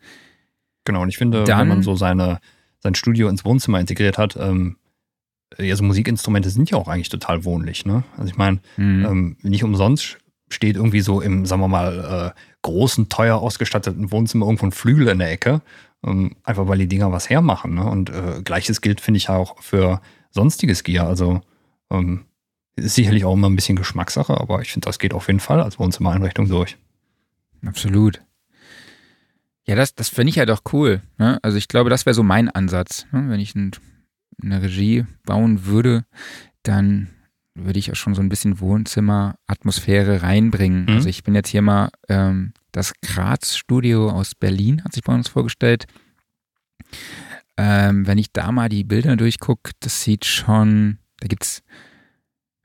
Genau, 0.85 1.01
und 1.01 1.09
ich 1.09 1.17
finde, 1.17 1.43
Dann, 1.43 1.61
wenn 1.61 1.67
man 1.67 1.83
so 1.83 1.95
seine, 1.95 2.39
sein 2.79 2.95
Studio 2.95 3.29
ins 3.29 3.45
Wohnzimmer 3.45 3.79
integriert 3.79 4.17
hat, 4.17 4.35
ähm, 4.35 4.77
also 5.57 5.83
Musikinstrumente 5.83 6.49
sind 6.49 6.71
ja 6.71 6.77
auch 6.77 6.87
eigentlich 6.87 7.09
total 7.09 7.45
wohnlich, 7.45 7.85
ne? 7.85 8.03
Also 8.17 8.29
ich 8.29 8.37
meine, 8.37 8.59
mhm. 8.77 9.05
ähm, 9.05 9.37
nicht 9.43 9.63
umsonst 9.63 10.17
steht 10.49 10.75
irgendwie 10.75 11.01
so 11.01 11.21
im, 11.21 11.45
sagen 11.45 11.61
wir 11.61 11.67
mal, 11.67 12.33
äh, 12.35 12.39
großen, 12.61 13.09
teuer 13.09 13.37
ausgestatteten 13.37 14.11
Wohnzimmer 14.11 14.45
irgendwo 14.45 14.65
ein 14.65 14.71
Flügel 14.71 15.07
in 15.07 15.19
der 15.19 15.31
Ecke. 15.31 15.61
Ähm, 16.05 16.35
einfach 16.43 16.67
weil 16.67 16.77
die 16.77 16.87
Dinger 16.87 17.11
was 17.11 17.29
hermachen. 17.29 17.75
Ne? 17.75 17.85
Und 17.85 18.09
äh, 18.09 18.41
gleiches 18.43 18.81
gilt, 18.81 19.01
finde 19.01 19.17
ich, 19.17 19.29
auch 19.29 19.61
für 19.61 20.01
sonstiges 20.31 20.83
Gear. 20.83 21.07
Also 21.07 21.41
ähm, 21.89 22.25
ist 22.75 22.95
sicherlich 22.95 23.25
auch 23.25 23.33
immer 23.33 23.49
ein 23.49 23.55
bisschen 23.55 23.75
Geschmackssache, 23.75 24.39
aber 24.39 24.61
ich 24.61 24.71
finde, 24.71 24.85
das 24.85 24.99
geht 24.99 25.13
auf 25.13 25.27
jeden 25.27 25.39
Fall 25.39 25.61
als 25.61 25.79
Wohnzimmereinrichtung 25.79 26.47
durch. 26.47 26.77
Absolut. 27.65 28.21
Ja, 29.65 29.75
das, 29.75 29.95
das 29.95 30.09
finde 30.09 30.29
ich 30.29 30.35
ja 30.35 30.45
doch 30.45 30.61
cool. 30.73 31.01
Ne? 31.17 31.39
Also 31.41 31.57
ich 31.57 31.67
glaube, 31.67 31.89
das 31.89 32.05
wäre 32.05 32.13
so 32.13 32.23
mein 32.23 32.49
Ansatz. 32.49 33.05
Ne? 33.11 33.29
Wenn 33.29 33.39
ich 33.39 33.55
ein 33.55 33.71
eine 34.41 34.61
Regie 34.61 35.05
bauen 35.25 35.65
würde, 35.65 36.05
dann 36.63 37.09
würde 37.55 37.79
ich 37.79 37.91
auch 37.91 37.95
schon 37.95 38.15
so 38.15 38.21
ein 38.21 38.29
bisschen 38.29 38.59
Wohnzimmer-Atmosphäre 38.59 40.23
reinbringen. 40.23 40.85
Mhm. 40.85 40.95
Also 40.95 41.09
ich 41.09 41.23
bin 41.23 41.35
jetzt 41.35 41.49
hier 41.49 41.61
mal 41.61 41.89
ähm, 42.09 42.53
das 42.71 42.93
Graz-Studio 43.01 44.09
aus 44.09 44.33
Berlin, 44.33 44.83
hat 44.83 44.93
sich 44.93 45.03
bei 45.03 45.13
uns 45.13 45.29
vorgestellt. 45.29 45.85
Ähm, 47.57 48.07
wenn 48.07 48.17
ich 48.17 48.31
da 48.31 48.51
mal 48.51 48.69
die 48.69 48.83
Bilder 48.83 49.15
durchgucke, 49.15 49.71
das 49.79 50.01
sieht 50.01 50.25
schon, 50.25 50.97
da 51.19 51.27
gibt's, 51.27 51.61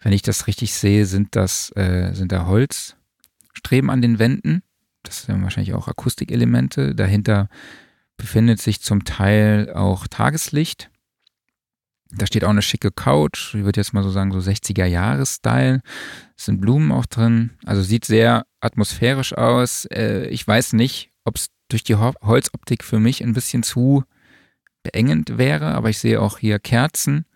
wenn 0.01 0.13
ich 0.13 0.23
das 0.23 0.47
richtig 0.47 0.73
sehe, 0.73 1.05
sind 1.05 1.37
das, 1.37 1.71
äh, 1.77 2.15
sind 2.15 2.33
da 2.33 2.47
Holzstreben 2.47 3.91
an 3.91 4.01
den 4.01 4.19
Wänden. 4.19 4.63
Das 5.09 5.23
sind 5.23 5.43
wahrscheinlich 5.43 5.75
auch 5.75 5.89
Akustikelemente. 5.89 6.95
Dahinter 6.95 7.49
befindet 8.19 8.61
sich 8.61 8.83
zum 8.83 9.05
Teil 9.05 9.73
auch 9.73 10.07
Tageslicht. 10.07 10.91
Da 12.11 12.27
steht 12.27 12.45
auch 12.45 12.51
eine 12.51 12.63
schicke 12.63 12.91
Couch, 12.91 13.55
ich 13.55 13.65
würde 13.65 13.81
jetzt 13.81 13.93
mal 13.93 14.03
so 14.03 14.11
sagen, 14.11 14.33
so 14.33 14.39
60er-Jahres-Style. 14.39 15.83
Es 16.37 16.45
sind 16.45 16.61
Blumen 16.61 16.93
auch 16.93 17.07
drin. 17.07 17.51
Also 17.65 17.83
sieht 17.83 18.05
sehr 18.05 18.47
atmosphärisch 18.61 19.35
aus. 19.35 19.87
Äh, 19.87 20.27
ich 20.29 20.47
weiß 20.47 20.75
nicht, 20.75 21.11
ob 21.25 21.37
es 21.37 21.49
durch 21.69 21.85
die 21.85 21.97
Holzoptik 21.97 22.85
für 22.85 22.99
mich 22.99 23.23
ein 23.23 23.35
bisschen 23.35 23.63
zu 23.63 24.05
beengend 24.83 25.37
wäre, 25.37 25.75
aber 25.75 25.91
ich 25.91 25.99
sehe 25.99 26.21
auch 26.21 26.39
hier 26.39 26.59
Kerzen 26.59 27.27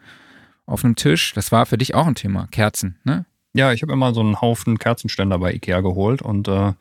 auf 0.67 0.85
einem 0.85 0.97
Tisch. 0.97 1.33
Das 1.35 1.53
war 1.53 1.67
für 1.67 1.77
dich 1.79 1.95
auch 1.95 2.07
ein 2.07 2.15
Thema, 2.15 2.49
Kerzen, 2.51 2.99
ne? 3.05 3.27
Ja, 3.55 3.73
ich 3.73 3.83
habe 3.83 3.93
immer 3.93 4.15
so 4.15 4.21
einen 4.21 4.41
Haufen 4.41 4.79
Kerzenständer 4.79 5.39
bei 5.39 5.53
Ikea 5.53 5.81
geholt 5.81 6.23
und 6.23 6.49
äh, 6.49 6.73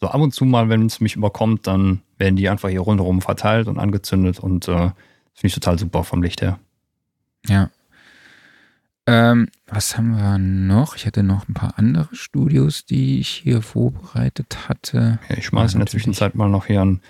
so 0.00 0.08
ab 0.08 0.20
und 0.20 0.32
zu 0.32 0.44
mal, 0.44 0.68
wenn 0.68 0.86
es 0.86 1.00
mich 1.00 1.16
überkommt, 1.16 1.66
dann 1.66 2.02
werden 2.18 2.36
die 2.36 2.48
einfach 2.48 2.68
hier 2.68 2.80
rundherum 2.80 3.20
verteilt 3.20 3.68
und 3.68 3.78
angezündet 3.78 4.38
und 4.38 4.68
äh, 4.68 4.90
finde 5.34 5.46
ich 5.46 5.54
total 5.54 5.78
super 5.78 6.04
vom 6.04 6.22
Licht 6.22 6.42
her. 6.42 6.58
Ja. 7.46 7.70
Ähm, 9.06 9.48
was 9.66 9.96
haben 9.96 10.16
wir 10.16 10.36
noch? 10.36 10.94
Ich 10.96 11.06
hatte 11.06 11.22
noch 11.22 11.48
ein 11.48 11.54
paar 11.54 11.78
andere 11.78 12.14
Studios, 12.14 12.84
die 12.84 13.20
ich 13.20 13.28
hier 13.28 13.62
vorbereitet 13.62 14.68
hatte. 14.68 15.18
Ja, 15.28 15.36
ich 15.38 15.46
schmeiße 15.46 15.74
in 15.74 15.80
der 15.80 15.86
Zwischenzeit 15.86 16.34
mal 16.34 16.50
noch 16.50 16.66
hier 16.66 16.82
einen 16.82 17.00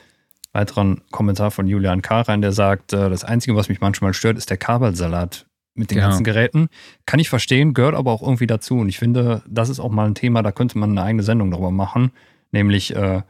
weiteren 0.52 1.02
Kommentar 1.10 1.50
von 1.50 1.66
Julian 1.66 2.02
K. 2.02 2.20
rein, 2.22 2.40
der 2.40 2.52
sagt, 2.52 2.92
äh, 2.92 3.10
das 3.10 3.24
Einzige, 3.24 3.56
was 3.56 3.68
mich 3.68 3.80
manchmal 3.80 4.14
stört, 4.14 4.38
ist 4.38 4.50
der 4.50 4.56
Kabelsalat 4.56 5.46
mit 5.74 5.90
den 5.90 5.96
genau. 5.96 6.08
ganzen 6.08 6.24
Geräten. 6.24 6.68
Kann 7.06 7.20
ich 7.20 7.28
verstehen, 7.28 7.74
gehört 7.74 7.94
aber 7.94 8.12
auch 8.12 8.22
irgendwie 8.22 8.46
dazu. 8.46 8.78
Und 8.78 8.88
ich 8.88 8.98
finde, 8.98 9.42
das 9.48 9.68
ist 9.68 9.80
auch 9.80 9.90
mal 9.90 10.06
ein 10.06 10.14
Thema, 10.14 10.42
da 10.42 10.52
könnte 10.52 10.78
man 10.78 10.90
eine 10.90 11.02
eigene 11.02 11.22
Sendung 11.22 11.50
darüber 11.50 11.70
machen, 11.70 12.12
nämlich 12.52 12.94
äh, 12.94 13.22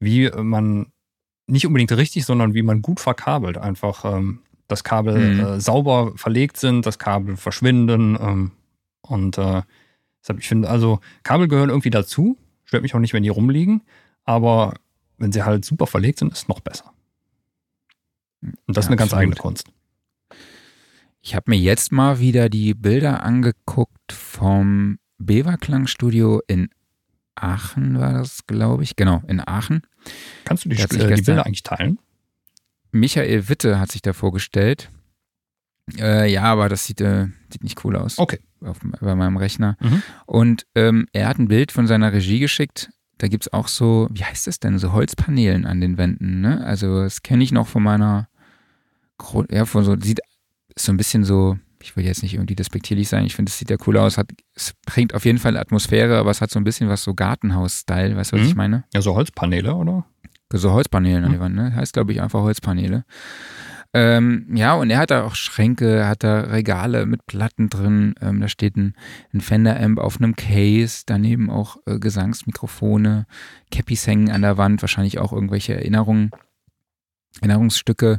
wie 0.00 0.30
man 0.30 0.86
nicht 1.46 1.66
unbedingt 1.66 1.92
richtig, 1.92 2.24
sondern 2.24 2.54
wie 2.54 2.62
man 2.62 2.82
gut 2.82 3.00
verkabelt 3.00 3.58
einfach 3.58 4.04
ähm, 4.04 4.40
das 4.68 4.84
Kabel 4.84 5.34
mhm. 5.34 5.40
äh, 5.40 5.60
sauber 5.60 6.12
verlegt 6.16 6.58
sind, 6.58 6.86
das 6.86 6.98
Kabel 6.98 7.36
verschwinden. 7.36 8.16
Ähm, 8.20 8.52
und 9.00 9.38
äh, 9.38 9.62
deshalb, 10.22 10.38
ich 10.38 10.48
finde, 10.48 10.68
also 10.68 11.00
Kabel 11.22 11.48
gehören 11.48 11.70
irgendwie 11.70 11.90
dazu. 11.90 12.36
Stört 12.64 12.82
mich 12.82 12.94
auch 12.94 13.00
nicht, 13.00 13.14
wenn 13.14 13.22
die 13.22 13.30
rumliegen. 13.30 13.82
Aber 14.24 14.74
wenn 15.16 15.32
sie 15.32 15.42
halt 15.42 15.64
super 15.64 15.86
verlegt 15.86 16.18
sind, 16.18 16.32
ist 16.32 16.42
es 16.42 16.48
noch 16.48 16.60
besser. 16.60 16.92
Und 18.42 18.58
das 18.66 18.76
ja, 18.76 18.80
ist 18.80 18.86
eine 18.88 18.96
ganz 18.96 19.12
absolut. 19.12 19.22
eigene 19.22 19.36
Kunst. 19.36 19.68
Ich 21.22 21.34
habe 21.34 21.50
mir 21.50 21.58
jetzt 21.58 21.90
mal 21.90 22.20
wieder 22.20 22.48
die 22.48 22.74
Bilder 22.74 23.22
angeguckt 23.22 24.12
vom 24.12 24.98
Bever 25.16 25.56
Klangstudio 25.56 26.42
in 26.46 26.68
Aachen, 27.42 27.98
war 27.98 28.12
das, 28.12 28.46
glaube 28.46 28.82
ich. 28.82 28.96
Genau, 28.96 29.22
in 29.26 29.40
Aachen. 29.46 29.82
Kannst 30.44 30.64
du 30.64 30.68
die, 30.68 30.76
äh, 30.76 30.86
die 30.88 31.22
Bilder 31.22 31.46
eigentlich 31.46 31.62
teilen? 31.62 31.98
Michael 32.90 33.48
Witte 33.48 33.78
hat 33.78 33.92
sich 33.92 34.02
da 34.02 34.12
vorgestellt. 34.12 34.90
Äh, 35.98 36.30
ja, 36.30 36.42
aber 36.44 36.68
das 36.68 36.84
sieht, 36.84 37.00
äh, 37.00 37.28
sieht 37.50 37.62
nicht 37.62 37.84
cool 37.84 37.96
aus. 37.96 38.18
Okay. 38.18 38.40
Auf, 38.60 38.78
bei 39.00 39.14
meinem 39.14 39.36
Rechner. 39.36 39.76
Mhm. 39.80 40.02
Und 40.26 40.66
ähm, 40.74 41.06
er 41.12 41.28
hat 41.28 41.38
ein 41.38 41.48
Bild 41.48 41.72
von 41.72 41.86
seiner 41.86 42.12
Regie 42.12 42.40
geschickt. 42.40 42.90
Da 43.18 43.28
gibt 43.28 43.44
es 43.44 43.52
auch 43.52 43.68
so, 43.68 44.08
wie 44.10 44.24
heißt 44.24 44.46
das 44.46 44.60
denn, 44.60 44.78
so 44.78 44.92
Holzpaneelen 44.92 45.66
an 45.66 45.80
den 45.80 45.98
Wänden. 45.98 46.40
Ne? 46.40 46.64
Also 46.64 47.02
das 47.02 47.22
kenne 47.22 47.44
ich 47.44 47.52
noch 47.52 47.66
von 47.66 47.82
meiner, 47.82 48.28
ja, 49.50 49.64
von 49.64 49.84
so, 49.84 49.96
sieht 49.98 50.20
so 50.76 50.92
ein 50.92 50.96
bisschen 50.96 51.24
so, 51.24 51.58
ich 51.82 51.96
will 51.96 52.04
jetzt 52.04 52.22
nicht 52.22 52.34
irgendwie 52.34 52.54
despektierlich 52.56 53.08
sein, 53.08 53.24
ich 53.24 53.36
finde, 53.36 53.50
es 53.50 53.58
sieht 53.58 53.70
ja 53.70 53.76
cool 53.86 53.96
aus, 53.98 54.18
hat 54.18 54.30
es 54.54 54.74
bringt 54.86 55.14
auf 55.14 55.24
jeden 55.24 55.38
Fall 55.38 55.56
Atmosphäre, 55.56 56.18
aber 56.18 56.30
es 56.30 56.40
hat 56.40 56.50
so 56.50 56.58
ein 56.58 56.64
bisschen 56.64 56.88
was 56.88 57.02
so 57.02 57.14
Gartenhaus-Style, 57.14 58.16
weißt 58.16 58.32
du, 58.32 58.36
was 58.36 58.42
Mhm. 58.44 58.48
ich 58.48 58.54
meine? 58.56 58.84
Ja, 58.94 59.00
so 59.02 59.14
Holzpaneele, 59.14 59.74
oder? 59.74 60.04
So 60.52 60.72
Holzpaneele 60.72 61.18
an 61.18 61.28
Mhm. 61.28 61.32
die 61.34 61.40
Wand, 61.40 61.54
ne? 61.54 61.74
Heißt, 61.74 61.92
glaube 61.92 62.12
ich, 62.12 62.20
einfach 62.22 62.40
Holzpaneele. 62.40 63.04
Ähm, 63.94 64.46
ja, 64.54 64.74
und 64.74 64.90
er 64.90 64.98
hat 64.98 65.10
da 65.10 65.24
auch 65.24 65.34
Schränke, 65.34 66.06
hat 66.06 66.22
da 66.22 66.40
Regale 66.42 67.06
mit 67.06 67.24
Platten 67.26 67.70
drin. 67.70 68.14
Ähm, 68.20 68.40
da 68.40 68.48
steht 68.48 68.76
ein, 68.76 68.94
ein 69.32 69.40
Fender-Amp 69.40 69.98
auf 69.98 70.18
einem 70.20 70.36
Case, 70.36 71.04
daneben 71.06 71.48
auch 71.48 71.78
äh, 71.86 71.98
Gesangsmikrofone, 71.98 73.26
Cappies 73.70 74.06
hängen 74.06 74.30
an 74.30 74.42
der 74.42 74.58
Wand, 74.58 74.82
wahrscheinlich 74.82 75.18
auch 75.18 75.32
irgendwelche 75.32 75.74
Erinnerungen, 75.74 76.30
Erinnerungsstücke. 77.40 78.18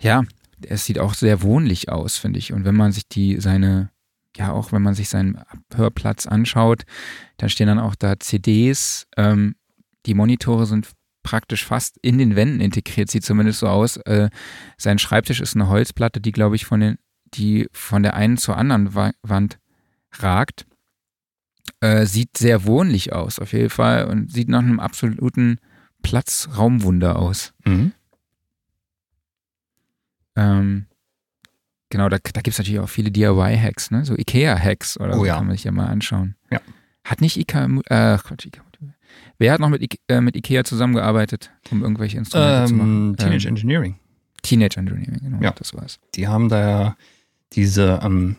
Ja, 0.00 0.22
es 0.68 0.84
sieht 0.84 0.98
auch 0.98 1.14
sehr 1.14 1.42
wohnlich 1.42 1.88
aus, 1.88 2.16
finde 2.16 2.38
ich. 2.38 2.52
Und 2.52 2.64
wenn 2.64 2.76
man 2.76 2.92
sich 2.92 3.08
die, 3.08 3.40
seine, 3.40 3.90
ja, 4.36 4.52
auch 4.52 4.72
wenn 4.72 4.82
man 4.82 4.94
sich 4.94 5.08
seinen 5.08 5.36
Abhörplatz 5.36 6.26
anschaut, 6.26 6.84
dann 7.36 7.48
stehen 7.48 7.66
dann 7.66 7.78
auch 7.78 7.94
da 7.94 8.18
CDs. 8.18 9.06
Ähm, 9.16 9.54
die 10.06 10.14
Monitore 10.14 10.66
sind 10.66 10.88
praktisch 11.22 11.64
fast 11.64 11.96
in 12.02 12.18
den 12.18 12.36
Wänden 12.36 12.60
integriert, 12.60 13.10
sieht 13.10 13.24
zumindest 13.24 13.60
so 13.60 13.66
aus. 13.66 13.96
Äh, 13.98 14.30
sein 14.76 14.98
Schreibtisch 14.98 15.40
ist 15.40 15.56
eine 15.56 15.68
Holzplatte, 15.68 16.20
die, 16.20 16.32
glaube 16.32 16.56
ich, 16.56 16.66
von 16.66 16.80
den, 16.80 16.98
die 17.24 17.68
von 17.72 18.02
der 18.02 18.14
einen 18.14 18.36
zur 18.36 18.56
anderen 18.56 18.94
Wa 18.94 19.12
Wand 19.22 19.58
ragt. 20.12 20.66
Äh, 21.80 22.06
sieht 22.06 22.36
sehr 22.36 22.66
wohnlich 22.66 23.12
aus, 23.12 23.38
auf 23.38 23.52
jeden 23.52 23.70
Fall, 23.70 24.04
und 24.04 24.30
sieht 24.30 24.48
nach 24.48 24.60
einem 24.60 24.80
absoluten 24.80 25.58
Platzraumwunder 26.02 27.18
aus. 27.18 27.52
Mhm. 27.64 27.92
Ähm, 30.36 30.86
genau, 31.90 32.08
da, 32.08 32.18
da 32.18 32.40
gibt 32.40 32.48
es 32.54 32.58
natürlich 32.58 32.80
auch 32.80 32.88
viele 32.88 33.10
DIY-Hacks, 33.10 33.90
ne? 33.90 34.04
So 34.04 34.14
IKEA-Hacks 34.16 34.98
oder 34.98 35.14
Oh 35.14 35.18
so 35.20 35.24
ja. 35.26 35.36
kann 35.36 35.46
man 35.46 35.56
sich 35.56 35.64
ja 35.64 35.72
mal 35.72 35.86
anschauen. 35.86 36.34
Ja. 36.50 36.60
Hat 37.04 37.20
nicht 37.20 37.36
IKEA, 37.36 37.64
äh, 37.86 38.18
Quatsch, 38.18 38.46
IKEA. 38.46 38.62
Wer 39.38 39.52
hat 39.52 39.60
noch 39.60 39.68
mit, 39.68 39.82
Ike- 39.82 40.00
äh, 40.08 40.20
mit 40.20 40.34
IKEA 40.36 40.64
zusammengearbeitet, 40.64 41.50
um 41.70 41.82
irgendwelche 41.82 42.18
Instrumente 42.18 42.68
zu 42.68 42.74
machen? 42.74 43.08
Ähm, 43.10 43.16
Teenage 43.16 43.46
ähm, 43.48 43.54
Engineering. 43.54 43.96
Teenage 44.42 44.76
Engineering, 44.78 45.18
genau, 45.22 45.40
Ja. 45.40 45.50
das 45.52 45.74
war's. 45.74 45.98
Die 46.14 46.26
haben 46.28 46.48
da 46.48 46.60
ja 46.60 46.96
diese, 47.52 48.00
ähm, 48.02 48.36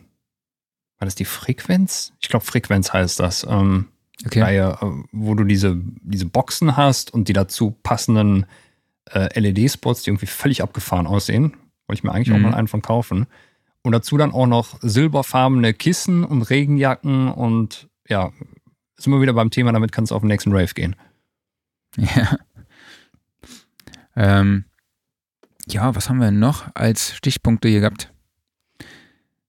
war 1.00 1.06
das 1.06 1.16
die 1.16 1.26
Frequenz? 1.26 2.14
Ich 2.20 2.30
glaube, 2.30 2.46
Frequenz 2.46 2.92
heißt 2.94 3.20
das. 3.20 3.46
Ähm, 3.50 3.88
Okay. 4.26 4.42
Reihe, 4.42 4.78
äh, 4.82 4.86
wo 5.12 5.36
du 5.36 5.44
diese, 5.44 5.78
diese 6.02 6.26
Boxen 6.26 6.78
hast 6.78 7.14
und 7.14 7.28
die 7.28 7.34
dazu 7.34 7.72
passenden 7.84 8.46
äh, 9.12 9.38
LED-Spots, 9.38 10.04
die 10.04 10.10
irgendwie 10.10 10.26
völlig 10.26 10.64
abgefahren 10.64 11.06
aussehen. 11.06 11.54
Wollte 11.88 12.00
ich 12.00 12.04
mir 12.04 12.12
eigentlich 12.12 12.32
auch 12.34 12.38
Mhm. 12.38 12.44
mal 12.44 12.54
einen 12.54 12.68
von 12.68 12.82
kaufen. 12.82 13.28
Und 13.82 13.92
dazu 13.92 14.18
dann 14.18 14.32
auch 14.32 14.48
noch 14.48 14.78
silberfarbene 14.82 15.74
Kissen 15.74 16.24
und 16.24 16.42
Regenjacken 16.44 17.28
und 17.30 17.88
ja, 18.08 18.32
sind 18.98 19.14
wir 19.14 19.22
wieder 19.22 19.34
beim 19.34 19.52
Thema, 19.52 19.72
damit 19.72 19.92
kannst 19.92 20.12
du 20.12 20.16
auf 20.16 20.22
den 20.22 20.30
nächsten 20.30 20.52
Rave 20.52 20.74
gehen. 20.74 20.96
Ja. 21.98 22.38
Ähm, 24.16 24.66
ja, 25.68 25.96
was 25.96 26.10
haben 26.10 26.20
wir 26.20 26.32
noch 26.32 26.68
als 26.74 27.16
Stichpunkte 27.16 27.68
hier 27.68 27.82
gehabt? 27.82 28.12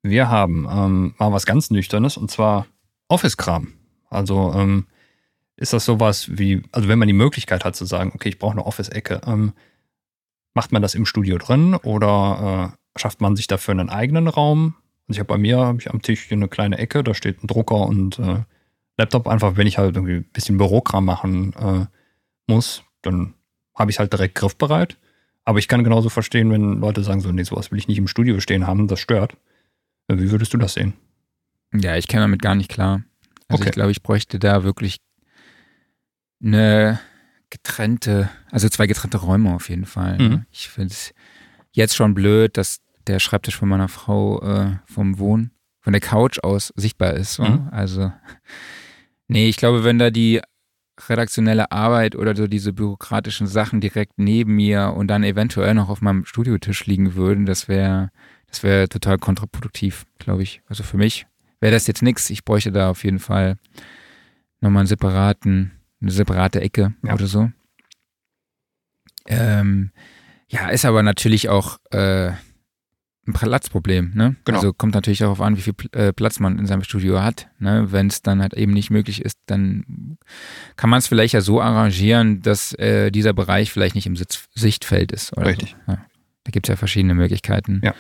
Wir 0.03 0.29
haben 0.29 0.67
ähm, 0.71 1.15
mal 1.19 1.33
was 1.33 1.47
ganz 1.47 1.71
Nüchternes 1.71 2.17
und 2.17 2.31
zwar 2.31 2.67
Office-Kram. 3.09 3.73
Also 4.09 4.53
ähm, 4.55 4.87
ist 5.57 5.73
das 5.73 5.85
sowas 5.85 6.29
wie, 6.39 6.63
also 6.73 6.89
wenn 6.89 6.99
man 6.99 7.09
die 7.09 7.15
Möglichkeit 7.15 7.65
hat 7.65 7.77
zu 7.77 7.85
sagen, 7.85 8.13
okay, 8.15 8.29
ich 8.29 8.39
brauche 8.39 8.53
eine 8.53 8.67
Office-Ecke, 8.67 9.23
ähm, 9.27 9.53
macht 10.57 10.73
man 10.73 10.83
das 10.83 10.95
im 10.97 11.07
Studio 11.07 11.39
drin 11.39 11.75
oder 11.75 12.73
äh, 12.75 12.99
schafft 12.99 13.21
man 13.21 13.37
sich 13.37 13.47
dafür 13.47 13.73
einen 13.73 13.91
eigenen 13.91 14.27
Raum? 14.27 14.75
Also 15.07 15.17
ich 15.17 15.19
habe 15.21 15.29
bei 15.29 15.39
mir 15.39 15.59
hab 15.59 15.79
ich 15.79 15.91
am 15.91 16.03
Tisch 16.03 16.23
hier 16.25 16.37
eine 16.37 16.49
kleine 16.49 16.79
Ecke, 16.79 17.05
da 17.05 17.15
steht 17.15 17.45
ein 17.45 17.47
Drucker 17.47 17.87
und 17.87 18.19
äh, 18.19 18.43
Laptop 18.99 19.29
einfach, 19.29 19.57
wenn 19.57 19.67
ich 19.67 19.79
halt 19.79 19.95
irgendwie 19.95 20.15
ein 20.17 20.31
bisschen 20.33 20.59
Bürokram 20.59 21.05
machen 21.05 21.53
äh, 21.53 21.87
muss, 22.51 22.83
dann 23.03 23.35
habe 23.75 23.91
ich 23.91 23.99
halt 23.99 24.13
direkt 24.13 24.35
griffbereit. 24.35 24.97
Aber 25.45 25.59
ich 25.61 25.69
kann 25.69 25.85
genauso 25.85 26.09
verstehen, 26.09 26.51
wenn 26.51 26.81
Leute 26.81 27.05
sagen 27.05 27.21
so, 27.21 27.31
nee, 27.31 27.45
sowas 27.45 27.71
will 27.71 27.79
ich 27.79 27.87
nicht 27.87 27.99
im 27.99 28.09
Studio 28.09 28.41
stehen 28.41 28.67
haben, 28.67 28.89
das 28.89 28.99
stört. 28.99 29.37
Äh, 30.09 30.17
Wie 30.17 30.31
würdest 30.31 30.55
du 30.55 30.59
das 30.59 30.73
sehen? 30.73 30.95
Ja, 31.75 31.97
ich 31.97 32.09
käme 32.09 32.23
damit 32.23 32.41
gar 32.43 32.55
nicht 32.55 32.71
klar. 32.71 33.03
Also 33.49 33.61
Okay. 33.61 33.69
ich 33.69 33.73
glaube, 33.75 33.91
ich 33.91 34.03
bräuchte 34.03 34.39
da 34.39 34.65
wirklich 34.65 34.97
eine 36.43 36.99
getrennte, 37.51 38.29
also 38.51 38.69
zwei 38.69 38.87
getrennte 38.87 39.19
Räume 39.19 39.55
auf 39.55 39.69
jeden 39.69 39.87
Fall. 39.87 40.19
Mhm. 40.19 40.29
ne? 40.29 40.47
Ich 40.51 40.69
finde 40.69 40.93
es 40.93 41.15
jetzt 41.73 41.95
schon 41.95 42.15
blöd, 42.15 42.57
dass 42.57 42.81
der 43.07 43.21
Schreibtisch 43.21 43.57
von 43.57 43.69
meiner 43.69 43.89
Frau 43.89 44.43
äh, 44.43 44.77
vom 44.87 45.19
Wohn, 45.19 45.51
von 45.81 45.93
der 45.93 46.01
Couch 46.01 46.39
aus 46.43 46.73
sichtbar 46.77 47.15
ist. 47.15 47.35
So. 47.35 47.45
Mhm. 47.45 47.69
Also, 47.71 48.13
nee, 49.29 49.49
ich 49.49 49.57
glaube, 49.57 49.85
wenn 49.85 49.99
da 49.99 50.11
die 50.11 50.41
redaktionelle 51.09 51.71
Arbeit 51.71 52.17
oder 52.17 52.35
so 52.35 52.47
diese 52.47 52.73
bürokratischen 52.73 53.47
Sachen 53.47 53.81
direkt 53.81 54.15
neben 54.17 54.57
mir 54.57 54.95
und 54.97 55.09
dann 55.09 55.25
eventuell 55.25 55.75
noch 55.75 55.91
auf 55.91 56.01
meinem 56.01 56.25
Studiotisch 56.25 56.87
liegen 56.87 57.15
würden, 57.15 57.45
das 57.45 57.69
wäre 57.69 58.11
das 58.49 58.63
wäre 58.63 58.89
total 58.89 59.19
kontraproduktiv, 59.19 60.07
glaube 60.19 60.43
ich. 60.43 60.63
Also 60.67 60.83
für 60.83 60.97
mich 60.97 61.27
wäre 61.61 61.73
das 61.73 61.87
jetzt 61.87 62.03
nichts. 62.03 62.31
Ich 62.31 62.45
bräuchte 62.45 62.73
da 62.73 62.91
auf 62.91 63.05
jeden 63.05 63.19
Fall 63.19 63.59
nochmal 64.61 64.81
einen 64.81 64.87
separaten, 64.87 65.73
eine 66.01 66.11
separate 66.11 66.61
Ecke 66.61 66.95
Ja. 67.03 67.15
oder 67.15 67.27
so. 67.27 67.51
Ähm, 69.29 69.91
ja, 70.49 70.69
ist 70.69 70.85
aber 70.85 71.03
natürlich 71.03 71.49
auch 71.49 71.79
äh, 71.91 72.29
ein 73.29 73.33
Platzproblem, 73.33 74.13
ne? 74.15 74.37
Genau. 74.45 74.59
Also 74.59 74.73
kommt 74.73 74.95
natürlich 74.95 75.19
darauf 75.19 75.41
an, 75.41 75.57
wie 75.57 75.63
viel 75.63 75.75
äh, 75.93 76.13
Platz 76.13 76.39
man 76.39 76.59
in 76.61 76.67
seinem 76.67 76.85
Studio 76.85 77.21
hat. 77.23 77.49
Ne? 77.59 77.91
Wenn 77.91 78.07
es 78.07 78.23
dann 78.23 78.41
halt 78.41 78.55
eben 78.55 78.73
nicht 78.73 78.91
möglich 78.91 79.25
ist, 79.25 79.41
dann 79.47 80.17
kann 80.77 80.91
man 80.91 81.01
es 81.01 81.09
vielleicht 81.09 81.35
ja 81.35 81.41
so 81.41 81.61
arrangieren, 81.61 82.41
dass 82.43 82.73
äh, 82.75 83.11
dieser 83.11 83.33
Bereich 83.33 83.73
vielleicht 83.73 83.97
nicht 83.97 84.07
im 84.07 84.15
Sitz 84.15 84.49
Sichtfeld 84.55 85.11
ist. 85.11 85.37
Richtig. 85.37 85.75
So. 85.87 85.93
Ja. 85.93 86.07
Da 86.45 86.51
gibt 86.53 86.69
es 86.69 86.71
ja 86.71 86.77
verschiedene 86.77 87.15
Möglichkeiten. 87.15 87.81
Ja. 87.83 87.95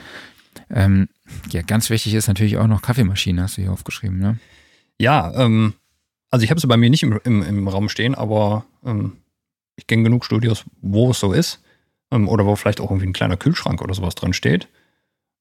Ähm, 0.71 1.09
ja, 1.51 1.63
ganz 1.63 1.91
wichtig 1.91 2.15
ist 2.15 2.29
natürlich 2.29 2.57
auch 2.59 2.69
noch 2.69 2.81
Kaffeemaschine, 2.83 3.43
hast 3.43 3.57
du 3.59 3.63
hier 3.63 3.73
aufgeschrieben, 3.73 4.19
ne? 4.19 4.39
Ja, 4.99 5.33
ähm, 5.35 5.75
also 6.37 6.45
ich 6.45 6.51
habe 6.51 6.61
sie 6.61 6.67
bei 6.67 6.77
mir 6.77 6.91
nicht 6.91 7.03
im, 7.03 7.19
im, 7.25 7.43
im 7.43 7.67
Raum 7.67 7.89
stehen, 7.89 8.15
aber 8.15 8.67
ähm, 8.85 9.17
ich 9.77 9.87
kenne 9.87 10.03
genug 10.03 10.23
Studios, 10.23 10.67
wo 10.83 11.13
es 11.13 11.19
so 11.19 11.33
ist. 11.33 11.63
Ähm, 12.11 12.29
oder 12.29 12.45
wo 12.45 12.57
vielleicht 12.57 12.79
auch 12.79 12.91
irgendwie 12.91 13.07
ein 13.07 13.15
kleiner 13.15 13.39
Kühlschrank 13.39 13.81
oder 13.81 13.95
sowas 13.95 14.15
drin 14.17 14.35
steht. 14.35 14.69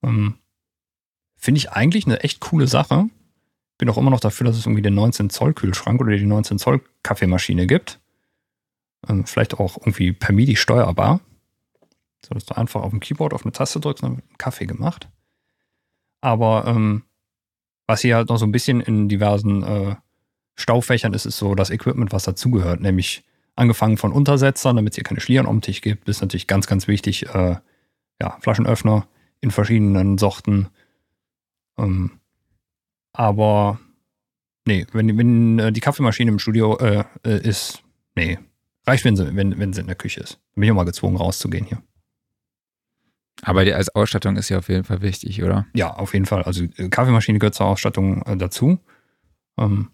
Ähm, 0.04 0.36
Finde 1.36 1.58
ich 1.58 1.72
eigentlich 1.74 2.06
eine 2.06 2.22
echt 2.22 2.40
coole 2.40 2.68
Sache. 2.68 3.10
Bin 3.78 3.90
auch 3.90 3.98
immer 3.98 4.10
noch 4.10 4.22
dafür, 4.22 4.48
dass 4.48 4.56
es 4.56 4.66
irgendwie 4.66 4.84
den 4.84 4.94
19 4.94 5.30
Zoll 5.30 5.54
Kühlschrank 5.54 6.00
oder 6.00 6.16
die 6.16 6.26
19 6.26 6.60
Zoll 6.60 6.82
Kaffeemaschine 7.04 7.68
gibt. 7.68 8.00
Ähm, 9.10 9.26
vielleicht 9.26 9.60
auch 9.60 9.76
irgendwie 9.76 10.14
per 10.14 10.34
MIDI 10.34 10.56
steuerbar. 10.56 11.20
So 12.26 12.34
dass 12.34 12.46
du 12.46 12.56
einfach 12.56 12.84
auf 12.84 12.92
dem 12.92 13.02
Keyboard 13.02 13.34
auf 13.34 13.44
eine 13.44 13.52
Taste 13.52 13.82
drückst 13.82 14.02
und 14.02 14.10
dann 14.12 14.18
wird 14.20 14.32
ein 14.32 14.38
Kaffee 14.38 14.66
gemacht. 14.66 15.10
Aber 16.22 16.64
ähm, 16.68 17.04
was 17.86 18.00
hier 18.00 18.16
halt 18.16 18.30
noch 18.30 18.38
so 18.38 18.46
ein 18.46 18.54
bisschen 18.54 18.80
in 18.80 19.10
diversen 19.10 19.62
äh, 19.62 19.96
Staufächern 20.56 21.14
ist, 21.14 21.26
ist 21.26 21.38
so 21.38 21.54
das 21.56 21.70
Equipment, 21.70 22.12
was 22.12 22.24
dazugehört. 22.24 22.82
Nämlich 22.82 23.24
angefangen 23.56 23.98
von 23.98 24.12
Untersetzern, 24.12 24.76
damit 24.76 24.94
es 24.94 24.96
hier 24.96 25.04
keine 25.04 25.20
Schlieren 25.20 25.46
um 25.46 25.62
Tisch 25.62 25.82
gibt, 25.82 26.10
ist 26.10 26.22
natürlich 26.22 26.48
ganz, 26.48 26.68
ganz 26.68 26.88
wichtig. 26.88 27.28
Äh, 27.34 27.58
ja, 28.22 28.38
Flaschenöffner 28.40 29.08
in 29.42 29.52
verschiedenen 29.52 30.18
Sorten. 30.18 30.70
Ähm, 31.78 32.20
aber 33.14 33.80
nee, 34.66 34.86
wenn, 34.94 35.18
wenn 35.18 35.60
äh, 35.60 35.72
die 35.72 35.82
Kaffeemaschine 35.82 36.32
im 36.32 36.40
Studio 36.40 36.78
äh, 36.78 37.04
äh, 37.26 37.48
ist, 37.48 37.84
nee, 38.16 38.40
reicht, 38.88 39.06
wenn 39.06 39.16
sie, 39.16 39.36
wenn, 39.36 39.60
wenn 39.60 39.74
sie 39.74 39.82
in 39.82 39.88
der 39.88 39.96
Küche 39.96 40.22
ist. 40.22 40.40
Bin 40.56 40.64
ich 40.64 40.72
auch 40.72 40.76
mal 40.76 40.84
gezwungen, 40.84 41.18
rauszugehen 41.18 41.66
hier. 41.66 41.82
Aber 43.42 43.66
die, 43.66 43.74
als 43.74 43.94
Ausstattung 43.94 44.38
ist 44.38 44.48
ja 44.48 44.60
auf 44.60 44.70
jeden 44.70 44.86
Fall 44.86 45.02
wichtig, 45.02 45.44
oder? 45.44 45.68
Ja, 45.74 45.94
auf 45.94 46.14
jeden 46.14 46.26
Fall. 46.26 46.44
Also 46.44 46.64
äh, 46.78 46.88
Kaffeemaschine 46.88 47.40
gehört 47.40 47.56
zur 47.56 47.68
Ausstattung 47.68 48.24
dazu. 48.38 48.80
Ähm. 49.58 49.90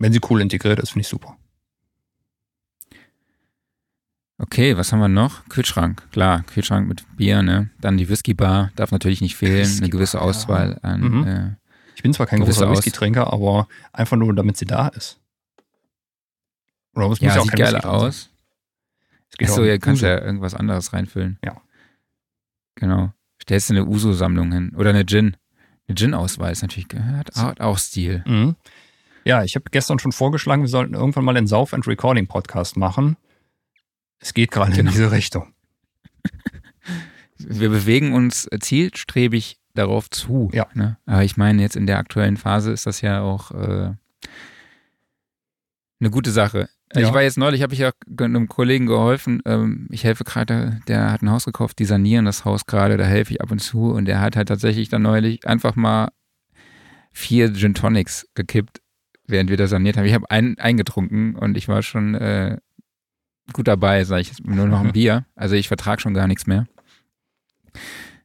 Wenn 0.00 0.12
sie 0.12 0.20
cool 0.28 0.40
integriert 0.40 0.80
ist, 0.80 0.90
finde 0.90 1.02
ich 1.02 1.08
super. 1.08 1.36
Okay, 4.38 4.76
was 4.76 4.90
haben 4.92 5.00
wir 5.00 5.08
noch? 5.08 5.46
Kühlschrank, 5.50 6.10
klar, 6.12 6.42
Kühlschrank 6.44 6.88
mit 6.88 7.04
Bier, 7.16 7.42
ne? 7.42 7.68
Dann 7.78 7.98
die 7.98 8.08
Whisky-Bar, 8.08 8.72
darf 8.74 8.90
natürlich 8.90 9.20
nicht 9.20 9.36
fehlen, 9.36 9.70
eine 9.78 9.90
gewisse. 9.90 10.20
Auswahl 10.20 10.78
an. 10.82 11.00
Mhm. 11.02 11.26
Äh, 11.26 11.56
Ich 11.94 12.02
bin 12.02 12.14
zwar 12.14 12.26
kein 12.26 12.40
großer 12.40 12.70
Whisky-Trinker, 12.70 13.30
aber 13.30 13.68
einfach 13.92 14.16
nur, 14.16 14.34
damit 14.34 14.56
sie 14.56 14.64
da 14.64 14.88
ist. 14.88 15.20
Oder 16.94 17.04
es 17.04 17.10
muss 17.10 17.20
ja, 17.20 17.34
ja 17.34 17.40
auch 17.40 17.44
sieht 17.44 17.56
geil 17.56 17.74
Whisky 17.74 17.86
aus. 17.86 18.30
Achso, 19.42 19.62
ihr 19.62 19.78
kannst 19.78 20.02
Uso. 20.02 20.10
ja 20.10 20.20
irgendwas 20.22 20.54
anderes 20.54 20.92
reinfüllen. 20.94 21.38
Ja. 21.44 21.60
Genau. 22.76 23.12
Stellst 23.42 23.68
du 23.68 23.74
eine 23.74 23.84
Uso-Sammlung 23.86 24.50
hin. 24.52 24.72
Oder 24.74 24.90
eine 24.90 25.04
Gin. 25.04 25.36
Eine 25.86 25.94
Gin-Auswahl 25.96 26.50
ist 26.52 26.62
natürlich, 26.62 26.88
hat, 26.94 27.36
hat 27.36 27.60
auch 27.60 27.78
Stil. 27.78 28.24
Mhm. 28.26 28.56
Ja, 29.24 29.44
ich 29.44 29.54
habe 29.54 29.66
gestern 29.70 29.98
schon 29.98 30.12
vorgeschlagen, 30.12 30.62
wir 30.62 30.68
sollten 30.68 30.94
irgendwann 30.94 31.24
mal 31.24 31.34
den 31.34 31.46
Sauf 31.46 31.74
and 31.74 31.86
Recording 31.86 32.26
Podcast 32.26 32.76
machen. 32.76 33.16
Es 34.18 34.34
geht 34.34 34.50
gerade 34.50 34.70
Genau. 34.72 34.88
in 34.88 34.92
diese 34.94 35.10
Richtung. 35.12 35.54
wir 37.38 37.68
bewegen 37.70 38.12
uns 38.12 38.48
zielstrebig 38.60 39.58
darauf 39.74 40.10
zu. 40.10 40.50
Ja. 40.52 40.66
Ne? 40.74 40.98
Aber 41.06 41.22
ich 41.24 41.36
meine, 41.36 41.62
jetzt 41.62 41.76
in 41.76 41.86
der 41.86 41.98
aktuellen 41.98 42.36
Phase 42.36 42.72
ist 42.72 42.86
das 42.86 43.00
ja 43.00 43.20
auch 43.22 43.50
äh, 43.52 43.92
eine 46.00 46.10
gute 46.10 46.30
Sache. 46.30 46.68
Ja. 46.94 47.02
Ich 47.06 47.14
war 47.14 47.22
jetzt 47.22 47.38
neulich, 47.38 47.62
habe 47.62 47.72
ich 47.72 47.78
ja 47.80 47.92
einem 48.18 48.48
Kollegen 48.48 48.86
geholfen. 48.86 49.42
Ähm, 49.44 49.86
ich 49.90 50.02
helfe 50.04 50.24
gerade, 50.24 50.80
der 50.88 51.12
hat 51.12 51.22
ein 51.22 51.30
Haus 51.30 51.44
gekauft, 51.44 51.78
die 51.78 51.84
sanieren 51.84 52.24
das 52.24 52.44
Haus 52.44 52.66
gerade, 52.66 52.96
da 52.96 53.04
helfe 53.04 53.34
ich 53.34 53.40
ab 53.40 53.50
und 53.52 53.60
zu. 53.60 53.90
Und 53.92 54.06
der 54.06 54.20
hat 54.20 54.34
halt 54.34 54.48
tatsächlich 54.48 54.88
dann 54.88 55.02
neulich 55.02 55.46
einfach 55.46 55.76
mal 55.76 56.10
vier 57.12 57.52
Gin 57.54 57.74
Tonics 57.74 58.28
gekippt, 58.34 58.80
während 59.30 59.50
wir 59.50 59.56
da 59.56 59.66
saniert 59.66 59.96
haben. 59.96 60.04
Ich 60.04 60.14
habe 60.14 60.30
einen 60.30 60.58
eingetrunken 60.58 61.34
und 61.34 61.56
ich 61.56 61.68
war 61.68 61.82
schon 61.82 62.14
äh, 62.14 62.58
gut 63.52 63.68
dabei, 63.68 64.04
sage 64.04 64.22
ich, 64.22 64.38
nur 64.44 64.66
noch 64.66 64.80
ein 64.80 64.92
Bier. 64.92 65.24
Also 65.34 65.54
ich 65.54 65.68
vertrage 65.68 66.00
schon 66.00 66.14
gar 66.14 66.26
nichts 66.26 66.46
mehr. 66.46 66.66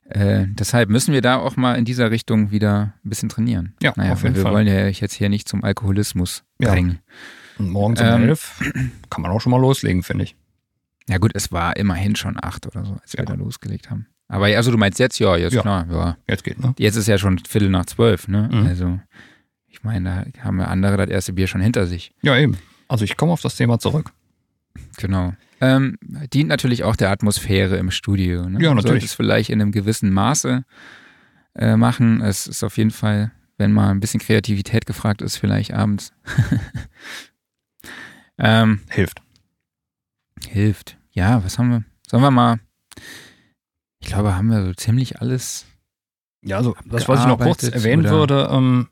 Äh, 0.08 0.46
deshalb 0.50 0.90
müssen 0.90 1.14
wir 1.14 1.22
da 1.22 1.38
auch 1.38 1.56
mal 1.58 1.74
in 1.76 1.86
dieser 1.86 2.12
Richtung 2.12 2.52
wieder 2.52 2.94
ein 3.04 3.10
bisschen 3.10 3.30
trainieren. 3.30 3.74
Ja, 3.82 3.94
naja, 3.96 4.14
auf 4.14 4.22
jeden 4.24 4.36
wir 4.36 4.44
Fall. 4.44 4.54
wollen 4.54 4.68
ja 4.68 4.88
jetzt 4.88 5.14
hier 5.14 5.30
nicht 5.30 5.48
zum 5.50 5.64
Alkoholismus 5.64 6.44
Ja. 6.60 6.72
drängen. 6.72 7.00
Und 7.58 7.70
morgens 7.70 8.02
um 8.02 8.08
Ähm, 8.08 8.24
elf 8.24 8.60
kann 9.10 9.22
man 9.24 9.32
auch 9.32 9.42
schon 9.42 9.52
mal 9.52 9.60
loslegen, 9.60 10.04
finde 10.04 10.26
ich. 10.26 10.36
Ja 11.10 11.18
gut, 11.18 11.32
es 11.34 11.52
war 11.52 11.76
immerhin 11.78 12.16
schon 12.16 12.38
acht 12.40 12.68
oder 12.68 12.86
so, 12.86 12.94
als 13.02 13.14
wir 13.14 13.20
Ja. 13.20 13.26
da 13.26 13.34
losgelegt 13.34 13.90
haben. 13.90 14.08
Aber 14.28 14.48
ja, 14.48 14.58
also 14.58 14.72
du 14.72 14.78
meinst 14.78 15.00
jetzt, 15.00 15.20
ja, 15.20 15.38
jetzt 15.38 15.54
Ja. 15.54 15.62
klar, 15.62 15.88
ja. 15.90 16.18
Jetzt 16.28 16.44
geht, 16.44 16.60
ne? 16.60 16.74
Jetzt 16.78 16.96
ist 16.98 17.08
ja 17.08 17.18
schon 17.18 17.40
Viertel 17.40 17.70
nach 17.70 17.86
zwölf, 17.86 18.28
ne? 18.28 18.50
Mhm. 18.52 18.66
Also 18.68 19.00
meine, 19.86 20.28
da 20.34 20.44
haben 20.44 20.60
ja 20.60 20.66
andere 20.66 20.98
das 20.98 21.10
erste 21.10 21.34
Bier 21.34 21.48
schon 21.48 21.62
hinter 21.62 21.88
sich. 21.88 22.12
Ja, 22.22 22.38
eben. 22.38 22.58
Also 22.88 23.06
ich 23.06 23.18
komme 23.18 23.32
auf 23.32 23.42
das 23.42 23.56
Thema 23.56 23.80
zurück. 23.80 24.12
Genau. 24.98 25.34
Ähm, 25.62 25.98
dient 26.34 26.50
natürlich 26.50 26.84
auch 26.84 26.96
der 26.96 27.10
Atmosphäre 27.12 27.78
im 27.78 27.92
Studio. 27.92 28.48
Ne? 28.50 28.62
Ja, 28.62 28.74
natürlich. 28.74 28.84
Sollte 28.84 29.06
es 29.06 29.14
vielleicht 29.14 29.50
in 29.50 29.62
einem 29.62 29.72
gewissen 29.72 30.12
Maße 30.14 30.66
äh, 31.56 31.78
machen. 31.78 32.22
Es 32.22 32.48
ist 32.48 32.64
auf 32.64 32.78
jeden 32.78 32.92
Fall, 32.92 33.32
wenn 33.58 33.72
mal 33.72 33.90
ein 33.90 34.00
bisschen 34.02 34.20
Kreativität 34.20 34.86
gefragt 34.86 35.22
ist, 35.22 35.38
vielleicht 35.38 35.74
abends. 35.74 36.14
ähm, 38.38 38.82
Hilft. 38.90 39.22
hilft. 40.48 40.98
Ja, 41.12 41.44
was 41.44 41.58
haben 41.58 41.70
wir? 41.72 41.84
Sollen 42.08 42.24
wir 42.24 42.32
mal? 42.32 42.60
Ich 44.00 44.08
glaube, 44.08 44.36
haben 44.36 44.50
wir 44.50 44.64
so 44.66 44.74
ziemlich 44.74 45.22
alles. 45.22 45.66
Ja, 46.44 46.58
also 46.58 46.76
das, 46.86 47.08
was 47.08 47.22
ich 47.22 47.28
noch 47.28 47.40
kurz 47.40 47.64
erwähnen 47.64 48.06
oder- 48.06 48.12
würde, 48.12 48.50
ähm, 48.52 48.90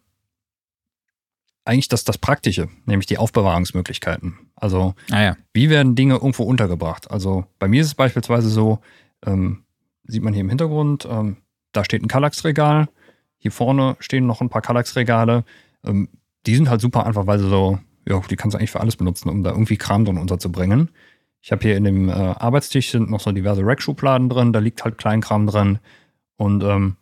eigentlich 1.66 1.88
das, 1.88 2.04
das 2.04 2.18
Praktische, 2.18 2.68
nämlich 2.86 3.06
die 3.06 3.18
Aufbewahrungsmöglichkeiten. 3.18 4.38
Also 4.56 4.96
Ah 5.12 5.22
ja. 5.24 5.38
wie 5.54 5.70
werden 5.70 5.96
Dinge 5.96 6.16
irgendwo 6.16 6.44
untergebracht? 6.44 7.10
Also 7.10 7.46
bei 7.60 7.68
mir 7.68 7.82
ist 7.82 7.88
es 7.88 7.96
beispielsweise 7.96 8.50
so, 8.50 8.80
ähm, 9.26 9.64
sieht 10.06 10.24
man 10.24 10.34
hier 10.34 10.42
im 10.42 10.50
Hintergrund, 10.50 11.08
ähm, 11.10 11.38
da 11.72 11.86
steht 11.86 12.04
ein 12.04 12.08
Kallax-Regal, 12.08 12.90
hier 13.38 13.52
vorne 13.52 13.96
stehen 14.00 14.26
noch 14.26 14.42
ein 14.42 14.50
paar 14.50 14.62
Kallax-Regale. 14.62 15.44
Ähm, 15.86 16.10
die 16.46 16.56
sind 16.56 16.70
halt 16.70 16.82
super 16.82 17.06
einfach, 17.06 17.28
weil 17.28 17.40
sie 17.40 17.50
so, 17.50 17.80
ja, 18.08 18.20
die 18.30 18.36
kannst 18.36 18.54
du 18.54 18.58
eigentlich 18.58 18.72
für 18.72 18.82
alles 18.82 18.96
benutzen, 18.96 19.30
um 19.30 19.44
da 19.44 19.52
irgendwie 19.52 19.78
Kram 19.78 20.06
drin 20.06 20.18
unterzubringen. 20.18 20.90
Ich 21.42 21.52
habe 21.52 21.62
hier 21.62 21.76
in 21.76 21.84
dem 21.84 22.10
äh, 22.10 22.12
Arbeitstisch 22.12 22.92
sind 22.92 23.10
noch 23.10 23.20
so 23.20 23.32
diverse 23.32 23.66
Rack-Schubladen 23.66 24.30
drin, 24.30 24.54
da 24.54 24.60
liegt 24.60 24.84
halt 24.84 24.98
Kleinkram 24.98 25.48
drin. 25.48 25.80
Und 26.38 26.64
ähm, 26.64 26.96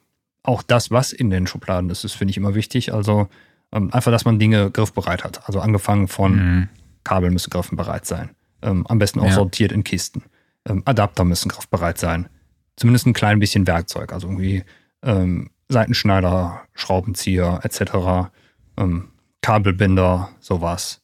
auch 0.44 0.64
das, 0.64 0.90
was 0.90 1.14
in 1.14 1.30
den 1.30 1.46
Schubladen 1.48 1.90
ist, 1.90 2.04
ist, 2.04 2.14
finde 2.14 2.32
ich, 2.32 2.38
immer 2.38 2.56
wichtig. 2.56 2.94
Also 2.94 3.28
ähm, 3.73 3.93
einfach, 3.93 4.11
dass 4.11 4.26
man 4.26 4.39
Dinge 4.39 4.69
griffbereit 4.72 5.23
hat. 5.23 5.48
Also 5.48 5.60
angefangen 5.60 6.07
von 6.07 6.35
Mhm. 6.35 6.69
Kabel 7.03 7.31
müssen 7.31 7.49
griffbereit 7.49 8.06
sein. 8.06 8.31
Ähm, 8.61 8.85
am 8.88 8.99
besten 8.99 9.19
auch 9.19 9.26
Ja. 9.26 9.31
sortiert 9.34 9.72
in 9.72 9.84
Kisten. 9.84 10.23
Ähm, 10.68 10.84
Adapter 10.85 11.23
müssen 11.23 11.49
griffbereit 11.49 11.98
sein. 11.98 12.30
Zumindest 12.76 13.06
ein 13.07 13.14
klein 13.14 13.39
bisschen 13.39 13.65
Werkzeug, 13.68 14.14
also 14.14 14.27
irgendwie 14.27 14.64
ähm, 15.03 15.49
Seitenschneider, 15.69 16.61
Schraubenzieher 16.73 17.60
etc., 17.64 18.30
ähm, 18.77 19.10
Kabelbinder, 19.41 20.30
sowas. 20.39 21.02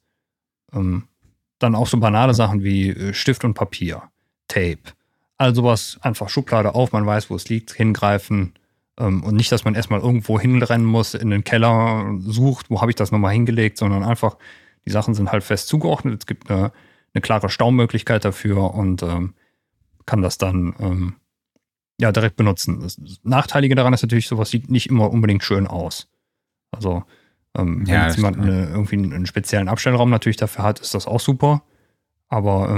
Ähm, 0.73 1.07
dann 1.59 1.73
auch 1.73 1.87
so 1.87 1.97
banale 1.97 2.33
Sachen 2.35 2.63
wie 2.63 2.89
äh, 2.89 3.13
Stift 3.13 3.43
und 3.43 3.55
Papier, 3.55 4.03
Tape. 4.47 4.77
All 5.39 5.55
sowas 5.55 5.97
einfach 6.01 6.29
Schublade 6.29 6.75
auf, 6.75 6.91
man 6.91 7.05
weiß, 7.05 7.29
wo 7.31 7.35
es 7.35 7.49
liegt, 7.49 7.73
hingreifen. 7.73 8.53
Ähm, 8.99 9.23
und 9.23 9.35
nicht, 9.35 9.51
dass 9.51 9.65
man 9.65 9.75
erstmal 9.75 10.01
irgendwo 10.01 10.39
hinrennen 10.39 10.85
muss, 10.85 11.13
in 11.13 11.29
den 11.29 11.43
Keller, 11.43 12.15
sucht, 12.19 12.69
wo 12.69 12.81
habe 12.81 12.91
ich 12.91 12.95
das 12.95 13.11
nochmal 13.11 13.33
hingelegt, 13.33 13.77
sondern 13.77 14.03
einfach, 14.03 14.37
die 14.85 14.91
Sachen 14.91 15.13
sind 15.13 15.31
halt 15.31 15.43
fest 15.43 15.67
zugeordnet. 15.67 16.21
Es 16.21 16.25
gibt 16.25 16.49
eine, 16.49 16.71
eine 17.13 17.21
klare 17.21 17.49
Staumöglichkeit 17.49 18.25
dafür 18.25 18.73
und 18.73 19.03
ähm, 19.03 19.33
kann 20.05 20.21
das 20.21 20.37
dann 20.37 20.73
ähm, 20.79 21.15
ja 21.99 22.11
direkt 22.11 22.37
benutzen. 22.37 22.81
Das 22.81 22.99
Nachteilige 23.23 23.75
daran 23.75 23.93
ist 23.93 24.01
natürlich, 24.01 24.27
sowas 24.27 24.49
sieht 24.49 24.69
nicht 24.69 24.89
immer 24.89 25.11
unbedingt 25.11 25.43
schön 25.43 25.67
aus. 25.67 26.07
Also 26.71 27.03
ähm, 27.55 27.87
wenn 27.87 27.93
Ja, 27.93 28.07
jetzt 28.07 28.17
jemand 28.17 28.37
eine, 28.37 28.69
irgendwie 28.69 28.95
einen, 28.95 29.25
speziellen 29.25 29.67
Abstellraum 29.67 30.09
natürlich 30.09 30.37
dafür 30.37 30.63
hat, 30.63 30.79
ist 30.79 30.93
das 30.93 31.07
auch 31.07 31.19
super. 31.19 31.63
Aber 32.29 32.77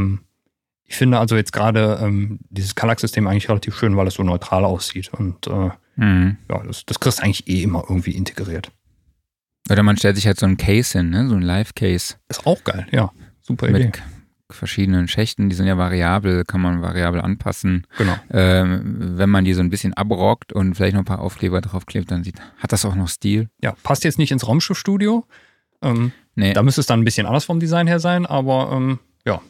ich 0.86 0.96
finde 0.96 1.18
also 1.18 1.36
jetzt 1.36 1.54
gerade 1.54 2.38
dieses 2.52 2.76
Kallax-System 2.76 3.26
eigentlich 3.26 3.50
relativ 3.50 3.76
schön, 3.76 3.98
weil 3.98 4.06
es 4.06 4.14
so 4.14 4.22
neutral 4.22 4.64
aussieht. 4.64 5.12
Und 5.12 5.48
äh, 5.48 5.72
Mhm. 6.00 6.38
ja, 6.50 6.64
das, 6.64 6.86
das 6.86 7.00
kriegst 7.00 7.20
du 7.20 7.24
eigentlich 7.24 7.48
eh 7.48 7.64
immer 7.64 7.84
irgendwie 7.88 8.12
integriert. 8.12 8.72
Oder 9.70 9.84
man 9.84 9.98
stellt 9.98 10.16
sich 10.16 10.26
halt 10.26 10.40
so 10.40 10.46
ein 10.46 10.58
Case 10.58 10.98
hin, 10.98 11.10
ne? 11.10 11.28
so 11.28 11.36
ein 11.36 11.42
Live-Case 11.42 12.16
Ist 12.30 12.46
auch 12.48 12.64
geil, 12.64 12.88
ja. 12.92 13.12
Super 13.42 13.70
Idee. 13.70 13.86
mit 13.86 14.02
verschiedenen 14.52 15.08
Schächten. 15.08 15.50
Die 15.50 15.56
sind 15.56 15.68
ja 15.68 15.78
variabel, 15.78 16.44
kann 16.44 16.62
man 16.62 16.82
variabel 16.82 17.22
anpassen. 17.22 17.86
Genau. 17.98 18.16
Ähm, 18.32 19.18
wenn 19.18 19.30
man 19.30 19.46
die 19.46 19.54
so 19.54 19.62
ein 19.62 19.70
bisschen 19.70 19.94
abrockt 19.94 20.54
und 20.54 20.74
vielleicht 20.76 20.94
noch 20.94 21.02
ein 21.02 21.06
paar 21.06 21.20
Aufkleber 21.22 21.62
draufklebt, 21.62 22.10
dann 22.10 22.24
sieht, 22.24 22.40
hat 22.58 22.72
das 22.72 22.84
auch 22.86 22.96
noch 22.96 23.10
Stil. 23.10 23.50
Ja, 23.62 23.76
passt 23.84 24.04
jetzt 24.04 24.18
nicht 24.18 24.32
ins 24.32 24.48
Raumschiffstudio. 24.48 25.26
Ähm, 25.82 26.12
Nee, 26.36 26.54
Da 26.54 26.64
müsste 26.64 26.80
es 26.80 26.88
dann 26.88 27.02
ein 27.02 27.06
bisschen 27.06 27.28
anders 27.28 27.44
vom 27.44 27.60
Design 27.60 27.86
her 27.88 28.00
sein, 28.00 28.26
aber 28.26 28.72
ähm, 28.72 29.00
ja. 29.26 29.42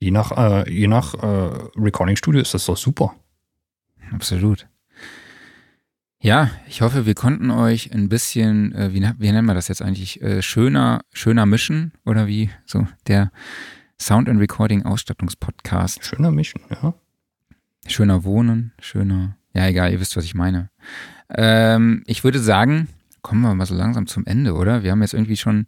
Je 0.00 0.10
nach, 0.10 0.32
äh, 0.32 0.70
je 0.72 0.88
nach 0.88 1.12
äh, 1.14 1.68
Recording-Studio 1.76 2.40
ist 2.40 2.54
das 2.54 2.64
doch 2.64 2.76
super. 2.78 3.14
absolut. 4.12 4.66
Ja, 6.24 6.50
ich 6.68 6.82
hoffe, 6.82 7.04
wir 7.04 7.14
konnten 7.14 7.50
euch 7.50 7.92
ein 7.92 8.08
bisschen, 8.08 8.72
äh, 8.74 8.92
wie, 8.92 9.02
wie 9.18 9.32
nennen 9.32 9.46
wir 9.46 9.54
das 9.54 9.66
jetzt 9.68 9.82
eigentlich, 9.82 10.22
äh, 10.22 10.40
schöner, 10.40 11.00
schöner 11.12 11.46
mischen 11.46 11.92
oder 12.04 12.28
wie 12.28 12.50
so 12.64 12.86
der 13.08 13.32
Sound 14.00 14.28
and 14.28 14.40
Recording 14.40 14.84
Ausstattungspodcast. 14.84 16.04
Schöner 16.04 16.30
Mischen, 16.30 16.60
ja. 16.70 16.94
Schöner 17.88 18.22
wohnen, 18.22 18.72
schöner, 18.80 19.36
ja 19.52 19.66
egal, 19.66 19.92
ihr 19.92 19.98
wisst, 20.00 20.16
was 20.16 20.24
ich 20.24 20.34
meine. 20.36 20.70
Ähm, 21.28 22.04
ich 22.06 22.22
würde 22.22 22.38
sagen, 22.38 22.88
kommen 23.22 23.40
wir 23.42 23.54
mal 23.54 23.66
so 23.66 23.74
langsam 23.74 24.06
zum 24.06 24.24
Ende, 24.24 24.54
oder? 24.54 24.84
Wir 24.84 24.92
haben 24.92 25.02
jetzt 25.02 25.14
irgendwie 25.14 25.36
schon 25.36 25.66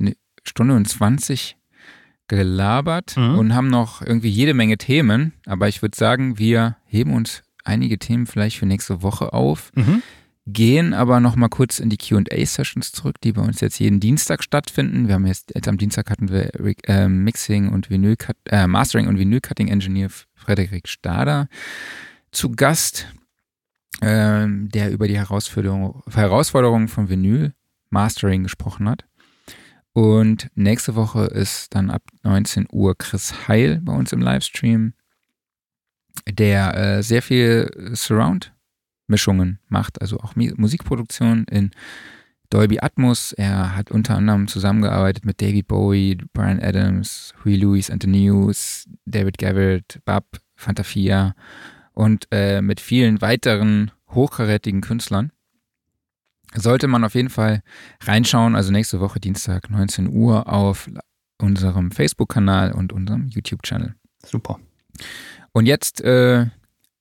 eine 0.00 0.16
Stunde 0.42 0.74
und 0.74 0.88
20 0.88 1.56
gelabert 2.26 3.16
Mhm. 3.16 3.38
und 3.38 3.54
haben 3.54 3.68
noch 3.68 4.02
irgendwie 4.02 4.30
jede 4.30 4.54
Menge 4.54 4.78
Themen, 4.78 5.32
aber 5.46 5.68
ich 5.68 5.80
würde 5.82 5.96
sagen, 5.96 6.38
wir 6.38 6.76
heben 6.86 7.12
uns 7.14 7.42
einige 7.64 7.98
Themen 7.98 8.26
vielleicht 8.26 8.58
für 8.58 8.66
nächste 8.66 9.02
Woche 9.02 9.32
auf, 9.32 9.70
Mhm. 9.74 10.02
gehen 10.46 10.92
aber 10.94 11.20
noch 11.20 11.36
mal 11.36 11.48
kurz 11.48 11.78
in 11.78 11.88
die 11.88 11.98
Q&A-Sessions 11.98 12.92
zurück, 12.92 13.20
die 13.22 13.32
bei 13.32 13.42
uns 13.42 13.60
jetzt 13.60 13.78
jeden 13.78 14.00
Dienstag 14.00 14.42
stattfinden. 14.42 15.06
Wir 15.06 15.14
haben 15.14 15.26
jetzt, 15.26 15.52
jetzt 15.54 15.68
am 15.68 15.78
Dienstag 15.78 16.10
hatten 16.10 16.30
wir 16.30 16.50
äh, 16.88 17.08
Mixing 17.08 17.68
und 17.68 17.90
Vinyl 17.90 18.16
äh, 18.46 18.66
Mastering 18.66 19.06
und 19.06 19.18
Vinyl 19.18 19.40
Cutting 19.40 19.68
Engineer 19.68 20.10
Frederik 20.34 20.88
Stader 20.88 21.48
zu 22.32 22.50
Gast, 22.50 23.06
ähm, 24.00 24.68
der 24.70 24.90
über 24.90 25.06
die 25.06 25.16
Herausforderung, 25.18 26.02
Herausforderungen 26.12 26.88
von 26.88 27.08
Vinyl 27.08 27.54
Mastering 27.90 28.42
gesprochen 28.42 28.88
hat. 28.88 29.04
Und 29.92 30.48
nächste 30.54 30.94
Woche 30.96 31.24
ist 31.26 31.74
dann 31.74 31.90
ab 31.90 32.02
19 32.22 32.66
Uhr 32.72 32.96
Chris 32.96 33.46
Heil 33.46 33.80
bei 33.82 33.92
uns 33.92 34.12
im 34.12 34.20
Livestream, 34.22 34.94
der 36.28 36.76
äh, 36.76 37.02
sehr 37.02 37.22
viel 37.22 37.70
Surround-Mischungen 37.92 39.58
macht, 39.68 40.00
also 40.00 40.18
auch 40.20 40.36
Mi 40.36 40.52
Musikproduktion 40.56 41.44
in 41.50 41.70
Dolby 42.50 42.80
Atmos. 42.80 43.32
Er 43.32 43.74
hat 43.74 43.90
unter 43.90 44.16
anderem 44.16 44.46
zusammengearbeitet 44.46 45.24
mit 45.24 45.40
David 45.40 45.68
Bowie, 45.68 46.18
Brian 46.32 46.60
Adams, 46.60 47.32
Huey 47.44 47.56
Lewis 47.56 47.90
and 47.90 48.02
the 48.02 48.08
News, 48.08 48.86
David 49.06 49.38
Gabbard, 49.38 50.00
Bab, 50.04 50.26
Fantafia 50.54 51.34
und 51.94 52.26
äh, 52.30 52.60
mit 52.60 52.80
vielen 52.80 53.20
weiteren 53.20 53.90
hochkarätigen 54.10 54.80
Künstlern. 54.80 55.32
Sollte 56.54 56.86
man 56.86 57.04
auf 57.04 57.14
jeden 57.14 57.30
Fall 57.30 57.62
reinschauen, 58.02 58.54
also 58.54 58.70
nächste 58.70 59.00
Woche 59.00 59.18
Dienstag 59.18 59.70
19 59.70 60.10
Uhr 60.10 60.52
auf 60.52 60.90
unserem 61.40 61.90
Facebook-Kanal 61.90 62.72
und 62.72 62.92
unserem 62.92 63.28
YouTube-Channel. 63.28 63.94
Super. 64.24 64.60
Und 65.52 65.66
jetzt 65.66 66.00
äh, 66.00 66.46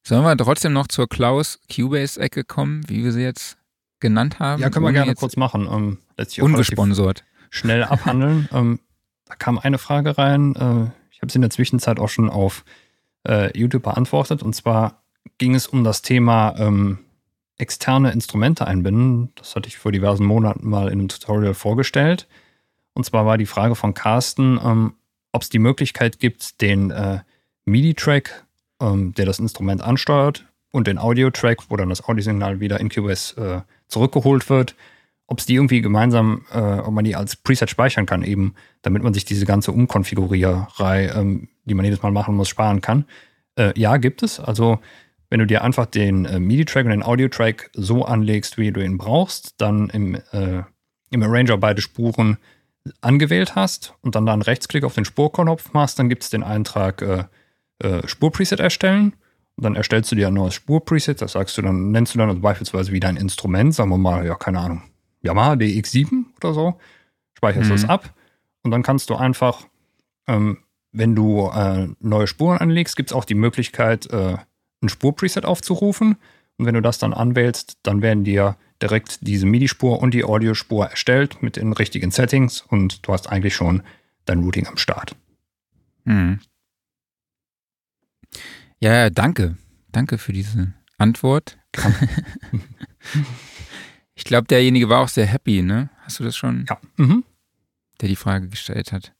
sollen 0.03 0.23
wir 0.23 0.37
trotzdem 0.37 0.73
noch 0.73 0.87
zur 0.87 1.07
Klaus 1.07 1.59
Cubase-Ecke 1.73 2.43
kommen, 2.43 2.87
wie 2.87 3.03
wir 3.03 3.11
sie 3.11 3.21
jetzt 3.21 3.57
genannt 3.99 4.39
haben. 4.39 4.61
Ja, 4.61 4.69
können 4.69 4.85
wir 4.85 4.91
gerne 4.91 5.15
kurz 5.15 5.37
machen. 5.37 5.67
Ähm, 5.71 5.97
Ungesponsert. 6.39 7.23
schnell 7.49 7.83
abhandeln. 7.83 8.49
ähm, 8.53 8.79
da 9.25 9.35
kam 9.35 9.57
eine 9.57 9.77
Frage 9.77 10.17
rein. 10.17 10.55
Äh, 10.55 10.91
ich 11.11 11.21
habe 11.21 11.31
sie 11.31 11.37
in 11.37 11.41
der 11.41 11.51
Zwischenzeit 11.51 11.99
auch 11.99 12.09
schon 12.09 12.29
auf 12.29 12.65
äh, 13.27 13.57
YouTube 13.57 13.83
beantwortet. 13.83 14.43
Und 14.43 14.53
zwar 14.53 15.03
ging 15.37 15.55
es 15.55 15.67
um 15.67 15.83
das 15.83 16.01
Thema 16.01 16.55
ähm, 16.57 16.99
externe 17.57 18.11
Instrumente 18.11 18.67
einbinden. 18.67 19.31
Das 19.35 19.55
hatte 19.55 19.69
ich 19.69 19.77
vor 19.77 19.91
diversen 19.91 20.25
Monaten 20.25 20.67
mal 20.67 20.87
in 20.87 20.99
einem 20.99 21.07
Tutorial 21.07 21.53
vorgestellt. 21.53 22.27
Und 22.93 23.05
zwar 23.05 23.25
war 23.25 23.37
die 23.37 23.45
Frage 23.45 23.75
von 23.75 23.93
Carsten, 23.93 24.59
ähm, 24.61 24.93
ob 25.31 25.43
es 25.43 25.49
die 25.49 25.59
Möglichkeit 25.59 26.19
gibt, 26.19 26.59
den 26.59 26.91
äh, 26.91 27.19
MIDI-Track, 27.65 28.45
ähm, 28.81 29.13
der 29.13 29.25
das 29.25 29.39
Instrument 29.39 29.81
ansteuert, 29.81 30.45
und 30.71 30.87
den 30.87 30.97
Audio-Track, 30.97 31.69
wo 31.69 31.75
dann 31.75 31.89
das 31.89 32.03
Audiosignal 32.07 32.59
wieder 32.59 32.79
in 32.79 32.89
QS 32.89 33.33
äh, 33.33 33.61
zurückgeholt 33.87 34.49
wird, 34.49 34.75
ob 35.27 35.39
es 35.39 35.45
die 35.45 35.55
irgendwie 35.55 35.81
gemeinsam, 35.81 36.45
äh, 36.51 36.59
ob 36.59 36.93
man 36.93 37.05
die 37.05 37.15
als 37.15 37.35
Preset 37.35 37.69
speichern 37.69 38.05
kann, 38.05 38.23
eben, 38.23 38.55
damit 38.81 39.03
man 39.03 39.13
sich 39.13 39.25
diese 39.25 39.45
ganze 39.45 39.71
Umkonfigurierei, 39.71 41.07
ähm, 41.15 41.49
die 41.65 41.73
man 41.73 41.85
jedes 41.85 42.01
Mal 42.01 42.11
machen 42.11 42.35
muss, 42.35 42.49
sparen 42.49 42.81
kann. 42.81 43.05
Äh, 43.55 43.77
ja, 43.79 43.97
gibt 43.97 44.23
es. 44.23 44.39
Also, 44.39 44.79
wenn 45.29 45.39
du 45.39 45.47
dir 45.47 45.63
einfach 45.63 45.85
den 45.85 46.25
äh, 46.25 46.39
MIDI-Track 46.39 46.85
und 46.85 46.91
den 46.91 47.03
Audio-Track 47.03 47.71
so 47.73 48.03
anlegst, 48.03 48.57
wie 48.57 48.71
du 48.71 48.83
ihn 48.83 48.97
brauchst, 48.97 49.61
dann 49.61 49.89
im, 49.89 50.15
äh, 50.15 50.63
im 51.11 51.23
Arranger 51.23 51.57
beide 51.57 51.81
Spuren 51.81 52.37
angewählt 52.99 53.55
hast 53.55 53.93
und 54.01 54.15
dann 54.15 54.25
da 54.25 54.33
einen 54.33 54.41
Rechtsklick 54.41 54.83
auf 54.83 54.95
den 54.95 55.05
Spurknopf 55.05 55.71
machst, 55.73 55.99
dann 55.99 56.09
gibt 56.09 56.23
es 56.23 56.29
den 56.29 56.43
Eintrag 56.43 57.29
äh, 57.83 58.07
Spurpreset 58.07 58.59
erstellen. 58.59 59.13
Und 59.55 59.65
dann 59.65 59.75
erstellst 59.75 60.11
du 60.11 60.15
dir 60.15 60.27
ein 60.27 60.33
neues 60.33 60.53
Spurpreset, 60.53 61.21
das 61.21 61.33
sagst 61.33 61.57
du 61.57 61.61
dann, 61.61 61.91
nennst 61.91 62.13
du 62.13 62.17
dann 62.17 62.29
also 62.29 62.41
beispielsweise 62.41 62.91
wieder 62.91 63.09
ein 63.09 63.17
Instrument, 63.17 63.75
sagen 63.75 63.89
wir 63.89 63.97
mal, 63.97 64.25
ja, 64.25 64.35
keine 64.35 64.59
Ahnung, 64.59 64.83
Yamaha 65.21 65.53
DX7 65.53 66.23
oder 66.37 66.53
so, 66.53 66.79
speicherst 67.33 67.69
mhm. 67.69 67.73
das 67.73 67.85
ab 67.85 68.13
und 68.63 68.71
dann 68.71 68.83
kannst 68.83 69.09
du 69.09 69.15
einfach, 69.15 69.65
ähm, 70.27 70.59
wenn 70.91 71.15
du 71.15 71.49
äh, 71.53 71.87
neue 71.99 72.27
Spuren 72.27 72.59
anlegst, 72.59 72.95
gibt 72.95 73.11
es 73.11 73.15
auch 73.15 73.25
die 73.25 73.35
Möglichkeit, 73.35 74.09
äh, 74.11 74.37
ein 74.81 74.89
Spurpreset 74.89 75.45
aufzurufen. 75.45 76.17
Und 76.57 76.65
wenn 76.65 76.75
du 76.75 76.81
das 76.81 76.99
dann 76.99 77.13
anwählst, 77.13 77.77
dann 77.83 78.01
werden 78.01 78.23
dir 78.23 78.57
direkt 78.81 79.19
diese 79.27 79.45
MIDI-Spur 79.45 79.99
und 79.99 80.13
die 80.13 80.23
Audiospur 80.23 80.87
erstellt 80.87 81.41
mit 81.41 81.55
den 81.55 81.73
richtigen 81.73 82.11
Settings 82.11 82.61
und 82.61 83.07
du 83.07 83.13
hast 83.13 83.29
eigentlich 83.29 83.55
schon 83.55 83.83
dein 84.25 84.39
Routing 84.39 84.67
am 84.67 84.77
Start. 84.77 85.15
Mhm. 86.03 86.39
Ja, 88.81 89.11
danke. 89.11 89.57
Danke 89.91 90.17
für 90.17 90.33
diese 90.33 90.73
Antwort. 90.97 91.59
ich 94.15 94.23
glaube, 94.23 94.47
derjenige 94.47 94.89
war 94.89 95.01
auch 95.01 95.07
sehr 95.07 95.27
happy, 95.27 95.61
ne? 95.61 95.91
Hast 96.01 96.19
du 96.19 96.23
das 96.23 96.35
schon? 96.35 96.65
Ja. 96.67 96.79
Mhm. 96.97 97.23
Der 98.01 98.09
die 98.09 98.15
Frage 98.15 98.49
gestellt 98.49 98.91
hat. 98.91 99.13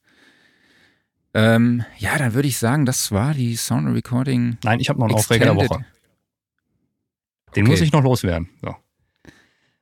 Ähm, 1.36 1.86
ja, 1.98 2.18
dann 2.18 2.34
würde 2.34 2.48
ich 2.48 2.58
sagen, 2.58 2.86
das 2.86 3.12
war 3.12 3.36
die 3.36 3.56
Sound 3.56 3.88
Recording. 3.94 4.58
Nein, 4.64 4.80
ich 4.80 4.90
habe 4.90 5.00
noch 5.00 5.08
einen 5.08 5.16
Aufreger 5.16 5.46
der 5.46 5.56
Woche. 5.56 5.86
Den 7.56 7.64
okay. 7.64 7.72
muss 7.72 7.82
ich 7.82 7.92
noch 7.92 8.04
loswerden. 8.04 8.50
So. 8.62 8.76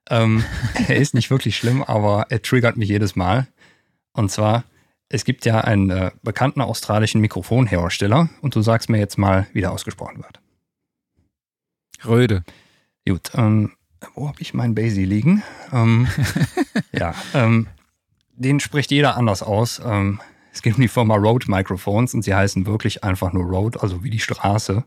Ähm, 0.10 0.44
er 0.88 0.98
ist 0.98 1.14
nicht 1.14 1.32
wirklich 1.32 1.56
schlimm, 1.56 1.84
aber 1.84 2.28
er 2.30 2.42
triggert 2.42 2.76
mich 2.76 2.90
jedes 2.90 3.16
Mal. 3.16 3.48
Und 4.12 4.30
zwar, 4.30 4.66
es 5.10 5.26
gibt 5.26 5.46
ja 5.46 5.62
einen 5.62 5.90
äh, 5.90 6.12
bekannten 6.22 6.62
australischen 6.62 7.20
Mikrofonhersteller 7.20 8.30
und 8.42 8.56
du 8.56 8.62
sagst 8.62 8.90
mir 8.90 9.00
jetzt 9.00 9.18
mal, 9.18 9.48
wie 9.54 9.62
der 9.62 9.72
ausgesprochen 9.72 10.18
wird. 10.18 10.40
Röde. 12.06 12.44
Gut, 13.08 13.32
ähm, 13.34 13.74
wo 14.14 14.28
habe 14.28 14.40
ich 14.40 14.54
meinen 14.54 14.76
Basie 14.76 15.06
liegen? 15.06 15.44
Ähm, 15.74 16.08
ja, 16.94 17.16
ähm, 17.34 17.68
den 18.36 18.60
spricht 18.60 18.92
jeder 18.92 19.18
anders 19.18 19.42
aus. 19.42 19.82
Ähm, 19.84 20.22
es 20.54 20.62
geht 20.62 20.76
um 20.76 20.82
die 20.82 20.88
Firma 20.88 21.16
Rode 21.16 21.50
Microphones 21.50 22.14
und 22.14 22.22
sie 22.22 22.34
heißen 22.34 22.66
wirklich 22.66 23.04
einfach 23.04 23.34
nur 23.34 23.46
Rode, 23.46 23.82
also 23.82 24.04
wie 24.04 24.10
die 24.10 24.20
Straße. 24.20 24.84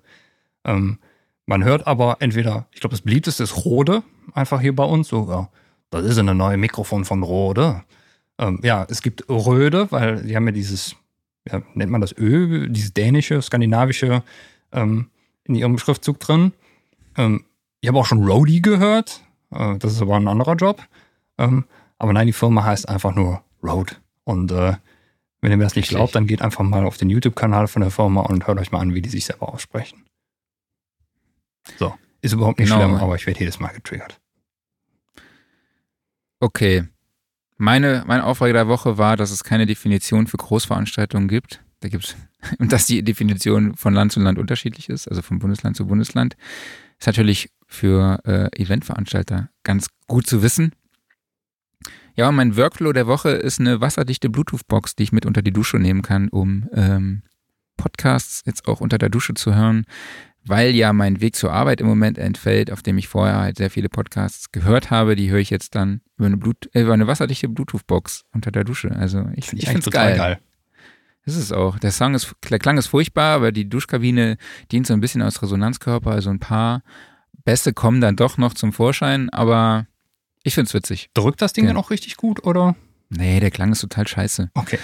Ähm, 0.64 0.98
man 1.46 1.64
hört 1.64 1.86
aber 1.86 2.18
entweder, 2.20 2.66
ich 2.72 2.80
glaube, 2.80 2.92
das 2.92 3.02
beliebteste 3.02 3.42
ist 3.42 3.64
Rode, 3.64 4.02
einfach 4.32 4.60
hier 4.60 4.74
bei 4.74 4.84
uns. 4.84 5.08
So, 5.08 5.28
ja, 5.28 5.48
das 5.90 6.04
ist 6.04 6.18
eine 6.18 6.34
neue 6.34 6.56
Mikrofon 6.56 7.04
von 7.04 7.22
Rode. 7.22 7.82
Ähm, 8.42 8.58
ja, 8.64 8.84
es 8.88 9.02
gibt 9.02 9.28
Röde, 9.28 9.90
weil 9.92 10.22
die 10.22 10.34
haben 10.34 10.46
ja 10.46 10.52
dieses, 10.52 10.96
ja, 11.48 11.62
nennt 11.74 11.92
man 11.92 12.00
das 12.00 12.12
Ö, 12.18 12.68
dieses 12.68 12.92
dänische, 12.92 13.40
skandinavische 13.40 14.24
ähm, 14.72 15.10
in 15.44 15.54
ihrem 15.54 15.78
Schriftzug 15.78 16.18
drin. 16.18 16.52
Ähm, 17.16 17.44
ich 17.80 17.88
habe 17.88 17.98
auch 17.98 18.06
schon 18.06 18.24
Rody 18.24 18.60
gehört. 18.60 19.22
Äh, 19.52 19.78
das 19.78 19.92
ist 19.92 20.02
aber 20.02 20.16
ein 20.16 20.26
anderer 20.26 20.56
Job. 20.56 20.82
Ähm, 21.38 21.66
aber 21.98 22.12
nein, 22.12 22.26
die 22.26 22.32
Firma 22.32 22.64
heißt 22.64 22.88
einfach 22.88 23.14
nur 23.14 23.42
Rode. 23.62 23.94
Und 24.24 24.50
äh, 24.50 24.74
wenn 25.40 25.50
ihr 25.52 25.56
mir 25.56 25.64
das 25.64 25.76
nicht 25.76 25.88
glaubt, 25.88 26.16
dann 26.16 26.26
geht 26.26 26.42
einfach 26.42 26.64
mal 26.64 26.84
auf 26.84 26.96
den 26.96 27.10
YouTube-Kanal 27.10 27.68
von 27.68 27.82
der 27.82 27.92
Firma 27.92 28.22
und 28.22 28.48
hört 28.48 28.58
euch 28.58 28.72
mal 28.72 28.80
an, 28.80 28.92
wie 28.92 29.02
die 29.02 29.08
sich 29.08 29.24
selber 29.24 29.52
aussprechen. 29.52 30.04
So, 31.78 31.94
ist 32.22 32.32
überhaupt 32.32 32.58
nicht 32.58 32.72
genau. 32.72 32.80
schlimm, 32.80 32.94
aber 32.96 33.14
ich 33.14 33.26
werde 33.26 33.38
jedes 33.38 33.60
Mal 33.60 33.68
getriggert. 33.68 34.20
Okay. 36.40 36.88
Meine, 37.56 38.04
mein 38.06 38.20
Aufreger 38.20 38.54
der 38.54 38.68
Woche 38.68 38.98
war, 38.98 39.16
dass 39.16 39.30
es 39.30 39.44
keine 39.44 39.66
Definition 39.66 40.26
für 40.26 40.36
Großveranstaltungen 40.36 41.28
gibt. 41.28 41.62
Da 41.80 41.88
gibt's, 41.88 42.16
und 42.58 42.72
dass 42.72 42.86
die 42.86 43.02
Definition 43.02 43.74
von 43.76 43.94
Land 43.94 44.12
zu 44.12 44.20
Land 44.20 44.38
unterschiedlich 44.38 44.88
ist, 44.88 45.08
also 45.08 45.22
von 45.22 45.38
Bundesland 45.38 45.76
zu 45.76 45.86
Bundesland. 45.86 46.36
Ist 46.98 47.06
natürlich 47.06 47.50
für 47.66 48.20
äh, 48.24 48.62
Eventveranstalter 48.62 49.50
ganz 49.64 49.88
gut 50.06 50.26
zu 50.26 50.42
wissen. 50.42 50.72
Ja, 52.14 52.30
mein 52.30 52.56
Workflow 52.56 52.92
der 52.92 53.06
Woche 53.06 53.30
ist 53.30 53.58
eine 53.58 53.80
wasserdichte 53.80 54.28
Bluetooth-Box, 54.28 54.96
die 54.96 55.04
ich 55.04 55.12
mit 55.12 55.24
unter 55.24 55.40
die 55.40 55.52
Dusche 55.52 55.78
nehmen 55.78 56.02
kann, 56.02 56.28
um 56.28 56.68
ähm, 56.72 57.22
Podcasts 57.76 58.42
jetzt 58.44 58.68
auch 58.68 58.80
unter 58.80 58.98
der 58.98 59.08
Dusche 59.08 59.34
zu 59.34 59.54
hören 59.54 59.86
weil 60.44 60.74
ja 60.74 60.92
mein 60.92 61.20
Weg 61.20 61.36
zur 61.36 61.52
Arbeit 61.52 61.80
im 61.80 61.86
Moment 61.86 62.18
entfällt, 62.18 62.70
auf 62.70 62.82
dem 62.82 62.98
ich 62.98 63.08
vorher 63.08 63.40
halt 63.40 63.56
sehr 63.56 63.70
viele 63.70 63.88
Podcasts 63.88 64.50
gehört 64.52 64.90
habe, 64.90 65.16
die 65.16 65.30
höre 65.30 65.38
ich 65.38 65.50
jetzt 65.50 65.74
dann 65.74 66.00
über 66.16 66.26
eine, 66.26 66.36
Blut 66.36 66.68
äh, 66.74 66.82
über 66.82 66.94
eine 66.94 67.06
wasserdichte 67.06 67.48
Bluetooth-Box 67.48 68.24
unter 68.32 68.50
der 68.50 68.64
Dusche. 68.64 68.90
Also 68.90 69.26
ich, 69.34 69.46
Find 69.46 69.62
ich, 69.62 69.68
ich 69.68 69.72
finde 69.72 69.88
es 69.88 69.90
geil. 69.90 70.16
geil. 70.16 70.38
Das 71.24 71.36
ist 71.36 71.52
auch. 71.52 71.78
Der 71.78 71.92
Song 71.92 72.14
ist, 72.14 72.34
der 72.50 72.58
Klang 72.58 72.78
ist 72.78 72.88
furchtbar, 72.88 73.36
aber 73.36 73.52
die 73.52 73.68
Duschkabine 73.68 74.36
dient 74.72 74.88
so 74.88 74.94
ein 74.94 75.00
bisschen 75.00 75.22
als 75.22 75.40
Resonanzkörper. 75.40 76.10
Also 76.10 76.30
ein 76.30 76.40
paar 76.40 76.82
Bässe 77.44 77.72
kommen 77.72 78.00
dann 78.00 78.16
doch 78.16 78.38
noch 78.38 78.54
zum 78.54 78.72
Vorschein, 78.72 79.30
aber 79.30 79.86
ich 80.42 80.54
finde 80.54 80.66
es 80.68 80.74
witzig. 80.74 81.10
Drückt 81.14 81.40
das 81.40 81.52
Ding 81.52 81.64
ja. 81.64 81.70
dann 81.70 81.76
auch 81.76 81.90
richtig 81.90 82.16
gut, 82.16 82.44
oder? 82.44 82.74
Nee, 83.08 83.40
der 83.40 83.50
Klang 83.50 83.72
ist 83.72 83.82
total 83.82 84.08
scheiße. 84.08 84.50
Okay. 84.54 84.78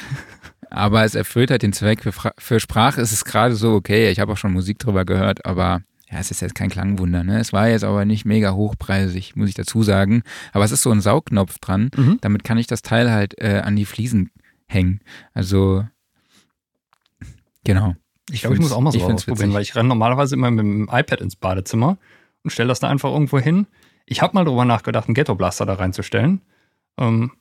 Aber 0.70 1.04
es 1.04 1.14
erfüllt 1.14 1.50
halt 1.50 1.62
den 1.62 1.72
Zweck. 1.72 2.02
Für, 2.02 2.12
für 2.36 2.60
Sprache 2.60 3.00
ist 3.00 3.12
es 3.12 3.24
gerade 3.24 3.54
so 3.54 3.74
okay. 3.74 4.10
Ich 4.10 4.20
habe 4.20 4.32
auch 4.32 4.36
schon 4.36 4.52
Musik 4.52 4.78
drüber 4.78 5.04
gehört, 5.04 5.46
aber 5.46 5.82
ja, 6.10 6.18
es 6.18 6.30
ist 6.30 6.40
jetzt 6.40 6.54
kein 6.54 6.70
Klangwunder. 6.70 7.22
Ne? 7.22 7.38
Es 7.38 7.52
war 7.52 7.68
jetzt 7.68 7.84
aber 7.84 8.04
nicht 8.04 8.24
mega 8.24 8.52
hochpreisig, 8.52 9.36
muss 9.36 9.48
ich 9.48 9.54
dazu 9.54 9.82
sagen. 9.82 10.22
Aber 10.52 10.64
es 10.64 10.72
ist 10.72 10.82
so 10.82 10.90
ein 10.90 11.00
Saugnopf 11.00 11.58
dran. 11.58 11.90
Mhm. 11.96 12.18
Damit 12.20 12.44
kann 12.44 12.58
ich 12.58 12.66
das 12.66 12.82
Teil 12.82 13.10
halt 13.10 13.38
äh, 13.38 13.62
an 13.64 13.76
die 13.76 13.84
Fliesen 13.84 14.30
hängen. 14.66 15.00
Also, 15.34 15.86
genau. 17.64 17.94
Ich 18.30 18.40
glaube, 18.40 18.56
ich 18.56 18.60
muss 18.60 18.72
auch 18.72 18.80
mal 18.80 18.92
so 18.92 19.00
ausprobieren, 19.00 19.52
weil 19.54 19.62
ich 19.62 19.74
renne 19.74 19.88
normalerweise 19.88 20.34
immer 20.34 20.50
mit 20.50 20.60
dem 20.60 20.88
iPad 20.90 21.20
ins 21.20 21.36
Badezimmer 21.36 21.96
und 22.42 22.50
stelle 22.50 22.68
das 22.68 22.80
da 22.80 22.88
einfach 22.88 23.10
irgendwo 23.10 23.38
hin. 23.38 23.66
Ich 24.06 24.22
habe 24.22 24.34
mal 24.34 24.44
drüber 24.44 24.64
nachgedacht, 24.64 25.08
einen 25.08 25.14
Ghetto-Blaster 25.14 25.66
da 25.66 25.74
reinzustellen. 25.74 26.40
Ähm, 26.98 27.32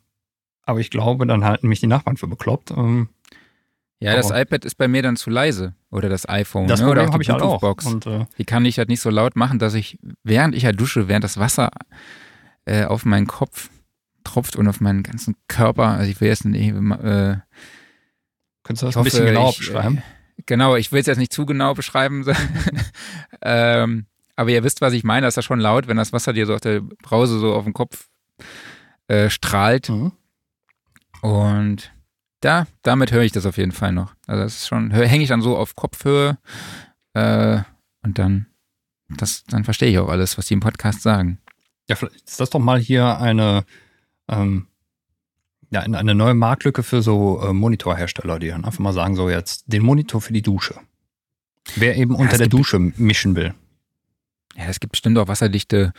aber 0.63 0.79
ich 0.81 0.89
glaube, 0.89 1.25
dann 1.25 1.45
halten 1.45 1.69
mich 1.69 1.79
die 1.79 1.87
Nachbarn 1.87 2.17
für 2.17 2.27
bekloppt. 2.27 2.71
Ähm, 2.71 3.09
ja, 3.99 4.15
das 4.15 4.29
iPad 4.29 4.63
ist 4.63 4.75
bei 4.75 4.87
mir 4.87 5.01
dann 5.01 5.15
zu 5.15 5.29
leise. 5.29 5.73
Oder 5.89 6.09
das 6.09 6.29
iPhone. 6.29 6.67
Das 6.67 6.81
ne? 6.81 6.89
Oder 6.89 7.03
auch 7.03 7.17
die 7.17 7.31
halt 7.31 7.39
Bluetooth-Box. 7.39 7.85
Halt 7.85 8.05
äh, 8.05 8.25
die 8.37 8.45
kann 8.45 8.65
ich 8.65 8.77
halt 8.77 8.89
nicht 8.89 9.01
so 9.01 9.09
laut 9.09 9.35
machen, 9.35 9.57
dass 9.57 9.73
ich, 9.73 9.97
während 10.23 10.53
ich 10.55 10.65
halt 10.65 10.79
dusche, 10.79 11.07
während 11.07 11.23
das 11.23 11.37
Wasser 11.39 11.71
äh, 12.65 12.85
auf 12.85 13.05
meinen 13.05 13.25
Kopf 13.25 13.69
tropft 14.23 14.55
und 14.55 14.67
auf 14.67 14.81
meinen 14.81 15.01
ganzen 15.03 15.35
Körper. 15.47 15.87
Also 15.87 16.11
ich 16.11 16.21
will 16.21 16.27
jetzt 16.27 16.45
nicht. 16.45 16.69
Äh, 16.69 17.37
Könntest 18.63 18.83
du 18.83 18.85
das 18.85 18.97
ein 18.97 19.03
bisschen 19.03 19.25
genauer 19.25 19.49
ich, 19.51 19.57
beschreiben? 19.57 19.97
Äh, 19.97 20.43
genau, 20.45 20.75
ich 20.75 20.91
will 20.91 20.99
es 20.99 21.07
jetzt 21.07 21.17
nicht 21.17 21.33
zu 21.33 21.45
genau 21.45 21.73
beschreiben. 21.73 22.25
ähm, 23.41 24.05
aber 24.35 24.49
ihr 24.51 24.63
wisst, 24.63 24.81
was 24.81 24.93
ich 24.93 25.03
meine. 25.03 25.25
Das 25.25 25.31
ist 25.33 25.37
ja 25.37 25.41
schon 25.41 25.59
laut, 25.59 25.87
wenn 25.87 25.97
das 25.97 26.13
Wasser 26.13 26.33
dir 26.33 26.45
so 26.45 26.53
auf 26.53 26.61
der 26.61 26.81
Brause 26.81 27.39
so 27.39 27.53
auf 27.53 27.63
den 27.63 27.73
Kopf 27.73 28.09
äh, 29.07 29.31
strahlt. 29.31 29.89
Mhm. 29.89 30.11
Und 31.21 31.91
da, 32.41 32.67
damit 32.83 33.11
höre 33.11 33.23
ich 33.23 33.31
das 33.31 33.45
auf 33.45 33.57
jeden 33.57 33.71
Fall 33.71 33.91
noch. 33.91 34.13
Also 34.27 34.43
das 34.43 34.57
ist 34.57 34.67
schon, 34.67 34.91
hänge 34.91 35.23
ich 35.23 35.29
dann 35.29 35.41
so 35.41 35.57
auf 35.57 35.75
Kopfhöhe 35.75 36.37
äh, 37.13 37.59
und 38.03 38.19
dann, 38.19 38.47
das, 39.09 39.43
dann 39.45 39.63
verstehe 39.63 39.89
ich 39.89 39.99
auch 39.99 40.09
alles, 40.09 40.37
was 40.37 40.47
die 40.47 40.53
im 40.53 40.59
Podcast 40.59 41.01
sagen. 41.01 41.39
Ja, 41.89 41.95
vielleicht 41.95 42.27
ist 42.27 42.39
das 42.39 42.49
doch 42.49 42.59
mal 42.59 42.79
hier 42.79 43.19
eine, 43.19 43.63
ähm, 44.27 44.67
ja, 45.71 45.81
eine 45.81 46.15
neue 46.15 46.33
Marktlücke 46.33 46.83
für 46.83 47.01
so 47.01 47.41
äh, 47.41 47.53
Monitorhersteller, 47.53 48.39
die 48.39 48.49
dann 48.49 48.65
einfach 48.65 48.79
mal 48.79 48.93
sagen, 48.93 49.15
so 49.15 49.29
jetzt 49.29 49.63
den 49.67 49.83
Monitor 49.83 50.21
für 50.21 50.33
die 50.33 50.41
Dusche. 50.41 50.75
Wer 51.75 51.97
eben 51.97 52.13
ja, 52.13 52.19
unter 52.19 52.37
der 52.37 52.47
Dusche 52.47 52.79
mischen 52.79 53.35
will. 53.35 53.53
Ja, 54.55 54.65
es 54.65 54.79
gibt 54.79 54.91
bestimmt 54.91 55.17
auch 55.17 55.27
wasserdichte 55.27 55.93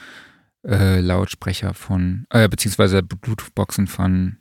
äh, 0.66 1.00
Lautsprecher 1.00 1.74
von, 1.74 2.26
äh, 2.30 2.48
beziehungsweise 2.48 3.02
Bluetooth-Boxen 3.02 3.86
von 3.86 4.38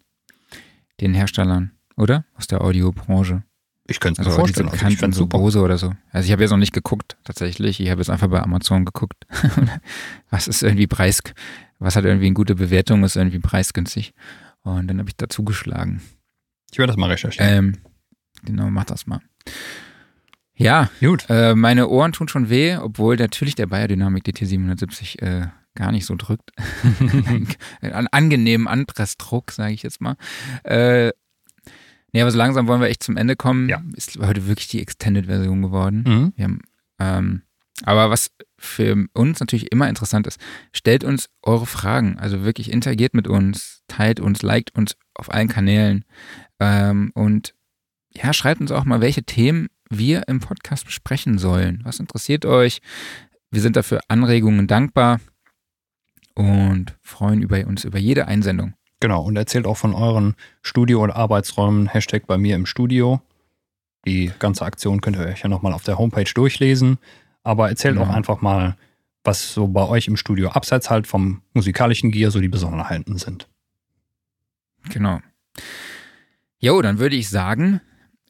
den 0.99 1.13
Herstellern 1.13 1.76
oder? 1.97 2.25
Aus 2.35 2.47
der 2.47 2.61
Audiobranche. 2.61 3.43
Ich 3.89 3.99
könnte 3.99 4.21
es 4.21 4.27
Also 4.27 4.37
mir 4.37 4.43
auch 4.43 4.47
diese 4.47 4.63
vorstellen. 4.63 4.81
Also 4.81 4.93
ich 4.93 4.99
fände 4.99 5.17
so. 5.17 5.27
Bose 5.27 5.61
oder 5.61 5.77
so. 5.77 5.93
Also 6.11 6.25
ich 6.25 6.31
habe 6.31 6.41
jetzt 6.41 6.51
noch 6.51 6.57
nicht 6.57 6.73
geguckt, 6.73 7.17
tatsächlich. 7.23 7.79
Ich 7.79 7.89
habe 7.89 8.01
jetzt 8.01 8.09
einfach 8.09 8.27
bei 8.27 8.41
Amazon 8.41 8.85
geguckt. 8.85 9.25
was 10.29 10.47
ist 10.47 10.61
irgendwie 10.61 10.87
preis, 10.87 11.21
was 11.79 11.95
hat 11.95 12.05
irgendwie 12.05 12.27
eine 12.27 12.33
gute 12.33 12.55
Bewertung, 12.55 13.03
ist 13.03 13.15
irgendwie 13.15 13.39
preisgünstig. 13.39 14.13
Und 14.63 14.87
dann 14.87 14.99
habe 14.99 15.09
ich 15.09 15.15
da 15.15 15.29
zugeschlagen. 15.29 16.01
Ich 16.71 16.77
werde 16.77 16.91
das 16.91 16.97
mal 16.97 17.09
recherchieren. 17.09 17.49
Ähm, 17.49 17.77
genau, 18.43 18.69
mach 18.69 18.83
das 18.83 19.07
mal. 19.07 19.21
Ja, 20.53 20.89
Gut. 20.99 21.25
äh, 21.29 21.55
meine 21.55 21.87
Ohren 21.87 22.11
tun 22.11 22.27
schon 22.27 22.49
weh, 22.49 22.75
obwohl 22.77 23.15
natürlich 23.15 23.55
der 23.55 23.67
Biodynamic 23.67 24.25
DT770 24.25 25.21
äh, 25.21 25.47
gar 25.75 25.91
nicht 25.91 26.05
so 26.05 26.15
drückt. 26.15 26.51
Einen 27.81 28.07
angenehmen 28.07 28.67
Anpressdruck, 28.67 29.51
sage 29.51 29.73
ich 29.73 29.83
jetzt 29.83 30.01
mal. 30.01 30.17
Äh, 30.63 31.11
nee, 32.13 32.21
aber 32.21 32.31
so 32.31 32.38
langsam 32.38 32.67
wollen 32.67 32.81
wir 32.81 32.89
echt 32.89 33.03
zum 33.03 33.17
Ende 33.17 33.35
kommen. 33.35 33.69
Ja. 33.69 33.81
Ist 33.95 34.17
heute 34.19 34.47
wirklich 34.47 34.67
die 34.67 34.81
Extended-Version 34.81 35.61
geworden. 35.61 36.03
Mhm. 36.07 36.34
Wir 36.35 36.43
haben, 36.43 36.61
ähm, 36.99 37.41
aber 37.84 38.09
was 38.09 38.31
für 38.57 39.05
uns 39.13 39.39
natürlich 39.39 39.71
immer 39.71 39.88
interessant 39.88 40.25
ist, 40.25 40.39
stellt 40.73 41.03
uns 41.03 41.29
eure 41.43 41.65
Fragen. 41.65 42.17
Also 42.17 42.43
wirklich 42.43 42.71
interagiert 42.71 43.13
mit 43.13 43.27
uns, 43.27 43.84
teilt 43.88 44.19
uns, 44.19 44.41
liked 44.41 44.75
uns 44.75 44.95
auf 45.13 45.31
allen 45.31 45.47
Kanälen. 45.47 46.05
Ähm, 46.59 47.11
und 47.13 47.53
ja, 48.11 48.34
schreibt 48.34 48.61
uns 48.61 48.71
auch 48.71 48.85
mal, 48.85 49.01
welche 49.01 49.23
Themen 49.23 49.67
wir 49.89 50.27
im 50.27 50.39
Podcast 50.39 50.85
besprechen 50.85 51.38
sollen. 51.38 51.81
Was 51.84 51.99
interessiert 51.99 52.45
euch? 52.45 52.81
Wir 53.51 53.61
sind 53.61 53.75
dafür 53.75 54.01
Anregungen 54.07 54.67
dankbar 54.67 55.19
und 56.35 56.97
freuen 57.01 57.41
über 57.41 57.65
uns 57.67 57.85
über 57.85 57.99
jede 57.99 58.27
Einsendung. 58.27 58.73
Genau. 58.99 59.21
Und 59.23 59.35
erzählt 59.35 59.67
auch 59.67 59.77
von 59.77 59.93
euren 59.93 60.35
Studio- 60.61 61.01
oder 61.03 61.15
Arbeitsräumen. 61.15 61.87
Hashtag 61.87 62.25
bei 62.27 62.37
mir 62.37 62.55
im 62.55 62.65
Studio. 62.65 63.21
Die 64.05 64.31
ganze 64.39 64.65
Aktion 64.65 65.01
könnt 65.01 65.17
ihr 65.17 65.25
euch 65.25 65.41
ja 65.41 65.49
nochmal 65.49 65.73
auf 65.73 65.83
der 65.83 65.97
Homepage 65.97 66.31
durchlesen. 66.33 66.97
Aber 67.43 67.69
erzählt 67.69 67.95
Genau. 67.95 68.07
auch 68.07 68.13
einfach 68.13 68.41
mal, 68.41 68.75
was 69.23 69.53
so 69.53 69.67
bei 69.67 69.85
euch 69.87 70.07
im 70.07 70.17
Studio 70.17 70.49
abseits 70.49 70.89
halt 70.89 71.05
vom 71.07 71.41
musikalischen 71.53 72.11
Gear 72.11 72.31
so 72.31 72.39
die 72.39 72.47
Besonderheiten 72.47 73.17
sind. 73.17 73.47
Genau. 74.89 75.19
Jo, 76.59 76.81
dann 76.81 76.97
würde 76.99 77.15
ich 77.15 77.29
sagen, 77.29 77.81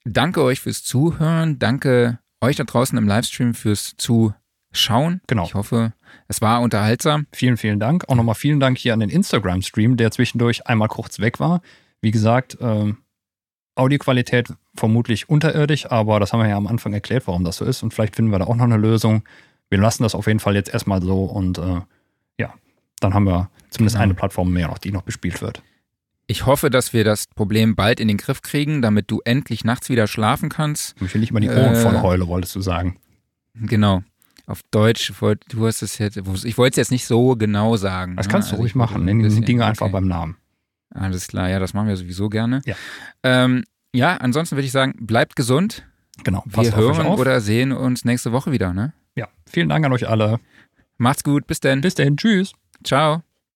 danke 0.04 0.42
euch 0.44 0.60
fürs 0.60 0.84
Zuhören, 0.84 1.60
danke 1.60 2.20
euch 2.42 2.56
da 2.56 2.64
draußen 2.64 2.98
im 2.98 3.08
Livestream 3.08 3.54
fürs 3.54 3.96
Zuschauen. 3.98 5.22
Genau. 5.28 5.46
Ich 5.46 5.54
hoffe, 5.54 5.94
es 6.28 6.42
war 6.42 6.62
unterhaltsam. 6.62 7.28
Vielen, 7.34 7.58
vielen 7.58 7.80
Dank. 7.80 8.08
Auch 8.10 8.16
nochmal 8.16 8.36
vielen 8.36 8.60
Dank 8.60 8.78
hier 8.78 8.94
an 8.94 9.00
den 9.00 9.10
Instagram-Stream, 9.10 9.98
der 9.98 10.12
zwischendurch 10.12 10.68
einmal 10.68 10.88
kurz 10.88 11.20
weg 11.20 11.40
war. 11.40 11.62
Wie 12.02 12.12
gesagt, 12.12 12.58
ähm, 12.62 12.98
Audioqualität 13.76 14.54
vermutlich 14.76 15.30
unterirdisch, 15.30 15.86
aber 15.92 16.20
das 16.20 16.34
haben 16.34 16.40
wir 16.40 16.50
ja 16.50 16.58
am 16.58 16.68
Anfang 16.68 16.94
erklärt, 16.94 17.28
warum 17.28 17.44
das 17.44 17.58
so 17.58 17.66
ist. 17.66 17.84
Und 17.84 17.94
vielleicht 17.94 18.16
finden 18.16 18.32
wir 18.32 18.40
da 18.40 18.46
auch 18.46 18.56
noch 18.56 18.66
eine 18.66 18.78
Lösung. 18.78 19.24
Wir 19.70 19.78
lassen 19.80 20.04
das 20.04 20.16
auf 20.16 20.28
jeden 20.28 20.40
Fall 20.40 20.56
jetzt 20.56 20.74
erstmal 20.74 21.02
so 21.02 21.26
und 21.26 21.58
äh, 21.58 21.82
ja, 22.40 22.54
dann 23.00 23.14
haben 23.14 23.26
wir 23.26 23.50
zumindest 23.70 23.96
Genau. 23.96 24.04
eine 24.04 24.14
Plattform 24.16 24.52
mehr 24.52 24.68
noch, 24.68 24.78
die 24.80 24.92
noch 24.92 25.04
bespielt 25.04 25.42
wird. 25.42 25.62
Ich 26.26 26.46
hoffe, 26.46 26.70
dass 26.70 26.92
wir 26.92 27.04
das 27.04 27.26
Problem 27.36 27.76
bald 27.76 28.00
in 28.00 28.08
den 28.08 28.18
Griff 28.18 28.42
kriegen, 28.42 28.82
damit 28.82 29.10
du 29.12 29.22
endlich 29.24 29.64
nachts 29.64 29.90
wieder 29.90 30.08
schlafen 30.08 30.50
kannst. 30.50 30.96
Ich 31.02 31.14
will 31.14 31.22
nicht 31.22 31.32
mal 31.32 31.40
die 31.40 31.50
Ohren 31.50 31.74
Äh. 31.74 31.82
voll 31.82 32.02
heule, 32.02 32.28
wolltest 32.28 32.56
du 32.56 32.62
sagen. 32.62 32.98
Genau. 33.56 34.02
Auf 34.48 34.64
Deutsch, 34.72 35.14
wollt- 35.22 35.44
du 35.50 35.68
hast 35.68 35.82
es 35.82 35.98
jetzt, 35.98 36.18
ich 36.18 36.58
wollte 36.58 36.74
es 36.74 36.78
jetzt 36.78 36.92
nicht 36.92 37.06
so 37.06 37.36
genau 37.36 37.76
sagen. 37.76 38.16
Das 38.16 38.28
ne? 38.28 38.32
kannst 38.32 38.50
du 38.50 38.54
Also 38.54 38.62
ruhig 38.64 38.76
machen. 38.76 39.06
Nenn 39.06 39.20
die 39.20 39.42
Dinge 39.42 39.66
einfach 39.66 39.88
okay. 39.88 39.92
beim 39.94 40.08
Namen. 40.08 40.38
Alles 40.90 41.28
klar, 41.28 41.50
ja, 41.50 41.60
das 41.60 41.74
machen 41.74 41.90
wir 41.90 41.98
sowieso 41.98 42.30
gerne. 42.30 42.62
Ja. 42.66 42.76
Ähm, 43.24 43.66
ja, 43.94 44.16
ansonsten 44.16 44.56
würde 44.56 44.66
ich 44.66 44.72
sagen, 44.72 44.94
bleibt 45.06 45.36
gesund. 45.36 45.86
Genau. 46.24 46.44
Wir 46.48 46.76
hören 46.76 47.08
oder 47.08 47.42
sehen 47.42 47.72
uns 47.74 48.06
nächste 48.06 48.32
Woche 48.32 48.52
wieder, 48.52 48.74
ne? 48.74 48.94
Ja, 49.16 49.28
vielen 49.46 49.70
Dank 49.70 49.86
an 49.86 49.92
euch 49.92 50.08
alle. 50.08 50.40
Macht's 50.98 51.24
gut, 51.24 51.46
bis 51.46 51.60
denn. 51.60 51.82
Bis 51.82 51.96
dahin. 51.96 52.18
Tschüss. 52.18 52.54
Ciao. 52.84 53.22